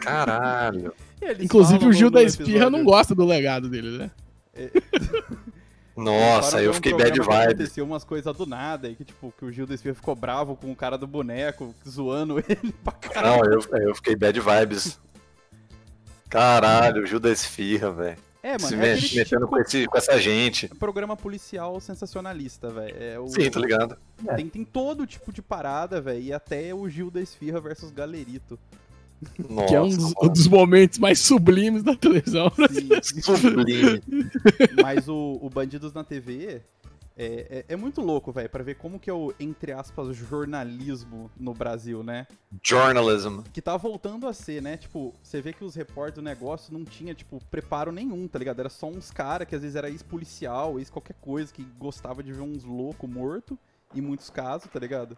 Caralho. 0.00 0.92
E 1.22 1.26
eles 1.26 1.44
Inclusive 1.44 1.86
o 1.86 1.92
Gil 1.92 2.10
da 2.10 2.22
Esfirra 2.22 2.68
não 2.70 2.82
gosta 2.84 3.14
do 3.14 3.24
legado 3.24 3.68
dele, 3.68 3.98
né? 3.98 4.10
Nossa, 5.96 6.60
eu 6.62 6.74
fiquei 6.74 6.92
bad 6.92 7.18
vibe. 7.20 7.52
Aconteceu 7.52 7.84
umas 7.84 8.02
coisas 8.04 8.36
do 8.36 8.46
nada, 8.46 8.88
e 8.88 8.96
que 8.96 9.04
tipo, 9.04 9.32
que 9.38 9.44
o 9.44 9.52
Gil 9.52 9.66
da 9.66 9.74
Esfirra 9.74 9.94
ficou 9.94 10.14
bravo 10.16 10.56
com 10.56 10.72
o 10.72 10.76
cara 10.76 10.98
do 10.98 11.06
boneco, 11.06 11.74
zoando 11.88 12.38
ele 12.48 12.72
pra 12.82 12.92
caralho. 12.92 13.44
Não, 13.44 13.44
eu, 13.78 13.88
eu 13.88 13.94
fiquei 13.94 14.16
bad 14.16 14.38
vibes. 14.40 14.98
Caralho, 16.28 17.02
o 17.02 17.06
Gil 17.06 17.20
da 17.20 17.30
Esfirra, 17.30 17.90
velho. 17.92 18.18
É, 18.42 18.58
Se 18.58 18.64
mano, 18.76 18.76
é 18.84 18.88
mexe- 18.94 19.06
aquele 19.06 19.20
metendo 19.20 19.40
tipo 19.46 19.50
com, 19.56 19.58
esse, 19.62 19.86
com 19.86 19.96
essa 19.96 20.20
gente. 20.20 20.68
programa 20.68 21.16
policial 21.16 21.80
sensacionalista, 21.80 22.68
velho. 22.68 22.94
É 23.02 23.18
o- 23.18 23.26
Sim, 23.28 23.50
tô 23.50 23.58
ligado. 23.60 23.96
Tem, 24.36 24.48
tem 24.48 24.64
todo 24.64 25.06
tipo 25.06 25.32
de 25.32 25.40
parada, 25.40 25.98
velho. 26.00 26.20
E 26.20 26.32
até 26.32 26.74
o 26.74 26.86
Gil 26.88 27.10
da 27.10 27.20
Esfirra 27.22 27.60
versus 27.60 27.90
Galerito. 27.90 28.58
Nossa, 29.48 29.68
que 29.68 29.74
é 29.74 29.80
um 29.80 29.88
dos, 29.88 30.12
um 30.22 30.28
dos 30.28 30.48
momentos 30.48 30.98
mais 30.98 31.20
sublimes 31.20 31.82
da 31.82 31.94
televisão. 31.94 32.50
Sim. 33.02 33.22
sublime. 33.22 34.02
Mas 34.82 35.08
o, 35.08 35.38
o 35.40 35.50
Bandidos 35.50 35.92
na 35.92 36.04
TV 36.04 36.62
é, 37.16 37.64
é, 37.68 37.74
é 37.74 37.76
muito 37.76 38.00
louco, 38.00 38.32
velho, 38.32 38.50
pra 38.50 38.62
ver 38.64 38.74
como 38.74 38.98
que 38.98 39.08
é 39.08 39.12
o, 39.12 39.32
entre 39.38 39.72
aspas, 39.72 40.16
jornalismo 40.16 41.30
no 41.36 41.54
Brasil, 41.54 42.02
né? 42.02 42.26
Journalism. 42.62 43.40
Que 43.52 43.62
tá 43.62 43.76
voltando 43.76 44.26
a 44.26 44.32
ser, 44.32 44.60
né? 44.60 44.76
Tipo, 44.76 45.14
você 45.22 45.40
vê 45.40 45.52
que 45.52 45.64
os 45.64 45.76
repórteres 45.76 46.16
do 46.16 46.22
negócio 46.22 46.72
não 46.72 46.84
tinha, 46.84 47.14
tipo, 47.14 47.40
preparo 47.50 47.92
nenhum, 47.92 48.26
tá 48.26 48.38
ligado? 48.38 48.58
Era 48.58 48.68
só 48.68 48.88
uns 48.88 49.12
caras 49.12 49.46
que 49.46 49.54
às 49.54 49.62
vezes 49.62 49.76
era 49.76 49.88
ex-policial, 49.88 50.78
ex-qualquer 50.78 51.16
coisa, 51.20 51.52
que 51.52 51.62
gostava 51.78 52.22
de 52.22 52.32
ver 52.32 52.42
uns 52.42 52.64
loucos 52.64 53.08
mortos, 53.08 53.56
em 53.94 54.00
muitos 54.00 54.28
casos, 54.28 54.68
tá 54.68 54.80
ligado? 54.80 55.16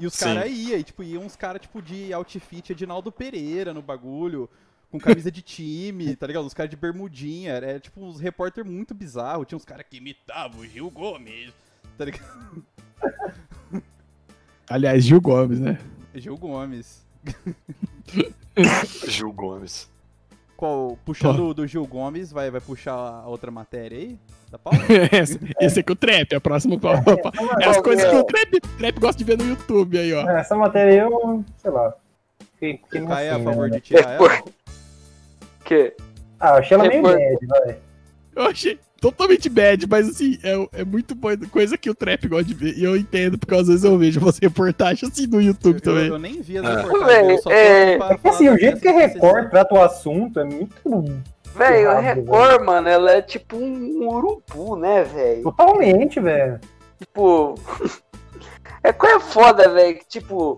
E 0.00 0.06
os 0.06 0.16
caras 0.16 0.50
iam, 0.50 0.78
e 0.78 0.82
tipo, 0.82 1.02
iam 1.02 1.22
uns 1.22 1.36
caras, 1.36 1.60
tipo, 1.60 1.82
de 1.82 2.10
outfit 2.12 2.70
Edinaldo 2.70 3.12
Pereira 3.12 3.74
no 3.74 3.82
bagulho, 3.82 4.48
com 4.90 4.98
camisa 4.98 5.30
de 5.30 5.42
time, 5.42 6.16
tá 6.16 6.26
ligado? 6.26 6.46
Uns 6.46 6.54
caras 6.54 6.70
de 6.70 6.76
bermudinha, 6.76 7.52
era 7.52 7.78
tipo 7.78 8.00
uns 8.00 8.18
repórter 8.18 8.64
muito 8.64 8.94
bizarro, 8.94 9.44
tinha 9.44 9.56
uns 9.56 9.64
caras 9.64 9.84
que 9.88 9.98
imitavam 9.98 10.60
o 10.60 10.66
Gil 10.66 10.90
Gomes, 10.90 11.52
tá 11.98 12.06
ligado? 12.06 12.64
Aliás, 14.68 15.04
Gil 15.04 15.20
Gomes, 15.20 15.60
né? 15.60 15.78
Gil 16.14 16.36
Gomes. 16.36 17.06
Gil 19.06 19.32
Gomes. 19.32 19.90
Qual, 20.60 20.98
puxando 21.06 21.54
do 21.54 21.66
Gil 21.66 21.86
Gomes, 21.86 22.30
vai, 22.30 22.50
vai 22.50 22.60
puxar 22.60 22.92
a 22.92 23.26
outra 23.26 23.50
matéria 23.50 23.96
aí? 23.96 24.18
Da 24.50 24.58
pauta? 24.60 24.78
esse, 25.10 25.40
esse 25.58 25.80
aqui 25.80 25.90
é 25.90 25.94
o 25.94 25.96
trap, 25.96 26.32
é 26.34 26.36
a 26.36 26.40
próxima. 26.40 26.78
É 27.58 27.64
as 27.66 27.80
coisas 27.80 28.04
que 28.04 28.14
o 28.14 28.24
trap, 28.24 28.60
trap 28.76 29.00
gosta 29.00 29.16
de 29.16 29.24
ver 29.24 29.38
no 29.38 29.46
YouTube 29.46 29.98
aí, 29.98 30.12
ó. 30.12 30.28
É, 30.28 30.40
Essa 30.40 30.54
matéria 30.54 31.00
eu, 31.00 31.42
sei 31.56 31.70
lá. 31.70 31.94
Fiquei, 32.52 32.76
fiquei 32.76 33.06
Caio 33.06 33.26
é 33.26 33.30
a 33.30 33.36
assim, 33.36 33.44
favor 33.44 33.70
né? 33.70 33.76
de 33.76 33.80
tirar 33.80 34.10
ela? 34.10 34.42
Que? 35.64 35.94
Ah, 36.38 36.48
eu 36.50 36.54
achei 36.56 36.74
ela 36.74 36.88
meio 36.88 37.02
bad, 37.04 37.46
vai. 37.46 37.78
Eu 38.34 38.44
achei 38.44 38.78
totalmente 39.00 39.48
bad, 39.48 39.86
mas 39.88 40.08
assim, 40.08 40.38
é, 40.42 40.80
é 40.80 40.84
muito 40.84 41.14
boa 41.14 41.36
coisa 41.50 41.76
que 41.78 41.88
o 41.90 41.94
trap 41.94 42.28
gosta 42.28 42.44
de 42.44 42.54
ver. 42.54 42.76
E 42.78 42.84
eu 42.84 42.96
entendo, 42.96 43.38
porque 43.38 43.54
às 43.54 43.66
vezes 43.66 43.82
eu 43.84 43.96
vejo 43.98 44.20
umas 44.20 44.38
reportagens 44.38 45.10
assim 45.10 45.26
no 45.26 45.40
YouTube 45.40 45.76
Eu, 45.76 45.80
também. 45.80 46.06
eu 46.08 46.18
nem 46.18 46.40
vi 46.40 46.58
as 46.58 46.64
Ah. 46.66 46.82
reportagens, 46.82 47.28
eu 47.30 47.38
só 47.38 47.50
tô 47.50 47.54
É, 47.54 47.92
É 47.94 48.18
que 48.18 48.28
assim, 48.28 48.48
o 48.48 48.58
jeito 48.58 48.80
que 48.80 48.88
a 48.88 48.92
Record 48.92 49.50
trata 49.50 49.74
o 49.74 49.82
assunto 49.82 50.38
é 50.40 50.44
muito. 50.44 50.74
Velho, 51.56 51.90
a 51.90 51.98
Record, 52.00 52.64
mano, 52.64 52.88
ela 52.88 53.12
é 53.12 53.22
tipo 53.22 53.56
um 53.56 54.06
urubu, 54.08 54.76
né, 54.76 55.02
velho? 55.02 55.42
Totalmente, 55.42 56.20
velho. 56.20 56.60
Tipo. 56.98 57.54
é 58.84 58.92
coisa 58.92 59.18
foda, 59.20 59.68
velho. 59.68 59.98
Que, 59.98 60.06
tipo, 60.06 60.56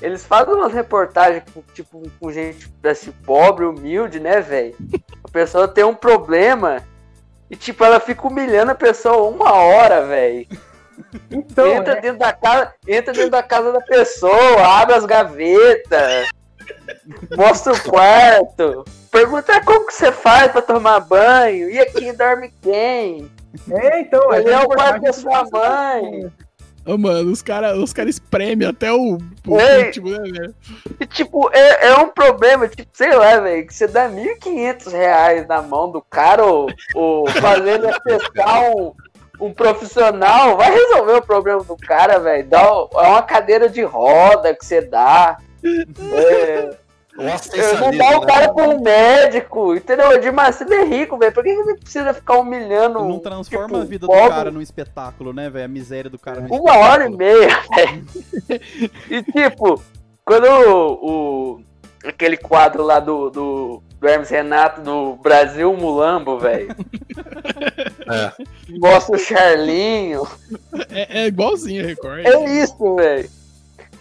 eles 0.00 0.24
fazem 0.24 0.54
umas 0.54 0.72
reportagens, 0.72 1.42
com, 1.52 1.62
tipo, 1.74 2.02
com 2.18 2.32
gente 2.32 2.72
assim, 2.84 3.12
pobre, 3.24 3.66
humilde, 3.66 4.18
né, 4.20 4.40
velho? 4.40 4.74
A 5.22 5.28
pessoa 5.28 5.68
tem 5.68 5.84
um 5.84 5.94
problema 5.94 6.82
e, 7.52 7.56
tipo, 7.56 7.84
ela 7.84 8.00
fica 8.00 8.26
humilhando 8.26 8.72
a 8.72 8.74
pessoa 8.74 9.28
uma 9.28 9.52
hora, 9.52 10.06
velho. 10.06 10.46
Então, 11.30 11.66
entra 11.66 11.98
é- 11.98 12.00
dentro 12.00 12.18
da 12.18 12.32
casa, 12.32 12.72
entra 12.88 13.12
dentro 13.12 13.30
da 13.30 13.42
casa 13.42 13.72
da 13.72 13.80
pessoa, 13.82 14.80
abre 14.80 14.94
as 14.94 15.04
gavetas, 15.04 16.28
mostra 17.36 17.74
o 17.74 17.82
quarto, 17.82 18.84
pergunta 19.10 19.60
como 19.64 19.86
que 19.86 19.92
você 19.92 20.10
faz 20.10 20.50
pra 20.50 20.62
tomar 20.62 21.00
banho, 21.00 21.68
e 21.68 21.78
aqui 21.78 22.10
dorme 22.12 22.50
quem? 22.62 23.30
é, 23.70 24.00
então, 24.00 24.32
Ele 24.32 24.50
é 24.50 24.58
o 24.58 24.68
quarto 24.68 25.02
da 25.02 25.12
sua 25.12 25.44
mãe. 25.52 26.32
Ô, 26.84 26.98
mano, 26.98 27.30
os 27.30 27.42
caras 27.42 27.78
os 27.78 27.92
cara 27.92 28.10
espremem 28.10 28.66
até 28.66 28.92
o, 28.92 29.18
o 29.46 29.60
Ei. 29.60 29.86
último, 29.86 30.10
né, 30.10 30.18
velho? 30.18 30.54
Tipo, 31.10 31.48
é, 31.52 31.88
é 31.88 31.96
um 31.96 32.08
problema, 32.08 32.66
tipo, 32.66 32.90
sei 32.92 33.14
lá, 33.14 33.38
velho, 33.38 33.66
que 33.66 33.74
você 33.74 33.86
dá 33.86 34.08
1.500 34.08 34.90
reais 34.90 35.46
na 35.46 35.62
mão 35.62 35.90
do 35.90 36.02
cara 36.02 36.44
ou, 36.44 36.68
ou 36.94 37.26
fazer 37.28 37.74
ele 37.74 37.86
acessar 37.86 38.70
um, 38.76 38.92
um 39.40 39.52
profissional, 39.52 40.56
vai 40.56 40.72
resolver 40.72 41.14
o 41.14 41.22
problema 41.22 41.62
do 41.62 41.76
cara, 41.76 42.18
velho. 42.18 42.48
É 42.52 43.06
uma 43.08 43.22
cadeira 43.22 43.68
de 43.68 43.82
roda 43.82 44.54
que 44.54 44.66
você 44.66 44.80
dá. 44.80 45.38
É, 45.64 46.76
eu 47.18 47.78
não 47.80 47.96
dá 47.96 48.16
o 48.16 48.20
né? 48.20 48.26
cara 48.26 48.52
pra 48.54 48.68
um 48.68 48.80
médico, 48.80 49.74
entendeu? 49.74 50.08
O 50.08 50.12
Edmar, 50.12 50.52
você 50.52 50.64
é 50.64 50.84
rico, 50.84 51.18
velho. 51.18 51.32
Por 51.32 51.42
que 51.42 51.50
ele 51.50 51.76
precisa 51.76 52.14
ficar 52.14 52.38
humilhando 52.38 53.00
Não 53.00 53.18
transforma 53.18 53.66
tipo, 53.66 53.80
a 53.80 53.84
vida 53.84 54.06
pobre? 54.06 54.22
do 54.22 54.28
cara 54.28 54.50
num 54.50 54.60
espetáculo, 54.62 55.32
né, 55.32 55.50
velho? 55.50 55.64
A 55.66 55.68
miséria 55.68 56.10
do 56.10 56.18
cara 56.18 56.40
num 56.40 56.48
Uma 56.56 56.76
hora 56.78 57.06
e 57.06 57.10
meia, 57.16 57.48
velho. 57.76 58.06
E 59.10 59.22
tipo, 59.24 59.82
quando 60.24 60.46
o, 60.46 60.92
o- 61.58 61.64
aquele 62.04 62.36
quadro 62.36 62.82
lá 62.82 62.98
do, 62.98 63.28
do, 63.30 63.82
do 64.00 64.08
Hermes 64.08 64.30
Renato 64.30 64.80
do 64.80 65.16
Brasil 65.16 65.72
Mulambo, 65.76 66.38
velho. 66.38 66.74
É. 68.12 68.32
Mostra 68.78 69.16
o 69.16 69.18
Charlinho. 69.18 70.26
É, 70.90 71.22
é 71.22 71.26
igualzinho 71.28 71.82
a 71.82 71.86
Record. 71.86 72.26
É 72.26 72.62
isso, 72.62 72.96
velho. 72.96 73.30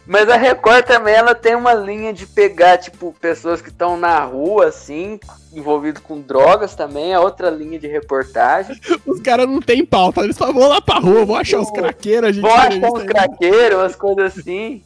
Mas 0.06 0.28
a 0.30 0.36
Record 0.36 0.86
também, 0.86 1.14
ela 1.14 1.36
tem 1.36 1.56
uma 1.56 1.74
linha 1.74 2.12
de 2.12 2.26
pegar, 2.26 2.78
tipo, 2.78 3.16
pessoas 3.22 3.62
que 3.62 3.70
estão 3.70 3.98
na 3.98 4.20
rua, 4.26 4.66
assim, 4.68 5.20
envolvidos 5.54 6.02
com 6.02 6.20
drogas 6.20 6.76
também, 6.76 7.14
é 7.14 7.20
outra 7.20 7.50
linha 7.50 7.80
de 7.80 7.88
reportagem. 7.88 8.80
Os 9.06 9.20
caras 9.22 9.48
não 9.48 9.62
tem 9.62 9.86
pauta. 9.86 10.22
Eles 10.22 10.38
falam, 10.38 10.54
vou 10.56 10.68
lá 10.68 10.82
pra 10.82 11.00
rua, 11.00 11.24
vou 11.26 11.36
achar 11.36 11.60
os 11.60 11.72
craqueiros, 11.72 12.30
a 12.30 12.32
gente 12.32 12.42
Vão 12.42 12.54
achar 12.54 12.98
aí. 12.98 13.06
craqueiros, 13.06 13.78
umas 13.78 13.96
coisas 13.96 14.38
assim. 14.38 14.84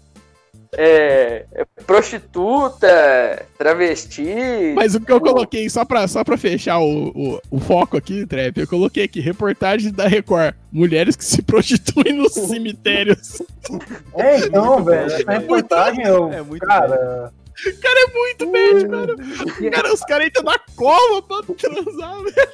É, 0.78 1.46
é 1.54 1.66
prostituta, 1.86 3.46
travesti. 3.58 4.74
Mas 4.76 4.96
o 4.96 5.00
que 5.00 5.12
eu 5.12 5.22
coloquei, 5.22 5.70
só 5.70 5.86
pra, 5.86 6.08
só 6.08 6.24
pra 6.24 6.38
fechar 6.38 6.80
o, 6.80 7.10
o, 7.10 7.42
o 7.50 7.60
foco 7.60 7.96
aqui, 7.96 8.26
Trap, 8.26 8.58
eu 8.58 8.68
coloquei 8.68 9.04
aqui, 9.06 9.20
reportagem 9.20 9.92
da 9.92 10.08
Record. 10.08 10.54
Mulheres 10.72 11.16
que 11.16 11.24
se 11.24 11.42
prostituem 11.42 12.14
nos 12.14 12.34
cemitérios. 12.48 13.42
É, 14.14 14.40
então, 14.40 14.84
velho, 14.84 15.06
essa 15.06 15.32
reportagem, 15.32 16.06
eu, 16.06 16.32
É 16.32 16.42
muito 16.42 16.66
cara, 16.66 17.32
Cara, 17.82 18.00
é 18.00 18.08
muito 18.14 18.52
bad, 18.52 18.88
cara. 18.90 19.16
Cara, 19.72 19.94
os 19.94 20.02
caras 20.02 20.28
entram 20.28 20.44
na 20.44 20.60
cova 20.76 21.22
pra 21.22 21.42
transar, 21.56 22.22
velho. 22.24 22.52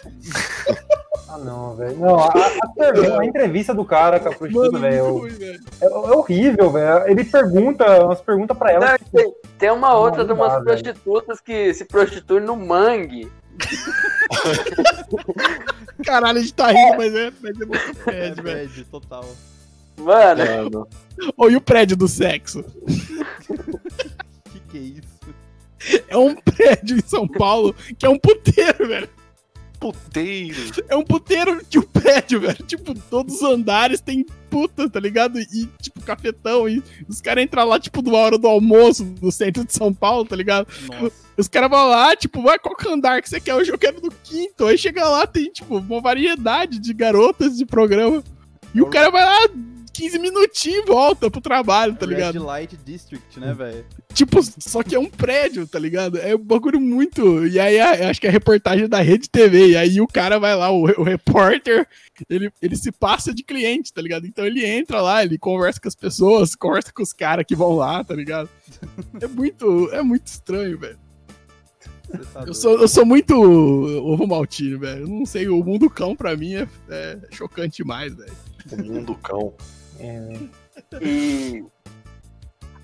ah 1.28 1.38
não, 1.40 1.76
velho, 1.76 1.98
não, 1.98 2.20
a, 2.20 2.28
a 2.28 2.68
pergunta- 2.76 3.20
a 3.20 3.26
entrevista 3.26 3.74
do 3.74 3.84
cara 3.84 4.20
com 4.20 4.30
a 4.30 4.36
prostituta, 4.36 4.78
Mano, 4.80 5.20
muito 5.20 5.38
velho, 5.40 5.40
velho. 5.40 5.60
é, 5.82 5.86
é 5.86 5.90
horrível, 6.16 6.70
velho, 6.72 7.08
ele 7.08 7.24
pergunta, 7.24 8.06
umas 8.06 8.22
perguntas 8.22 8.56
pra 8.58 8.72
ela, 8.72 8.92
Não, 8.92 8.98
tem, 9.12 9.34
tem 9.58 9.72
uma 9.72 9.98
outra 9.98 10.24
de 10.24 10.32
umas 10.34 10.50
dá, 10.54 10.60
velho. 10.60 10.66
prostitutas 10.66 11.40
que 11.42 11.74
se 11.74 11.84
prostituem 11.86 12.44
no 12.44 12.56
mangue. 12.56 13.28
Caralho, 16.06 16.38
a 16.38 16.42
gente 16.42 16.54
tá 16.54 16.68
rindo, 16.72 16.98
mas 16.98 17.14
é, 17.16 17.32
mas 17.42 17.60
é 17.60 17.66
muito 17.66 18.10
É 18.10 18.30
bad, 18.30 18.42
velho. 18.42 18.70
bad, 18.70 18.84
total. 18.86 19.26
Mano, 19.98 20.46
Mano, 20.46 20.88
Ou 21.38 21.52
e 21.52 21.56
o 21.56 21.62
prédio 21.62 21.96
do 21.98 22.08
sexo? 22.08 22.64
Que 24.72 24.78
é 24.78 24.82
isso? 24.82 26.02
É 26.08 26.18
um 26.18 26.36
prédio 26.36 26.98
em 26.98 27.02
São 27.06 27.28
Paulo 27.28 27.76
que 27.98 28.06
é 28.06 28.10
um 28.10 28.18
puteiro, 28.18 28.88
velho. 28.88 29.10
puteiro. 29.80 30.56
É 30.88 30.96
um 30.96 31.04
puteiro 31.04 31.66
que 31.66 31.80
o 31.80 31.84
prédio, 31.84 32.40
velho. 32.40 32.64
Tipo, 32.64 32.94
todos 32.94 33.36
os 33.36 33.44
andares 33.44 34.00
tem 34.00 34.24
puta, 34.50 34.88
tá 34.88 35.00
ligado? 35.00 35.40
E, 35.40 35.68
tipo, 35.82 36.02
cafetão. 36.02 36.70
E 36.70 36.84
os 37.10 37.20
caras 37.20 37.44
entram 37.44 37.68
lá, 37.68 37.80
tipo, 37.80 38.02
numa 38.02 38.20
hora 38.20 38.38
do 38.38 38.48
almoço 38.48 39.04
no 39.22 39.32
centro 39.32 39.66
de 39.66 39.74
São 39.74 39.92
Paulo, 39.94 40.24
tá 40.24 40.36
ligado? 40.36 40.68
Nossa. 40.88 41.16
Os 41.36 41.48
caras 41.48 41.70
vão 41.70 41.88
lá, 41.90 42.16
tipo, 42.16 42.42
vai 42.44 42.60
qual 42.60 42.76
que 42.76 42.88
é 42.88 42.92
andar 42.92 43.22
que 43.22 43.30
você 43.30 43.40
quer? 43.40 43.56
Hoje 43.56 43.72
eu 43.72 43.78
quero 43.78 44.00
no 44.02 44.12
quinto. 44.24 44.68
Aí 44.68 44.78
chega 44.78 45.08
lá, 45.10 45.26
tem, 45.26 45.52
tipo, 45.52 45.78
uma 45.78 46.00
variedade 46.00 46.78
de 46.80 46.94
garotas 46.94 47.58
de 47.58 47.66
programa. 47.66 48.24
E 48.74 48.82
o 48.82 48.86
cara 48.86 49.10
vai 49.10 49.26
lá 49.26 49.48
15 50.02 50.18
minutinhos 50.18 50.84
e 50.84 50.88
volta 50.88 51.30
pro 51.30 51.40
trabalho, 51.40 51.94
tá 51.96 52.08
Red 52.08 52.14
ligado? 52.14 52.44
Light 52.44 52.76
District, 52.84 53.40
né, 53.40 53.54
velho? 53.54 53.86
Tipo, 54.16 54.40
só 54.60 54.82
que 54.82 54.96
é 54.96 55.00
um 55.00 55.08
prédio, 55.08 55.68
tá 55.68 55.78
ligado? 55.78 56.18
É 56.18 56.36
um 56.36 56.40
bagulho 56.40 56.82
muito. 56.82 57.46
E 57.46 57.60
aí, 57.60 57.80
acho 57.80 58.20
que 58.20 58.26
é 58.26 58.30
a 58.32 58.34
reportagem 58.34 58.90
da 58.90 59.00
Rede 59.00 59.30
TV. 59.30 59.70
E 59.70 59.78
aí 59.78 60.02
o 60.02 60.08
cara 60.08 60.40
vai 60.40 60.56
lá, 60.56 60.72
o, 60.72 60.86
o 60.86 61.04
repórter, 61.04 61.88
ele, 62.28 62.52
ele 62.60 62.76
se 62.76 62.92
passa 62.92 63.32
de 63.32 63.44
cliente, 63.44 63.94
tá 63.94 64.02
ligado? 64.02 64.26
Então 64.26 64.44
ele 64.44 64.66
entra 64.66 65.02
lá, 65.02 65.24
ele 65.24 65.38
conversa 65.38 65.80
com 65.80 65.88
as 65.88 65.96
pessoas, 65.96 66.56
conversa 66.56 66.92
com 66.92 67.04
os 67.04 67.14
caras 67.14 67.46
que 67.48 67.56
vão 67.56 67.76
lá, 67.76 68.04
tá 68.04 68.16
ligado? 68.16 68.50
É 69.22 69.28
muito, 69.28 69.90
é 69.94 70.02
muito 70.02 70.26
estranho, 70.26 70.80
velho. 70.80 70.98
Tá 72.34 72.44
Eu 72.48 72.56
sou, 72.56 72.82
eu 72.82 72.88
sou 72.88 73.06
muito 73.06 73.36
ovo 73.36 74.26
maltino, 74.26 74.80
velho. 74.80 75.04
Eu 75.04 75.08
não 75.08 75.26
sei, 75.28 75.48
o 75.48 75.64
mundo 75.64 75.92
cão 75.92 76.16
pra 76.16 76.36
mim 76.36 76.56
é, 76.56 76.68
é 76.90 77.20
chocante 77.32 77.78
demais, 77.78 78.16
velho. 78.16 78.34
O 78.72 78.78
mundo 78.78 79.16
cão. 79.16 79.54
É, 80.02 81.00
e 81.02 81.64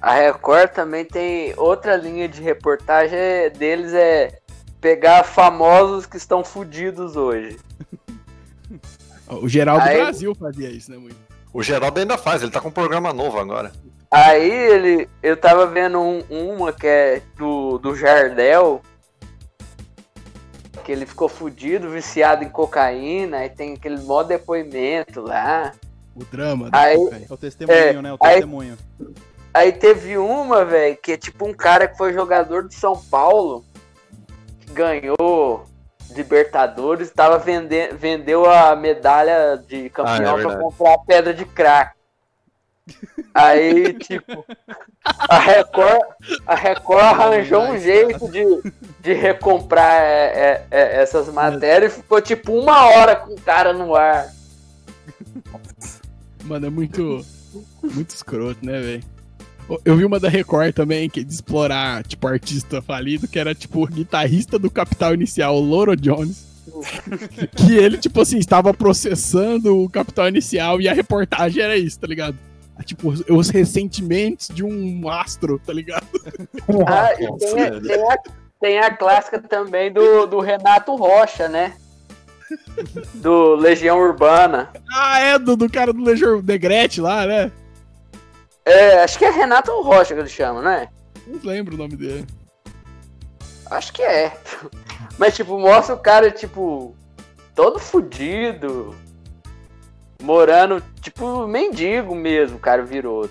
a 0.02 0.14
Record 0.14 0.70
também 0.72 1.04
tem 1.06 1.54
outra 1.58 1.96
linha 1.96 2.28
de 2.28 2.42
reportagem 2.42 3.18
é- 3.18 3.50
deles 3.50 3.94
é 3.94 4.40
pegar 4.80 5.24
famosos 5.24 6.06
que 6.06 6.18
estão 6.18 6.44
fudidos 6.44 7.16
hoje. 7.16 7.58
O 9.30 9.50
Geraldo 9.50 9.84
Aí- 9.84 9.98
Brasil 9.98 10.34
fazia 10.34 10.70
isso, 10.70 10.90
né, 10.90 10.98
muito? 10.98 11.18
O 11.54 11.62
Geraldo 11.62 12.00
ainda 12.00 12.18
faz, 12.18 12.42
ele 12.42 12.52
tá 12.52 12.62
com 12.62 12.70
um 12.70 12.72
programa 12.72 13.12
novo 13.12 13.38
agora. 13.38 13.74
Aí 14.10 14.50
ele, 14.50 15.10
eu 15.22 15.36
tava 15.36 15.68
vendo 15.68 16.00
um- 16.00 16.24
uma 16.30 16.72
que 16.72 16.88
é 16.88 17.22
do, 17.36 17.78
do 17.78 17.94
Jardel, 17.94 18.82
que 20.86 20.92
ele 20.94 21.06
ficou 21.06 21.28
fudido, 21.28 21.90
viciado 21.90 22.46
em 22.46 22.50
cocaína, 22.50 23.40
aí 23.40 23.50
tem 23.50 23.74
aquele 23.74 23.98
mó 23.98 24.24
depoimento 24.24 25.20
lá. 25.20 25.74
O 26.20 26.26
drama. 26.26 26.70
Aí- 26.72 26.98
né, 26.98 27.10
velho? 27.12 27.26
É 27.30 27.34
o 27.34 27.38
testemunho, 27.38 27.78
É, 27.78 28.02
né? 28.02 28.14
O 28.14 28.18
aí- 28.22 28.34
testemunho. 28.34 28.78
Aí 29.54 29.72
teve 29.72 30.18
uma, 30.18 30.66
velho, 30.66 30.98
que 30.98 31.14
é 31.14 31.18
tipo 31.18 31.48
um 31.48 31.54
cara 31.54 31.88
que 31.88 31.98
foi 31.98 32.14
jogador 32.14 32.68
de 32.68 32.76
São 32.76 32.96
Paulo, 32.96 33.64
que 34.60 34.72
ganhou 34.74 35.66
Libertadores, 36.12 37.12
tava 37.12 37.38
vende 37.38 37.90
vendeu 37.94 38.50
a 38.50 38.76
medalha 38.76 39.62
de 39.68 39.90
campeão 39.90 40.36
Ah, 40.36 40.40
é 40.40 40.44
pra 40.44 40.58
comprar 40.58 40.94
a 40.94 41.00
pedra 41.00 41.34
de 41.34 41.44
crack. 41.46 41.96
Aí, 43.34 43.94
tipo, 43.96 44.46
a 45.04 45.38
Record, 45.40 46.02
a 46.46 46.56
Record 46.56 47.04
arranjou 47.04 47.62
um 47.64 47.78
jeito 47.78 48.32
de, 48.32 48.46
de 49.02 49.14
recomprar 49.14 50.02
é, 50.02 50.26
é, 50.26 50.66
é, 50.72 51.02
essas 51.02 51.28
matérias 51.28 51.94
e 51.94 51.96
ficou 51.98 52.22
tipo 52.22 52.54
uma 52.54 52.86
hora 52.88 53.16
com 53.16 53.34
o 53.34 53.42
cara 53.42 53.74
no 53.74 53.94
ar. 53.96 54.28
Mano, 56.44 56.68
é 56.68 56.70
muito. 56.70 57.26
Muito 57.84 58.10
escroto, 58.12 58.64
né, 58.66 58.80
velho? 58.80 59.04
Eu- 59.84 59.98
vi 59.98 60.06
uma 60.06 60.20
da 60.20 60.30
Record 60.30 60.74
também, 60.74 61.10
que 61.10 61.20
é 61.22 61.24
de 61.24 61.34
explorar, 61.34 62.04
tipo, 62.04 62.26
artista 62.28 62.82
falido, 62.82 63.28
que 63.28 63.38
era, 63.38 63.54
tipo, 63.54 63.84
o 63.84 63.88
guitarrista 63.88 64.58
do 64.58 64.70
Capital 64.70 65.14
Inicial, 65.14 65.56
o 65.56 65.60
Loro 65.60 65.96
Jones. 65.96 66.46
que 67.56 67.74
ele, 67.76 67.98
tipo 67.98 68.22
assim, 68.22 68.38
estava 68.38 68.74
processando 68.74 69.76
o 69.78 69.90
Capital 69.90 70.28
Inicial 70.28 70.80
e 70.82 70.88
a 70.88 70.94
reportagem 70.94 71.62
era 71.64 71.76
isso, 71.78 72.00
tá 72.00 72.08
ligado? 72.08 72.38
Tipo, 72.86 73.10
os- 73.10 73.24
os 73.28 73.50
ressentimentos 73.50 74.50
de 74.54 74.64
um 74.64 75.10
astro, 75.10 75.60
tá 75.66 75.74
ligado? 75.74 76.06
Ah, 76.86 77.14
e 77.14 77.38
tem, 77.40 77.62
a- 77.64 77.82
tem 77.82 78.04
a, 78.12 78.18
tem 78.60 78.80
a 78.80 78.92
clássica 78.96 79.40
também 79.42 79.92
do, 79.92 80.28
do 80.28 80.40
Renato 80.40 80.96
Rocha, 80.96 81.48
né? 81.50 81.74
Do 83.16 83.56
Legião 83.56 84.00
Urbana. 84.00 84.70
Ah, 84.94 85.20
é, 85.20 85.40
do, 85.40 85.56
do 85.56 85.70
cara 85.70 85.92
do 85.92 86.04
Legion 86.04 86.42
Negrete 86.42 87.02
lá, 87.02 87.26
né? 87.26 87.52
É, 88.66 89.04
acho 89.04 89.18
que 89.18 89.26
é 89.26 89.30
Renato 89.30 89.72
Rocha 89.82 90.14
que 90.14 90.20
ele 90.20 90.30
chama, 90.30 90.62
né? 90.62 90.90
Não 91.26 91.40
lembro 91.44 91.76
o 91.76 91.78
nome 91.78 91.96
dele. 91.96 92.26
Acho 93.70 93.94
que 93.94 94.02
é. 94.02 94.38
Mas, 95.18 95.36
tipo, 95.36 95.58
mostra 95.60 95.96
o 95.96 96.00
cara, 96.00 96.32
tipo, 96.32 96.96
todo 97.56 97.80
fudido. 97.80 98.96
Morando, 100.22 100.84
tipo, 101.02 101.48
mendigo 101.48 102.16
mesmo, 102.16 102.58
o 102.58 102.62
cara 102.62 102.84
virou. 102.84 103.30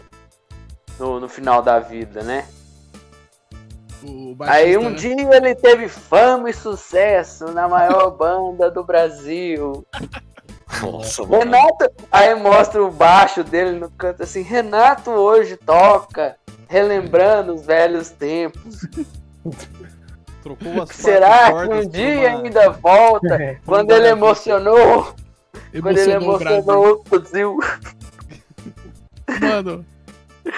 No, 0.99 1.21
no 1.21 1.29
final 1.29 1.61
da 1.61 1.79
vida, 1.79 2.23
né? 2.23 2.47
O 4.07 4.37
Aí 4.41 4.77
um 4.77 4.91
né? 4.91 4.97
dia 4.97 5.37
ele 5.37 5.55
teve 5.55 5.89
fama 5.89 6.49
e 6.51 6.53
sucesso 6.55 7.47
na 7.53 7.69
maior 7.69 8.11
banda 8.17 8.71
do 8.71 8.85
Brasil. 8.85 9.87
Nossa, 10.83 11.23
mano. 11.23 11.39
Renato, 11.39 11.91
aí 12.11 12.35
mostra 12.35 12.83
o 12.83 12.91
baixo 12.91 13.43
dele 13.45 13.79
no 13.79 13.91
canto 13.91 14.23
assim, 14.23 14.43
Renato 14.43 15.11
hoje 15.11 15.57
toca, 15.57 16.37
relembrando 16.69 17.55
os 17.55 17.65
velhos 17.65 18.11
tempos. 18.11 18.81
Será 20.93 21.67
que 21.67 21.75
um 21.75 21.89
dia 21.89 22.31
uma- 22.31 22.45
ainda 22.45 22.71
volta? 22.71 23.59
Quando 23.67 23.91
ele 23.91 24.09
emocionou, 24.09 25.13
quando 25.81 25.99
ele 25.99 26.13
Emocionou 26.13 26.35
o 26.35 26.39
Brasil. 26.39 26.57
emocionou 26.59 27.03
o 27.05 27.19
Brasil. 27.19 27.59
Mano, 29.41 29.85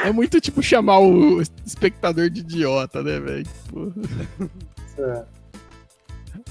é 0.05 0.13
muito 0.13 0.41
tipo 0.41 0.63
chamar 0.63 1.01
o 1.01 1.41
espectador 1.65 2.31
de 2.31 2.41
idiota, 2.41 3.03
né, 3.03 3.19
velho? 3.19 3.45
Tipo, 3.45 3.93
É. 4.99 5.23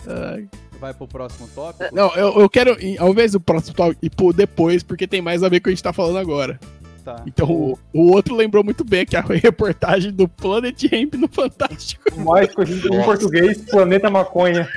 ai. 0.07 0.47
Vai 0.79 0.93
pro 0.93 1.07
próximo 1.07 1.47
tópico? 1.55 1.93
Não, 1.93 2.13
eu, 2.15 2.39
eu 2.39 2.49
quero, 2.49 2.77
ao 2.99 3.09
invés 3.09 3.31
do 3.31 3.39
próximo 3.39 3.75
tópico, 3.75 4.05
ir 4.05 4.11
pro 4.11 4.31
depois, 4.31 4.83
porque 4.83 5.07
tem 5.07 5.21
mais 5.21 5.41
a 5.41 5.49
ver 5.49 5.59
com 5.59 5.61
o 5.61 5.63
que 5.63 5.69
a 5.69 5.73
gente 5.73 5.83
tá 5.83 5.91
falando 5.91 6.19
agora. 6.19 6.59
Tá. 7.03 7.23
Então, 7.25 7.49
o, 7.49 7.79
o 7.93 8.11
outro 8.11 8.35
lembrou 8.35 8.63
muito 8.63 8.83
bem 8.83 9.05
que 9.05 9.15
a 9.15 9.21
reportagem 9.25 10.11
do 10.11 10.27
Planet 10.27 10.83
Ramp 10.91 11.15
no 11.15 11.27
Fantástico. 11.27 12.03
Mais 12.19 12.53
conhecido 12.53 12.93
em 12.93 13.03
português, 13.03 13.57
Planeta 13.61 14.09
Maconha. 14.09 14.69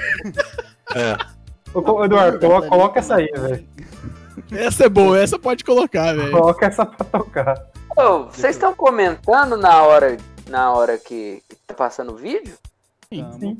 É. 0.95 1.17
Ô, 1.75 2.05
Eduardo, 2.05 2.39
coloca, 2.39 2.69
coloca 2.69 2.99
essa 3.01 3.17
aí, 3.17 3.27
velho. 3.27 3.65
Essa 4.53 4.85
é 4.85 4.89
boa, 4.89 5.19
essa 5.21 5.39
pode 5.39 5.65
colocar, 5.65 6.15
velho. 6.15 6.31
Coloca 6.31 6.67
essa 6.67 6.87
pra 6.87 7.05
tocar. 7.05 7.70
Ô, 7.97 8.25
vocês 8.25 8.57
estão 8.57 8.75
comentando 8.75 9.57
na 9.57 9.83
hora, 9.83 10.17
na 10.49 10.73
hora 10.73 10.97
que 10.99 11.43
tá 11.67 11.75
passando 11.75 12.13
o 12.13 12.17
vídeo? 12.17 12.57
Tamo. 13.11 13.59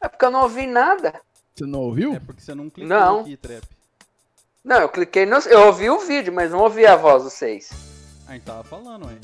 É 0.00 0.08
porque 0.08 0.24
eu 0.24 0.30
não 0.30 0.42
ouvi 0.42 0.66
nada. 0.66 1.14
Você 1.54 1.64
não 1.64 1.80
ouviu? 1.80 2.14
É 2.14 2.20
porque 2.20 2.42
você 2.42 2.54
não 2.54 2.68
clicou 2.68 2.88
Não. 2.88 3.20
aqui, 3.20 3.36
Trap. 3.36 3.64
Não, 4.62 4.80
eu 4.80 4.88
cliquei 4.88 5.24
no. 5.26 5.36
Eu 5.38 5.66
ouvi 5.66 5.88
o 5.90 5.98
vídeo, 6.00 6.32
mas 6.32 6.50
não 6.50 6.60
ouvi 6.60 6.86
a 6.86 6.96
voz 6.96 7.22
de 7.24 7.30
vocês. 7.30 7.70
A 8.26 8.32
gente 8.32 8.44
tava 8.44 8.64
falando, 8.64 9.06
ué. 9.06 9.16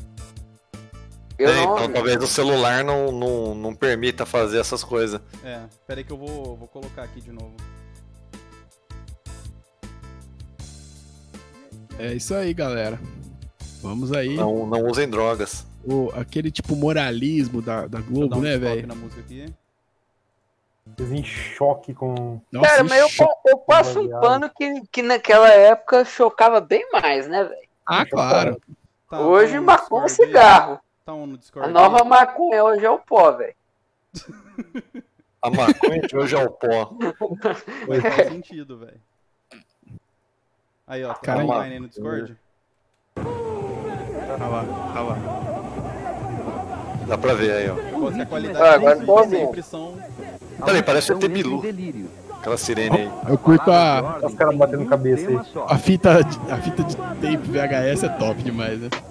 Eu 1.39 1.49
É, 1.49 1.55
não 1.55 1.63
então 1.63 1.83
ouvi. 1.83 1.95
talvez 1.95 2.23
o 2.23 2.27
celular 2.27 2.85
não, 2.85 3.11
não, 3.11 3.55
não 3.55 3.75
permita 3.75 4.27
fazer 4.27 4.59
essas 4.59 4.85
coisas. 4.85 5.21
É, 5.43 5.63
pera 5.87 6.01
aí 6.01 6.05
que 6.05 6.13
eu 6.13 6.19
vou, 6.19 6.57
vou 6.57 6.69
colocar 6.69 7.03
aqui 7.05 7.21
de 7.21 7.33
novo. 7.33 7.55
É 11.99 12.13
isso 12.15 12.35
aí, 12.35 12.53
galera. 12.55 12.99
Vamos 13.83 14.13
aí. 14.13 14.37
Não, 14.37 14.67
não 14.67 14.85
usem 14.87 15.09
drogas. 15.09 15.67
O, 15.85 16.11
aquele 16.15 16.51
tipo 16.51 16.77
moralismo 16.77 17.63
da, 17.63 17.87
da 17.87 18.01
Globo, 18.01 18.37
um 18.37 18.41
né, 18.41 18.59
velho? 18.59 18.87
Eles 20.99 21.13
em 21.13 21.25
choque 21.25 21.95
com. 21.95 22.41
Nossa, 22.51 22.69
Cara, 22.69 22.85
mas 22.85 23.01
eu, 23.01 23.29
eu 23.47 23.59
passo 23.59 24.01
um 24.01 24.09
pano 24.09 24.51
que, 24.51 24.83
que 24.91 25.03
naquela 25.03 25.49
época 25.49 26.05
chocava 26.05 26.61
bem 26.61 26.87
mais, 26.93 27.29
né, 27.29 27.45
velho? 27.45 27.69
Ah, 27.87 28.05
claro. 28.05 28.61
Tá, 29.09 29.21
Hoje 29.21 29.55
tá 29.55 29.61
um 29.61 29.65
maconha 29.65 30.05
é 30.05 30.09
cigarro. 30.09 30.81
Tá 31.05 31.15
um 31.15 31.27
no 31.27 31.35
A 31.35 31.39
Discord. 31.39 31.73
nova 31.73 32.03
aí? 32.03 32.09
maconha 32.09 32.65
hoje 32.65 32.85
é 32.85 32.91
o 32.91 32.99
pó, 32.99 33.33
velho. 33.33 33.55
A 35.43 35.51
maconha 35.51 36.03
de 36.03 36.17
hoje 36.17 36.37
é 36.37 36.45
o 36.45 36.51
pó. 36.51 36.93
Mas 37.89 38.03
faz 38.03 38.29
sentido, 38.29 38.79
velho. 38.79 39.01
Aí, 40.87 41.05
ó, 41.05 41.15
tá 41.15 41.21
Cara, 41.21 41.45
online 41.45 41.75
aí 41.75 41.81
no 41.81 41.89
Discord? 41.89 42.37
Tá 44.39 44.47
lá, 44.49 44.65
tá 44.95 45.01
lá. 45.01 45.17
Dá 47.07 47.19
pra 47.19 47.35
ver 47.35 47.53
aí, 47.53 47.69
ó. 47.71 47.75
Pô, 47.99 48.13
se 48.13 48.21
a 48.21 48.27
qualidade 48.27 48.65
Ah, 48.65 48.75
agora 48.75 48.99
ouvindo. 49.07 49.39
sempre 49.47 49.63
são... 49.63 49.95
Peraí, 50.65 50.83
parece 50.83 51.13
ET 51.13 51.29
Bilu. 51.29 51.63
Aquela 52.39 52.57
sirene 52.57 52.97
aí. 52.97 53.11
Eu 53.29 53.37
curto 53.37 53.71
a, 53.71 54.19
Os 54.23 54.35
caras 54.35 54.57
batendo 54.57 54.87
cabeça 54.87 55.29
aí. 55.29 55.39
a 55.69 55.77
fita, 55.79 56.23
de- 56.25 56.53
a 56.53 56.57
fita 56.59 56.83
de 56.85 56.97
tape 56.97 57.37
VHS 57.39 58.05
é 58.05 58.09
top 58.11 58.43
demais, 58.43 58.81
né? 58.81 58.89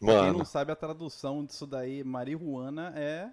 Quem 0.00 0.08
Mano. 0.08 0.38
não 0.38 0.44
sabe 0.44 0.72
a 0.72 0.76
tradução 0.76 1.44
disso 1.44 1.66
daí, 1.66 2.02
marihuana 2.02 2.92
é 2.96 3.26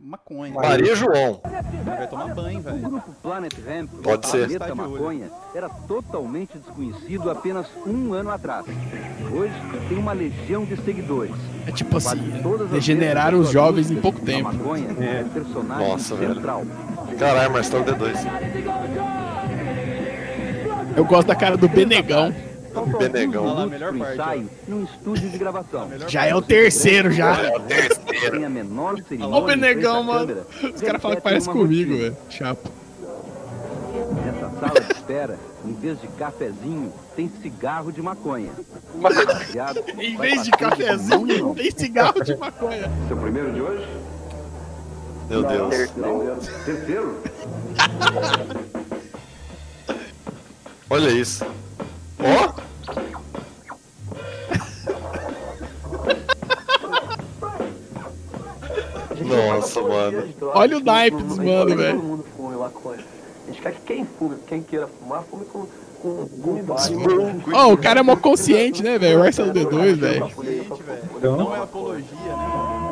maconha. 0.00 0.54
Maria 0.54 0.94
João. 0.94 1.40
Vai 1.84 2.06
tomar 2.06 2.34
banho, 2.34 2.58
O 2.58 2.62
velho. 2.62 2.78
grupo 2.78 3.12
Planet 3.22 3.52
Hemp, 3.66 3.90
Pode 4.02 4.26
o 4.26 4.30
ser. 4.30 4.46
Planeta. 4.58 4.74
Maconha, 4.74 5.30
era 5.54 5.68
totalmente 5.68 6.56
desconhecido 6.58 7.30
apenas 7.30 7.66
um 7.86 8.12
ano 8.12 8.30
atrás. 8.30 8.64
Hoje 9.32 9.52
tem 9.88 9.98
uma 9.98 10.12
legião 10.12 10.64
de 10.64 10.76
seguidores. 10.82 11.34
É 11.66 11.72
tipo 11.72 11.96
assim, 11.96 12.18
degeneraram 12.70 13.40
os 13.40 13.50
jovens 13.50 13.90
em 13.90 13.96
pouco 13.96 14.18
a 14.22 14.24
tempo. 14.24 14.52
maconha 14.52 14.88
é 15.00 15.22
o 15.22 15.28
personagem 15.30 15.88
Nossa, 15.88 16.14
velho. 16.14 16.34
central. 16.34 16.62
Caralho, 17.18 17.52
Marcelo 17.52 17.84
D2. 17.84 18.16
Eu 20.96 21.04
gosto 21.04 21.28
da 21.28 21.34
cara 21.34 21.56
do 21.56 21.68
Benegão. 21.68 22.34
Benegão. 22.86 23.44
Olha 23.44 23.54
lá, 23.54 23.66
melhor 23.66 23.96
parte, 23.96 24.12
ensaio 24.14 24.50
num 24.66 24.84
estúdio 24.84 25.28
de 25.30 25.38
gravação. 25.38 25.88
Já 26.08 26.26
é 26.26 26.34
o 26.34 26.42
terceiro, 26.42 27.10
já. 27.10 27.36
Sem 28.30 28.44
a 28.44 28.48
menor 28.48 28.96
cerimônia 29.08 29.36
Ó 29.36 29.42
o 29.42 29.46
Benegão, 29.46 30.02
mano. 30.02 30.46
Os 30.74 30.80
caras 30.80 31.00
falam 31.02 31.16
que 31.16 31.22
parece 31.22 31.48
comigo, 31.48 31.96
velho. 31.96 32.16
Chapo. 32.30 32.70
Nessa 34.24 34.50
sala 34.60 34.80
de 34.80 34.92
espera, 34.92 35.38
em 35.64 35.72
vez 35.74 36.00
de 36.00 36.08
cafezinho, 36.08 36.92
tem 37.16 37.30
cigarro 37.42 37.92
de 37.92 38.00
maconha. 38.00 38.50
Baseado 38.94 39.82
Em 39.98 40.16
vez 40.16 40.44
de 40.44 40.50
cafezinho, 40.52 41.44
mão. 41.46 41.54
tem 41.54 41.70
cigarro 41.70 42.22
de 42.22 42.36
maconha. 42.36 42.90
Seu 43.08 43.16
primeiro 43.16 43.52
de 43.52 43.60
hoje? 43.60 43.86
Meu 45.28 45.42
Deus. 45.42 45.74
Terceiro? 46.64 47.22
Olha 50.90 51.10
isso. 51.10 51.44
Ó! 52.20 52.57
Mano. 59.88 60.24
Olha 60.54 60.76
o 60.76 60.80
naipe 60.80 61.22
dos 61.22 61.38
mano, 61.38 61.76
velho. 61.76 61.96
Todo 61.98 62.06
mundo 62.06 62.24
fume 62.36 62.56
maconha. 62.56 62.98
A 63.44 63.50
gente 63.50 63.62
quer 63.62 63.72
que 63.74 63.80
quem 63.80 64.04
fume, 64.04 64.36
quem 64.46 64.62
queira 64.62 64.86
fumar, 64.86 65.22
fume 65.22 65.44
com, 65.46 65.66
com, 66.02 66.28
com. 66.28 67.52
Ó, 67.54 67.72
o 67.72 67.78
cara 67.78 68.00
é 68.00 68.02
mó 68.02 68.14
consciente, 68.16 68.82
né, 68.82 68.98
velho? 68.98 69.18
O 69.18 69.20
Marcelo 69.20 69.52
D2, 69.52 69.94
velho. 69.96 70.30
Então? 71.16 71.36
Não 71.36 71.56
é 71.56 71.60
apologia, 71.60 72.04
né? 72.16 72.88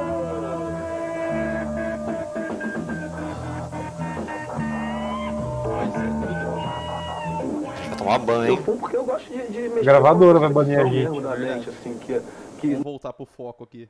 Tomar 7.99 8.19
banho, 8.19 8.45
Eu 8.47 8.53
hein? 8.55 8.63
fumo 8.65 8.79
porque 8.79 8.97
eu 8.97 9.05
gosto 9.05 9.27
de, 9.33 9.47
de 9.53 9.69
mexer 9.69 9.85
Gravadora 9.85 10.39
vai 10.39 10.49
banir 10.51 10.79
a 10.79 10.85
gente. 10.85 10.95
mesmo 10.95 11.21
da 11.21 11.37
mente, 11.37 11.69
assim, 11.69 11.99
que, 11.99 12.21
que 12.59 12.69
Vamos 12.69 12.85
voltar 12.85 13.13
pro 13.13 13.27
foco 13.27 13.65
aqui. 13.65 13.89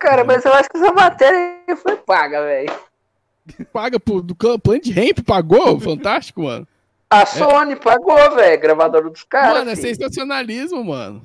Cara, 0.00 0.24
mas 0.24 0.44
eu 0.44 0.52
acho 0.54 0.68
que 0.70 0.78
essa 0.78 0.92
matéria 0.92 1.76
foi 1.76 1.94
paga, 1.96 2.42
velho. 2.42 2.72
Paga 3.72 4.00
pro, 4.00 4.22
do 4.22 4.34
Planet 4.34 4.88
Ramp, 4.88 5.24
pagou? 5.26 5.78
Fantástico, 5.80 6.42
mano. 6.44 6.66
A 7.10 7.26
Sony 7.26 7.76
pagou, 7.76 8.34
velho, 8.34 8.60
gravadora 8.60 9.10
dos 9.10 9.24
caras. 9.24 9.58
Mano, 9.58 9.70
é 9.70 9.76
filho. 9.76 9.88
sensacionalismo, 9.94 10.82
mano. 10.82 11.20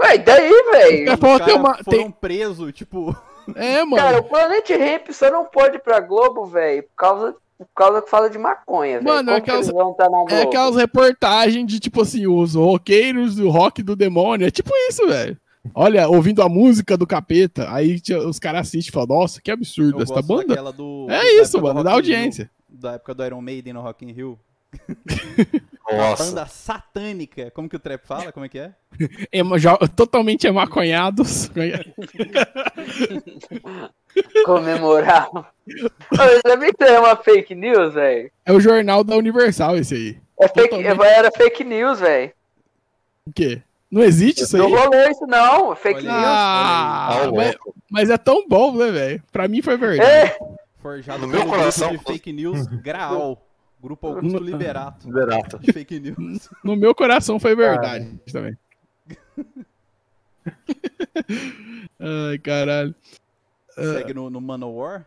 Ué, 0.00 0.14
e 0.14 0.18
daí, 0.18 0.50
velho? 0.72 1.10
É, 1.10 1.12
Os 1.14 1.18
tem 1.20 1.38
caras 1.38 1.54
uma, 1.54 1.74
foram 1.84 1.98
tem, 1.98 2.10
presos, 2.10 2.72
tipo... 2.72 3.14
é, 3.54 3.74
Cara, 3.76 3.86
mano. 3.86 4.18
o 4.18 4.22
Planet 4.24 4.70
Ramp 4.70 5.10
só 5.10 5.30
não 5.30 5.44
pode 5.44 5.76
ir 5.76 5.80
pra 5.80 6.00
Globo, 6.00 6.46
velho, 6.46 6.82
por 6.84 6.94
causa, 6.96 7.36
por 7.58 7.68
causa 7.74 8.00
que 8.02 8.08
fala 8.10 8.30
de 8.30 8.38
maconha, 8.38 9.00
velho. 9.00 9.04
Mano, 9.04 9.24
Como 9.26 9.36
é 9.36 9.40
que 9.40 9.50
aquelas- 9.50 9.96
tá 9.96 10.04
na 10.04 10.18
Globo? 10.18 10.32
É 10.34 10.42
aquelas 10.42 10.76
reportagens 10.76 11.66
de, 11.66 11.80
tipo 11.80 12.00
assim, 12.02 12.26
os 12.26 12.54
roqueiros 12.54 13.36
do 13.36 13.50
rock 13.50 13.82
do 13.82 13.96
demônio. 13.96 14.46
É 14.46 14.50
tipo 14.50 14.70
isso, 14.88 15.06
velho. 15.08 15.36
Olha, 15.74 16.08
ouvindo 16.08 16.42
a 16.42 16.48
música 16.48 16.96
do 16.96 17.06
capeta, 17.06 17.72
aí 17.72 17.98
tia- 18.00 18.18
os 18.26 18.38
caras 18.38 18.62
assistem 18.62 18.90
e 18.90 18.92
falam, 18.92 19.08
nossa, 19.20 19.40
que 19.40 19.50
absurdo 19.50 19.98
Eu 19.98 20.02
essa 20.02 20.20
banda. 20.22 20.72
do... 20.72 21.06
É 21.10 21.18
da 21.18 21.42
isso, 21.42 21.60
mano, 21.60 21.82
da 21.84 21.90
in 21.90 21.92
Rio, 21.92 21.96
audiência. 21.96 22.50
da 22.68 22.92
época 22.92 23.14
do 23.14 23.24
Iron 23.24 23.40
Maiden 23.40 23.72
no 23.72 23.80
Rock 23.82 24.04
in 24.04 24.12
Rio. 24.12 24.38
Nossa. 25.90 26.24
Banda 26.24 26.46
satânica. 26.46 27.50
Como 27.52 27.68
que 27.68 27.76
o 27.76 27.78
Trap 27.78 28.04
fala? 28.04 28.32
Como 28.32 28.44
é 28.44 28.48
que 28.48 28.58
é? 28.58 28.72
Ema- 29.32 29.56
jo- 29.58 29.78
totalmente 29.94 30.44
emaconhados. 30.46 31.48
Comemorar. 34.44 35.28
Que 35.66 36.66
isso 36.66 36.84
é 36.92 36.98
uma 36.98 37.16
fake 37.16 37.54
news, 37.54 37.94
velho? 37.94 38.30
É 38.44 38.52
o 38.52 38.60
jornal 38.60 39.04
da 39.04 39.16
Universal 39.16 39.76
esse 39.76 39.94
aí. 39.94 40.18
É 40.40 40.48
fake, 40.48 40.70
Totalmente. 40.70 41.02
era 41.02 41.30
fake 41.30 41.64
news, 41.64 42.00
velho. 42.00 42.32
O 43.26 43.32
quê? 43.32 43.62
Não 43.96 44.04
existe 44.04 44.42
isso 44.42 44.58
Não 44.58 44.66
aí? 44.66 44.72
rolou 44.74 45.10
isso, 45.10 45.26
não. 45.26 45.74
Fake 45.74 46.00
Olha 46.00 46.12
news. 46.12 46.22
Ah, 46.26 47.08
Ah, 47.22 47.32
mas, 47.32 47.56
mas 47.90 48.10
é 48.10 48.18
tão 48.18 48.46
bom, 48.46 48.76
né, 48.76 48.90
velho? 48.90 49.22
Pra 49.32 49.48
mim 49.48 49.62
foi 49.62 49.76
verdade. 49.78 50.08
É, 50.10 50.38
Forjado 50.82 51.26
No 51.26 51.32
pelo 51.32 51.44
meu 51.44 51.52
coração- 51.52 51.88
grupo 51.88 52.04
de 52.04 52.12
fake 52.12 52.32
news 52.32 52.66
Graal. 52.82 53.42
Grupo 53.82 54.06
Augusto 54.08 54.38
Liberato. 54.38 55.06
Liberato. 55.06 55.58
De 55.58 55.72
fake 55.72 55.98
news. 56.00 56.48
No 56.62 56.76
meu 56.76 56.94
coração 56.94 57.40
foi 57.40 57.54
verdade 57.56 58.18
também. 58.30 58.56
Ai, 61.98 62.38
caralho. 62.38 62.94
Segue 63.70 64.14
no, 64.14 64.28
no 64.30 64.40
Manowar. 64.40 65.06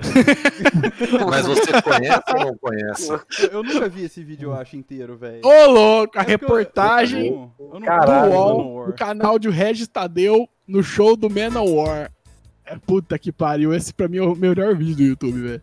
Mas 1.30 1.46
você 1.46 1.82
conhece 1.82 2.22
ou 2.28 2.44
não 2.44 2.56
conhece? 2.56 3.10
Eu, 3.10 3.48
eu 3.52 3.62
nunca 3.62 3.88
vi 3.88 4.04
esse 4.04 4.22
vídeo, 4.22 4.50
eu 4.50 4.54
acho, 4.54 4.76
inteiro, 4.76 5.16
velho. 5.16 5.40
Ô, 5.44 5.70
louco, 5.70 6.18
a 6.18 6.22
É 6.22 6.26
reportagem 6.26 7.26
eu 7.26 7.52
eu 7.58 7.80
não 7.80 7.86
Caralho, 7.86 8.30
do 8.30 8.36
UOL, 8.36 8.86
no 8.88 8.92
canal 8.94 9.38
de 9.38 9.48
Regis 9.48 9.88
Tadeu, 9.88 10.48
no 10.66 10.82
show 10.82 11.16
do 11.16 11.28
Manowar. 11.28 12.10
É, 12.64 12.76
puta 12.76 13.18
que 13.18 13.30
pariu, 13.32 13.74
esse 13.74 13.92
pra 13.92 14.08
mim 14.08 14.18
é 14.18 14.22
o 14.22 14.34
melhor 14.34 14.76
vídeo 14.76 14.96
do 14.96 15.02
YouTube, 15.02 15.40
velho. 15.40 15.62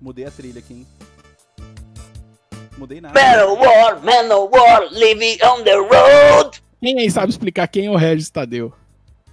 Mudei 0.00 0.26
a 0.26 0.30
trilha 0.30 0.58
aqui, 0.58 0.74
hein? 0.74 0.86
Mudei 2.76 3.00
nada. 3.00 3.18
Manowar, 3.18 4.02
Manowar, 4.02 4.92
living 4.92 5.38
on 5.44 5.62
the 5.62 5.74
road. 5.74 6.62
Quem 6.80 6.98
aí 6.98 7.10
sabe 7.10 7.30
explicar 7.30 7.66
quem 7.68 7.86
é 7.86 7.90
o 7.90 7.96
Regis 7.96 8.30
Tadeu? 8.30 8.72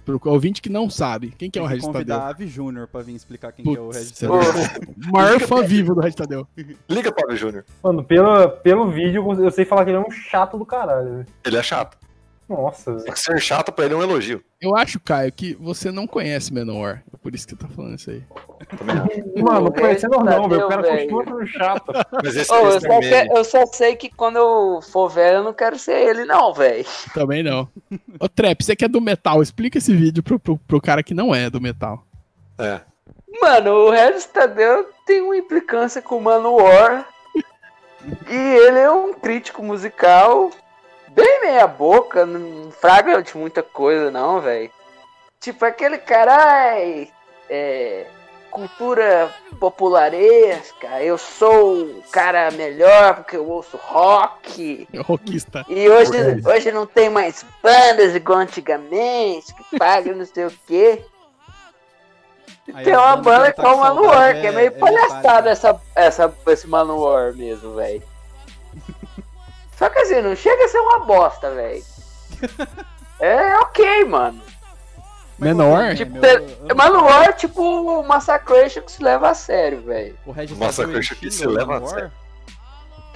Pro 0.04 0.20
ouvinte 0.24 0.60
que 0.60 0.68
não 0.68 0.90
sabe, 0.90 1.32
quem 1.38 1.48
que 1.48 1.58
é 1.58 1.62
o 1.62 1.66
Regis 1.66 1.84
convidar 1.84 2.14
Tadeu? 2.14 2.26
a 2.26 2.30
Ave 2.30 2.46
Júnior 2.48 2.88
pra 2.88 3.02
vir 3.02 3.14
explicar 3.14 3.52
quem 3.52 3.64
que 3.64 3.76
é 3.76 3.80
o 3.80 3.84
Putz, 3.86 3.96
Regis 3.98 4.18
você 4.18 4.26
Tadeu. 4.26 4.96
O 5.08 5.12
maior 5.12 5.40
fã 5.40 5.62
vivo 5.62 5.94
do 5.94 6.00
Regis 6.00 6.16
Tadeu. 6.16 6.46
Liga 6.88 7.12
para 7.12 7.32
o 7.32 7.36
Júnior. 7.36 7.64
Mano, 7.82 8.02
pelo, 8.02 8.50
pelo 8.50 8.90
vídeo 8.90 9.24
eu 9.40 9.50
sei 9.50 9.64
falar 9.64 9.84
que 9.84 9.90
ele 9.90 9.98
é 9.98 10.00
um 10.00 10.10
chato 10.10 10.58
do 10.58 10.66
caralho. 10.66 11.10
velho. 11.12 11.26
Ele 11.44 11.56
é 11.56 11.62
chato. 11.62 11.96
Nossa, 12.48 12.94
velho. 12.94 13.16
Ser 13.16 13.40
chato 13.40 13.72
pra 13.72 13.84
ele 13.84 13.94
é 13.94 13.96
um 13.96 14.02
elogio. 14.02 14.42
Eu 14.60 14.76
acho, 14.76 15.00
Caio, 15.00 15.32
que 15.32 15.54
você 15.54 15.90
não 15.90 16.06
conhece 16.06 16.52
Manowar. 16.52 17.02
É 17.12 17.16
por 17.16 17.34
isso 17.34 17.46
que 17.46 17.56
tá 17.56 17.68
falando 17.68 17.96
isso 17.96 18.10
aí. 18.10 18.22
Também 18.76 18.96
acho. 18.96 19.22
Mano, 19.42 19.72
conhecendo 19.72 20.16
ou 20.16 20.24
não, 20.24 20.48
velho. 20.48 20.66
O 20.66 20.68
cara 20.68 20.82
velho. 20.82 21.10
continua 21.10 21.46
chato. 21.46 21.92
Mas 22.22 22.36
esse, 22.36 22.52
Ô, 22.52 22.56
eu, 22.56 22.76
esse 22.76 22.86
é 22.86 23.26
só 23.26 23.34
eu 23.36 23.44
só 23.44 23.66
sei 23.66 23.96
que 23.96 24.10
quando 24.10 24.36
eu 24.36 24.80
for 24.82 25.08
velho, 25.08 25.38
eu 25.38 25.44
não 25.44 25.52
quero 25.52 25.78
ser 25.78 25.96
ele, 25.96 26.24
não, 26.24 26.52
velho. 26.52 26.84
Também 27.14 27.42
não. 27.42 27.68
Ô, 28.20 28.28
Trap, 28.28 28.62
você 28.62 28.76
que 28.76 28.84
é 28.84 28.88
do 28.88 29.00
metal, 29.00 29.42
explica 29.42 29.78
esse 29.78 29.94
vídeo 29.94 30.22
pro, 30.22 30.38
pro, 30.38 30.58
pro 30.58 30.80
cara 30.80 31.02
que 31.02 31.14
não 31.14 31.34
é 31.34 31.48
do 31.48 31.60
metal. 31.60 32.04
É. 32.58 32.80
Mano, 33.40 33.70
o 33.72 33.90
Regis 33.90 34.26
Tadeu 34.26 34.90
tem 35.06 35.22
uma 35.22 35.36
implicância 35.36 36.02
com 36.02 36.18
o 36.18 36.22
Manowar. 36.22 37.08
e 38.28 38.36
ele 38.36 38.78
é 38.78 38.90
um 38.90 39.14
crítico 39.14 39.62
musical 39.62 40.50
bem 41.14 41.40
meia 41.40 41.66
boca, 41.66 42.26
não 42.26 42.70
fraga 42.70 43.22
de 43.22 43.36
muita 43.36 43.62
coisa 43.62 44.10
não, 44.10 44.40
velho. 44.40 44.70
Tipo 45.40 45.64
aquele 45.64 45.98
cara, 45.98 46.34
ai, 46.34 47.10
é, 47.48 48.06
cultura 48.50 49.30
popularesca, 49.58 51.02
eu 51.02 51.16
sou 51.16 51.82
o 51.82 52.02
cara 52.12 52.50
melhor 52.52 53.16
porque 53.16 53.36
eu 53.36 53.48
ouço 53.48 53.76
rock. 53.76 54.86
Rockista. 55.04 55.64
E 55.68 55.88
hoje, 55.88 56.12
hoje 56.46 56.70
não 56.70 56.86
tem 56.86 57.08
mais 57.08 57.44
bandas 57.62 58.14
igual 58.14 58.40
antigamente, 58.40 59.54
que 59.54 59.78
pagam 59.78 60.14
não 60.14 60.26
sei 60.26 60.46
o 60.46 60.52
quê. 60.66 61.02
E 62.68 62.72
Aí 62.76 62.84
tem 62.84 62.94
uma 62.94 63.16
banda 63.16 63.52
tá 63.52 63.62
é 63.62 63.66
o 63.66 63.70
com 63.70 63.76
Manowar, 63.78 64.12
saudade 64.12 64.40
que 64.40 64.46
é 64.46 64.50
é- 64.50 64.52
meio 64.52 64.68
é 64.68 64.70
palhaçada 64.70 65.50
essa, 65.50 65.80
essa, 65.96 66.34
esse 66.46 66.66
Manowar 66.68 67.34
mesmo, 67.34 67.74
velho. 67.74 68.11
Só 69.82 69.90
que 69.90 69.98
assim, 69.98 70.20
não 70.22 70.36
chega 70.36 70.64
a 70.64 70.68
ser 70.68 70.78
uma 70.78 71.00
bosta, 71.00 71.50
velho. 71.50 71.82
É 73.20 73.56
ok, 73.58 74.04
mano. 74.04 74.40
Manowar? 75.38 75.94
Tipo, 75.96 76.18
meu, 76.18 76.30
eu 76.30 76.56
não- 76.68 76.76
Manowar 76.76 77.28
é 77.28 77.32
tipo 77.32 77.62
o 77.62 78.02
Massacration 78.06 78.82
que 78.82 78.90
se 78.92 79.02
leva 79.02 79.30
a 79.30 79.34
sério, 79.34 79.80
velho. 79.82 80.16
O 80.26 80.30
ele 80.36 80.48
Christian, 80.48 80.86
que 80.86 81.02
xinga 81.02 81.30
se 81.30 81.46
o 81.46 81.50
leva 81.50 81.78
a 81.78 81.86
sério. 81.86 82.12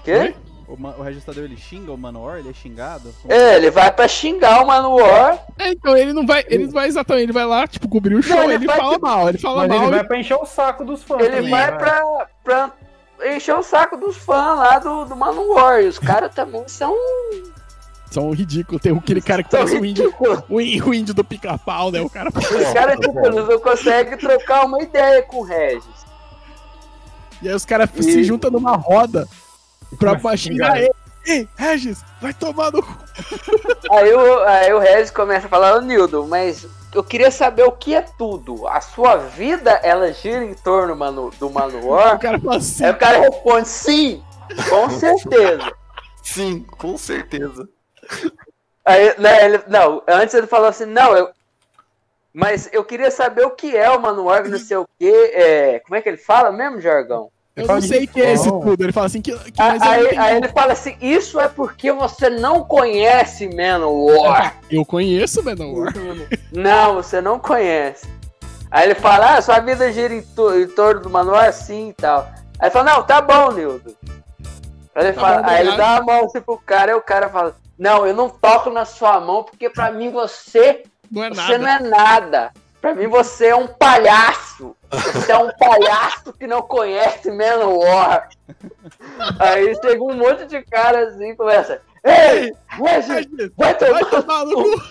Quê? 0.04 0.34
O, 0.68 0.76
Ma- 0.76 0.94
o 0.96 1.02
Regis 1.02 1.24
Tadeu, 1.24 1.44
ele 1.44 1.56
xinga 1.56 1.92
o 1.92 1.96
Manowar? 1.98 2.38
Ele 2.38 2.50
é 2.50 2.52
xingado? 2.52 3.12
Como- 3.22 3.32
É, 3.34 3.56
ele 3.56 3.70
vai 3.70 3.90
pra 3.92 4.06
xingar 4.08 4.62
o 4.62 4.66
Manowar. 4.66 5.44
É, 5.58 5.70
então 5.70 5.96
ele 5.96 6.12
não 6.12 6.24
vai, 6.26 6.44
ele 6.48 6.64
não 6.66 6.72
vai 6.72 6.86
exatamente, 6.88 7.24
ele 7.24 7.32
vai 7.32 7.44
lá, 7.46 7.66
tipo, 7.66 7.88
cobrir 7.88 8.14
o 8.14 8.22
show, 8.22 8.42
ele 8.44 8.54
ele, 8.54 8.66
vai, 8.66 8.76
fala 8.76 8.92
tipo, 8.94 9.06
mal, 9.06 9.28
ele 9.28 9.38
fala 9.38 9.56
Mas 9.62 9.68
mal. 9.68 9.78
ele 9.78 9.86
e- 9.86 9.90
vai 9.98 10.04
pra 10.04 10.18
encher 10.18 10.36
o 10.36 10.46
saco 10.46 10.84
dos 10.84 11.02
fãs. 11.04 11.20
Ele 11.20 11.36
também, 11.36 11.50
vai 11.50 11.70
né? 11.70 11.76
pra, 11.78 12.26
pra 12.44 12.70
encher 13.24 13.54
o 13.56 13.62
saco 13.62 13.96
dos 13.96 14.16
fãs 14.16 14.58
lá 14.58 14.78
do, 14.78 15.04
do 15.04 15.16
Manowar. 15.16 15.80
E 15.82 15.88
os 15.88 15.98
caras 15.98 16.34
também 16.34 16.62
são, 16.66 16.94
São 18.10 18.30
ridículos. 18.30 18.80
Tem 18.82 18.96
aquele 18.96 19.20
cara 19.20 19.42
que 19.42 19.50
parece 19.50 19.76
o 19.76 19.84
índio, 19.84 20.12
o 20.48 20.60
índio 20.94 21.14
do 21.14 21.24
pica-pau, 21.24 21.90
né? 21.90 22.00
O 22.00 22.08
cara. 22.10 22.30
Os 22.30 22.72
caras, 22.72 22.98
tipo, 22.98 23.28
não 23.30 23.60
conseguem 23.60 24.16
trocar 24.16 24.64
uma 24.64 24.80
ideia 24.82 25.22
com 25.22 25.38
o 25.38 25.42
Regis. 25.42 25.84
E 27.42 27.48
aí 27.48 27.54
os 27.54 27.64
caras 27.64 27.90
E- 27.94 28.02
se 28.02 28.24
juntam 28.24 28.50
numa 28.50 28.76
roda 28.76 29.28
pra, 29.98 30.36
xingar 30.36 30.78
ele. 30.78 30.92
Ei, 31.26 31.48
Regis, 31.56 32.04
vai 32.20 32.32
tomar 32.32 32.70
no 32.70 32.82
cu. 32.82 32.96
Aí 33.90 34.14
o, 34.14 34.38
aí 34.44 34.72
o 34.72 34.78
Regis 34.78 35.10
começa 35.10 35.46
a 35.46 35.50
falar, 35.50 35.76
ô 35.76 35.80
Nildo, 35.80 36.24
mas 36.26 36.66
eu 36.96 37.04
queria 37.04 37.30
saber 37.30 37.64
o 37.64 37.72
que 37.72 37.94
é 37.94 38.00
tudo. 38.00 38.66
A 38.66 38.80
sua 38.80 39.16
vida, 39.16 39.70
ela 39.82 40.12
gira 40.12 40.42
em 40.42 40.54
torno 40.54 40.96
mano, 40.96 41.30
do 41.38 41.48
O 41.48 41.52
Manowar? 41.52 42.18
cara 42.18 42.40
fala 42.40 42.56
assim. 42.56 42.84
Aí 42.84 42.90
o 42.90 42.96
cara 42.98 43.18
responde, 43.18 43.68
sim, 43.68 44.24
com 44.70 44.88
certeza. 44.98 45.72
Sim, 46.22 46.62
com 46.78 46.96
certeza. 46.96 47.68
Aí, 48.84 49.14
né, 49.18 49.44
ele, 49.44 49.62
não, 49.68 50.02
antes 50.08 50.34
ele 50.34 50.46
falou 50.46 50.68
assim, 50.68 50.86
não, 50.86 51.14
eu. 51.16 51.30
Mas 52.32 52.68
eu 52.72 52.84
queria 52.84 53.10
saber 53.10 53.44
o 53.46 53.50
que 53.50 53.76
é 53.76 53.90
o 53.90 54.00
Manowar, 54.00 54.48
não 54.48 54.58
sei 54.58 54.76
o 54.76 54.88
quê. 54.98 55.30
É, 55.34 55.78
como 55.80 55.96
é 55.96 56.02
que 56.02 56.08
ele 56.08 56.18
fala 56.18 56.52
mesmo, 56.52 56.80
Jargão? 56.80 57.30
Eu 57.56 57.66
não 57.66 57.80
sei 57.80 58.04
o 58.04 58.08
que 58.08 58.20
é 58.20 58.32
esse 58.34 58.48
tudo. 58.50 58.82
Ele 58.84 58.92
fala 58.92 59.06
assim 59.06 59.22
que. 59.22 59.32
que 59.50 59.60
Aí, 59.62 59.76
entendi. 59.78 60.18
aí 60.18 60.36
ele 60.36 60.48
fala 60.48 60.72
assim, 60.74 60.94
isso 61.00 61.40
é 61.40 61.48
porque 61.48 61.90
você 61.90 62.28
não 62.28 62.62
conhece 62.64 63.48
Manowar. 63.48 64.56
eu 64.70 64.84
conheço 64.84 65.42
Manowar. 65.42 65.92
Não, 66.52 66.94
você 66.96 67.20
não 67.22 67.38
conhece. 67.38 68.06
Aí 68.70 68.84
ele 68.86 68.94
fala, 68.94 69.36
ah, 69.36 69.42
sua 69.42 69.58
vida 69.60 69.90
gira 69.90 70.12
em, 70.12 70.18
em 70.18 70.66
torno 70.68 71.00
do 71.00 71.08
Manowar 71.08 71.46
assim 71.48 71.88
e 71.88 71.92
tal. 71.94 72.28
Aí 72.58 72.66
ele 72.66 72.70
fala, 72.70 72.92
não, 72.92 73.02
tá 73.04 73.22
bom, 73.22 73.50
Nildo. 73.52 73.96
Aí, 74.94 75.04
ele 75.06 75.12
Tá 75.14 75.20
fala- 75.20 75.42
bom, 75.42 75.48
aí 75.48 75.66
ele 75.66 75.76
dá 75.76 75.96
a 75.96 76.02
mão 76.02 76.24
assim 76.26 76.40
pro 76.40 76.58
cara 76.58 76.92
e 76.92 76.94
o 76.94 77.00
cara 77.00 77.28
fala, 77.30 77.56
não, 77.78 78.06
eu 78.06 78.12
não 78.14 78.28
toco 78.28 78.68
na 78.70 78.84
sua 78.84 79.18
mão 79.20 79.42
porque 79.44 79.70
pra 79.70 79.90
mim 79.90 80.10
você, 80.10 80.82
Não 81.10 81.24
é 81.24 81.30
você 81.30 81.56
nada. 81.56 81.58
não 81.58 81.68
é 81.68 81.80
nada. 81.90 82.52
Pra 82.80 82.94
mim 82.94 83.08
você 83.08 83.46
é 83.46 83.56
um 83.56 83.66
palhaço. 83.66 84.76
Você 84.90 85.32
é 85.32 85.38
um 85.38 85.50
palhaço 85.58 86.32
que 86.34 86.46
não 86.46 86.62
conhece 86.62 87.30
Manowar. 87.30 88.28
Aí 89.40 89.74
chega 89.74 90.02
um 90.02 90.14
monte 90.14 90.46
de 90.46 90.62
cara 90.62 91.08
assim 91.08 91.30
e 91.30 91.36
começa, 91.36 91.80
ei, 92.04 92.52
Regis, 92.68 93.50
vai 93.56 93.74
tomar 93.76 94.44
no 94.44 94.62
cu. 94.62 94.82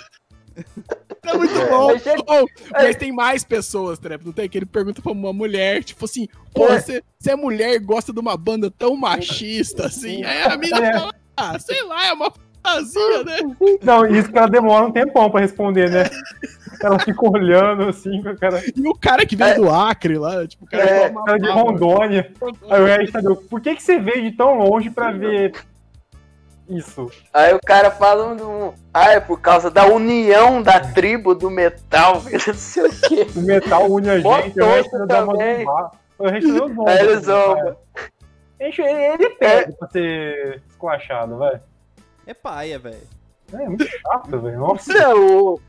É 1.23 1.33
muito 1.37 1.53
bom. 1.69 1.89
Aí 1.89 1.99
chega- 1.99 2.23
Oh, 2.27 2.45
mas 2.71 2.95
tem 2.97 3.11
mais 3.11 3.43
pessoas, 3.43 3.97
Trap. 3.99 4.25
Não 4.25 4.31
tem 4.33 4.47
que 4.49 4.57
ele 4.57 4.65
pergunta 4.65 5.01
pra 5.01 5.11
uma 5.11 5.33
mulher, 5.33 5.83
tipo 5.83 6.05
assim, 6.05 6.27
pô, 6.53 6.67
É. 6.67 6.79
você, 6.79 7.03
você 7.17 7.31
é 7.31 7.35
mulher 7.35 7.73
e 7.73 7.79
gosta 7.79 8.11
de 8.13 8.19
uma 8.19 8.35
banda 8.37 8.69
tão 8.69 8.95
machista 8.95 9.85
assim. 9.87 10.23
Aí 10.23 10.43
a 10.43 10.57
mina 10.57 10.85
É. 10.85 10.93
fala, 10.93 11.13
ah, 11.37 11.59
sei 11.59 11.81
lá, 11.83 12.07
é 12.07 12.13
uma 12.13 12.31
né? 13.23 13.37
Não, 13.83 14.05
isso 14.05 14.31
que 14.31 14.37
ela 14.37 14.47
demora 14.49 14.85
um 14.85 14.91
tempão 14.91 15.29
pra 15.29 15.41
responder, 15.41 15.89
né? 15.89 16.03
Ela 16.81 16.99
fica 16.99 17.29
olhando 17.29 17.83
assim 17.89 18.21
com 18.21 18.29
a 18.29 18.35
cara, 18.35 18.61
E 18.75 18.87
o 18.87 18.93
cara 18.93 19.25
que 19.25 19.35
veio 19.35 19.55
do 19.55 19.69
Acre 19.71 20.17
lá, 20.17 20.45
tipo, 20.45 20.65
o 20.65 20.67
cara 20.67 20.83
É, 20.83 21.09
uma 21.09 21.23
cara 21.23 21.39
de. 21.39 21.49
Rondônia. 21.49 22.31
Aí 22.69 22.81
o 22.81 22.85
Regis 22.85 23.11
Tadeu, 23.11 23.35
por 23.35 23.61
que, 23.61 23.75
que 23.75 23.81
você 23.83 23.97
veio 23.99 24.23
de 24.23 24.31
tão 24.35 24.55
longe 24.57 24.89
pra 24.89 25.11
ver 25.11 25.53
isso? 26.67 27.09
Aí 27.33 27.53
o 27.53 27.59
cara 27.65 27.91
fala 27.91 28.33
um. 28.33 28.73
Ah, 28.93 29.13
é 29.13 29.19
por 29.19 29.39
causa 29.39 29.71
da 29.71 29.85
união 29.85 30.61
da 30.61 30.79
tribo 30.79 31.33
do 31.33 31.49
metal, 31.49 32.21
não 32.47 32.53
sei 32.53 32.83
o 32.85 32.89
quê. 33.07 33.27
O 33.35 33.41
metal 33.41 33.89
une 33.91 34.09
a 34.09 34.19
gente, 34.19 34.59
o 34.59 34.89
Tadeu 34.89 35.07
dá 35.07 35.23
uma 35.23 35.33
também. 35.33 35.59
zombada. 35.65 35.91
O 36.17 36.41
zomba. 36.41 36.89
Aí 36.91 36.99
ele 36.99 37.17
zomba. 37.17 37.55
cara. 37.55 37.77
Ele, 38.59 38.81
ele 38.81 39.29
pede 39.31 39.73
pra 39.77 39.87
ser 39.89 40.61
esculachado, 40.69 41.37
velho. 41.37 41.59
É 42.27 42.33
paia, 42.33 42.79
velho. 42.79 43.07
É 43.53 43.67
muito 43.67 43.85
chato, 43.87 44.39
velho. 44.39 44.59
Nossa. 44.59 44.91
Não, 44.93 45.37
o- 45.53 45.61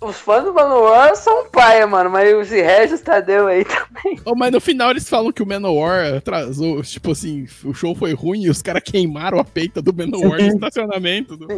os 0.00 0.16
fãs 0.20 0.44
do 0.44 0.52
Manowar 0.52 1.16
são 1.16 1.48
paia, 1.48 1.86
mano, 1.86 2.10
mas 2.10 2.28
esse 2.28 2.60
Regis 2.60 3.00
Tadeu 3.00 3.46
aí 3.46 3.64
também. 3.64 4.20
Oh, 4.24 4.34
mas 4.36 4.52
no 4.52 4.60
final 4.60 4.90
eles 4.90 5.08
falam 5.08 5.32
que 5.32 5.42
o 5.42 5.46
Manowar 5.46 6.14
atrasou, 6.16 6.82
tipo 6.82 7.12
assim, 7.12 7.46
o 7.64 7.72
show 7.72 7.94
foi 7.94 8.12
ruim 8.12 8.42
e 8.42 8.50
os 8.50 8.60
caras 8.60 8.82
queimaram 8.84 9.38
a 9.38 9.44
peita 9.44 9.80
do 9.80 9.94
Manowar 9.94 10.40
no 10.40 10.46
estacionamento. 10.46 11.36
do- 11.36 11.48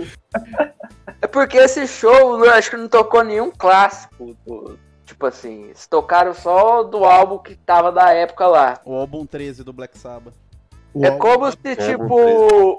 É 1.21 1.27
porque 1.27 1.57
esse 1.57 1.87
show, 1.87 2.45
eu 2.45 2.51
acho 2.53 2.71
que 2.71 2.77
não 2.77 2.89
tocou 2.89 3.23
nenhum 3.25 3.51
clássico. 3.51 4.37
do- 4.47 4.79
tipo 5.05 5.25
assim, 5.27 5.65
eles 5.67 5.87
tocaram 5.87 6.35
só 6.35 6.83
do 6.83 7.05
álbum 7.05 7.39
que 7.39 7.55
tava 7.55 7.93
da 7.93 8.13
época 8.13 8.47
lá. 8.47 8.81
O 8.85 8.93
álbum 8.95 9.25
13 9.25 9.63
do 9.63 9.73
Black 9.73 9.97
Sabbath. 9.97 10.35
O 10.97 11.05
É 11.05 11.11
como 11.11 11.51
se, 11.51 11.77
tipo, 11.77 12.09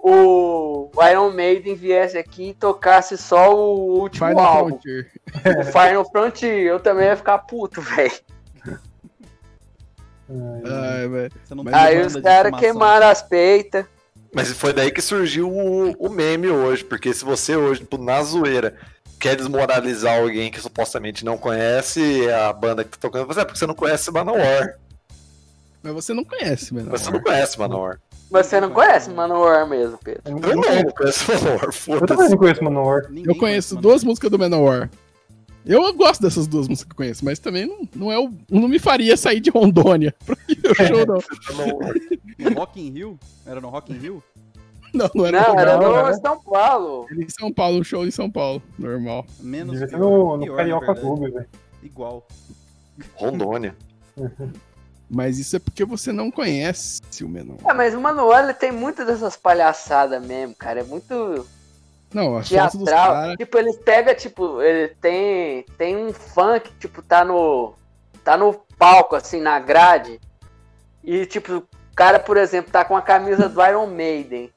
o 0.02 0.92
Iron 1.08 1.32
Maiden 1.32 1.76
viesse 1.76 2.18
aqui 2.18 2.50
e 2.50 2.54
tocasse 2.56 3.16
só 3.16 3.54
o 3.54 4.00
último 4.00 4.28
Final 4.28 4.44
álbum. 4.44 4.70
Frontier. 4.70 5.12
O 5.60 5.64
Final 5.66 6.12
Frontier. 6.12 6.66
Eu 6.66 6.80
também 6.80 7.06
ia 7.06 7.16
ficar 7.16 7.38
puto, 7.38 7.80
velho. 7.80 8.12
Aí 11.72 12.02
os 12.02 12.16
caras 12.16 12.60
queimaram 12.60 13.06
as 13.06 13.22
peitas. 13.22 13.86
Mas 14.34 14.52
foi 14.52 14.74
daí 14.74 14.90
que 14.90 15.02
surgiu 15.02 15.48
o, 15.48 15.92
o 15.92 16.10
meme 16.10 16.48
hoje, 16.48 16.84
porque 16.84 17.14
se 17.14 17.24
você 17.24 17.56
hoje, 17.56 17.82
tipo, 17.82 18.00
na 18.00 18.24
zoeira, 18.24 18.76
quer 19.20 19.36
desmoralizar 19.36 20.20
alguém 20.20 20.50
que 20.50 20.60
supostamente 20.60 21.24
não 21.24 21.38
conhece 21.38 22.28
a 22.32 22.52
banda 22.52 22.84
que 22.84 22.90
tá 22.90 22.98
tocando, 23.00 23.28
você 23.28 23.42
é 23.42 23.46
porque 23.46 23.60
você 23.60 23.68
não 23.68 23.76
conhece 23.76 24.10
Manowar. 24.10 24.80
Mas 25.84 25.94
você 25.94 26.16
não 26.16 26.24
conhece, 26.24 26.74
mano. 26.74 26.90
Você 26.90 27.12
não 27.12 27.22
conhece 27.22 27.60
Manowar. 27.60 28.00
Você 28.30 28.60
não 28.60 28.70
conhece 28.72 29.10
Manowar 29.10 29.68
mesmo, 29.68 29.98
Pedro? 30.04 30.22
Eu 30.26 30.36
Eu 30.38 30.42
não 30.42 30.50
não 30.84 30.92
conheço. 30.92 31.32
Manowar, 31.32 31.64
Eu 31.64 31.72
também 31.72 31.72
foda-se. 31.72 32.30
não 32.32 32.38
conheço 32.38 32.64
Manowar. 32.64 33.02
Eu 33.26 33.36
conheço 33.36 33.76
duas 33.78 34.04
músicas 34.04 34.30
do 34.32 34.38
Manowar. 34.40 34.90
Eu 35.66 35.94
gosto 35.94 36.22
dessas 36.22 36.48
duas 36.48 36.68
músicas 36.68 36.88
que 36.88 36.94
eu 36.94 36.98
conheço, 36.98 37.26
mas 37.26 37.40
também 37.40 37.66
não, 37.66 37.88
não 37.96 38.12
é 38.12 38.18
o. 38.18 38.32
Não 38.50 38.68
me 38.70 38.80
faria 38.80 39.18
sair 39.18 39.40
de 39.42 39.50
Rondônia 39.50 40.16
pra 40.26 40.36
ir 40.48 40.60
no 40.64 40.76
show, 40.76 41.06
não. 41.06 42.50
No 42.50 42.54
Rock 42.58 42.80
in 42.80 42.92
Rio? 42.92 43.20
Era 43.46 43.60
no 43.60 43.68
Rock 43.70 43.92
in 43.92 43.98
Rio? 43.98 44.24
Não, 44.94 45.10
não 45.14 45.26
era 45.26 45.42
Não, 45.42 45.54
no 45.54 45.60
era 45.60 45.78
no? 46.12 46.22
São 46.22 46.40
Paulo. 46.42 47.06
Era 47.12 47.22
em 47.22 47.28
São 47.30 47.52
Paulo, 47.52 47.80
um 47.80 47.84
show 47.84 48.06
em 48.08 48.10
São 48.10 48.32
Paulo, 48.32 48.64
normal. 48.80 49.26
Menos 49.42 49.74
Devia 49.74 49.90
ser 49.90 49.98
pior, 49.98 50.38
no, 50.38 50.46
no 50.46 50.56
Carioca. 50.56 50.96
Clube, 50.96 51.30
velho. 51.30 51.46
Igual. 51.84 52.26
Rondônia. 53.16 53.76
Mas 55.10 55.40
isso 55.40 55.56
é 55.56 55.60
porque 55.60 55.86
você 55.86 56.12
não 56.12 56.30
conhece 56.30 57.00
o 57.24 57.30
Menor. 57.30 57.58
É, 57.66 57.74
mas 57.74 57.94
o 57.96 58.02
Manuel 58.02 58.54
tem 58.54 58.72
muitas 58.72 59.08
dessas 59.08 59.38
palhaçadas 59.38 60.22
mesmo, 60.26 60.54
cara. 60.56 60.82
É 60.82 60.84
muito 60.84 61.48
Não, 62.14 62.38
as 62.38 62.50
fotos 62.50 62.76
dos 62.76 62.90
teatral. 62.90 63.14
caras. 63.14 63.36
Tipo, 63.38 63.58
ele 63.58 63.74
pega, 63.74 64.14
tipo, 64.16 64.62
ele 64.62 64.90
tem. 65.00 65.64
Tem 65.78 65.96
um 65.96 66.12
fã 66.12 66.60
que, 66.60 66.74
tipo, 66.74 67.02
tá 67.02 67.24
no. 67.24 67.74
Tá 68.24 68.36
no 68.36 68.54
palco, 68.78 69.16
assim, 69.16 69.40
na 69.40 69.58
grade. 69.60 70.20
E, 71.02 71.26
tipo, 71.26 71.58
o 71.60 71.64
cara, 71.96 72.20
por 72.20 72.36
exemplo, 72.36 72.70
tá 72.72 72.84
com 72.84 72.98
a 72.98 73.02
camisa 73.02 73.48
do 73.48 73.66
Iron 73.66 73.88
Maiden. 73.88 74.52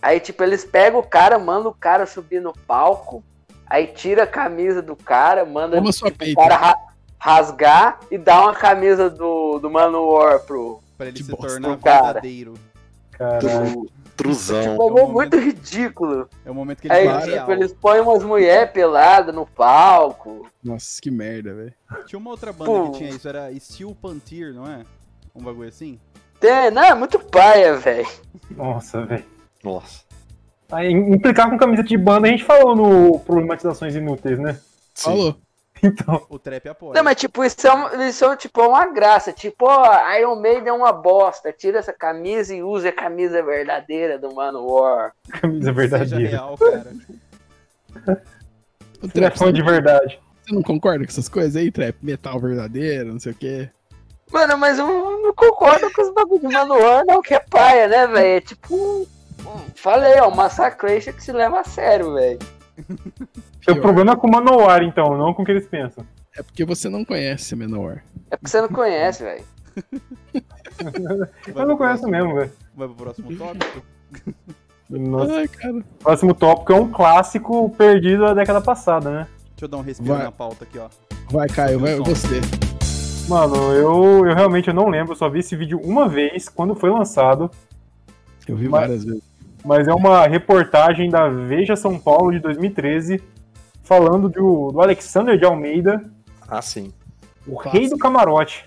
Aí, 0.00 0.18
tipo, 0.18 0.42
eles 0.42 0.64
pegam 0.64 1.00
o 1.00 1.06
cara, 1.06 1.38
mandam 1.38 1.70
o 1.70 1.74
cara 1.74 2.06
subir 2.06 2.40
no 2.40 2.54
palco. 2.66 3.22
Aí 3.66 3.86
tira 3.88 4.22
a 4.22 4.26
camisa 4.26 4.80
do 4.80 4.96
cara, 4.96 5.44
manda 5.44 5.76
Toma 5.76 5.92
sua 5.92 6.10
tipo, 6.10 6.22
o 6.22 6.26
peita. 6.26 6.40
cara 6.42 6.56
ra- 6.56 6.78
rasgar 7.24 8.00
e 8.10 8.18
dá 8.18 8.42
uma 8.42 8.52
camisa 8.54 9.08
do, 9.08 9.58
do 9.58 9.70
Manowar 9.70 10.40
pro. 10.40 10.80
Pra 10.98 11.06
ele 11.06 11.16
se 11.24 11.30
bosta, 11.30 11.46
tornar 11.58 11.78
cara. 11.78 12.04
verdadeiro. 12.04 12.54
Caralho. 13.12 13.40
Tru- 13.40 13.90
Truzão. 14.14 14.60
Tipo, 14.60 14.72
é 14.72 14.90
momento- 14.90 15.12
muito 15.12 15.36
ridículo. 15.38 16.28
É 16.44 16.50
o 16.50 16.54
momento 16.54 16.82
que 16.82 16.86
ele 16.86 16.94
Aí, 16.94 17.06
fala 17.06 17.20
tipo, 17.38 17.50
eles 17.52 17.72
põem 17.72 18.00
umas 18.00 18.22
mulheres 18.22 18.70
peladas 18.72 19.34
no 19.34 19.46
palco. 19.46 20.46
Nossa, 20.62 21.00
que 21.00 21.10
merda, 21.10 21.54
velho. 21.54 21.74
Tinha 22.06 22.18
uma 22.18 22.30
outra 22.30 22.52
banda 22.52 22.70
Pô. 22.70 22.90
que 22.92 22.98
tinha 22.98 23.10
isso, 23.10 23.26
era 23.26 23.50
Steel 23.58 23.96
Panther, 24.00 24.52
não 24.54 24.66
é? 24.66 24.84
Um 25.34 25.42
bagulho 25.42 25.68
assim? 25.68 25.98
Tem, 26.38 26.70
não, 26.70 26.82
é 26.84 26.94
muito 26.94 27.18
paia, 27.18 27.74
velho. 27.76 28.06
Nossa, 28.50 29.04
velho. 29.06 29.24
Nossa. 29.64 30.04
Aí, 30.70 30.92
implicar 30.92 31.48
com 31.50 31.56
camisa 31.58 31.82
de 31.82 31.96
banda, 31.96 32.28
a 32.28 32.30
gente 32.30 32.44
falou 32.44 32.76
no 32.76 33.18
Problematizações 33.20 33.94
Inúteis, 33.96 34.38
né? 34.38 34.60
Sim. 34.94 35.10
Falou. 35.10 35.36
Então, 35.84 36.24
O 36.30 36.38
trap 36.38 36.66
apoia. 36.68 36.94
Não, 36.94 37.04
mas 37.04 37.16
tipo, 37.16 37.44
isso 37.44 37.66
é, 37.66 37.74
um- 37.74 38.02
isso 38.08 38.24
é 38.24 38.36
tipo, 38.36 38.62
uma 38.62 38.86
graça. 38.86 39.32
Tipo, 39.32 39.66
ó, 39.66 40.14
Iron 40.18 40.36
Maiden 40.40 40.68
é 40.68 40.72
uma 40.72 40.92
bosta. 40.92 41.52
Tira 41.52 41.78
essa 41.78 41.92
camisa 41.92 42.54
e 42.54 42.62
usa 42.62 42.88
a 42.88 42.92
camisa 42.92 43.42
verdadeira 43.42 44.18
do 44.18 44.34
Manowar. 44.34 45.12
camisa 45.40 45.72
Seja 45.72 45.72
verdadeira. 45.74 46.30
real, 46.30 46.56
cara. 46.58 46.92
O 49.02 49.06
é 49.06 49.08
trap, 49.08 49.38
fã 49.38 49.52
de 49.52 49.62
verdade. 49.62 50.18
você 50.42 50.54
não 50.54 50.62
concorda 50.62 51.04
com 51.04 51.10
essas 51.10 51.28
coisas 51.28 51.54
aí, 51.56 51.70
trap? 51.70 51.96
Metal 52.02 52.40
verdadeiro, 52.40 53.12
não 53.12 53.20
sei 53.20 53.32
o 53.32 53.34
quê. 53.36 53.68
Mano, 54.32 54.56
mas 54.56 54.78
eu 54.78 54.86
não 54.86 55.34
concordo 55.34 55.92
com 55.92 56.02
os 56.02 56.14
bagulho 56.14 56.40
de 56.40 56.48
Manowar, 56.48 57.04
não, 57.06 57.20
que 57.20 57.34
é 57.34 57.40
paia, 57.40 57.86
né, 57.88 58.06
velho? 58.06 58.36
É 58.38 58.40
tipo. 58.40 58.74
um- 58.74 59.06
Falei, 59.74 60.18
ó, 60.20 60.30
Massacration 60.30 61.12
que 61.12 61.22
se 61.22 61.30
leva 61.32 61.60
a 61.60 61.64
sério, 61.64 62.14
velho. 62.14 62.38
Seu 63.64 63.80
problema 63.80 64.12
é 64.12 64.16
com 64.16 64.26
o 64.26 64.30
Manowar, 64.30 64.82
então, 64.82 65.16
não 65.16 65.32
com 65.32 65.42
o 65.42 65.44
que 65.44 65.52
eles 65.52 65.66
pensam. 65.66 66.04
É 66.36 66.42
porque 66.42 66.64
você 66.64 66.88
não 66.88 67.04
conhece 67.04 67.54
Menor. 67.56 68.00
É 68.30 68.36
porque 68.36 68.50
você 68.50 68.60
não 68.60 68.68
conhece, 68.68 69.22
velho. 69.22 69.44
Eu 71.54 71.66
não 71.66 71.76
conheço 71.76 72.08
mesmo, 72.08 72.34
velho. 72.34 72.52
Vai 72.76 72.88
pro 72.88 72.96
próximo 72.96 73.36
tópico? 73.36 73.82
Nossa, 74.90 75.34
Ai, 75.36 75.48
cara. 75.48 75.76
o 75.78 75.82
próximo 76.02 76.34
tópico 76.34 76.72
é 76.72 76.76
um 76.76 76.90
clássico 76.90 77.70
perdido 77.70 78.22
da 78.24 78.34
década 78.34 78.60
passada, 78.60 79.10
né? 79.10 79.26
Deixa 79.50 79.64
eu 79.64 79.68
dar 79.68 79.76
um 79.78 79.82
respiro 79.82 80.14
Vai. 80.14 80.24
na 80.24 80.32
pauta 80.32 80.64
aqui, 80.64 80.78
ó. 80.78 80.88
Vai, 81.30 81.48
Caio, 81.48 81.78
vai 81.80 81.96
você. 81.96 82.40
Mano, 83.28 83.56
eu, 83.72 84.26
eu 84.26 84.34
realmente 84.34 84.68
eu 84.68 84.74
não 84.74 84.88
lembro, 84.88 85.12
eu 85.12 85.16
só 85.16 85.28
vi 85.30 85.38
esse 85.38 85.56
vídeo 85.56 85.80
uma 85.82 86.08
vez, 86.08 86.48
quando 86.48 86.74
foi 86.74 86.90
lançado, 86.90 87.50
Eu 88.46 88.56
vi 88.56 88.68
Mas- 88.68 88.80
várias 88.82 89.04
vezes. 89.04 89.22
mas 89.64 89.88
é 89.88 89.94
uma 89.94 90.26
reportagem 90.26 91.08
da 91.08 91.28
Veja 91.28 91.74
São 91.76 91.98
Paulo 91.98 92.30
de 92.32 92.38
2013, 92.40 93.22
falando 93.84 94.28
do, 94.28 94.72
do 94.72 94.80
Alexander 94.80 95.38
de 95.38 95.44
Almeida, 95.44 96.10
Ah, 96.48 96.60
sim. 96.60 96.92
o 97.46 97.52
Clássico. 97.52 97.76
rei 97.76 97.88
do 97.88 97.96
camarote. 97.98 98.66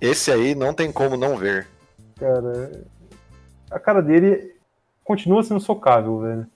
Esse 0.00 0.32
aí 0.32 0.54
não 0.54 0.74
tem 0.74 0.90
como 0.90 1.16
não 1.16 1.36
ver. 1.36 1.68
Cara, 2.18 2.82
a 3.70 3.78
cara 3.78 4.02
dele 4.02 4.54
continua 5.04 5.42
sendo 5.42 5.60
socável, 5.60 6.20
velho. 6.20 6.46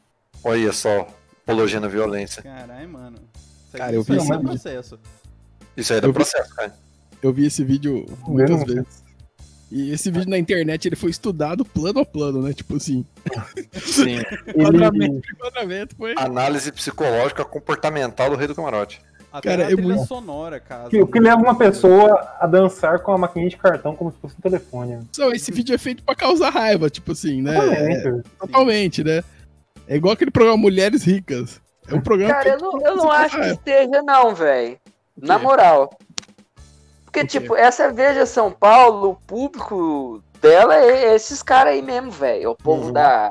Olha 0.43 0.73
só, 0.73 1.07
apologia 1.43 1.79
na 1.81 1.89
violência. 1.89 2.43
Caralho, 2.43 2.89
mano. 2.89 3.17
Isso 3.37 3.77
Cara, 3.77 3.91
aí- 3.91 3.95
eu 3.95 4.01
isso 4.01 4.13
vi 4.13 4.19
aí 4.19 4.25
esse 4.25 4.33
é. 4.33 4.99
Isso 5.77 5.93
aí 5.93 5.99
é 5.99 6.03
processo, 6.13 6.55
cara. 6.55 6.75
Eu 7.23 7.33
vi 7.33 7.47
esse 7.47 7.63
vídeo 7.63 8.07
muitas 8.27 8.65
vezes. 8.65 9.05
E 9.71 9.93
esse 9.93 10.11
vídeo 10.11 10.29
na 10.29 10.37
internet 10.39 10.87
ele 10.89 10.97
foi 10.97 11.11
estudado 11.11 11.65
plano 11.65 12.01
a 12.01 12.05
plano, 12.05 12.43
né? 12.43 12.53
Tipo 12.53 12.77
assim, 12.77 13.05
Sim. 13.81 14.17
Ele, 14.49 14.65
quadramento 14.65 15.21
por 15.21 15.37
quadramento 15.47 15.97
foi. 15.97 16.15
Análise 16.17 16.73
psicológica 16.73 17.45
comportamental 17.45 18.31
do 18.31 18.37
rei 18.37 18.49
do 18.49 18.55
camarote. 18.55 19.01
Até 19.33 19.51
Cara, 19.57 19.73
é 19.73 19.77
muito- 19.77 20.05
sonora, 20.07 20.59
caso. 20.59 20.91
que- 20.91 21.01
o 21.01 21.07
que 21.07 21.21
leva 21.21 21.37
uma 21.41 21.55
pessoa 21.57 22.19
a 22.41 22.49
dançar 22.49 22.99
com 22.99 23.13
a 23.13 23.19
maquininha 23.19 23.49
de 23.49 23.57
cartão 23.57 23.95
como 23.95 24.11
se 24.11 24.19
fosse 24.19 24.35
um 24.37 24.41
telefone. 24.41 24.99
Só, 25.13 25.31
esse 25.31 25.53
vídeo 25.53 25.73
é 25.73 25.79
feito 25.79 26.03
pra 26.03 26.17
causar 26.17 26.51
raiva, 26.51 26.91
tipo 26.91 27.13
assim, 27.13 27.41
né? 27.41 27.55
É, 27.57 27.61
Totalmente. 27.61 28.29
totalmente, 28.41 29.05
né? 29.05 29.23
É 29.87 29.95
igual 29.95 30.15
aquele 30.15 30.33
programa 30.33 30.57
Mulheres 30.57 31.05
Ricas. 31.05 31.61
É 31.87 31.95
um 31.95 32.01
programa 32.01 32.35
Cara, 32.35 32.49
eu 32.51 32.59
não, 32.59 32.81
eu 32.85 32.97
não 32.97 33.11
acho 33.11 33.37
que 33.37 33.41
raiva. 33.43 33.55
esteja, 33.55 34.03
não, 34.03 34.35
velho. 34.35 34.77
Na 35.17 35.39
moral. 35.39 35.97
Porque, 37.11 37.27
tipo, 37.27 37.57
essa 37.57 37.93
Veja 37.93 38.25
São 38.25 38.53
Paulo, 38.53 39.11
o 39.11 39.17
público 39.17 40.23
dela 40.41 40.77
é 40.77 41.13
esses 41.15 41.43
caras 41.43 41.73
aí 41.73 41.83
mesmo, 41.83 42.11
velho. 42.11 42.45
É 42.45 42.49
o 42.49 42.55
povo 42.55 42.87
Uhum. 42.87 42.93
da 42.93 43.31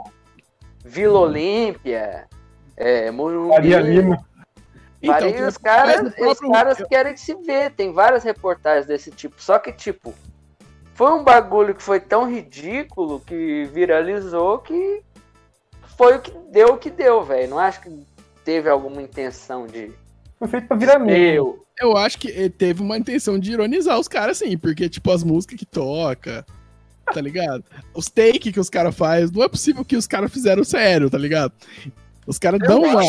Vila 0.84 1.20
Olímpia, 1.20 2.28
é, 2.76 3.10
Morumbi. 3.10 3.54
Faria 3.56 3.80
Lima. 3.80 4.18
Então, 5.02 5.14
Varia- 5.16 5.48
os 5.48 5.58
caras, 5.58 6.14
próprio- 6.14 6.52
caras 6.52 6.78
querem 6.90 7.16
se 7.16 7.34
ver, 7.36 7.72
tem 7.72 7.94
várias 7.94 8.22
reportagens 8.24 8.86
desse 8.86 9.12
tipo. 9.12 9.42
Só 9.42 9.58
que, 9.58 9.72
tipo, 9.72 10.14
foi 10.94 11.14
um 11.14 11.24
bagulho 11.24 11.74
que 11.74 11.82
foi 11.82 12.02
tão 12.02 12.30
ridículo 12.30 13.22
que 13.22 13.64
viralizou 13.72 14.60
que 14.60 15.02
foi 15.98 16.18
o 16.18 16.20
que 16.20 16.32
deu 16.52 16.74
o 16.74 16.78
que 16.78 16.90
deu, 16.90 17.24
velho. 17.24 17.50
Não 17.52 17.60
acho 17.60 17.80
que 17.80 18.06
teve 18.44 18.70
alguma 18.70 19.02
intenção 19.02 19.66
de. 19.66 19.94
Foi 20.40 20.48
feito 20.48 20.68
pra 20.68 20.78
virar 20.78 20.98
meme. 21.00 21.36
Eu. 21.36 21.66
Eu 21.82 21.96
acho 21.96 22.18
que 22.18 22.28
ele 22.30 22.50
teve 22.50 22.82
uma 22.82 22.98
intenção 22.98 23.38
de 23.40 23.52
ironizar 23.54 23.98
os 24.00 24.08
caras, 24.08 24.38
sim, 24.40 24.58
porque, 24.58 24.90
tipo, 24.90 25.12
as 25.12 25.24
músicas 25.24 25.58
que 25.58 25.66
toca, 25.66 26.46
tá 27.14 27.22
ligado? 27.22 27.64
Os 27.94 28.08
take 28.10 28.52
que 28.52 28.60
os 28.60 28.70
caras 28.70 28.94
fazem, 28.96 29.30
não 29.34 29.44
é 29.44 29.48
possível 29.48 29.86
que 29.86 29.96
os 29.96 30.06
caras 30.06 30.30
fizeram 30.32 30.64
sério, 30.66 31.10
tá 31.10 31.18
ligado? 31.18 31.54
Os 32.28 32.38
caras 32.38 32.60
dão 32.60 32.82
uma, 32.82 33.02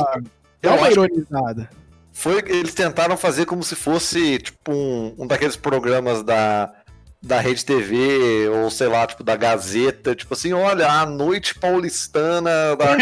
dão 0.63 0.77
uma 0.77 0.89
ironizada. 0.91 1.69
foi, 2.13 2.39
eles 2.47 2.73
tentaram 2.75 3.17
fazer 3.17 3.45
como 3.45 3.63
se 3.65 3.75
fosse, 3.75 4.39
tipo, 4.39 4.73
um, 4.73 5.15
um 5.19 5.27
daqueles 5.27 5.57
programas 5.57 6.23
da, 6.23 6.73
da 7.21 7.41
Rede 7.41 7.65
TV, 7.65 8.49
ou 8.51 8.71
sei 8.71 8.87
lá, 8.87 9.05
tipo, 9.05 9.25
da 9.25 9.35
Gazeta, 9.35 10.15
tipo 10.15 10.33
assim, 10.33 10.53
olha, 10.53 10.89
a 10.89 11.05
noite 11.05 11.59
paulistana 11.59 12.77
da... 12.77 12.93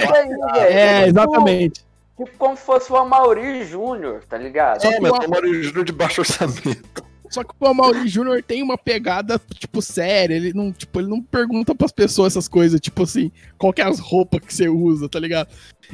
É, 0.61 1.05
Tipo- 1.05 1.09
exatamente. 1.11 1.88
Tipo 2.19 2.31
como 2.39 2.57
se 2.57 2.62
fosse 2.64 2.93
o 2.93 2.97
Amaury 2.97 3.64
Júnior, 3.64 4.23
tá 4.29 4.37
ligado? 4.37 4.83
Só 4.83 4.91
É, 4.91 4.95
que 4.97 5.01
mas 5.01 5.12
o- 5.27 5.31
Mário 5.31 5.62
Júnior 5.62 5.85
de 5.85 5.93
baixo 5.93 6.21
orçamento. 6.21 7.07
Só 7.31 7.45
que 7.45 7.51
o 7.61 7.66
Amaury 7.66 8.09
Júnior 8.09 8.43
tem 8.43 8.62
uma 8.62 8.77
pegada, 8.79 9.39
tipo, 9.55 9.83
séria. 9.83 10.35
Ele 10.35 10.53
não, 10.55 10.73
tipo, 10.73 10.99
ele 10.99 11.09
não 11.09 11.23
pergunta 11.23 11.75
pras 11.75 11.93
pessoas 11.93 12.33
essas 12.33 12.49
coisas, 12.49 12.81
tipo 12.81 13.03
assim, 13.03 13.31
qual 13.59 13.71
que 13.73 13.83
é 13.83 13.85
as 13.85 13.99
roupas 13.99 14.41
que 14.41 14.53
você 14.53 14.66
usa, 14.69 15.09
tá 15.11 15.21
ligado? 15.21 15.49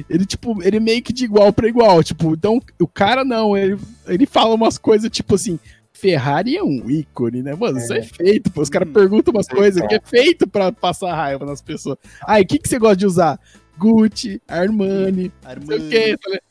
Ele, 0.09 0.25
tipo, 0.25 0.63
ele 0.63 0.79
meio 0.79 1.03
que 1.03 1.11
de 1.13 1.25
igual 1.25 1.51
pra 1.53 1.67
igual, 1.67 2.01
tipo, 2.01 2.33
então 2.33 2.61
o 2.79 2.87
cara 2.87 3.25
não, 3.25 3.55
ele, 3.55 3.77
ele 4.07 4.25
fala 4.25 4.55
umas 4.55 4.77
coisas, 4.77 5.09
tipo 5.11 5.35
assim, 5.35 5.59
Ferrari 5.91 6.55
é 6.57 6.63
um 6.63 6.89
ícone, 6.89 7.41
né? 7.43 7.53
Mano, 7.53 7.77
isso 7.79 7.93
é 7.93 8.01
feito, 8.01 8.49
pô. 8.51 8.61
Os 8.61 8.69
caras 8.69 8.87
Hum. 8.87 8.93
perguntam 8.93 9.33
umas 9.33 9.47
coisas 9.47 9.85
que 9.87 9.95
é 9.95 10.01
feito 10.03 10.47
pra 10.47 10.71
passar 10.71 11.13
raiva 11.15 11.45
nas 11.45 11.61
pessoas. 11.61 11.97
Ai, 12.25 12.41
o 12.43 12.45
que, 12.47 12.59
que 12.59 12.67
você 12.69 12.79
gosta 12.79 12.95
de 12.97 13.05
usar? 13.05 13.39
Gucci, 13.77 14.41
Armani, 14.47 15.31
não 15.43 15.67
sei 15.67 15.77
o 15.77 15.89
que, 15.89 16.17
tá 16.17 16.29
ligado? 16.29 16.43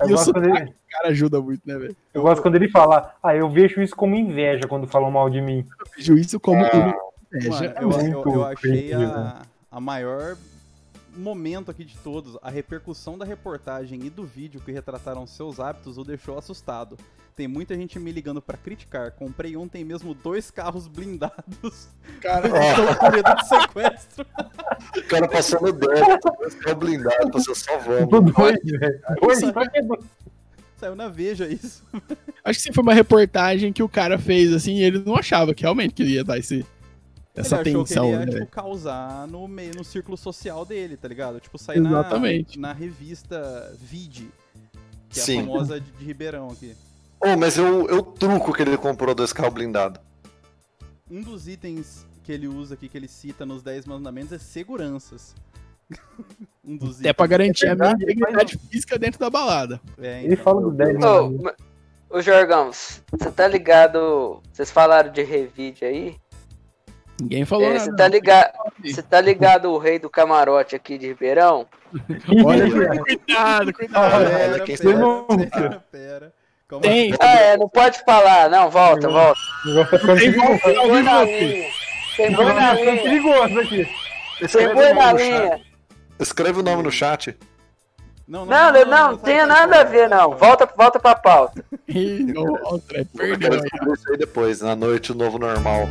Eu 0.00 0.06
E 0.08 0.12
o 0.12 0.14
gosto, 0.14 0.32
quando 0.32 0.44
sotaque, 0.44 0.62
ele, 0.62 0.70
o 0.70 0.90
cara 0.92 1.08
ajuda 1.08 1.40
muito, 1.40 1.62
né, 1.66 1.76
velho? 1.76 1.96
eu 2.14 2.22
gosto 2.22 2.42
quando 2.42 2.54
ele 2.54 2.68
fala, 2.70 3.14
ah, 3.22 3.34
eu 3.34 3.50
vejo 3.50 3.82
isso 3.82 3.94
como 3.96 4.14
inveja 4.14 4.62
quando 4.68 4.86
falam 4.86 5.10
mal 5.10 5.28
de 5.28 5.40
mim. 5.40 5.66
Eu 5.80 5.86
vejo 5.96 6.14
isso 6.14 6.38
como 6.40 6.64
Ah, 6.64 6.70
uma 6.72 6.82
Mano, 6.84 6.94
inveja. 7.34 7.74
eu, 7.80 7.90
eu, 7.90 8.22
eu 8.34 8.44
achei 8.46 8.92
a, 8.94 9.42
a 9.70 9.80
maior 9.80 10.36
momento 11.18 11.70
aqui 11.70 11.84
de 11.84 11.96
todos, 11.98 12.36
a 12.42 12.50
repercussão 12.50 13.18
da 13.18 13.24
reportagem 13.24 14.04
e 14.04 14.10
do 14.10 14.24
vídeo 14.24 14.60
que 14.60 14.72
retrataram 14.72 15.26
seus 15.26 15.58
hábitos 15.60 15.98
o 15.98 16.04
deixou 16.04 16.38
assustado. 16.38 16.96
Tem 17.34 17.46
muita 17.46 17.76
gente 17.76 17.98
me 18.00 18.10
ligando 18.10 18.42
pra 18.42 18.56
criticar. 18.56 19.12
Comprei 19.12 19.56
ontem 19.56 19.84
mesmo 19.84 20.12
dois 20.12 20.50
carros 20.50 20.88
blindados. 20.88 21.88
Cara, 22.20 22.48
Estou 22.50 22.96
com 22.96 23.10
medo 23.10 23.34
de 23.34 23.48
sequestro. 23.48 24.26
O 24.96 25.02
cara 25.08 25.28
passou 25.28 25.60
no 25.60 25.72
débito, 25.72 26.32
ficou 26.50 26.74
blindado, 26.74 27.30
passou 27.30 27.54
só. 27.54 27.78
Tudo 28.10 28.32
dois, 28.32 28.58
velho. 28.64 29.00
Dois, 29.20 29.40
dois? 29.40 30.04
Saiu 30.76 30.94
na 30.94 31.08
Veja 31.08 31.46
isso. 31.48 31.84
acho 32.44 32.58
que 32.58 32.62
sim, 32.62 32.72
foi 32.72 32.82
uma 32.82 32.94
reportagem 32.94 33.72
que 33.72 33.82
o 33.82 33.88
cara 33.88 34.18
fez, 34.18 34.52
assim, 34.52 34.76
e 34.76 34.82
ele 34.82 35.02
não 35.04 35.16
achava 35.16 35.52
que 35.52 35.62
realmente 35.62 35.94
que 35.94 36.04
ia 36.04 36.22
dar 36.22 36.38
esse, 36.38 36.64
essa 37.40 37.60
ele 37.60 37.70
achou 37.70 37.84
tensão, 37.84 38.04
que 38.04 38.10
ele 38.10 38.18
ia, 38.20 38.26
né? 38.26 38.32
tipo, 38.40 38.46
causar 38.50 39.26
no 39.28 39.46
meio, 39.48 39.74
no 39.76 39.84
círculo 39.84 40.16
social 40.16 40.64
dele, 40.64 40.96
tá 40.96 41.08
ligado? 41.08 41.40
Tipo, 41.40 41.58
sair 41.58 41.80
na, 41.80 41.90
Exatamente. 41.90 42.58
na 42.58 42.72
revista 42.72 43.74
Vide, 43.80 44.28
que 45.08 45.20
é 45.20 45.22
Sim. 45.22 45.38
a 45.40 45.44
famosa 45.44 45.80
de, 45.80 45.90
de 45.90 46.04
Ribeirão 46.04 46.48
aqui. 46.48 46.74
Oh, 47.20 47.36
mas 47.36 47.56
eu, 47.56 47.88
eu 47.88 48.02
truco 48.02 48.52
que 48.52 48.62
ele 48.62 48.76
comprou 48.76 49.14
dois 49.14 49.32
carros 49.32 49.52
blindados. 49.54 50.00
Um 51.10 51.22
dos 51.22 51.48
itens 51.48 52.06
que 52.22 52.30
ele 52.30 52.46
usa 52.46 52.74
aqui, 52.74 52.88
que 52.88 52.96
ele 52.98 53.08
cita 53.08 53.46
nos 53.46 53.62
10 53.62 53.86
mandamentos, 53.86 54.32
é 54.32 54.38
seguranças. 54.38 55.34
um 56.62 56.76
dos 56.76 57.00
Até 57.00 57.12
pra 57.14 57.26
garantir 57.26 57.64
É 57.66 57.70
a 57.70 57.74
minha 57.74 57.86
verdade, 57.86 58.04
ele 58.04 58.12
integridade 58.12 58.58
física 58.70 58.98
dentro 58.98 59.18
da 59.18 59.30
balada. 59.30 59.80
É, 59.98 60.22
Ele 60.22 60.34
então. 60.34 60.44
fala 60.44 60.60
do 60.60 60.70
10, 60.70 60.96
Ô, 60.96 61.00
mano. 61.00 61.42
ma- 61.42 61.54
ô 62.10 62.20
Jorgão, 62.20 62.70
você 62.70 63.32
tá 63.34 63.48
ligado? 63.48 64.42
Vocês 64.52 64.70
falaram 64.70 65.10
de 65.10 65.22
revide 65.22 65.84
aí? 65.86 66.16
Ninguém 67.20 67.44
falou 67.44 67.64
É, 67.66 67.70
nada. 67.74 67.80
Você 67.84 67.96
tá 67.96 68.08
ligado? 68.08 68.52
Você 68.84 69.02
tá 69.02 69.20
ligado 69.20 69.70
o 69.72 69.78
rei 69.78 69.98
do 69.98 70.08
camarote 70.08 70.76
aqui 70.76 70.96
de 70.98 71.08
Ribeirão? 71.08 71.66
Olha, 72.44 72.70
cuidado, 73.02 73.72
cuidado. 73.72 74.14
Ah, 74.14 74.18
Pera, 74.20 74.64
pera, 74.64 75.48
pera, 75.50 75.84
pera. 75.90 76.32
Calma 76.68 76.82
Tem, 76.82 77.14
Ah, 77.18 77.34
é, 77.34 77.56
não 77.56 77.68
pode 77.68 78.04
falar. 78.04 78.48
Não, 78.50 78.70
volta, 78.70 79.08
volta. 79.08 79.40
Tem 80.18 80.30
vivo 80.30 81.02
na 81.02 81.24
linha. 81.24 81.68
Tem 82.16 82.32
boi 82.32 82.52
na 82.52 82.74
linha. 82.74 83.02
perigoso 83.02 83.60
aqui. 83.60 83.88
Escreve 84.40 84.68
Tem 84.68 84.68
o 84.68 84.74
boi 84.74 84.92
na 84.92 85.12
nome 85.12 85.12
no 85.12 85.18
chat. 85.18 85.40
linha. 85.40 85.60
Escreve 86.20 86.60
o 86.60 86.62
nome 86.62 86.82
no 86.82 86.92
chat. 86.92 87.36
Não, 88.28 88.44
Não, 88.44 88.70
não, 88.70 88.84
não, 88.84 89.18
sai, 89.18 89.46
nada 89.46 89.80
a 89.80 89.84
ver, 89.84 90.08
não. 90.10 90.36
Volta, 90.36 90.68
volta 90.76 91.00
pra 91.00 91.14
pauta. 91.14 91.64
Ih, 91.88 92.24
não, 92.24 92.44
ó, 92.64 92.74
o 92.74 92.78
Tré 92.78 93.00
Eu 93.00 93.06
perdeu 93.16 93.38
quero 93.38 93.54
aí. 93.54 93.60
descobrir 93.62 93.92
isso 93.94 94.10
aí 94.12 94.18
depois, 94.18 94.60
na 94.60 94.76
noite, 94.76 95.12
o 95.12 95.14
novo 95.14 95.38
normal. 95.38 95.88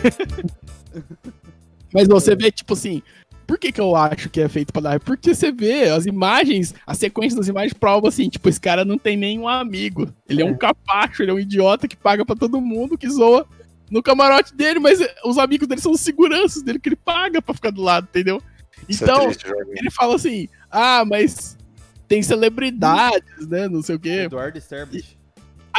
Mas 1.92 2.06
você 2.06 2.36
vê, 2.36 2.50
tipo 2.50 2.74
assim, 2.74 3.02
por 3.46 3.58
que, 3.58 3.72
que 3.72 3.80
eu 3.80 3.96
acho 3.96 4.30
que 4.30 4.40
é 4.40 4.48
feito 4.48 4.72
pra 4.72 4.80
dar? 4.82 5.00
Porque 5.00 5.34
você 5.34 5.50
vê 5.50 5.88
as 5.88 6.06
imagens, 6.06 6.72
a 6.86 6.94
sequência 6.94 7.36
das 7.36 7.48
imagens 7.48 7.72
prova 7.72 8.08
assim, 8.08 8.28
tipo, 8.28 8.48
esse 8.48 8.60
cara 8.60 8.84
não 8.84 8.96
tem 8.96 9.16
nenhum 9.16 9.48
amigo. 9.48 10.08
Ele 10.28 10.40
é 10.40 10.44
um 10.44 10.56
capacho, 10.56 11.22
ele 11.22 11.32
é 11.32 11.34
um 11.34 11.38
idiota 11.38 11.88
que 11.88 11.96
paga 11.96 12.24
pra 12.24 12.36
todo 12.36 12.60
mundo, 12.60 12.96
que 12.96 13.08
zoa 13.10 13.44
no 13.90 14.02
camarote 14.04 14.54
dele, 14.54 14.78
mas 14.78 15.00
os 15.24 15.36
amigos 15.36 15.66
dele 15.66 15.80
são 15.80 15.90
os 15.90 16.00
seguranças 16.00 16.62
dele 16.62 16.78
que 16.78 16.88
ele 16.88 16.96
paga 16.96 17.42
pra 17.42 17.52
ficar 17.52 17.70
do 17.70 17.82
lado, 17.82 18.06
entendeu? 18.08 18.40
É 18.88 18.94
Então, 18.94 19.24
triste, 19.26 19.48
Jorginho. 19.48 19.76
ele 19.76 19.90
fala 19.90 20.14
assim, 20.14 20.48
ah, 20.70 21.04
mas 21.04 21.58
tem 22.06 22.22
celebridades, 22.22 23.48
né, 23.48 23.68
não 23.68 23.82
sei 23.82 23.96
o 23.96 23.98
quê. 23.98 24.10
Eduardo 24.26 24.58
Sterblich. 24.58 25.18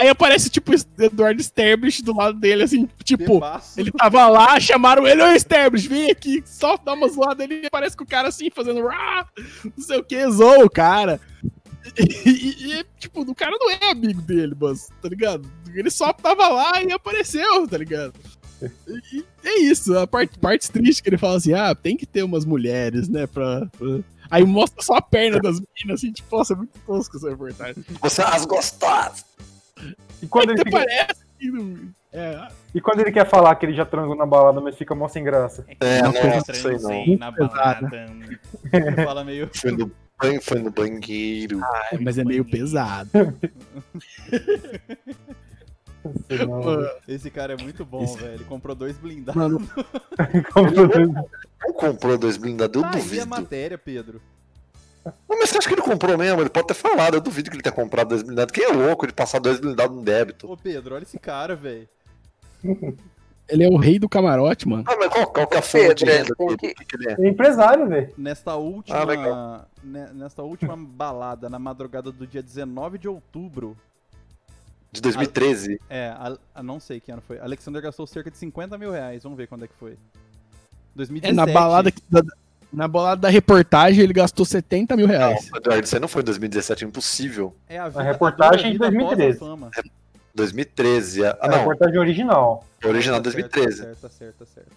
Aí 0.01 0.09
aparece, 0.09 0.49
tipo, 0.49 0.71
Eduardo 0.99 1.39
Sterblich 1.43 2.01
do 2.01 2.15
lado 2.15 2.39
dele, 2.39 2.63
assim, 2.63 2.89
tipo, 3.03 3.35
Bebaço. 3.35 3.79
ele 3.79 3.91
tava 3.91 4.27
lá, 4.27 4.59
chamaram 4.59 5.05
ele, 5.07 5.21
ô 5.21 5.31
Sterblich, 5.35 5.87
vem 5.87 6.09
aqui, 6.09 6.41
só 6.43 6.75
dá 6.75 6.93
uma 6.93 7.07
zoada 7.07 7.43
ele 7.43 7.69
parece 7.69 7.95
que 7.95 8.01
o 8.01 8.07
cara 8.07 8.29
assim, 8.29 8.49
fazendo 8.49 8.83
"Rá", 8.87 9.27
não 9.63 9.83
sei 9.85 9.99
o 9.99 10.03
que, 10.03 10.27
zoa 10.31 10.65
o 10.65 10.69
cara. 10.69 11.19
E, 11.97 12.29
e- 12.29 12.73
e, 12.79 12.85
tipo, 12.99 13.21
o 13.21 13.35
cara 13.35 13.51
não 13.59 13.69
é 13.69 13.91
amigo 13.91 14.21
dele, 14.23 14.55
mas, 14.59 14.87
tá 15.01 15.07
ligado? 15.07 15.47
Ele 15.73 15.91
só 15.91 16.11
tava 16.11 16.47
lá 16.47 16.81
e 16.81 16.91
apareceu, 16.91 17.67
tá 17.67 17.77
ligado? 17.77 18.13
E, 18.87 19.17
e 19.17 19.25
é 19.43 19.59
isso, 19.61 19.95
a 19.97 20.07
parte, 20.07 20.39
parte 20.39 20.71
triste 20.71 21.03
que 21.03 21.09
ele 21.09 21.17
fala 21.19 21.37
assim, 21.37 21.53
ah, 21.53 21.75
tem 21.75 21.95
que 21.95 22.07
ter 22.07 22.23
umas 22.23 22.43
mulheres, 22.43 23.07
né, 23.07 23.27
pra... 23.27 23.67
pra- 23.77 23.99
Aí 24.31 24.45
mostra 24.45 24.81
só 24.81 24.93
a 24.95 25.01
perna 25.01 25.39
das 25.41 25.59
meninas, 25.59 25.99
assim, 25.99 26.11
tipo, 26.13 26.37
nossa, 26.37 26.53
é 26.53 26.55
muito 26.55 26.71
tosco 26.87 27.17
essa 27.17 27.29
reportagem. 27.29 27.83
Você 28.01 28.21
é 28.21 28.25
as 28.25 28.45
gostosas. 28.45 29.25
E 30.21 30.27
quando, 30.27 30.51
ele 30.51 30.61
Até 30.61 30.69
parece 30.71 31.23
não... 31.41 31.89
É, 32.13 32.47
e 32.75 32.81
quando 32.81 32.99
ele 32.99 33.11
quer 33.11 33.25
falar 33.27 33.55
que 33.55 33.65
ele 33.65 33.73
já 33.73 33.85
transou 33.85 34.15
na 34.15 34.25
balada, 34.25 34.59
mas 34.59 34.77
fica 34.77 34.93
mó 34.93 35.07
sem 35.07 35.23
graça. 35.23 35.65
É, 35.79 36.01
Uma 36.01 36.11
coisa 36.11 36.35
nossa, 36.35 36.51
isso 36.51 36.67
aí 36.67 36.73
não. 36.73 36.79
Transei 36.89 37.17
na 37.17 37.31
balada. 37.31 37.89
Fala 39.05 39.23
meio. 39.23 39.49
Foi 39.53 39.71
no, 39.71 39.87
ban- 40.21 40.41
foi 40.41 40.59
no 40.59 40.69
banheiro. 40.71 41.61
é, 41.91 41.97
mas 41.99 42.17
é 42.17 42.23
meio 42.25 42.43
pesado. 42.43 43.09
Sei 46.27 46.45
não. 46.45 46.61
Esse 47.07 47.29
cara 47.29 47.53
é 47.53 47.57
muito 47.61 47.85
bom, 47.85 48.03
Esse- 48.03 48.17
velho. 48.17 48.33
Ele 48.35 48.43
comprou 48.43 48.75
dois 48.75 48.97
blindados. 48.97 49.35
Mano, 49.41 49.59
Não 51.63 51.73
comprou 51.73 52.17
dois 52.17 52.37
blindados, 52.37 52.75
eu 52.75 52.81
Tá 52.81 52.89
aí 52.95 52.99
a 53.01 53.03
duvido. 53.03 53.27
matéria, 53.27 53.77
Pedro. 53.77 54.21
Não, 55.03 55.13
mas 55.39 55.49
você 55.49 55.57
acha 55.57 55.67
que 55.67 55.73
ele 55.73 55.81
comprou 55.81 56.17
mesmo? 56.17 56.41
Ele 56.41 56.49
pode 56.49 56.67
ter 56.67 56.73
falado, 56.75 57.15
eu 57.15 57.21
duvido 57.21 57.49
que 57.49 57.55
ele 57.55 57.63
tenha 57.63 57.73
comprado 57.73 58.09
dois 58.09 58.21
blindados. 58.23 58.51
Quem 58.51 58.63
é 58.65 58.67
louco 58.71 59.07
de 59.07 59.13
passar 59.13 59.39
dois 59.39 59.59
blindados 59.59 59.95
no 59.95 60.03
débito? 60.03 60.51
Ô, 60.51 60.55
Pedro, 60.55 60.95
olha 60.95 61.03
esse 61.03 61.17
cara, 61.19 61.55
velho. 61.55 61.87
ele 63.49 63.63
é 63.63 63.67
o 63.69 63.77
rei 63.77 63.97
do 63.97 64.07
camarote, 64.07 64.67
mano. 64.67 64.83
Ah, 64.87 64.95
mas 64.97 65.09
qual, 65.09 65.27
qual 65.27 65.47
que 65.47 65.55
é 65.55 65.59
a 65.59 65.61
fonte 65.61 66.05
dele? 66.05 66.25
que- 66.35 66.43
O 66.43 66.57
que, 66.57 66.73
que 66.75 66.95
ele 66.95 67.09
é? 67.09 67.15
É 67.19 67.29
empresário, 67.29 67.87
velho. 67.87 68.13
Nesta 68.17 68.51
Ah, 68.51 68.55
última. 68.57 69.03
legal. 69.03 69.67
ne- 69.83 70.13
nesta 70.13 70.43
última 70.43 70.77
balada, 70.77 71.49
na 71.49 71.57
madrugada 71.57 72.11
do 72.11 72.27
dia 72.27 72.43
19 72.43 72.97
de 72.99 73.07
outubro. 73.07 73.75
De 74.91 75.01
2013. 75.01 75.79
É, 75.89 76.09
a, 76.09 76.37
a- 76.53 76.61
não 76.61 76.79
sei 76.79 76.99
que 76.99 77.11
ano 77.11 77.23
foi. 77.25 77.39
Alexander 77.39 77.81
gastou 77.81 78.05
cerca 78.05 78.29
de 78.29 78.37
50 78.37 78.77
mil 78.77 78.91
reais. 78.91 79.23
Vamos 79.23 79.37
ver 79.37 79.47
quando 79.47 79.63
é 79.65 79.67
que 79.67 79.73
foi. 79.75 79.93
É, 79.93 79.97
2017. 80.95 81.33
na 81.35 81.45
balada, 81.47 81.91
que- 81.91 82.01
na 82.71 82.87
balada 82.87 83.21
da 83.23 83.29
reportagem 83.29 84.03
ele 84.03 84.13
gastou 84.13 84.45
70 84.45 84.95
mil 84.95 85.07
Não, 85.07 85.13
reais. 85.15 85.49
Eduardo, 85.55 85.83
isso 85.85 85.95
aí 85.95 86.01
não 86.01 86.07
foi 86.07 86.21
em 86.21 86.25
2017, 86.25 86.83
é 86.83 86.87
impossível. 86.87 87.55
É 87.67 87.77
a, 87.77 87.89
vida, 87.89 88.01
reportagem 88.03 88.65
a 88.67 88.67
de 88.67 88.73
vida 88.73 88.87
após 88.87 89.03
a 89.03 89.15
2013. 89.15 89.39
fama. 89.39 89.71
2013. 90.33 91.25
Ah, 91.25 91.37
É 91.41 91.45
a 91.45 91.49
não. 91.49 91.57
reportagem 91.59 91.99
original. 91.99 92.65
Original 92.83 93.21
Tá 93.21 93.31
certo, 93.31 93.51
2013. 93.51 93.77
Tá 93.77 93.83
certo, 93.85 93.99
tá 94.01 94.09
certo, 94.09 94.35
tá 94.39 94.45
certo. 94.45 94.71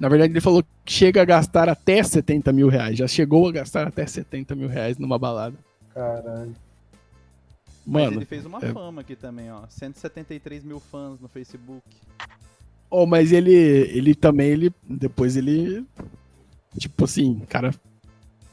Na 0.00 0.08
verdade, 0.08 0.32
ele 0.32 0.40
falou 0.40 0.62
que 0.84 0.92
chega 0.92 1.22
a 1.22 1.24
gastar 1.24 1.68
até 1.68 2.02
70 2.02 2.52
mil 2.52 2.68
reais. 2.68 2.96
Já 2.98 3.06
chegou 3.08 3.48
a 3.48 3.52
gastar 3.52 3.86
até 3.88 4.06
70 4.06 4.54
mil 4.54 4.68
reais 4.68 4.96
numa 4.98 5.18
balada. 5.18 5.56
Caralho. 5.94 6.54
Mas 7.86 8.04
Mano, 8.04 8.18
ele 8.18 8.24
fez 8.24 8.44
uma 8.46 8.58
é- 8.58 8.72
fama 8.72 9.00
aqui 9.00 9.16
também, 9.16 9.50
ó. 9.50 9.62
173 9.68 10.62
mil 10.62 10.78
fãs 10.78 11.18
no 11.20 11.26
Facebook. 11.28 11.82
oh, 12.90 13.06
mas 13.06 13.32
ele, 13.32 13.52
ele 13.52 14.14
também, 14.14 14.50
ele 14.50 14.72
depois 14.88 15.36
ele, 15.36 15.84
tipo 16.76 17.04
assim, 17.04 17.40
cara, 17.48 17.72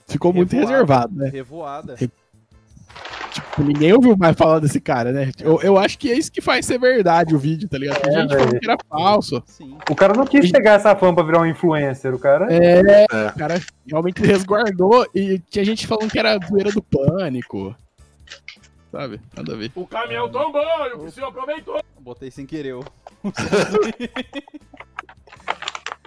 ficou 0.08 0.32
muito 0.32 0.56
reservado, 0.56 1.16
né? 1.16 1.30
Revoada. 1.30 1.96
Tipo, 1.96 3.64
ninguém 3.64 3.92
ouviu 3.92 4.16
mais 4.16 4.36
falar 4.38 4.60
desse 4.60 4.80
cara, 4.80 5.12
né? 5.12 5.30
Eu, 5.42 5.60
eu 5.62 5.78
acho 5.78 5.98
que 6.00 6.10
é 6.10 6.18
isso 6.18 6.32
que 6.32 6.40
faz 6.40 6.66
ser 6.66 6.80
verdade 6.80 7.36
o 7.36 7.40
vídeo, 7.40 7.68
tá 7.68 7.78
ligado? 7.78 7.98
É, 8.08 8.12
gente 8.12 8.30
falando 8.30 8.48
velho. 8.50 8.60
que 8.62 8.70
era 8.70 8.78
falso. 8.88 9.44
Sim. 9.46 9.78
O 9.90 9.96
cara 9.96 10.14
não 10.14 10.26
quis 10.26 10.50
pegar 10.52 10.74
essa 10.74 10.96
fama 10.96 11.16
pra 11.16 11.24
virar 11.26 11.42
um 11.42 11.46
influencer. 11.46 12.14
O 12.14 12.20
cara. 12.20 12.48
É, 12.54 13.04
É. 13.12 13.28
o 13.28 13.34
cara 13.38 13.60
realmente 13.86 14.22
resguardou 14.22 15.06
e 15.14 15.40
tinha 15.50 15.66
gente 15.66 15.86
falando 15.86 16.10
que 16.10 16.18
era 16.20 16.40
zoeira 16.48 16.72
do 16.72 16.82
pânico. 16.82 17.76
Sabe? 18.90 19.20
Nada 19.36 19.54
a 19.54 19.58
ver. 19.58 19.70
O 19.76 19.86
caminhão 19.86 20.30
tombou, 20.30 20.62
o 21.00 21.12
senhor 21.12 21.28
aproveitou. 21.28 21.82
Botei 22.00 22.32
sem 22.32 22.46
querer. 22.46 22.76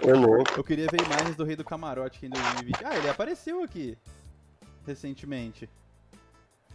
Eu, 0.01 0.15
Ô, 0.15 0.19
louco. 0.19 0.53
eu 0.57 0.63
queria 0.63 0.87
ver 0.87 1.01
imagens 1.01 1.35
do 1.35 1.43
Rei 1.43 1.55
do 1.55 1.63
Camarote 1.63 2.17
aqui 2.17 2.25
em 2.27 2.29
2020. 2.29 2.85
Ah, 2.85 2.97
ele 2.97 3.09
apareceu 3.09 3.63
aqui. 3.63 3.97
Recentemente. 4.85 5.69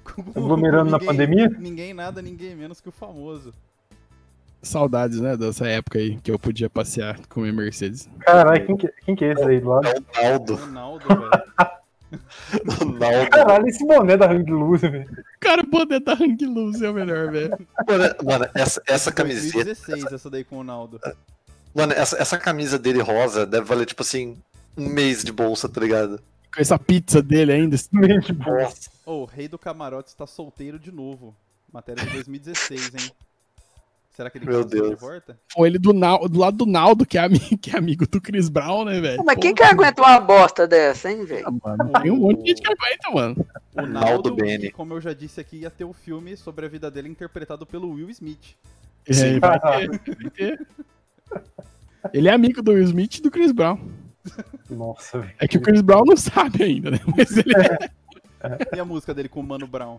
Aglomerando 0.37 0.91
na 0.91 0.99
pandemia? 0.99 1.49
Ninguém 1.49 1.95
nada, 1.95 2.21
ninguém 2.21 2.55
menos 2.55 2.81
que 2.81 2.89
o 2.89 2.93
famoso. 2.93 3.53
Saudades, 4.63 5.21
né? 5.21 5.37
Dessa 5.37 5.67
época 5.67 5.99
aí 5.99 6.17
que 6.21 6.31
eu 6.31 6.39
podia 6.39 6.71
passear 6.71 7.19
com 7.29 7.41
minha 7.41 7.53
Mercedes. 7.53 8.09
Caralho, 8.21 8.67
quem 8.67 8.77
que, 8.77 8.89
quem 9.05 9.17
que 9.17 9.25
é 9.25 9.33
esse 9.33 9.45
aí 9.45 9.61
do 9.61 9.69
lado? 9.69 9.89
É 9.89 9.95
o 9.99 10.31
Naldo. 10.31 10.55
Ronaldo, 10.55 11.09
velho. 11.09 11.31
O 12.81 12.85
Naldo. 12.85 13.31
Caralho, 13.31 13.67
esse 13.67 13.87
boné 13.87 14.17
da 14.17 14.31
Hang 14.31 14.51
Loose, 14.51 14.89
velho. 14.89 15.25
Cara, 15.41 15.63
o 15.63 15.67
poder 15.67 16.01
da 16.01 16.13
Hang 16.13 16.47
Loose 16.47 16.85
é 16.85 16.91
o 16.91 16.95
melhor, 16.95 17.31
velho. 17.31 17.51
Mano, 17.87 18.15
mano, 18.25 18.47
essa, 18.55 18.83
essa 18.87 19.13
camiseta. 19.13 19.65
2016 19.65 20.13
essa 20.13 20.31
daí 20.31 20.45
com 20.45 20.57
o 20.57 20.59
Ronaldo. 20.59 20.99
Mano, 21.75 21.93
essa, 21.93 22.17
essa 22.17 22.39
camisa 22.39 22.79
dele 22.79 23.01
rosa 23.03 23.45
deve 23.45 23.67
valer, 23.67 23.87
tipo 23.87 24.03
assim, 24.03 24.39
um 24.77 24.89
mês 24.89 25.25
de 25.25 25.33
bolsa, 25.33 25.69
tá 25.69 25.81
ligado? 25.81 26.21
Com 26.55 26.61
essa 26.61 26.79
pizza 26.79 27.21
dele 27.23 27.53
ainda. 27.53 27.77
Mente 27.93 28.33
boa. 28.33 28.63
Nossa. 28.63 28.91
Ô, 29.05 29.23
o 29.23 29.25
Rei 29.25 29.49
do 29.49 29.59
Camarote 29.59 30.09
está 30.11 30.27
solteiro 30.27 30.79
de 30.79 30.93
novo. 30.93 31.35
Matéria 31.73 32.05
de 32.07 32.13
2016, 32.13 32.93
hein? 32.95 33.11
Será 34.17 34.31
que 34.31 34.39
ele 34.39 34.45
Meu 34.47 34.63
cansou 34.63 34.71
de 34.71 34.89
Deus. 34.89 35.01
volta? 35.01 35.37
Com 35.53 35.67
ele 35.67 35.77
do, 35.77 35.93
do 35.93 36.39
lado 36.39 36.57
do 36.59 36.67
Naldo, 36.67 37.05
que 37.05 37.19
é, 37.19 37.23
ami- 37.23 37.41
que 37.61 37.75
é 37.75 37.77
amigo 37.79 38.07
do 38.07 38.21
Chris 38.21 38.49
Brown, 38.49 38.85
né, 38.85 39.01
velho? 39.01 39.25
Mas 39.25 39.37
quem 39.41 39.51
Pô, 39.53 39.57
que 39.57 39.63
aguenta 39.65 40.01
uma 40.01 40.21
bosta 40.21 40.69
dessa, 40.69 41.11
hein, 41.11 41.25
velho? 41.25 41.59
mano, 41.65 41.91
Tem 42.01 42.13
um 42.13 42.19
monte 42.19 42.41
de 42.43 42.49
gente 42.51 42.63
que 42.63 42.73
aguenta, 42.73 43.11
mano. 43.13 43.47
O 43.75 43.83
Naldo 43.83 43.91
Naldo, 43.93 44.35
Bene. 44.37 44.71
como 44.71 44.95
eu 44.95 45.01
já 45.01 45.13
disse 45.13 45.41
aqui, 45.41 45.57
ia 45.57 45.71
ter 45.71 45.85
o 45.85 45.93
filme 45.93 46.37
sobre 46.37 46.65
a 46.65 46.69
vida 46.69 46.89
dele 46.89 47.09
interpretado 47.09 47.67
pelo 47.67 47.91
Will 47.91 48.09
Smith. 48.11 48.55
É, 49.09 49.41
vai 49.41 49.59
ter, 49.59 49.89
vai 49.89 50.31
ter. 50.31 50.67
Ele 52.13 52.29
é 52.29 52.33
amigo 52.33 52.63
do 52.63 52.73
Will 52.73 52.85
Smith 52.85 53.17
e 53.17 53.23
do 53.23 53.31
Chris 53.31 53.53
Brown. 53.53 53.79
Nossa, 54.69 55.21
velho. 55.21 55.33
É 55.39 55.49
que 55.49 55.57
o 55.57 55.61
Chris 55.61 55.81
Brown 55.81 56.05
não 56.05 56.17
sabe 56.17 56.63
ainda, 56.63 56.91
né? 56.91 57.01
Mas 57.17 57.37
ele 57.37 57.55
é 57.57 58.77
E 58.77 58.81
a 58.81 58.85
música 58.85 59.15
dele 59.15 59.29
com 59.29 59.41
o 59.41 59.43
Mano 59.43 59.67
Brown? 59.67 59.99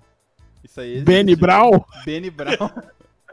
Isso 0.64 0.80
aí 0.80 0.91
existe. 0.91 1.06
Benny 1.06 1.36
Brown. 1.36 1.84
Benny 2.06 2.30
Brown. 2.30 2.70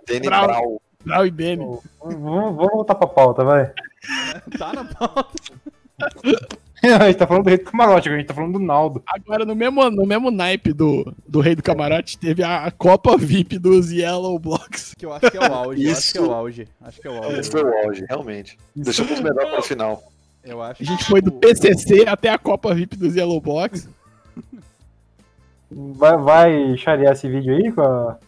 Danny 0.07 0.27
Brau. 0.27 0.47
Brown. 0.47 0.79
Brown 1.05 1.27
e 1.27 1.31
Benny. 1.31 1.65
Vamos, 1.65 2.21
vamos 2.21 2.57
voltar 2.57 2.95
pra 2.95 3.07
pauta, 3.07 3.45
vai. 3.45 3.73
tá 4.59 4.73
na 4.73 4.85
pauta. 4.85 5.53
a 7.01 7.07
gente 7.07 7.17
tá 7.17 7.27
falando 7.27 7.45
do 7.45 7.49
rei 7.49 7.59
do 7.59 7.65
camarote, 7.65 8.09
agora 8.09 8.17
a 8.17 8.19
gente 8.19 8.29
tá 8.29 8.35
falando 8.35 8.53
do 8.55 8.59
Naldo. 8.59 9.03
Agora, 9.07 9.45
no 9.45 9.55
mesmo, 9.55 9.89
no 9.91 10.05
mesmo 10.05 10.31
naipe 10.31 10.73
do, 10.73 11.15
do 11.29 11.41
Rei 11.41 11.55
do 11.55 11.63
Camarote, 11.63 12.19
teve 12.19 12.43
a, 12.43 12.71
Copa 12.73 13.17
VIP 13.17 13.59
dos 13.59 13.93
Yellow 13.93 14.37
Blocks. 14.39 14.95
Que 14.99 15.07
eu 15.07 15.13
acho 15.13 15.31
que 15.31 15.37
é 15.37 15.41
o 15.41 15.53
auge. 15.53 15.85
Eu 15.85 15.91
acho 15.93 16.01
Isso. 16.01 16.13
que 16.13 16.19
é 16.19 16.23
o 16.23 16.33
auge. 16.33 16.69
Acho 16.81 17.01
que 17.01 17.07
é 17.07 17.11
o 17.11 17.23
auge. 17.23 17.41
Esse 17.41 17.51
foi 17.51 17.63
o 17.63 17.87
auge, 17.87 18.05
realmente. 18.09 18.59
Deixamos 18.75 19.19
o 19.19 19.23
melhor 19.23 19.49
para 19.49 19.61
o 19.61 19.63
final. 19.63 20.03
Eu 20.45 20.61
acho 20.61 20.83
A 20.83 20.87
gente 20.87 21.05
foi 21.05 21.23
do 21.23 21.31
PCC 21.31 22.05
até 22.07 22.29
a 22.31 22.39
Copa 22.39 22.75
VIP 22.75 22.97
dos 22.97 23.15
Yellow 23.15 23.41
Blocks. 23.41 23.89
Vai, 25.71 26.17
vai 26.17 26.77
charear 26.77 27.13
esse 27.13 27.29
vídeo 27.29 27.55
aí 27.55 27.71
com 27.71 27.81
a... 27.81 28.19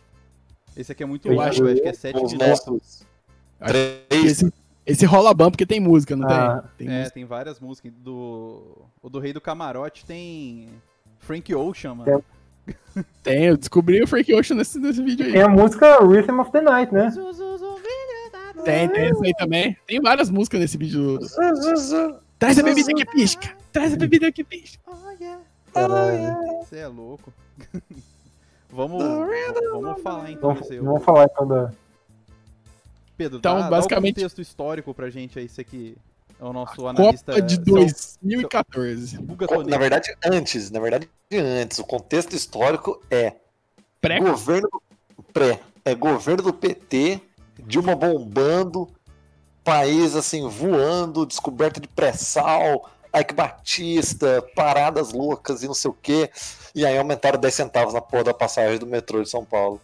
Esse 0.77 0.93
aqui 0.93 1.03
é 1.03 1.07
muito 1.07 1.29
longo, 1.29 1.43
acho- 1.43 1.63
que 1.63 1.89
é 1.89 1.93
7 1.93 2.19
Com 2.19 2.25
os 2.25 2.33
minutos. 2.33 3.05
três. 3.67 4.45
Esse, 4.87 5.07
rola 5.07 5.33
bam 5.33 5.51
porque 5.51 5.65
tem 5.67 5.81
música, 5.81 6.15
não 6.15 6.29
Ah, 6.29 6.63
tem? 6.77 6.87
Tem 6.87 6.95
É, 6.95 6.99
música. 6.99 7.15
tem 7.15 7.25
várias 7.25 7.59
músicas. 7.61 7.93
Do... 7.97 8.87
O 9.03 9.09
do 9.09 9.19
Rei 9.19 9.33
do 9.33 9.41
Camarote 9.41 10.05
tem 10.05 10.69
Frank 11.21 11.55
Ocean, 11.55 11.95
mano. 11.95 12.23
Tem, 13.23 13.45
eu 13.47 13.57
descobri 13.59 14.03
o 14.03 14.07
Freak 14.07 14.33
Ocean 14.33 14.57
nesse, 14.57 14.79
nesse 14.79 15.03
vídeo 15.03 15.27
Tem 15.27 15.37
aí. 15.37 15.43
a 15.43 15.49
música 15.49 15.99
Rhythm 16.03 16.41
of 16.41 16.51
the 16.51 16.61
Night, 16.63 16.93
né? 16.95 17.11
Tem, 18.65 18.89
tem 18.89 19.11
isso 19.11 19.23
aí 19.25 19.35
também. 19.35 19.77
Tem 19.87 20.01
várias 20.01 20.31
músicas 20.31 20.61
nesse 20.61 20.79
vídeo. 20.79 21.19
do- 21.19 22.21
Traz 22.39 22.59
a 22.59 22.63
bebida 22.63 22.93
que 22.95 23.05
pisca! 23.07 23.55
Traz 23.73 23.93
a 23.93 23.97
bebida 23.97 24.33
que 24.33 24.45
pisca! 24.45 24.81
Você 26.63 26.79
é 26.79 26.87
louco. 26.89 27.33
vamos, 28.71 29.03
vamos 29.03 30.03
falar 30.03 30.31
então 30.31 30.55
Vamos, 30.55 30.69
vamos 30.69 31.05
falar 31.05 31.25
então 31.31 31.47
da... 31.47 31.73
Pedro, 33.17 33.39
Então, 33.39 33.59
dá, 33.61 33.71
basicamente- 33.71 34.15
dá 34.17 34.21
um 34.21 34.23
contexto 34.25 34.41
histórico 34.43 34.93
pra 34.95 35.09
gente 35.11 35.39
aí, 35.39 35.49
você 35.49 35.63
que 35.65 35.97
é 36.41 36.45
o 36.45 36.53
nosso 36.53 36.87
analista. 36.87 37.33
Copa 37.33 37.43
de 37.47 37.55
seu- 37.55 37.65
2014. 37.65 39.17
Guga 39.19 39.47
Co- 39.47 39.55
Toneto. 39.55 39.71
Na 39.71 39.79
verdade, 39.79 40.17
antes, 40.25 40.71
na 40.71 40.81
verdade, 40.81 41.09
antes, 41.33 41.79
o 41.79 41.85
contexto 41.85 42.35
histórico 42.35 43.01
é 43.11 43.35
Pré 44.01 44.19
governo 44.21 44.69
pré, 45.33 45.61
é 45.85 45.95
governo 45.95 46.43
do 46.43 46.53
PT, 46.53 47.21
Dilma 47.67 47.95
bombando, 47.97 48.89
país 49.63 50.15
assim 50.17 50.47
voando, 50.49 51.25
descoberta 51.25 51.81
de 51.81 51.89
pré-sal, 51.89 52.91
Ike 53.17 53.33
Batista, 53.33 54.43
paradas 54.55 55.13
loucas 55.13 55.63
e 55.63 55.67
não 55.67 55.73
sei 55.75 55.91
o 55.91 55.95
quê. 55.95 56.31
E 56.75 56.85
aí 56.85 56.99
aumentaram 56.99 57.39
10 57.41 57.55
centavos 57.55 57.95
na 57.95 58.01
porra 58.01 58.25
da 58.25 58.35
passagem 58.35 58.79
do 58.79 58.87
metrô 58.87 59.23
de 59.23 59.31
São 59.31 59.45
Paulo. 59.45 59.81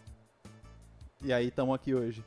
E 1.25 1.33
aí, 1.33 1.49
estamos 1.49 1.75
aqui 1.75 1.95
hoje. 1.95 2.25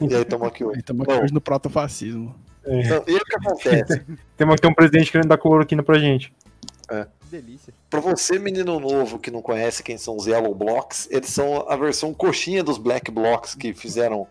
E 0.00 0.14
aí 0.14 0.22
estamos 0.22 0.46
aqui 0.46 0.64
hoje. 0.64 0.80
Estamos 0.80 1.08
aqui 1.08 1.22
hoje 1.22 1.34
no 1.34 1.40
protofascismo. 1.40 2.34
Então, 2.64 3.04
e 3.06 3.10
aí 3.10 3.16
o 3.16 3.24
que 3.24 3.36
acontece? 3.36 4.02
Temos 4.36 4.54
aqui 4.54 4.66
um 4.66 4.74
presidente 4.74 5.10
querendo 5.10 5.28
dar 5.28 5.38
cloroquina 5.38 5.82
pra 5.82 5.98
gente. 5.98 6.32
Que 6.88 7.06
delícia. 7.30 7.72
Pra 7.88 8.00
você, 8.00 8.38
menino 8.38 8.78
novo, 8.78 9.18
que 9.18 9.30
não 9.30 9.42
conhece 9.42 9.82
quem 9.82 9.96
são 9.96 10.16
os 10.16 10.26
Yellow 10.26 10.54
Blocks, 10.54 11.08
eles 11.10 11.30
são 11.30 11.68
a 11.68 11.76
versão 11.76 12.12
coxinha 12.12 12.62
dos 12.62 12.78
Black 12.78 13.10
Blocks 13.10 13.54
que 13.54 13.72
fizeram 13.72 14.26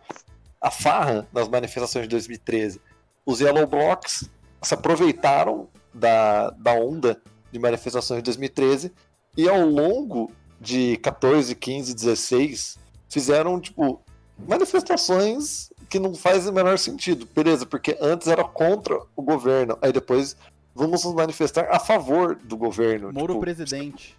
a 0.61 0.69
farra 0.69 1.27
nas 1.33 1.49
manifestações 1.49 2.03
de 2.03 2.09
2013. 2.09 2.79
Os 3.25 3.41
Yellow 3.41 3.65
Blocks 3.65 4.29
se 4.61 4.73
aproveitaram 4.73 5.67
da, 5.93 6.51
da 6.51 6.73
onda 6.73 7.19
de 7.51 7.59
manifestações 7.59 8.19
de 8.19 8.25
2013 8.25 8.91
e 9.35 9.49
ao 9.49 9.65
longo 9.65 10.31
de 10.59 10.97
14, 10.97 11.55
15, 11.55 11.95
16 11.95 12.79
fizeram, 13.09 13.59
tipo, 13.59 14.01
manifestações 14.47 15.71
que 15.89 15.99
não 15.99 16.13
fazem 16.15 16.51
o 16.51 16.55
menor 16.55 16.77
sentido. 16.77 17.27
Beleza, 17.35 17.65
porque 17.65 17.97
antes 18.01 18.27
era 18.27 18.43
contra 18.43 18.97
o 19.15 19.21
governo, 19.21 19.77
aí 19.81 19.91
depois 19.91 20.35
vamos 20.73 21.03
nos 21.03 21.13
manifestar 21.13 21.67
a 21.69 21.79
favor 21.79 22.35
do 22.35 22.55
governo. 22.55 23.11
Moro 23.11 23.33
tipo, 23.33 23.41
presidente. 23.41 24.15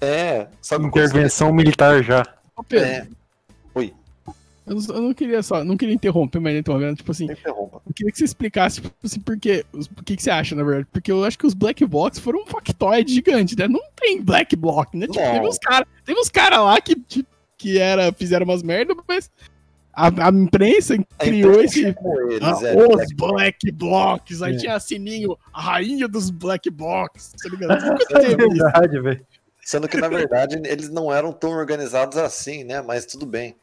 é, 0.00 0.46
sabe 0.60 0.86
Intervenção 0.86 1.52
militar 1.52 2.02
já. 2.02 2.22
Ô, 2.56 2.62
Pedro, 2.62 2.86
É, 2.86 3.06
Oi, 3.74 3.92
eu, 4.66 4.76
não, 4.76 4.94
eu 4.96 5.02
não 5.02 5.14
queria 5.14 5.42
só, 5.42 5.64
não 5.64 5.76
queria 5.76 5.94
interromper, 5.94 6.38
mas 6.38 6.56
interrompendo, 6.56 6.96
tipo 6.96 7.10
assim, 7.10 7.24
interrompa. 7.24 7.80
eu 7.86 7.92
queria 7.94 8.12
que 8.12 8.18
você 8.18 8.24
explicasse, 8.24 8.80
tipo 8.80 8.94
assim, 9.02 9.18
por 9.18 9.36
quê, 9.38 9.64
os- 9.72 9.86
o 9.86 10.04
que, 10.04 10.14
que 10.16 10.22
você 10.22 10.30
acha, 10.30 10.54
na 10.54 10.62
verdade? 10.62 10.86
Porque 10.92 11.10
eu 11.10 11.24
acho 11.24 11.36
que 11.38 11.46
os 11.46 11.54
Black 11.54 11.84
Blocks 11.84 12.20
foram 12.20 12.42
um 12.42 12.46
factoide 12.46 13.12
gigante, 13.12 13.56
né? 13.58 13.66
Não 13.66 13.80
tem 13.96 14.22
Black 14.22 14.54
Bloc, 14.54 14.94
né? 14.94 15.06
Tipo, 15.08 15.18
Não. 15.20 15.32
teve 15.32 15.46
uns 15.48 15.58
caras 15.58 15.88
cara 16.32 16.60
lá 16.62 16.80
que, 16.80 16.94
que, 16.94 17.26
que 17.62 17.78
era, 17.78 18.12
fizeram 18.12 18.44
umas 18.44 18.62
merda, 18.62 18.92
mas 19.06 19.30
a, 19.92 20.08
a 20.08 20.30
imprensa 20.30 20.94
A 21.18 21.24
criou 21.24 21.52
imprensa 21.52 21.78
esse... 21.78 21.86
eles, 21.86 22.42
Ah, 22.42 22.66
é, 22.66 22.76
os 22.76 23.12
Black. 23.12 23.14
Black 23.14 23.72
Blocks, 23.72 24.42
aí 24.42 24.54
É. 24.54 24.58
tinha 24.58 24.80
sininho, 24.80 25.38
a 25.52 25.60
rainha 25.60 26.08
dos 26.08 26.28
Black 26.28 26.68
Blocks, 26.68 27.32
tá 27.40 27.48
ligado? 27.48 27.78
É 28.10 28.36
verdade, 28.36 29.00
velho. 29.00 29.26
Sendo 29.64 29.86
que, 29.88 29.96
na 29.96 30.08
verdade, 30.08 30.60
eles 30.64 30.88
não 30.90 31.12
eram 31.14 31.32
tão 31.32 31.50
organizados 31.50 32.18
assim, 32.18 32.64
né? 32.64 32.82
Mas 32.82 33.06
tudo 33.06 33.24
bem. 33.24 33.54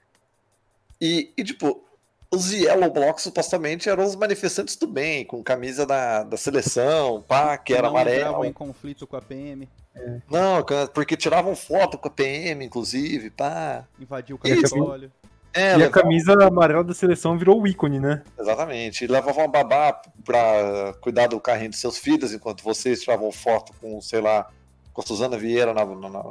E, 1.01 1.29
e, 1.35 1.43
tipo, 1.43 1.83
os 2.31 2.51
Yellow 2.51 2.91
Blocks 2.91 3.23
supostamente 3.23 3.89
eram 3.89 4.03
os 4.05 4.15
manifestantes 4.15 4.75
do 4.75 4.85
bem, 4.87 5.25
com 5.25 5.43
camisa 5.43 5.85
da, 5.85 6.23
da 6.23 6.37
seleção, 6.37 7.23
pá, 7.27 7.57
que 7.57 7.73
era 7.73 7.89
não 7.89 7.99
entravam 7.99 8.17
amarelo. 8.25 8.45
em 8.45 8.53
conflito 8.53 9.07
com 9.07 9.15
a 9.17 9.21
PM, 9.21 9.67
Não, 10.29 10.63
porque 10.93 11.17
tiravam 11.17 11.55
foto 11.55 11.97
com 11.97 12.07
a 12.07 12.11
PM, 12.11 12.63
inclusive, 12.63 13.29
pá. 13.31 13.85
invadiu 13.99 14.39
o 14.41 14.47
Isso. 14.47 14.61
Capitólio. 14.75 15.11
É, 15.51 15.71
E 15.71 15.73
a 15.73 15.77
levavam- 15.77 16.03
camisa 16.03 16.33
amarela 16.45 16.83
da 16.83 16.93
seleção 16.93 17.35
virou 17.35 17.59
o 17.59 17.67
ícone, 17.67 17.99
né? 17.99 18.21
Exatamente. 18.39 19.03
E 19.03 19.07
levavam 19.07 19.45
uma 19.45 19.51
babá 19.51 19.99
pra 20.23 20.93
cuidar 21.01 21.25
do 21.25 21.39
carrinho 21.39 21.71
dos 21.71 21.79
seus 21.79 21.97
filhos, 21.97 22.31
enquanto 22.31 22.63
vocês 22.63 23.01
tiravam 23.01 23.31
foto 23.31 23.73
com, 23.81 23.99
sei 23.99 24.21
lá, 24.21 24.47
com 24.93 25.01
a 25.01 25.03
Suzana 25.03 25.35
Vieira 25.39 25.73
na, 25.73 25.83
na- 25.83 26.09
na- 26.09 26.23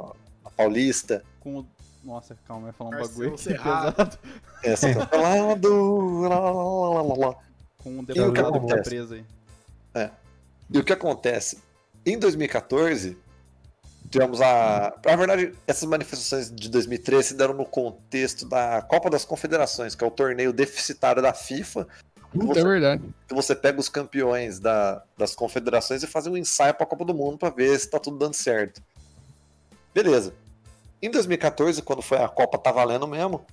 na 0.43 0.49
Paulista. 0.55 1.21
Com 1.41 1.57
o... 1.59 1.67
Nossa, 2.03 2.35
calma, 2.47 2.63
eu 2.63 2.67
ia 2.67 2.73
falar 2.73 2.89
um 2.89 2.93
Marcelo 2.93 3.09
bagulho 3.17 3.33
aqui 3.33 3.43
Serrado. 3.43 3.93
pesado. 3.95 4.19
Essa 4.63 4.87
lado. 5.17 6.21
lá, 6.21 6.39
lá, 6.39 6.51
lá, 6.51 7.01
lá, 7.01 7.27
lá. 7.27 7.35
Com 7.77 7.89
um 7.91 7.99
o 7.99 8.05
que 8.05 8.13
deputado 8.13 8.59
que 8.61 8.67
tá 8.67 8.81
preso 8.81 9.13
aí. 9.15 9.25
E 10.71 10.77
o 10.77 10.83
que 10.83 10.93
acontece? 10.93 11.59
Em 12.05 12.17
2014, 12.17 13.17
tivemos 14.09 14.39
a. 14.41 14.93
Na 15.05 15.15
verdade, 15.15 15.53
essas 15.67 15.87
manifestações 15.89 16.51
de 16.53 16.69
2013 16.69 17.29
se 17.29 17.33
deram 17.33 17.53
no 17.53 17.65
contexto 17.65 18.45
da 18.47 18.81
Copa 18.83 19.09
das 19.09 19.25
Confederações, 19.25 19.95
que 19.95 20.03
é 20.03 20.07
o 20.07 20.11
torneio 20.11 20.53
deficitário 20.53 21.21
da 21.21 21.33
FIFA, 21.33 21.87
Puta, 22.31 22.59
é 22.59 22.63
verdade. 22.63 23.03
que 23.27 23.33
você 23.33 23.55
pega 23.55 23.79
os 23.79 23.89
campeões 23.89 24.59
da- 24.59 25.01
das 25.17 25.33
confederações 25.35 26.03
e 26.03 26.07
faz 26.07 26.27
um 26.27 26.37
ensaio 26.37 26.73
para 26.75 26.83
a 26.83 26.87
Copa 26.87 27.03
do 27.03 27.13
Mundo 27.15 27.37
para 27.39 27.49
ver 27.49 27.77
se 27.79 27.89
tá 27.89 27.99
tudo 27.99 28.17
dando 28.19 28.35
certo. 28.35 28.81
Beleza. 29.93 30.33
Em 31.01 31.09
2014, 31.09 31.81
quando 31.81 32.01
foi 32.01 32.17
a 32.17 32.27
Copa 32.27 32.57
tá 32.57 32.71
valendo 32.71 33.07
mesmo, 33.07 33.45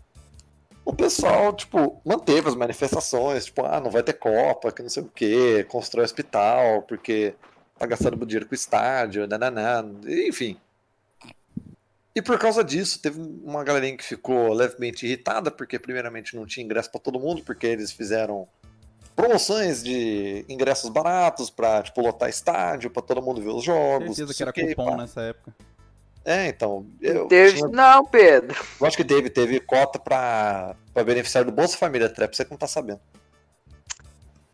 o 0.84 0.92
pessoal, 0.92 1.52
tipo, 1.52 2.00
manteve 2.04 2.48
as 2.48 2.54
manifestações, 2.54 3.46
tipo, 3.46 3.64
ah, 3.64 3.80
não 3.80 3.90
vai 3.90 4.02
ter 4.02 4.12
Copa, 4.14 4.70
que 4.70 4.82
não 4.82 4.88
sei 4.88 5.02
o 5.02 5.10
quê, 5.12 5.66
constrói 5.68 6.04
hospital, 6.04 6.82
porque 6.82 7.34
tá 7.78 7.86
gastando 7.86 8.24
dinheiro 8.24 8.46
com 8.46 8.52
o 8.52 8.54
estádio, 8.54 9.26
nananã, 9.26 9.84
enfim. 10.06 10.56
E 12.14 12.22
por 12.22 12.38
causa 12.38 12.64
disso, 12.64 13.00
teve 13.00 13.20
uma 13.20 13.62
galerinha 13.62 13.96
que 13.96 14.04
ficou 14.04 14.52
levemente 14.52 15.04
irritada, 15.04 15.50
porque 15.50 15.78
primeiramente 15.78 16.34
não 16.34 16.46
tinha 16.46 16.64
ingresso 16.64 16.90
para 16.90 17.00
todo 17.00 17.20
mundo, 17.20 17.42
porque 17.44 17.66
eles 17.66 17.92
fizeram 17.92 18.48
promoções 19.14 19.82
de 19.82 20.44
ingressos 20.48 20.88
baratos 20.88 21.50
pra, 21.50 21.82
tipo, 21.82 22.00
lotar 22.00 22.28
estádio, 22.28 22.90
pra 22.90 23.02
todo 23.02 23.20
mundo 23.20 23.42
ver 23.42 23.50
os 23.50 23.64
jogos. 23.64 24.16
Certeza 24.16 24.34
que 24.34 24.42
era 24.42 24.52
quê, 24.52 24.68
cupom 24.68 24.92
pá. 24.92 24.96
nessa 24.96 25.20
época. 25.22 25.54
É, 26.28 26.48
então. 26.48 26.84
Eu 27.00 27.26
Teve... 27.28 27.56
tinha- 27.58 27.68
Não, 27.68 28.04
Pedro. 28.04 28.56
eu 28.80 28.86
acho 28.86 28.96
que 28.96 29.04
teve, 29.04 29.30
teve 29.30 29.60
cota 29.60 29.96
pra, 29.98 30.74
pra 30.92 31.04
beneficiário 31.04 31.48
do 31.50 31.54
Bolsa 31.54 31.78
Família, 31.78 32.08
até, 32.08 32.26
pra 32.26 32.36
você 32.36 32.44
que 32.44 32.50
não 32.50 32.58
tá 32.58 32.66
sabendo. 32.66 33.00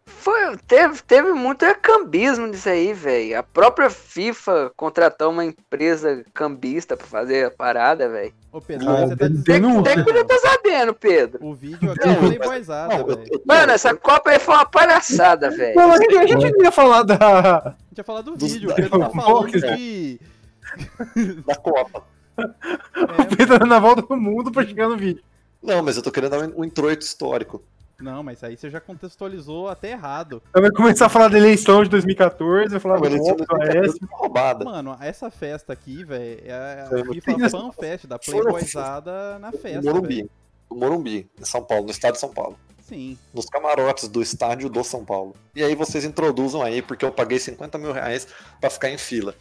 Foi, 0.05 0.57
teve, 0.69 1.03
teve 1.03 1.33
muito 1.33 1.65
é 1.65 1.75
cambismo 1.75 2.47
nisso 2.47 2.69
aí, 2.69 2.93
velho. 2.93 3.37
A 3.39 3.43
própria 3.43 3.91
FIFA 3.91 4.71
contratou 4.77 5.31
uma 5.33 5.45
empresa 5.45 6.25
cambista 6.33 6.97
pra 6.97 7.07
fazer 7.07 7.47
a 7.47 7.51
parada, 7.51 8.09
velho. 8.09 8.33
Ô, 8.53 8.61
Pedro, 8.61 8.87
você 8.87 9.17
tá 9.17 9.27
den- 9.27 9.33
dizendo 9.33 9.43
denúncia. 9.45 9.83
Tem 9.95 10.05
que 10.05 10.25
tá 10.25 10.39
sabendo, 10.39 10.95
Pedro. 10.95 11.45
o 11.45 11.55
vídeo 11.55 11.91
aqui 11.91 12.07
Não, 12.07 12.13
é 12.13 12.17
Não, 12.19 12.99
eu- 12.99 13.07
velho. 13.17 13.29
eu- 13.33 13.43
Mano, 13.45 13.73
essa 13.73 13.97
Copa 13.97 14.31
aí 14.31 14.39
foi 14.39 14.55
uma 14.55 14.67
palhaçada, 14.67 15.51
velho. 15.51 15.75
Não, 15.75 15.91
a 15.91 15.97
gente, 15.97 16.17
a 16.17 16.27
gente 16.27 16.51
não 16.53 16.65
ia 16.65 16.71
falar 16.71 17.03
da. 17.03 17.17
A 17.17 17.71
gente 17.89 17.99
ia 17.99 18.05
falar 18.05 18.21
do 18.21 18.37
vídeo, 18.37 18.71
o 18.71 18.75
Pedro 18.75 18.99
tá 19.01 19.11
falando 19.11 19.47
que- 19.51 19.61
de... 19.77 20.21
da 21.47 21.55
Copa. 21.57 22.05
É, 22.39 23.37
Pedro 23.37 23.67
na 23.67 23.79
volta 23.79 24.03
do 24.03 24.17
mundo 24.17 24.51
pra 24.51 24.65
chegar 24.65 24.89
no 24.89 24.97
vídeo. 24.97 25.23
Não, 25.63 25.83
mas 25.83 25.97
eu 25.97 26.03
tô 26.03 26.11
querendo 26.11 26.31
dar 26.31 26.49
um 26.57 26.65
introito 26.65 27.05
histórico. 27.05 27.63
Não, 28.01 28.21
mas 28.21 28.43
aí 28.43 28.57
você 28.57 28.69
já 28.69 28.81
contextualizou 28.81 29.69
até 29.69 29.93
errado. 29.93 30.43
Aí 30.53 30.61
vai 30.61 30.73
começar 30.73 31.07
a 31.07 31.09
falar 31.09 31.29
da 31.29 31.39
eleição 31.39 31.85
de 31.85 31.89
2014, 31.89 32.71
vai 32.71 32.81
falar 32.81 33.05
eles 33.07 33.25
são 33.25 33.37
voto, 33.37 33.63
essa. 33.63 33.99
roubada. 34.11 34.65
Mano, 34.65 34.97
essa 35.01 35.31
festa 35.31 35.73
aqui, 35.73 36.03
velho, 36.03 36.41
é 36.45 36.83
a 36.83 36.89
FIFA 37.13 37.33
fim. 37.35 37.49
Fan 37.49 37.73
Fest 37.73 38.07
da 38.07 38.19
Playboyzada 38.19 39.39
na 39.39 39.53
No 39.53 39.59
festa, 39.59 39.83
Morumbi. 39.83 40.29
No 40.69 40.77
Morumbi, 40.77 41.31
em 41.41 41.45
São 41.45 41.63
Paulo, 41.63 41.85
no 41.85 41.91
estado 41.93 42.15
de 42.15 42.19
São 42.19 42.31
Paulo. 42.31 42.59
Sim. 42.81 43.17
Nos 43.33 43.47
camarotes 43.47 44.09
do 44.09 44.21
estádio 44.21 44.69
do 44.69 44.83
São 44.83 45.05
Paulo. 45.05 45.37
E 45.55 45.63
aí 45.63 45.77
vocês 45.77 46.05
introduzam 46.05 46.61
aí, 46.61 46.83
porque 46.83 47.05
eu 47.05 47.13
paguei 47.13 47.39
50 47.39 47.79
mil 47.79 47.93
reais 47.93 48.27
pra 48.61 48.69
ficar 48.69 48.91
em 48.91 48.99
fila. 48.99 49.33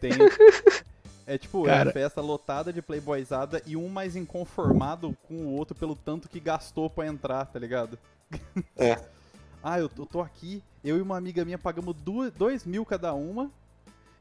Tem. 0.00 0.12
É 1.26 1.38
tipo, 1.38 1.64
é 1.64 1.70
Cara. 1.70 1.90
a 1.90 1.92
festa 1.92 2.20
lotada 2.20 2.72
de 2.72 2.82
playboyzada 2.82 3.62
e 3.64 3.76
um 3.76 3.88
mais 3.88 4.16
inconformado 4.16 5.16
com 5.28 5.34
o 5.34 5.52
outro 5.52 5.76
pelo 5.76 5.94
tanto 5.94 6.28
que 6.28 6.40
gastou 6.40 6.90
pra 6.90 7.06
entrar, 7.06 7.46
tá 7.46 7.56
ligado? 7.56 7.96
É. 8.76 8.98
ah, 9.62 9.78
eu, 9.78 9.88
tô 9.88 10.20
aqui, 10.20 10.60
eu 10.82 10.98
e 10.98 11.00
uma 11.00 11.16
amiga 11.16 11.44
minha 11.44 11.56
pagamos 11.56 11.94
duas, 11.94 12.32
dois 12.32 12.64
mil 12.64 12.84
cada 12.84 13.14
uma 13.14 13.48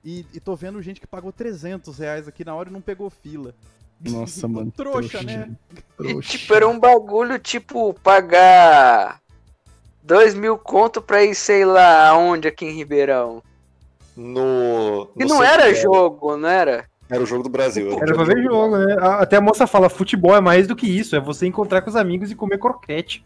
e, 0.05 0.25
e 0.33 0.39
tô 0.39 0.55
vendo 0.55 0.81
gente 0.81 1.01
que 1.01 1.07
pagou 1.07 1.31
300 1.31 1.97
reais 1.97 2.27
aqui 2.27 2.45
na 2.45 2.53
hora 2.53 2.69
e 2.69 2.73
não 2.73 2.81
pegou 2.81 3.09
fila. 3.09 3.55
Nossa, 3.99 4.45
mano. 4.47 4.71
Trouxa, 4.71 5.23
né? 5.23 5.49
E, 5.71 5.81
Trouxa. 5.97 6.37
tipo, 6.37 6.53
era 6.53 6.67
um 6.67 6.79
bagulho, 6.79 7.39
tipo, 7.39 7.93
pagar 7.95 9.19
dois 10.03 10.33
mil 10.33 10.57
conto 10.57 11.01
pra 11.01 11.23
ir, 11.23 11.35
sei 11.35 11.65
lá, 11.65 12.09
aonde 12.09 12.47
aqui 12.47 12.65
em 12.65 12.75
Ribeirão. 12.75 13.43
No. 14.19 15.09
E 15.17 15.23
não 15.25 15.41
era 15.43 15.73
jogo, 15.73 16.35
não 16.35 16.49
era? 16.49 16.85
Era 17.09 17.23
o 17.23 17.25
jogo 17.25 17.43
do 17.43 17.49
Brasil. 17.49 17.91
Era 17.99 18.13
pra 18.13 18.23
ver 18.23 18.43
jogo, 18.43 18.77
né? 18.77 18.95
Até 18.99 19.37
a 19.37 19.41
moça 19.41 19.65
fala, 19.65 19.89
futebol 19.89 20.35
é 20.35 20.41
mais 20.41 20.67
do 20.67 20.75
que 20.75 20.85
isso, 20.87 21.15
é 21.15 21.19
você 21.19 21.47
encontrar 21.47 21.81
com 21.81 21.89
os 21.89 21.95
amigos 21.95 22.29
e 22.29 22.35
comer 22.35 22.59
croquete. 22.59 23.25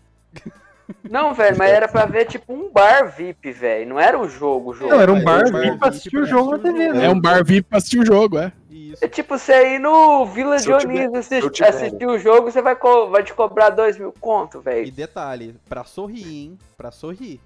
Não, 1.10 1.34
velho, 1.34 1.58
mas 1.58 1.72
era 1.72 1.88
pra 1.88 2.06
ver, 2.06 2.26
tipo, 2.26 2.54
um 2.54 2.70
bar 2.72 3.14
VIP, 3.16 3.52
velho. 3.52 3.90
Não 3.90 4.00
era 4.00 4.20
o 4.20 4.28
jogo, 4.28 4.72
o 4.72 4.74
jogo. 4.74 4.92
Não, 4.92 5.00
era 5.02 5.12
um 5.12 5.24
bar 5.24 5.50
bar 5.52 5.62
VIP 5.62 5.78
pra 5.78 5.88
assistir 5.90 6.18
o 6.18 6.26
jogo 6.26 6.52
na 6.52 6.60
TV, 6.60 6.86
jogo. 6.88 6.98
né? 7.00 7.06
É 7.06 7.10
um 7.10 7.20
bar 7.20 7.44
VIP 7.44 7.68
pra 7.70 7.78
assistir 7.78 8.00
o 8.00 8.06
jogo, 8.06 8.38
é. 8.38 8.52
Isso. 8.70 9.04
É 9.04 9.08
tipo 9.08 9.38
você 9.38 9.76
ir 9.76 9.80
no 9.80 10.26
Vila 10.26 10.60
Se 10.60 10.66
Dionísio 10.66 11.16
assistir, 11.18 11.64
assistir 11.64 12.06
o 12.06 12.18
jogo, 12.20 12.52
você 12.52 12.62
vai, 12.62 12.76
co- 12.76 13.10
vai 13.10 13.24
te 13.24 13.34
cobrar 13.34 13.70
dois 13.70 13.98
mil 13.98 14.14
conto, 14.20 14.60
E 14.60 14.62
velho. 14.62 14.92
detalhe, 14.92 15.56
pra 15.68 15.84
sorrir, 15.84 16.28
hein? 16.28 16.58
Pra 16.78 16.92
sorrir. 16.92 17.40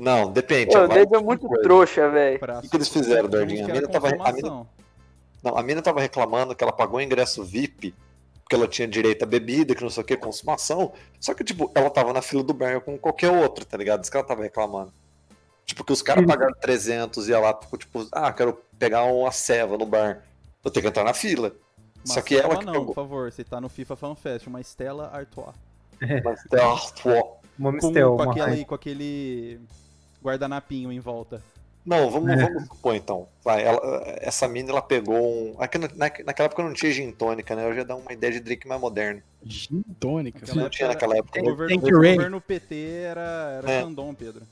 Não, 0.00 0.32
depende. 0.32 0.72
Pô, 0.72 0.78
O 0.80 0.92
é 1.16 1.22
muito 1.22 1.46
coisa. 1.46 1.62
trouxa, 1.62 2.08
velho. 2.10 2.38
Pra 2.38 2.60
que 2.62 2.74
eles 2.76 2.88
fizeram, 2.88 3.28
Dardinha? 3.28 3.64
A 3.64 3.68
mina 3.68 3.88
tava- 3.88 4.08
a 4.08 4.32
mina-. 4.32 4.66
Não, 5.42 5.56
a 5.56 5.62
mina 5.62 5.82
tava 5.82 6.00
reclamando 6.00 6.54
que 6.54 6.62
ela 6.64 6.72
pagou 6.72 6.98
o 6.98 7.02
ingresso 7.02 7.44
VIP, 7.44 7.94
porque 8.42 8.54
ela 8.54 8.66
tinha 8.66 8.88
direito 8.88 9.22
a 9.22 9.26
bebida, 9.26 9.74
que 9.74 9.82
não 9.82 9.90
sei 9.90 10.02
o 10.02 10.06
que, 10.06 10.16
consumação. 10.16 10.92
Só 11.20 11.34
que, 11.34 11.44
tipo, 11.44 11.70
ela 11.74 11.88
tava 11.90 12.12
na 12.12 12.20
fila 12.22 12.42
do 12.42 12.52
bar 12.54 12.80
com 12.80 12.98
qualquer 12.98 13.30
outro, 13.30 13.64
tá 13.64 13.76
ligado? 13.76 14.02
Isso 14.02 14.10
que 14.10 14.16
ela 14.16 14.26
tava 14.26 14.42
reclamando. 14.42 14.92
Tipo, 15.64 15.84
que 15.84 15.92
os 15.92 16.02
caras 16.02 16.26
pagaram 16.26 16.52
300 16.60 17.28
e 17.28 17.32
ela, 17.32 17.52
tipo, 17.54 17.76
tipo, 17.76 18.06
ah, 18.12 18.32
quero 18.32 18.60
pegar 18.78 19.04
uma 19.04 19.30
ceva 19.30 19.78
no 19.78 19.86
bar. 19.86 20.24
Eu 20.64 20.70
tenho 20.70 20.82
que 20.82 20.88
entrar 20.88 21.04
na 21.04 21.14
fila. 21.14 21.52
Uma 22.04 22.14
Só 22.14 22.20
que 22.22 22.36
ela 22.36 22.56
que 22.58 22.64
não, 22.64 22.72
pegou. 22.72 22.86
por 22.88 22.94
favor, 22.94 23.30
você 23.30 23.44
tá 23.44 23.60
no 23.60 23.68
FIFA 23.68 23.94
Fan 23.96 24.14
Fest, 24.16 24.46
uma 24.46 24.60
Stella 24.62 25.10
Artois. 25.12 25.54
Mas, 26.24 26.40
ah, 26.54 26.76
pô. 27.02 27.36
Uma 27.58 27.70
Com, 27.70 27.72
Mistel, 27.88 28.16
com, 28.16 28.22
uma 28.22 28.32
aquele, 28.32 28.64
com 28.64 28.74
aquele 28.74 29.60
guardanapinho 30.22 30.90
em 30.92 31.00
volta. 31.00 31.42
Não, 31.84 32.10
vamos, 32.10 32.28
É. 32.30 32.36
vamos 32.36 32.64
supor 32.64 32.94
então. 32.94 33.26
Vai, 33.42 33.64
ela- 33.64 33.80
essa 34.20 34.46
mina 34.46 34.70
ela 34.70 34.82
pegou 34.82 35.16
um. 35.18 35.54
aqui 35.58 35.78
na- 35.78 35.88
na- 35.88 35.94
naquela 36.24 36.44
época 36.46 36.62
não 36.62 36.74
tinha 36.74 36.92
gin 36.92 37.10
tônica, 37.10 37.56
né? 37.56 37.66
Eu 37.66 37.74
já 37.74 37.84
dá 37.84 37.96
uma 37.96 38.12
ideia 38.12 38.32
de 38.34 38.40
drink 38.40 38.68
mais 38.68 38.78
moderno. 38.80 39.22
Gin 39.42 39.82
tônica. 39.98 40.40
Não 40.54 40.68
tinha 40.68 40.88
naquela 40.88 41.16
época. 41.16 41.30
O 41.30 41.32
Tem- 41.32 41.42
governo, 41.44 41.76
o 41.76 42.00
rain. 42.02 42.14
governo 42.16 42.40
PT 42.40 42.74
era, 43.04 43.62
era 43.64 43.70
É. 43.70 43.84
Pedro. 44.18 44.42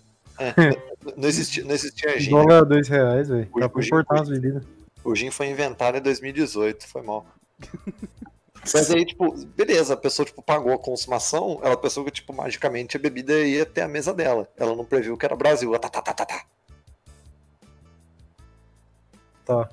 Não 1.17 1.29
existia, 1.29 1.65
não 1.65 1.73
existia 1.75 2.19
gin. 2.19 2.33
né? 2.35 2.43
Dólar 2.43 2.65
dois 2.65 2.89
reais, 2.89 3.29
velho. 3.29 3.49
Dá 3.59 3.69
pra 3.69 3.83
importar 3.85 4.23
as 4.23 4.29
bebidas. 4.29 4.63
O 5.05 5.15
gin 5.15 5.31
foi 5.31 5.49
inventado 5.49 5.99
em 5.99 6.01
2018, 6.01 6.87
foi 6.89 7.03
mal. 7.03 7.27
Mas 8.63 8.91
aí, 8.91 9.05
tipo, 9.05 9.35
beleza, 9.57 9.95
a 9.95 9.97
pessoa, 9.97 10.27
tipo, 10.27 10.43
pagou 10.43 10.73
a 10.73 10.79
consumação, 10.79 11.61
ela 11.63 11.77
pensou 11.77 12.05
que, 12.05 12.11
tipo, 12.11 12.33
magicamente 12.35 12.97
a 12.97 13.01
bebida 13.01 13.33
ia 13.41 13.63
até 13.63 13.83
a 13.83 13.89
mesa 13.89 14.13
dela. 14.13 14.49
Ela 14.57 14.75
não 14.77 14.85
previu 14.85 15.17
que 15.17 15.25
era 15.25 15.35
Brasil. 15.37 15.75
Ah, 15.75 15.79
Tá, 15.79 15.89
tá, 15.89 16.03
tá, 16.03 16.13
tá, 16.13 16.27
tá. 16.27 16.45
Tá. 19.45 19.69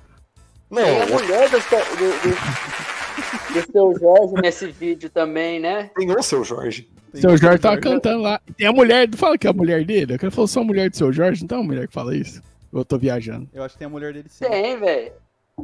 Não, 0.70 0.82
Tem 0.82 1.02
a 1.02 1.06
mulher 1.06 1.50
do, 1.50 1.60
seu- 1.60 1.78
do, 1.96 1.96
do- 2.22 3.60
do 3.62 3.72
seu 3.72 3.98
Jorge 4.00 4.34
nesse 4.42 4.66
vídeo 4.68 5.08
também, 5.10 5.60
né? 5.60 5.90
tem 5.94 6.10
o 6.10 6.22
seu 6.22 6.42
Jorge. 6.42 6.88
Tem 7.12 7.20
Seu 7.20 7.36
Jorge 7.36 7.58
tava 7.58 7.78
cantando 7.78 8.22
lá. 8.22 8.40
Tem 8.56 8.66
a 8.66 8.72
mulher, 8.72 9.08
fala 9.14 9.38
que 9.38 9.46
é 9.46 9.50
a 9.50 9.52
mulher 9.52 9.84
dele. 9.84 10.14
Eu 10.14 10.18
quero 10.18 10.32
falar 10.32 10.48
só 10.48 10.60
a 10.60 10.64
mulher 10.64 10.90
do 10.90 10.96
seu 10.96 11.12
Jorge, 11.12 11.42
não 11.42 11.48
tem 11.48 11.58
uma 11.58 11.64
mulher 11.64 11.86
que 11.86 11.92
fala 11.94 12.16
isso? 12.16 12.42
Eu 12.72 12.84
tô 12.84 12.98
viajando. 12.98 13.48
Eu 13.54 13.62
acho 13.62 13.74
que 13.74 13.78
tem 13.78 13.86
a 13.86 13.90
mulher 13.90 14.12
dele 14.12 14.28
sim. 14.28 14.44
Tem, 14.44 14.78
velho. 14.78 15.12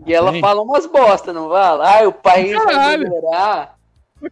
E 0.07 0.13
ela 0.15 0.33
Tem. 0.33 0.41
fala 0.41 0.63
umas 0.63 0.87
bosta, 0.87 1.33
não 1.33 1.49
fala? 1.49 1.99
Ah, 2.01 2.09
o 2.09 2.13
país 2.13 2.53
vai 2.65 2.97
melhorar. 2.97 3.77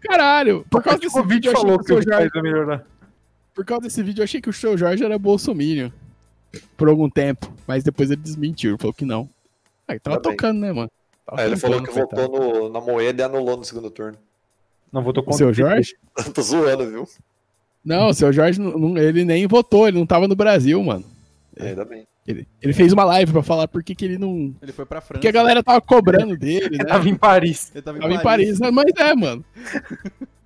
Caralho, 0.03 0.65
por 0.71 0.83
causa 0.83 1.01
desse 1.01 1.19
o 1.19 1.23
vídeo 1.23 1.35
vídeo 1.35 1.49
eu 1.51 1.53
achei 1.53 1.63
falou 1.63 1.79
que 1.79 1.85
o 1.85 1.87
que 1.87 1.93
o 1.93 2.03
seu 2.03 2.13
Jorge. 2.13 2.31
vai 2.33 2.43
melhorar. 2.43 2.87
Por 3.55 3.65
causa 3.65 3.83
desse 3.83 4.03
vídeo 4.03 4.21
eu 4.21 4.25
achei 4.25 4.41
que 4.41 4.49
o 4.49 4.53
seu 4.53 4.77
Jorge 4.79 5.05
era 5.05 5.19
bolsominion. 5.19 5.91
Por 6.77 6.89
algum 6.89 7.11
tempo. 7.11 7.53
Mas 7.67 7.85
depois 7.85 8.11
ele 8.11 8.21
desmentiu, 8.21 8.77
falou 8.79 8.95
que 8.95 9.05
não. 9.05 9.29
Aí 9.87 9.99
tava 9.99 10.21
Tá 10.21 10.29
bem. 10.31 10.37
tocando, 10.37 10.61
né, 10.61 10.73
mano? 10.73 10.91
Tava 11.27 11.41
Aí 11.43 11.47
ele 11.49 11.57
falou 11.57 11.83
que 11.83 11.91
votou 11.91 12.29
no- 12.29 12.69
na 12.71 12.81
moeda 12.81 13.23
e 13.23 13.25
anulou 13.25 13.57
no 13.57 13.65
segundo 13.65 13.91
turno. 13.91 14.17
Não 14.93 15.03
votou 15.03 15.23
O 15.23 15.27
contra 15.27 15.39
seu 15.39 15.49
PT. 15.49 15.61
Jorge? 15.63 15.97
Tô 16.35 16.43
zoando, 16.43 16.89
viu? 16.89 17.09
Não, 17.85 18.09
o 18.09 18.15
seu 18.15 18.33
Jorge, 18.33 18.61
ele 18.99 19.25
nem 19.25 19.47
votou, 19.47 19.87
ele 19.89 19.99
não 19.99 20.07
tava 20.07 20.27
no 20.29 20.35
Brasil, 20.37 20.83
mano. 20.83 21.05
É. 21.57 21.69
Ainda 21.69 21.85
bem. 21.85 22.07
Ele, 22.31 22.49
ele 22.63 22.73
fez 22.73 22.93
uma 22.93 23.05
live 23.05 23.33
pra 23.33 23.43
falar 23.43 23.69
por 23.69 23.83
que 23.83 23.95
que 23.95 24.05
ele 24.05 24.19
não. 24.19 24.55
Ele 24.63 24.73
foi 24.73 24.87
pra 24.87 25.01
França. 25.01 25.15
Porque 25.15 25.29
a 25.29 25.33
galera 25.33 25.63
tava 25.63 25.81
cobrando 25.81 26.37
dele, 26.37 26.79
né? 26.79 26.85
Tava 26.85 27.09
em 27.09 27.15
Paris. 27.15 27.71
Ele 27.75 27.83
tava 27.83 27.99
em 27.99 28.01
Tava 28.01 28.15
em 28.15 28.23
Paris. 28.23 28.47
Paris, 28.47 28.61
né? 28.61 28.71
mas 28.71 28.87
é, 28.99 29.15
mano. 29.15 29.45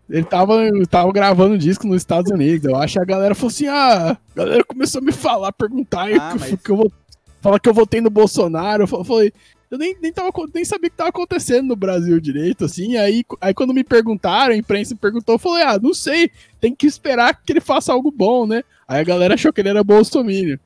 Ele 0.08 0.24
tava, 0.24 0.54
tava 0.90 1.10
gravando 1.12 1.56
disco 1.56 1.86
nos 1.86 1.96
Estados 1.96 2.30
Unidos. 2.30 2.68
Eu 2.68 2.76
acho 2.76 2.94
que 2.94 3.00
a 3.00 3.04
galera 3.06 3.34
falou 3.34 3.48
assim: 3.48 3.66
ah, 3.68 4.10
a 4.12 4.18
galera 4.36 4.64
começou 4.64 5.00
a 5.00 5.04
me 5.04 5.12
falar, 5.12 5.50
perguntar 5.52 6.08
Ah, 6.14 6.32
que, 6.32 6.38
mas- 6.40 6.60
que 6.62 6.70
eu 6.70 6.76
vou 6.76 6.92
falar 7.40 7.58
que 7.58 7.68
eu 7.68 7.74
votei 7.74 8.00
no 8.00 8.10
Bolsonaro. 8.10 8.82
Eu 8.82 8.86
fa- 8.86 9.02
falei, 9.04 9.32
eu 9.70 9.78
nem, 9.78 9.96
nem, 10.00 10.12
tava, 10.12 10.30
nem 10.54 10.64
sabia 10.64 10.88
o 10.88 10.90
que 10.90 10.96
tava 10.96 11.08
acontecendo 11.08 11.68
no 11.68 11.76
Brasil 11.76 12.20
direito, 12.20 12.66
assim. 12.66 12.96
Aí, 12.96 13.24
aí 13.40 13.54
quando 13.54 13.72
me 13.72 13.82
perguntaram, 13.82 14.52
a 14.52 14.56
imprensa 14.56 14.94
me 14.94 15.00
perguntou, 15.00 15.34
eu 15.36 15.38
falei, 15.38 15.62
ah, 15.64 15.78
não 15.82 15.94
sei, 15.94 16.30
tem 16.60 16.74
que 16.74 16.86
esperar 16.86 17.40
que 17.42 17.52
ele 17.52 17.60
faça 17.60 17.92
algo 17.92 18.10
bom, 18.10 18.46
né? 18.46 18.62
Aí 18.86 19.00
a 19.00 19.04
galera 19.04 19.34
achou 19.34 19.52
que 19.54 19.60
ele 19.62 19.70
era 19.70 19.82
bolsominion. 19.82 20.58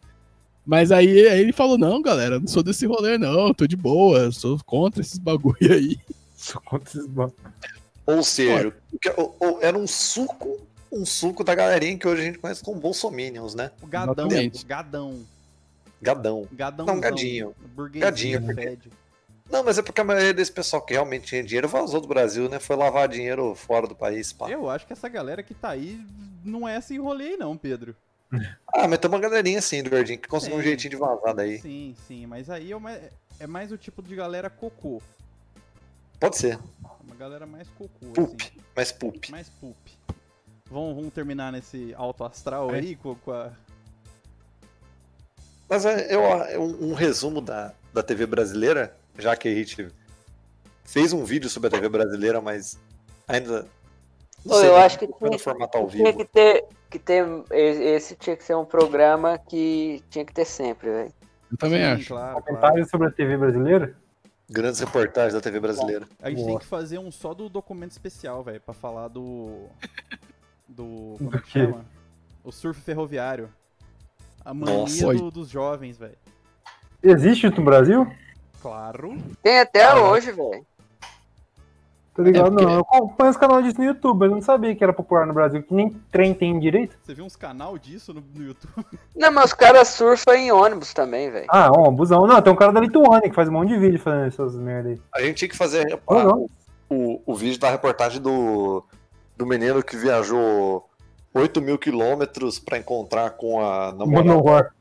Mas 0.68 0.92
aí, 0.92 1.26
aí 1.26 1.40
ele 1.40 1.52
falou, 1.54 1.78
não, 1.78 2.02
galera, 2.02 2.38
não 2.38 2.46
sou 2.46 2.62
desse 2.62 2.84
rolê, 2.84 3.16
não, 3.16 3.54
tô 3.54 3.66
de 3.66 3.74
boa, 3.74 4.30
sou 4.30 4.60
contra 4.66 5.00
esses 5.00 5.16
bagulho 5.18 5.56
aí. 5.72 5.98
Só 6.36 6.60
contra 6.60 6.86
esses 6.90 7.06
ba- 7.06 7.32
Ou 8.04 8.22
seja, 8.22 8.76
era 9.62 9.78
um 9.78 9.86
suco, 9.86 10.60
um 10.92 11.06
suco 11.06 11.42
da 11.42 11.54
galerinha 11.54 11.96
que 11.96 12.06
hoje 12.06 12.20
a 12.20 12.24
gente 12.26 12.38
conhece 12.38 12.62
como 12.62 12.78
bolsominions, 12.78 13.54
né? 13.54 13.70
O 13.80 13.86
gadão, 13.86 14.12
Exatamente. 14.26 14.66
gadão. 14.66 15.20
Gadão. 16.02 16.46
Gadão. 16.52 16.84
Não, 16.84 17.00
gadinho. 17.00 17.54
Gadinho, 17.94 18.42
porque-. 18.44 18.90
Não, 19.50 19.64
mas 19.64 19.78
é 19.78 19.82
porque 19.82 20.02
a 20.02 20.04
maioria 20.04 20.34
desse 20.34 20.52
pessoal 20.52 20.82
que 20.82 20.92
realmente 20.92 21.28
tinha 21.28 21.42
dinheiro 21.42 21.66
vazou 21.66 22.02
do 22.02 22.06
Brasil, 22.06 22.46
né? 22.50 22.58
Foi 22.58 22.76
lavar 22.76 23.08
dinheiro 23.08 23.54
fora 23.54 23.86
do 23.86 23.96
país, 23.96 24.34
pá. 24.34 24.50
Eu 24.50 24.68
acho 24.68 24.86
que 24.86 24.92
essa 24.92 25.08
galera 25.08 25.42
que 25.42 25.54
tá 25.54 25.70
aí 25.70 25.98
não 26.44 26.68
é 26.68 26.76
esse 26.76 26.98
rolê 26.98 27.28
aí 27.28 27.36
não, 27.38 27.56
Pedro. 27.56 27.96
Ah, 28.74 28.86
mas 28.86 28.98
tem 28.98 29.08
uma 29.10 29.18
galerinha 29.18 29.58
assim, 29.58 29.78
Eduardinho, 29.78 30.18
que 30.18 30.28
conseguiu 30.28 30.58
um 30.58 30.62
jeitinho 30.62 30.90
de 30.90 30.96
vazar 30.96 31.34
daí. 31.34 31.58
Sim, 31.60 31.96
sim, 32.06 32.26
mas 32.26 32.50
aí 32.50 32.72
é, 32.72 32.76
uma- 32.76 32.92
é 33.40 33.46
mais 33.46 33.72
o 33.72 33.78
tipo 33.78 34.02
de 34.02 34.14
galera 34.14 34.50
cocô. 34.50 35.00
Pode 36.20 36.36
ser. 36.36 36.58
Uma 37.04 37.14
galera 37.16 37.46
mais 37.46 37.68
cocô, 37.70 38.06
Poop, 38.12 38.44
assim. 38.44 38.60
mas 38.76 38.92
poop. 38.92 39.30
Mais 39.30 39.48
poop. 39.48 39.76
Vamos, 40.70 40.96
vamos 40.96 41.12
terminar 41.14 41.50
nesse 41.52 41.94
alto 41.96 42.24
astral 42.24 42.74
É. 42.74 42.78
aí 42.78 42.96
com, 42.96 43.14
com 43.14 43.32
a... 43.32 43.50
Mas 45.68 45.84
é, 45.84 46.14
eu, 46.14 46.20
é 46.22 46.58
um, 46.58 46.90
um 46.90 46.94
resumo 46.94 47.40
da, 47.40 47.72
da 47.92 48.02
TV 48.02 48.26
brasileira, 48.26 48.94
já 49.18 49.36
que 49.36 49.48
a 49.48 49.54
gente 49.54 49.88
fez 50.84 51.12
um 51.12 51.24
vídeo 51.24 51.48
sobre 51.48 51.68
a 51.68 51.70
TV 51.70 51.88
brasileira, 51.88 52.40
mas 52.40 52.78
ainda 53.26 53.66
Eu 54.50 54.76
acho 54.76 54.98
que 54.98 55.06
tinha, 55.06 55.38
formato 55.38 55.78
ao 55.78 55.86
tinha 55.88 56.12
que 56.12 56.24
ter, 56.24 56.64
que 56.90 56.98
ter. 56.98 57.26
Esse 57.50 58.14
tinha 58.16 58.36
que 58.36 58.44
ser 58.44 58.54
um 58.56 58.64
programa 58.64 59.38
que 59.38 60.02
tinha 60.10 60.24
que 60.24 60.32
ter 60.32 60.44
sempre, 60.44 60.88
velho. 60.90 61.12
Eu 61.50 61.56
também 61.58 61.80
Sim, 61.80 61.86
acho. 61.92 62.08
Claro, 62.08 62.30
claro. 62.32 62.44
Comentários 62.44 62.90
sobre 62.90 63.08
a 63.08 63.10
TV 63.10 63.36
brasileira? 63.36 63.94
Grandes 64.50 64.80
reportagens 64.80 65.34
da 65.34 65.40
TV 65.40 65.60
brasileira. 65.60 66.06
A 66.22 66.28
gente 66.30 66.38
tem 66.38 66.46
Boa. 66.46 66.60
que 66.60 66.66
fazer 66.66 66.98
um 66.98 67.10
só 67.10 67.34
do 67.34 67.48
documento 67.48 67.90
especial, 67.92 68.42
velho, 68.42 68.60
pra 68.60 68.72
falar 68.74 69.08
do. 69.08 69.66
Do. 70.66 71.14
Como 71.18 71.30
Do 71.30 71.36
é 71.36 71.40
que 71.40 71.50
chama? 71.50 71.84
O 72.44 72.50
surf 72.52 72.80
ferroviário. 72.80 73.50
A 74.44 74.54
mania 74.54 74.74
Nossa. 74.74 75.14
do- 75.14 75.30
dos 75.30 75.48
jovens, 75.50 75.98
velho. 75.98 76.16
Existe 77.02 77.46
isso 77.46 77.56
no 77.56 77.64
Brasil? 77.64 78.10
Claro. 78.62 79.16
Tem 79.42 79.60
até 79.60 79.94
hoje, 79.94 80.32
velho. 80.32 80.66
Tô 82.18 82.24
ligado, 82.24 82.46
É, 82.46 82.50
porque- 82.50 82.64
não. 82.64 82.72
Eu 82.72 82.80
acompanho 82.80 83.30
os 83.30 83.36
canais 83.36 83.64
disso 83.64 83.78
no 83.78 83.84
YouTube, 83.84 84.18
mas 84.18 84.28
eu 84.28 84.34
não 84.34 84.42
sabia 84.42 84.74
que 84.74 84.82
era 84.82 84.92
popular 84.92 85.24
no 85.24 85.32
Brasil, 85.32 85.62
que 85.62 85.72
nem 85.72 85.90
trem 86.10 86.34
tem 86.34 86.58
direito. 86.58 86.96
Você 87.00 87.14
viu 87.14 87.24
uns 87.24 87.36
canal 87.36 87.78
disso 87.78 88.12
no, 88.12 88.24
no 88.34 88.44
YouTube? 88.44 88.84
Não, 89.14 89.30
mas 89.30 89.44
os 89.44 89.52
caras 89.52 89.86
surfam 89.86 90.34
em 90.34 90.50
ônibus 90.50 90.92
também, 90.92 91.30
velho. 91.30 91.46
Ah, 91.48 91.70
ó, 91.70 91.88
busão. 91.92 92.26
Não, 92.26 92.42
tem 92.42 92.52
um 92.52 92.56
cara 92.56 92.72
da 92.72 92.80
Lituânia 92.80 93.28
que 93.28 93.36
faz 93.36 93.48
um 93.48 93.52
monte 93.52 93.68
de 93.68 93.78
vídeo 93.78 94.00
fazendo 94.00 94.26
essas 94.26 94.56
merda 94.56 94.88
aí. 94.88 95.00
A 95.14 95.20
gente 95.20 95.36
tinha 95.36 95.48
que 95.48 95.56
fazer 95.56 95.96
ah, 96.08 96.24
não. 96.24 96.46
o, 96.90 97.22
o 97.24 97.36
vídeo 97.36 97.60
da 97.60 97.70
reportagem 97.70 98.20
do, 98.20 98.82
do 99.36 99.46
menino 99.46 99.80
que 99.80 99.96
viajou 99.96 100.88
8 101.32 101.60
mil 101.62 101.78
quilômetros 101.78 102.58
pra 102.58 102.78
encontrar 102.78 103.30
com 103.30 103.60
a 103.60 103.92
namorada. 103.92 104.24
Manowar. 104.24 104.74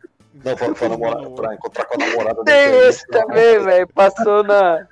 Não, 0.44 0.56
pra, 0.56 0.74
pra 0.74 0.90
namorar, 0.90 1.30
pra 1.30 1.54
encontrar 1.54 1.86
com 1.86 2.02
a 2.02 2.06
namorada 2.06 2.44
Tem 2.44 2.88
esse 2.88 3.06
também, 3.08 3.60
velho. 3.60 3.88
Passou 3.94 4.44
na. 4.44 4.88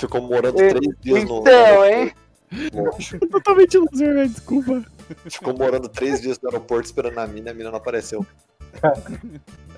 Ficou 0.00 0.22
morando 0.22 0.60
É, 0.60 0.68
três 0.70 0.94
dias 1.00 1.24
no. 1.24 1.40
Então, 1.40 1.84
hein? 1.86 2.12
Totalmente 3.30 3.78
loser, 3.78 4.14
velho. 4.14 4.28
Desculpa. 4.28 4.82
Ficou 5.28 5.56
morando 5.56 5.88
três 5.88 6.20
dias 6.20 6.38
no 6.40 6.48
aeroporto 6.48 6.86
esperando 6.86 7.18
a 7.18 7.26
mina, 7.26 7.50
a 7.50 7.54
mina 7.54 7.70
não 7.70 7.76
apareceu. 7.78 8.24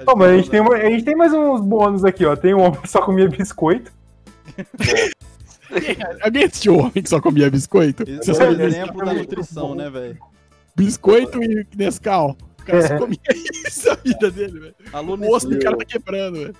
Ó, 0.07 0.15
mas 0.17 0.31
a 0.31 0.37
gente, 0.37 0.51
tem, 0.51 0.61
uma- 0.61 0.75
a 0.75 0.91
gente 0.91 1.05
tem 1.05 1.17
mais 1.17 1.33
uns 1.33 1.61
bônus 1.61 2.05
aqui, 2.05 2.25
ó. 2.25 2.37
Tem 2.37 2.55
um 2.55 2.61
homem 2.61 2.81
que 2.81 2.89
só 2.89 3.01
comia 3.03 3.29
biscoito. 3.29 3.91
Alguém 6.23 6.45
assistiu 6.45 6.75
o 6.75 6.79
homem 6.81 7.03
que 7.03 7.09
só 7.09 7.21
comia 7.21 7.51
biscoito? 7.51 8.03
Esse 8.07 8.31
é 8.31 8.49
o 8.49 8.61
exemplo 8.63 9.05
da 9.05 9.15
nutrição, 9.15 9.75
né, 9.75 9.89
velho? 9.89 10.19
biscoito 10.77 11.43
e 11.43 11.67
Nescau. 11.77 12.37
O 12.61 12.65
cara 12.65 12.87
só 12.87 12.95
É. 12.95 12.99
comia 12.99 13.19
isso 13.67 13.91
a 13.91 13.95
vida 13.95 14.31
dele, 14.31 14.61
velho. 14.61 14.75
O 15.27 15.35
osso 15.35 15.49
do 15.49 15.59
cara 15.59 15.77
tá 15.77 15.85
quebrando, 15.85 16.39
velho. 16.41 16.55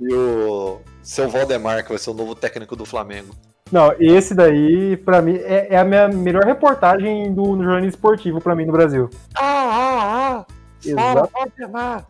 E 0.00 0.12
o 0.14 0.80
seu 1.02 1.28
Valdemar, 1.28 1.82
que 1.82 1.90
vai 1.90 1.98
ser 1.98 2.10
o 2.10 2.14
novo 2.14 2.34
técnico 2.34 2.74
do 2.74 2.84
Flamengo. 2.84 3.34
Não, 3.70 3.94
esse 3.98 4.34
daí, 4.34 4.96
pra 4.98 5.22
mim, 5.22 5.36
é, 5.36 5.68
é 5.74 5.78
a 5.78 5.84
minha 5.84 6.08
melhor 6.08 6.44
reportagem 6.44 7.32
do 7.32 7.42
no 7.56 7.62
jornalismo 7.64 7.88
esportivo 7.90 8.40
pra 8.40 8.54
mim 8.54 8.66
no 8.66 8.72
Brasil. 8.72 9.08
Ah, 9.34 9.42
ah, 9.44 10.44
ah! 10.46 10.46
Exato. 10.84 11.30
Valdemar! 11.32 12.06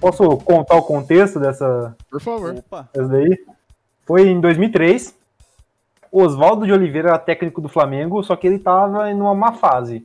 Posso 0.00 0.36
contar 0.38 0.76
o 0.76 0.82
contexto 0.82 1.38
dessa, 1.38 1.94
Por 2.10 2.20
favor. 2.20 2.54
Opa. 2.56 2.88
dessa 2.94 3.08
daí? 3.08 3.38
Foi 4.06 4.26
em 4.28 4.40
2003. 4.40 5.14
Oswaldo 6.10 6.66
de 6.66 6.72
Oliveira 6.72 7.10
era 7.10 7.18
técnico 7.18 7.60
do 7.60 7.68
Flamengo, 7.68 8.22
só 8.24 8.34
que 8.34 8.46
ele 8.46 8.58
tava 8.58 9.08
em 9.10 9.14
uma 9.14 9.34
má 9.34 9.52
fase. 9.52 10.04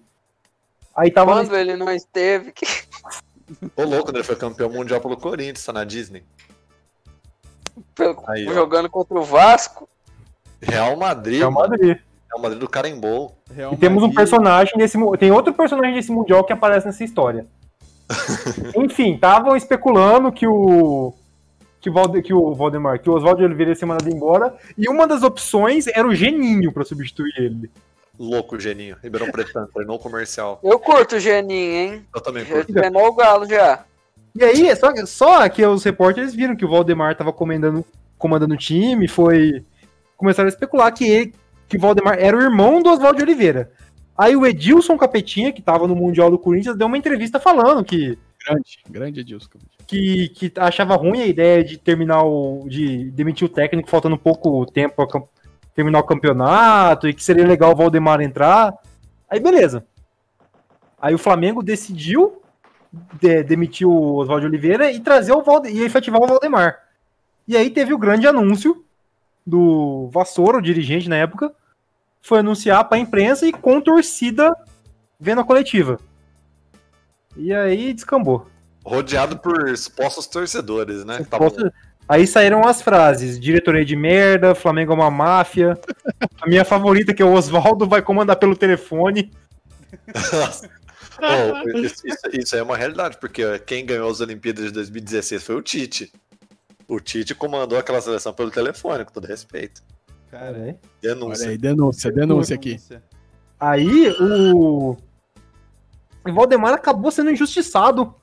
Aí 0.96 1.10
tava 1.10 1.32
Quando 1.34 1.56
ele 1.56 1.76
não 1.76 1.90
esteve. 1.90 2.52
que- 2.52 2.68
Ô 3.76 3.84
louco, 3.84 4.06
quando 4.06 4.18
ele 4.18 4.24
foi 4.24 4.36
campeão 4.36 4.70
mundial 4.70 5.02
pelo 5.02 5.18
Corinthians, 5.18 5.66
tá 5.66 5.74
na 5.74 5.84
Disney. 5.84 6.24
Pelo- 7.94 8.24
Aí, 8.28 8.48
ó. 8.48 8.54
jogando 8.54 8.90
contra 8.90 9.18
o 9.18 9.24
Vasco. 9.24 9.88
Real 10.62 10.96
Madrid. 10.98 11.40
Real 11.40 11.52
mano. 11.52 11.70
Madrid. 11.70 11.98
Real 12.30 12.42
Madrid 12.42 12.60
do 12.60 12.70
Carembol. 12.70 13.36
Real 13.54 13.74
E 13.74 13.78
temos 13.78 14.04
um 14.04 14.12
personagem 14.14 14.74
desse. 14.78 14.98
Tem 15.18 15.32
outro 15.32 15.54
personagem 15.54 15.94
desse 15.94 16.12
mundial 16.12 16.44
que 16.44 16.54
aparece 16.54 16.86
nessa 16.86 17.04
história. 17.04 17.46
Enfim, 18.76 19.16
estavam 19.16 19.56
especulando 19.56 20.32
que 20.32 20.48
o. 20.48 21.14
Que 21.82 21.90
Valde, 21.92 22.20
que 22.24 22.34
o 22.34 22.54
Valdemar, 22.56 23.00
que 23.00 23.08
o 23.08 23.14
Oswaldo 23.14 23.40
de 23.40 23.46
Oliveira 23.46 23.72
ia 23.72 23.76
ser 23.76 23.86
mandado 23.86 24.10
embora. 24.10 24.56
E 24.76 24.90
uma 24.90 25.06
das 25.06 25.22
opções 25.22 25.86
era 25.86 26.08
o 26.08 26.16
Geninho 26.16 26.72
pra 26.72 26.84
substituir 26.84 27.32
ele. 27.38 27.70
Louco, 28.18 28.60
Geninho. 28.60 28.96
Ribeirão 29.04 29.30
Pretano, 29.32 29.68
treinou 29.72 30.00
comercial. 30.00 30.60
Eu 30.64 30.80
curto 30.80 31.18
o 31.18 31.20
Geninho, 31.20 31.76
hein? 31.94 32.06
Eu 32.16 32.22
também 32.22 32.44
Já 32.44 32.56
curto. 32.56 32.74
treinou 32.74 33.06
o 33.08 33.14
Galo 33.14 33.46
já. 33.48 33.84
E 34.36 34.44
aí, 34.44 34.76
só, 34.76 34.92
só 35.06 35.50
que 35.50 35.66
os 35.66 35.84
repórteres 35.84 36.34
viram 36.36 36.56
que 36.56 36.66
o 36.66 36.70
Valdemar 36.70 37.16
tava 37.16 37.32
comandando, 37.32 37.86
comandando 38.18 38.54
o 38.54 38.58
time, 38.58 39.08
foi. 39.08 39.64
Começaram 40.18 40.48
a 40.48 40.50
especular 40.50 40.94
que 40.94 41.06
ele, 41.06 41.34
que 41.70 41.78
o 41.78 41.80
Valdemar 41.80 42.18
era 42.20 42.38
o 42.38 42.42
irmão 42.42 42.82
do 42.82 42.90
Oswaldo 42.90 43.18
de 43.18 43.24
Oliveira. 43.24 43.72
Aí 44.18 44.36
o 44.36 44.46
Edilson 44.46 44.98
Capetinha, 44.98 45.52
que 45.52 45.62
tava 45.62 45.88
no 45.88 45.96
Mundial 45.96 46.30
do 46.32 46.40
Corinthians, 46.40 46.78
deu 46.78 46.88
uma 46.88 46.98
entrevista 46.98 47.40
falando 47.40 47.84
que 47.84 48.18
Grande, 48.48 48.80
grande 48.90 49.20
Edilson. 49.22 49.50
que, 49.88 50.30
que 50.30 50.52
achava 50.58 50.96
ruim 50.96 51.22
a 51.22 51.26
ideia 51.26 51.64
de 51.64 51.78
terminar 51.78 52.24
o. 52.24 52.66
de 52.70 53.10
demitir 53.12 53.46
o 53.46 53.50
técnico 53.50 53.90
faltando 53.90 54.18
pouco 54.18 54.66
tempo 54.68 54.96
pra 54.98 55.08
cam- 55.08 55.28
terminar 55.74 56.00
o 56.00 56.04
campeonato 56.04 57.08
e 57.08 57.14
que 57.14 57.24
seria 57.24 57.46
legal 57.48 57.72
o 57.72 57.76
Valdemar 57.76 58.22
entrar. 58.22 58.74
Aí 59.30 59.40
beleza. 59.40 59.84
Aí 61.02 61.14
o 61.16 61.20
Flamengo 61.20 61.64
decidiu 61.64 62.42
de- 63.20 63.44
demitir 63.44 63.88
o 63.88 64.16
Oswaldo 64.16 64.46
Oliveira 64.46 64.92
e 64.92 65.00
trazer 65.00 65.34
o 65.34 65.44
Valde 65.44 65.70
e 65.70 65.84
efetivar 65.84 66.22
o 66.22 66.28
Valdemar. 66.28 66.80
E 67.48 67.56
aí 67.56 67.70
teve 67.70 67.94
o 67.94 67.98
grande 67.98 68.28
anúncio 68.28 68.84
do 69.46 70.10
Vassoura, 70.12 70.58
o 70.58 70.62
dirigente 70.62 71.08
na 71.08 71.16
época, 71.18 71.54
foi 72.22 72.40
anunciar 72.40 72.84
pra 72.90 72.98
imprensa 72.98 73.46
e 73.46 73.52
com 73.52 73.80
torcida 73.80 74.52
vendo 75.20 75.42
a 75.42 75.46
coletiva. 75.46 76.00
E 77.38 77.54
aí 77.54 77.94
descambou. 77.94 78.48
Rodeado 78.84 79.38
por 79.38 79.76
supostos 79.78 80.28
torcedores, 80.28 81.04
né? 81.06 81.26
Tá. 81.30 81.38
Aí 82.08 82.26
saíram 82.28 82.62
as 82.68 82.82
frases: 82.82 83.40
diretoria 83.40 83.84
de 83.84 83.96
merda, 83.96 84.56
Flamengo 84.56 84.92
é 84.92 84.96
uma 84.96 85.12
máfia. 85.12 85.78
A 86.40 86.48
minha 86.48 86.64
favorita, 86.64 87.14
que 87.14 87.22
é 87.22 87.26
o 87.26 87.34
Oswaldo, 87.34 87.88
vai 87.88 88.02
comandar 88.02 88.36
pelo 88.38 88.56
telefone. 88.56 89.32
Isso, 91.86 92.08
isso- 92.08 92.30
isso 92.34 92.56
aí 92.56 92.62
é 92.62 92.64
uma 92.64 92.78
realidade, 92.78 93.18
porque 93.20 93.60
quem 93.60 93.86
ganhou 93.86 94.10
as 94.10 94.22
Olimpíadas 94.22 94.66
de 94.66 94.72
2016 94.72 95.44
foi 95.44 95.56
o 95.56 95.62
Tite. 95.62 96.12
O 96.88 97.00
Tite 97.00 97.34
comandou 97.34 97.78
aquela 97.78 98.02
seleção 98.02 98.34
pelo 98.34 98.52
telefone, 98.52 99.06
com 99.06 99.12
todo 99.12 99.26
respeito. 99.26 99.82
Cara, 100.30 100.78
Denúncia. 101.02 101.50
aí, 101.50 101.58
denúncia, 101.58 102.12
denúncia 102.12 102.56
aqui. 102.56 102.78
Aí 103.60 104.10
o. 104.20 104.98
O 106.28 106.34
Valdemar 106.34 106.74
acabou 106.74 107.12
sendo 107.12 107.32
injustiçado. 107.32 108.14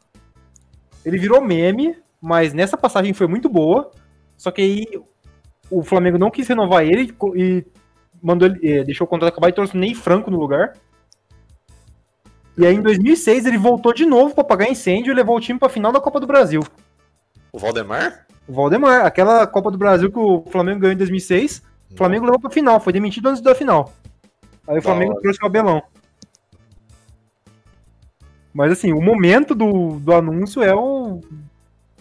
Ele 1.04 1.18
virou 1.18 1.40
meme, 1.40 1.96
mas 2.20 2.52
nessa 2.52 2.76
passagem 2.76 3.12
foi 3.14 3.26
muito 3.26 3.48
boa. 3.48 3.90
Só 4.36 4.50
que 4.50 4.60
aí 4.60 4.86
o 5.70 5.82
Flamengo 5.82 6.18
não 6.18 6.30
quis 6.30 6.46
renovar 6.48 6.84
ele 6.84 7.14
e 7.36 7.64
mandou 8.22 8.48
ele, 8.48 8.60
eh, 8.68 8.84
deixou 8.84 9.04
o 9.06 9.08
contrato 9.08 9.32
acabar 9.32 9.48
e 9.48 9.52
trouxe 9.52 9.74
o 9.74 9.78
Ney 9.78 9.94
Franco 9.94 10.30
no 10.30 10.38
lugar. 10.38 10.74
E 12.56 12.66
aí 12.66 12.74
em 12.74 12.82
2006 12.82 13.46
ele 13.46 13.56
voltou 13.56 13.94
de 13.94 14.04
novo 14.04 14.34
pra 14.34 14.42
apagar 14.42 14.70
incêndio 14.70 15.10
e 15.10 15.14
levou 15.14 15.36
o 15.36 15.40
time 15.40 15.58
pra 15.58 15.68
final 15.68 15.90
da 15.90 16.00
Copa 16.00 16.20
do 16.20 16.26
Brasil. 16.26 16.62
O 17.52 17.58
Valdemar? 17.58 18.26
O 18.46 18.52
Valdemar, 18.52 19.06
aquela 19.06 19.46
Copa 19.46 19.70
do 19.70 19.78
Brasil 19.78 20.10
que 20.10 20.18
o 20.18 20.44
Flamengo 20.50 20.80
ganhou 20.80 20.94
em 20.94 20.98
2006, 20.98 21.62
o 21.90 21.96
Flamengo 21.96 22.24
levou 22.24 22.40
pra 22.40 22.50
final, 22.50 22.80
foi 22.80 22.92
demitido 22.92 23.28
antes 23.28 23.42
da 23.42 23.54
final. 23.54 23.92
Aí 24.66 24.78
o 24.78 24.82
Flamengo 24.82 25.20
trouxe 25.20 25.42
o 25.42 25.46
Abelão. 25.46 25.82
Mas 28.52 28.72
assim, 28.72 28.92
o 28.92 29.00
momento 29.00 29.54
do, 29.54 29.98
do 29.98 30.12
anúncio 30.12 30.62
é 30.62 30.74
o. 30.74 31.20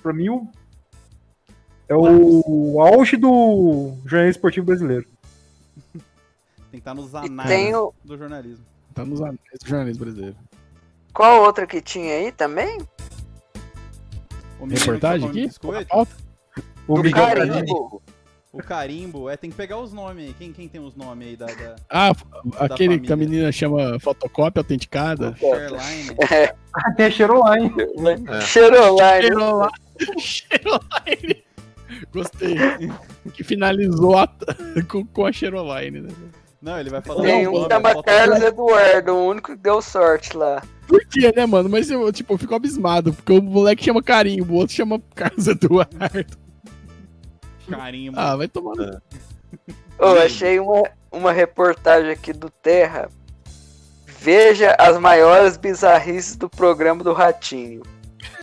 Pra 0.03 0.13
mim, 0.13 0.29
o. 0.29 0.47
É 1.87 1.95
o 1.95 2.81
auge 2.81 3.17
do 3.17 3.93
jornalismo 4.05 4.37
esportivo 4.37 4.65
brasileiro. 4.65 5.05
Tem 6.71 6.79
que 6.79 6.89
estar 6.89 6.93
nos 6.93 7.13
anais 7.13 7.49
tem 7.49 7.75
o. 7.75 7.93
do 8.03 8.17
jornalismo. 8.17 8.65
Tá 8.93 9.05
nos 9.05 9.21
anéis 9.21 9.39
do 9.63 9.67
jornalismo 9.69 10.05
brasileiro. 10.05 10.35
Qual 11.13 11.41
outra 11.43 11.65
que 11.67 11.81
tinha 11.81 12.13
aí 12.13 12.31
também? 12.31 12.79
O 14.59 14.65
Reportagem 14.65 15.29
aqui? 15.29 15.49
O 16.87 16.95
Do 16.95 17.03
Miguel 17.03 17.23
carimbo. 17.25 18.01
o 18.51 18.57
carimbo. 18.63 19.29
É, 19.29 19.37
tem 19.37 19.49
que 19.49 19.55
pegar 19.55 19.77
os 19.79 19.91
nomes 19.93 20.27
aí. 20.27 20.33
Quem, 20.33 20.51
quem 20.53 20.67
tem 20.67 20.81
os 20.81 20.95
nomes 20.95 21.27
aí 21.29 21.35
da, 21.37 21.45
da 21.47 21.75
Ah, 21.89 22.11
aquele 22.59 22.99
que 22.99 23.05
a 23.07 23.09
família. 23.09 23.15
menina 23.17 23.51
chama 23.51 23.99
fotocópia 23.99 24.59
autenticada. 24.61 25.35
Sherline? 25.37 26.15
Até 26.73 27.09
Cheroline. 27.11 27.71
É. 28.29 28.41
Cheiroline. 28.41 29.21
Cheiroline. 29.21 29.71
Cheiroline. 30.19 31.43
Gostei. 32.13 32.55
Que 33.33 33.43
finalizou 33.43 34.17
a- 34.17 34.27
com, 34.89 35.05
com 35.05 35.25
a 35.25 35.31
Cheiroline, 35.31 36.01
né? 36.01 36.09
Não, 36.61 36.79
ele 36.79 36.89
vai 36.89 37.01
falar 37.01 37.21
um 37.23 37.67
chama 37.69 37.81
falta- 37.81 38.03
Carlos 38.03 38.41
Eduardo, 38.41 39.13
o 39.13 39.27
único 39.29 39.51
que 39.51 39.57
deu 39.57 39.81
sorte 39.81 40.37
lá. 40.37 40.61
Por 40.87 41.03
quê, 41.07 41.31
né, 41.35 41.45
mano? 41.45 41.67
Mas 41.69 41.89
eu, 41.89 42.11
tipo, 42.11 42.33
eu 42.33 42.37
fico 42.37 42.53
abismado, 42.53 43.13
porque 43.13 43.33
o 43.33 43.41
moleque 43.41 43.83
chama 43.83 44.03
Carimbo, 44.03 44.53
o 44.53 44.57
outro 44.57 44.75
chama 44.75 45.01
Carlos 45.15 45.47
Eduardo. 45.47 45.97
Carimbo. 47.69 48.19
Ah, 48.19 48.35
vai 48.35 48.47
tomar 48.47 48.75
no... 48.75 49.01
Eu 49.97 50.21
achei 50.21 50.59
uma, 50.59 50.83
uma 51.11 51.31
reportagem 51.31 52.11
aqui 52.11 52.33
do 52.33 52.49
Terra 52.49 53.09
Veja 54.21 54.75
as 54.77 54.99
maiores 54.99 55.57
bizarrices 55.57 56.35
do 56.35 56.47
programa 56.47 57.03
do 57.03 57.11
Ratinho. 57.11 57.81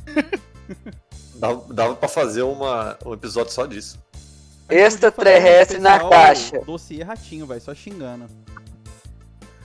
Dava, 1.36 1.73
dava 1.73 1.95
pra 1.95 2.09
fazer 2.09 2.43
uma, 2.43 2.99
um 3.07 3.15
episódio 3.15 3.53
só 3.53 3.65
disso. 3.65 3.97
Extraterrestre 4.69 5.78
na 5.78 5.97
Especial 5.97 6.11
caixa. 6.11 6.59
Dossiê 6.61 7.03
ratinho, 7.03 7.47
vai, 7.47 7.61
só 7.61 7.74
xingando. 7.74 8.27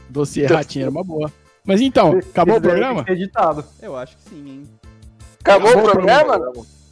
Dossiê 0.09 0.45
Ratinho 0.45 0.83
era 0.83 0.91
uma 0.91 1.03
boa. 1.03 1.31
Mas 1.65 1.81
então, 1.81 2.17
acabou 2.19 2.57
o 2.57 2.61
programa? 2.61 3.03
ser 3.03 3.11
editado. 3.13 3.65
Eu 3.81 3.95
acho 3.97 4.15
que 4.17 4.29
sim, 4.29 4.47
hein? 4.49 4.69
Acabou 5.41 5.69
o 5.69 5.71
Acabou 5.71 5.87
o 5.89 5.91
programa? 5.91 6.35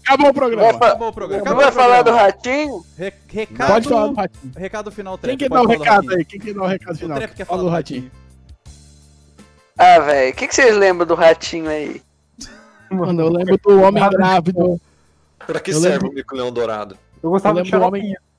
Acabou 0.04 0.30
o 0.30 0.34
programa. 0.34 0.70
Acabou 0.72 1.08
o 1.10 1.14
programa. 1.14 1.42
acabou 1.44 1.62
vai 1.62 1.70
o 1.70 1.74
falar 1.74 2.02
do. 2.02 2.12
Ratinho? 2.12 2.86
Re- 2.98 3.14
recado, 3.28 3.68
Pode 3.74 3.88
falar 3.88 4.08
do 4.08 4.14
Ratinho. 4.16 4.54
recado 4.58 4.92
final, 4.92 5.18
Quem 5.18 5.38
Trap. 5.38 5.40
quer 5.40 5.50
dar 5.50 5.62
o 5.62 5.68
recado 5.68 6.14
aí? 6.16 6.26
Quem 6.26 6.40
quer 6.40 6.54
dar 6.54 6.64
o 6.64 6.68
recado 6.68 6.96
O 6.96 6.98
final? 6.98 7.18
Trap 7.18 7.36
quer 7.36 7.46
Fala 7.46 7.60
falar 7.60 7.70
do. 7.70 7.74
Ratinho. 7.76 8.12
Ah, 9.78 10.00
velho, 10.00 10.32
o 10.32 10.36
que, 10.36 10.48
que 10.48 10.56
vocês 10.56 10.76
lembram 10.76 11.06
do 11.08 11.16
Ratinho 11.16 11.70
aí? 11.70 12.02
Mano, 12.90 13.22
eu 13.22 13.30
lembro 13.30 13.58
do 13.58 13.82
homem 13.82 14.10
grávido. 14.10 14.82
Pra 15.46 15.60
que 15.60 15.72
Eu 15.72 15.80
serve 15.80 15.96
lembro- 15.98 16.10
o 16.10 16.14
mico-leão 16.14 16.52
dourado? 16.52 16.98
Eu 17.24 17.30
Eu 17.30 17.30
gostava 17.32 17.62
do 17.62 17.64
lembro 17.64 17.80
do 17.80 17.86
homem. 17.86 18.02
xaropinho. 18.04 18.32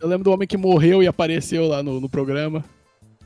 Eu 0.00 0.08
lembro 0.08 0.24
do 0.24 0.30
homem 0.32 0.46
que 0.46 0.56
morreu 0.56 1.02
e 1.02 1.06
apareceu 1.08 1.66
lá 1.66 1.82
no, 1.82 2.00
no 2.00 2.08
programa. 2.08 2.64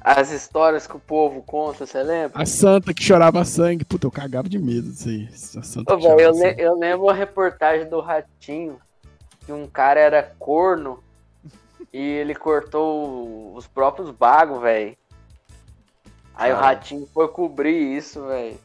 As 0.00 0.30
histórias 0.32 0.86
que 0.86 0.96
o 0.96 1.00
povo 1.00 1.42
conta, 1.42 1.86
você 1.86 2.02
lembra? 2.02 2.42
A 2.42 2.46
santa 2.46 2.92
que 2.92 3.02
chorava 3.04 3.44
sangue. 3.44 3.84
Puta, 3.84 4.06
eu 4.06 4.10
cagava 4.10 4.48
de 4.48 4.58
medo 4.58 4.90
disso 4.90 5.08
aí. 5.08 5.28
A 5.58 5.62
santa 5.62 5.94
Ô, 5.94 6.18
eu, 6.18 6.32
le- 6.32 6.56
eu 6.58 6.76
lembro 6.76 7.08
a 7.08 7.12
reportagem 7.12 7.88
do 7.88 8.00
Ratinho, 8.00 8.78
que 9.44 9.52
um 9.52 9.66
cara 9.68 10.00
era 10.00 10.22
corno 10.38 11.02
e 11.92 11.98
ele 12.00 12.34
cortou 12.34 13.54
os 13.54 13.66
próprios 13.68 14.10
bagos, 14.10 14.60
velho. 14.60 14.96
Aí 16.34 16.50
o 16.50 16.54
Cara. 16.54 16.66
Ratinho 16.68 17.06
foi 17.12 17.28
cobrir 17.28 17.96
isso, 17.96 18.26
velho. 18.26 18.58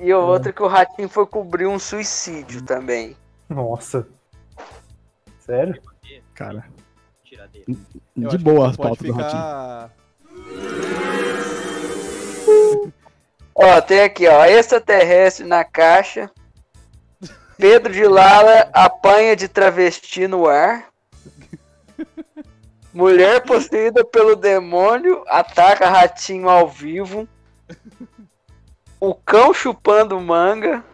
E 0.00 0.12
o 0.12 0.18
outro 0.26 0.52
que 0.52 0.62
o 0.62 0.66
Ratinho 0.66 1.08
foi 1.08 1.26
cobrir 1.26 1.66
um 1.66 1.78
suicídio 1.78 2.62
também. 2.62 3.14
Nossa. 3.48 4.08
Sério? 5.48 5.80
Cara, 6.34 6.68
Eu 8.14 8.28
de 8.28 8.36
boa 8.36 8.68
as 8.68 8.76
pautas 8.76 9.06
do 9.06 9.12
Ratinho. 9.14 9.90
Ó, 13.54 13.80
tem 13.80 14.02
aqui, 14.02 14.28
ó, 14.28 14.44
extraterrestre 14.44 15.44
na 15.44 15.64
caixa. 15.64 16.30
Pedro 17.56 17.92
de 17.92 18.06
Lala 18.06 18.70
apanha 18.72 19.34
de 19.34 19.48
travesti 19.48 20.28
no 20.28 20.46
ar. 20.46 20.90
Mulher 22.94 23.42
possuída 23.42 24.04
pelo 24.04 24.36
demônio 24.36 25.24
ataca 25.26 25.88
ratinho 25.88 26.48
ao 26.48 26.68
vivo. 26.68 27.26
O 29.00 29.12
cão 29.12 29.52
chupando 29.52 30.20
manga. 30.20 30.84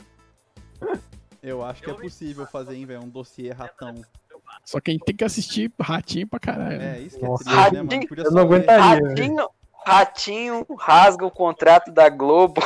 Eu 1.42 1.62
acho 1.62 1.82
que 1.82 1.90
é 1.90 1.94
possível 1.94 2.46
fazer, 2.46 2.76
hein, 2.76 2.86
velho, 2.86 3.02
um 3.02 3.08
dossiê 3.10 3.52
ratão. 3.52 4.02
Só 4.64 4.80
quem 4.80 4.98
tem 4.98 5.14
que 5.14 5.24
assistir 5.24 5.70
Ratinho 5.80 6.26
pra 6.26 6.38
caralho. 6.40 6.78
né? 6.78 6.98
É, 6.98 7.00
isso 7.02 7.18
que 7.18 7.24
é 7.24 7.28
triste, 7.28 7.44
né, 7.50 7.54
Ratinho- 7.54 7.84
mano? 7.84 8.08
Podia 8.08 8.24
Eu 8.24 8.30
não 8.32 8.42
aguentaria. 8.42 9.08
Ratinho, 9.08 9.48
ratinho 9.86 10.66
rasga 10.78 11.26
o 11.26 11.30
contrato 11.30 11.92
da 11.92 12.08
Globo. 12.08 12.62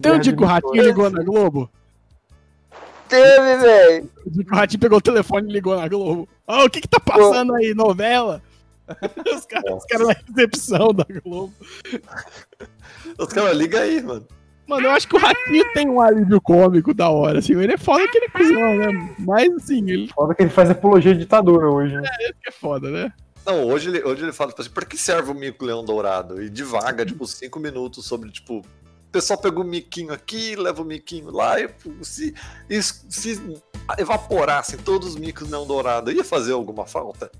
Tem 0.00 0.12
um 0.12 0.18
dia 0.20 0.34
que 0.34 0.42
o 0.42 0.46
Ratinho 0.46 0.82
ligou 0.82 1.10
na 1.10 1.22
Globo. 1.22 1.70
Teve, 3.08 3.56
velho. 3.58 4.10
O 4.24 4.30
que 4.44 4.54
Ratinho 4.54 4.80
pegou 4.80 4.98
o 4.98 5.02
telefone 5.02 5.48
e 5.50 5.52
ligou 5.52 5.76
na 5.78 5.86
Globo. 5.88 6.28
Ó, 6.46 6.64
o 6.64 6.70
que 6.70 6.80
que 6.80 6.88
tá 6.88 6.98
passando 6.98 7.54
aí? 7.54 7.74
Novela? 7.74 8.42
Os 9.36 9.46
caras 9.46 9.74
os 9.76 9.84
caras 9.84 10.08
na 10.08 10.14
recepção 10.14 10.92
da 10.92 11.04
Globo. 11.24 11.52
Os 13.18 13.26
caras, 13.28 13.56
liga 13.56 13.80
aí, 13.80 14.02
mano. 14.02 14.26
Mano, 14.72 14.86
eu 14.86 14.90
acho 14.92 15.06
que 15.06 15.16
o 15.16 15.18
Ratinho 15.18 15.72
tem 15.74 15.86
um 15.88 16.00
alívio 16.00 16.40
cômico 16.40 16.94
da 16.94 17.10
hora, 17.10 17.40
assim. 17.40 17.52
Ele 17.60 17.74
é 17.74 17.76
foda 17.76 18.08
que 18.08 18.16
ele 18.16 18.24
é 18.24 18.30
cuzão, 18.30 18.76
né? 18.76 19.14
Mas, 19.18 19.52
assim, 19.52 19.78
ele 19.90 20.08
Foda 20.08 20.34
que 20.34 20.42
ele 20.42 20.50
faz 20.50 20.70
apologia 20.70 21.12
de 21.12 21.20
ditadura 21.20 21.68
hoje. 21.68 21.94
Né? 21.94 22.08
é 22.46 22.50
foda, 22.50 22.90
né? 22.90 23.12
Não, 23.44 23.64
hoje 23.66 23.90
ele, 23.90 24.02
hoje 24.02 24.22
ele 24.22 24.32
fala, 24.32 24.50
tipo 24.50 24.62
assim, 24.62 24.70
pra 24.70 24.86
que 24.86 24.96
serve 24.96 25.30
o 25.30 25.34
mico-leão 25.34 25.84
dourado? 25.84 26.42
E 26.42 26.48
divaga, 26.48 27.04
tipo, 27.04 27.26
cinco 27.26 27.60
minutos 27.60 28.06
sobre, 28.06 28.30
tipo, 28.30 28.60
o 28.60 28.64
pessoal 29.12 29.38
pega 29.38 29.60
o 29.60 29.64
miquinho 29.64 30.12
aqui, 30.12 30.56
leva 30.56 30.80
o 30.80 30.86
miquinho 30.86 31.30
lá, 31.30 31.60
e 31.60 31.68
pô, 31.68 31.90
se, 32.02 32.32
se 33.10 33.42
evaporassem 33.98 34.78
todos 34.78 35.08
os 35.08 35.16
micos 35.16 35.50
leão 35.50 35.66
dourado, 35.66 36.10
ia 36.10 36.24
fazer 36.24 36.52
alguma 36.52 36.86
falta? 36.86 37.30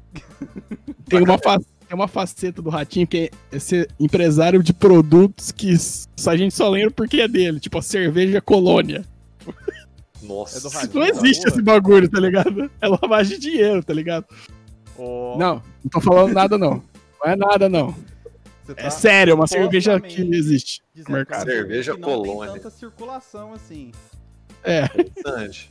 Tem 1.09 1.22
uma, 1.22 1.38
fa- 1.38 1.59
tem 1.93 2.01
uma 2.01 2.09
faceta 2.09 2.62
do 2.62 2.70
Ratinho 2.70 3.06
que 3.06 3.31
é 3.52 3.59
ser 3.59 3.86
empresário 4.01 4.62
de 4.62 4.73
produtos 4.73 5.52
que 5.52 5.74
a 6.27 6.36
gente 6.36 6.55
só 6.55 6.70
lembra 6.70 6.90
porque 6.90 7.20
é 7.20 7.28
dele. 7.28 7.60
Tipo, 7.60 7.78
a 7.78 7.82
cerveja 7.82 8.40
colônia. 8.40 9.05
Nossa. 10.23 10.56
É 10.56 10.60
do 10.62 10.69
Ratinho. 10.70 10.94
Não 10.94 11.06
existe 11.06 11.43
porra. 11.43 11.48
esse 11.55 11.62
bagulho, 11.62 12.09
tá 12.09 12.19
ligado? 12.19 12.70
É 12.81 12.89
lavagem 12.89 13.39
de 13.39 13.51
dinheiro, 13.51 13.85
tá 13.85 13.93
ligado? 13.93 14.24
Ó, 14.98 15.36
Não, 15.36 15.56
não 15.85 15.90
tô 15.90 16.01
falando 16.01 16.32
nada, 16.32 16.56
não. 16.56 16.82
Não 17.23 17.31
é 17.31 17.36
nada, 17.36 17.69
não. 17.69 17.94
você 18.64 18.74
tá 18.74 18.82
É 18.85 18.89
sério, 18.90 19.32
é 19.32 19.35
uma 19.35 19.47
cerveja 19.47 20.01
que 20.01 20.09
supostamente 20.12 20.36
existe. 20.39 20.82
dizendo 20.94 21.12
mercado. 21.12 21.51
é 21.51 21.55
Cerveja 21.56 21.94
que 21.94 22.01
não 22.01 22.09
tem 22.09 22.16
Colônia. 22.16 22.52
tanta 22.55 22.70
circulação 22.70 23.52
assim. 23.52 23.93
É, 24.64 24.85
Interessante. 24.85 25.70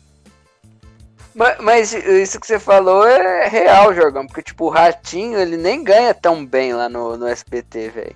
Mas, 1.33 1.57
mas 1.59 1.93
isso 1.93 2.39
que 2.39 2.47
você 2.47 2.59
falou 2.59 3.05
é 3.07 3.47
real, 3.47 3.93
Jorgão. 3.93 4.27
Porque, 4.27 4.41
tipo, 4.41 4.65
o 4.65 4.69
Ratinho, 4.69 5.39
ele 5.39 5.57
nem 5.57 5.83
ganha 5.83 6.13
tão 6.13 6.45
bem 6.45 6.73
lá 6.73 6.89
no, 6.89 7.17
no 7.17 7.27
SBT, 7.27 7.89
velho. 7.89 8.15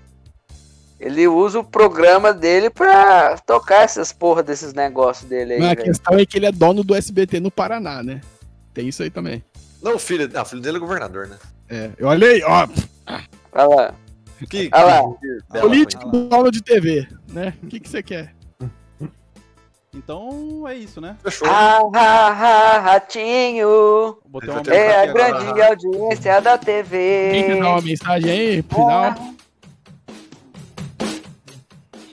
Ele 1.00 1.28
usa 1.28 1.60
o 1.60 1.64
programa 1.64 2.34
dele 2.34 2.70
pra 2.70 3.38
tocar 3.46 3.84
essas 3.84 4.14
porra 4.14 4.42
desses 4.42 4.74
negócios 4.74 5.28
dele 5.28 5.56
aí, 5.56 5.60
mas 5.60 5.72
a 5.72 5.76
questão 5.76 6.18
é 6.18 6.26
que 6.26 6.38
ele 6.38 6.46
é 6.46 6.52
dono 6.52 6.84
do 6.84 6.96
SBT 6.96 7.42
no 7.42 7.52
Paraná, 7.52 8.02
né? 8.02 8.22
Tem 8.74 8.88
isso 8.88 9.04
aí 9.04 9.10
também. 9.10 9.44
Não, 9.82 9.96
o 9.96 10.00
filho, 10.00 10.30
ah, 10.34 10.42
o 10.42 10.46
filho 10.46 10.62
dele 10.62 10.78
é 10.78 10.80
governador, 10.80 11.28
né? 11.28 11.38
É, 11.70 11.90
eu 11.98 12.08
olhei, 12.08 12.42
ó, 12.44 12.68
Olha 13.52 13.76
lá. 13.76 13.96
Que, 14.50 14.70
Olha 14.74 14.86
lá. 14.86 15.62
político 15.62 16.10
dono 16.12 16.52
de 16.52 16.62
TV, 16.62 17.08
né? 17.30 17.54
O 17.64 17.68
que 17.68 17.80
que 17.80 17.90
você 17.90 18.04
quer? 18.04 18.35
Então 19.96 20.68
é 20.68 20.76
isso, 20.76 21.00
né? 21.00 21.16
Fechou. 21.24 21.48
Ah, 21.48 21.80
ah, 21.94 22.28
ah, 22.28 22.80
Ratinho. 22.80 24.18
Botei 24.28 24.50
uma 24.50 24.62
É 24.68 24.96
a 24.96 25.04
aqui 25.04 25.10
agora. 25.10 25.42
grande 25.44 25.62
audiência 25.62 26.42
da 26.42 26.58
Quem 26.58 26.84
TV. 26.84 27.60
dar 27.60 27.70
uma 27.70 27.82
mensagem 27.82 28.30
aí 28.30 28.62
final? 28.62 29.16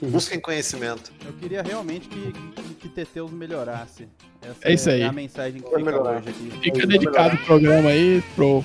Busquem 0.01 0.39
conhecimento. 0.39 1.11
Eu 1.25 1.33
queria 1.33 1.61
realmente 1.61 2.07
que, 2.07 2.31
que, 2.33 2.73
que 2.75 2.89
Teteus 2.89 3.31
melhorasse. 3.31 4.07
Essa 4.41 4.57
É 4.67 4.73
isso 4.73 4.89
aí. 4.89 5.01
É 5.01 5.05
a 5.05 5.11
mensagem 5.11 5.61
que 5.61 5.67
fica 5.67 5.79
melhorar. 5.79 6.19
hoje 6.19 6.29
aqui. 6.29 6.51
Fica 6.61 6.87
dedicado 6.87 7.35
o 7.35 7.45
programa 7.45 7.89
aí 7.89 8.21
pro, 8.35 8.63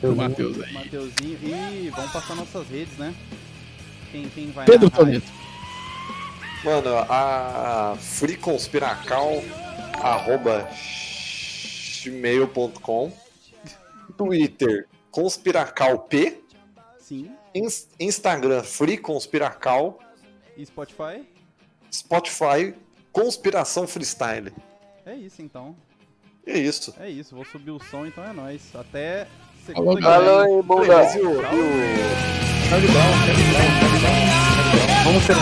pro 0.00 0.14
Matheus. 0.16 0.56
Matheus 0.56 0.62
aí. 0.62 0.72
Mateuzinho. 0.74 1.38
E 1.42 1.90
vamos 1.94 2.12
passar 2.12 2.34
nossas 2.34 2.68
redes, 2.68 2.96
né? 2.98 3.14
Quem, 4.12 4.28
quem 4.28 4.50
vai 4.50 4.66
Pedro 4.66 4.90
Toneto. 4.90 5.39
Mano, 6.64 6.90
a 7.08 7.96
Free 7.98 8.36
Conspiracal, 8.36 9.42
arroba 10.02 10.68
gmail.com, 12.02 13.12
Twitter 14.16 14.86
Conspiracalp? 15.10 16.12
Sim. 16.98 17.30
Ins- 17.54 17.88
Instagram 17.98 18.62
Free 18.62 18.98
Conspiracal, 18.98 19.98
E 20.56 20.64
Spotify? 20.66 21.26
Spotify 21.90 22.74
Conspiração 23.10 23.86
Freestyle. 23.88 24.52
É 25.06 25.14
isso 25.14 25.40
então. 25.42 25.74
É 26.46 26.58
isso. 26.58 26.94
É 27.00 27.08
isso. 27.08 27.34
Vou 27.34 27.44
subir 27.44 27.70
o 27.70 27.80
som, 27.80 28.06
então 28.06 28.22
é 28.24 28.32
nóis. 28.32 28.62
Até 28.76 29.26
Falou, 29.66 29.94
segunda 29.94 30.02
Falou 30.02 30.40
aí, 30.56 30.62
bunda. 30.62 30.86
Mas 30.86 31.14
e 31.14 31.20
o- 32.70 32.78
e 32.78 32.86
o- 32.86 32.90
Vamos 35.04 35.24
ser 35.24 35.34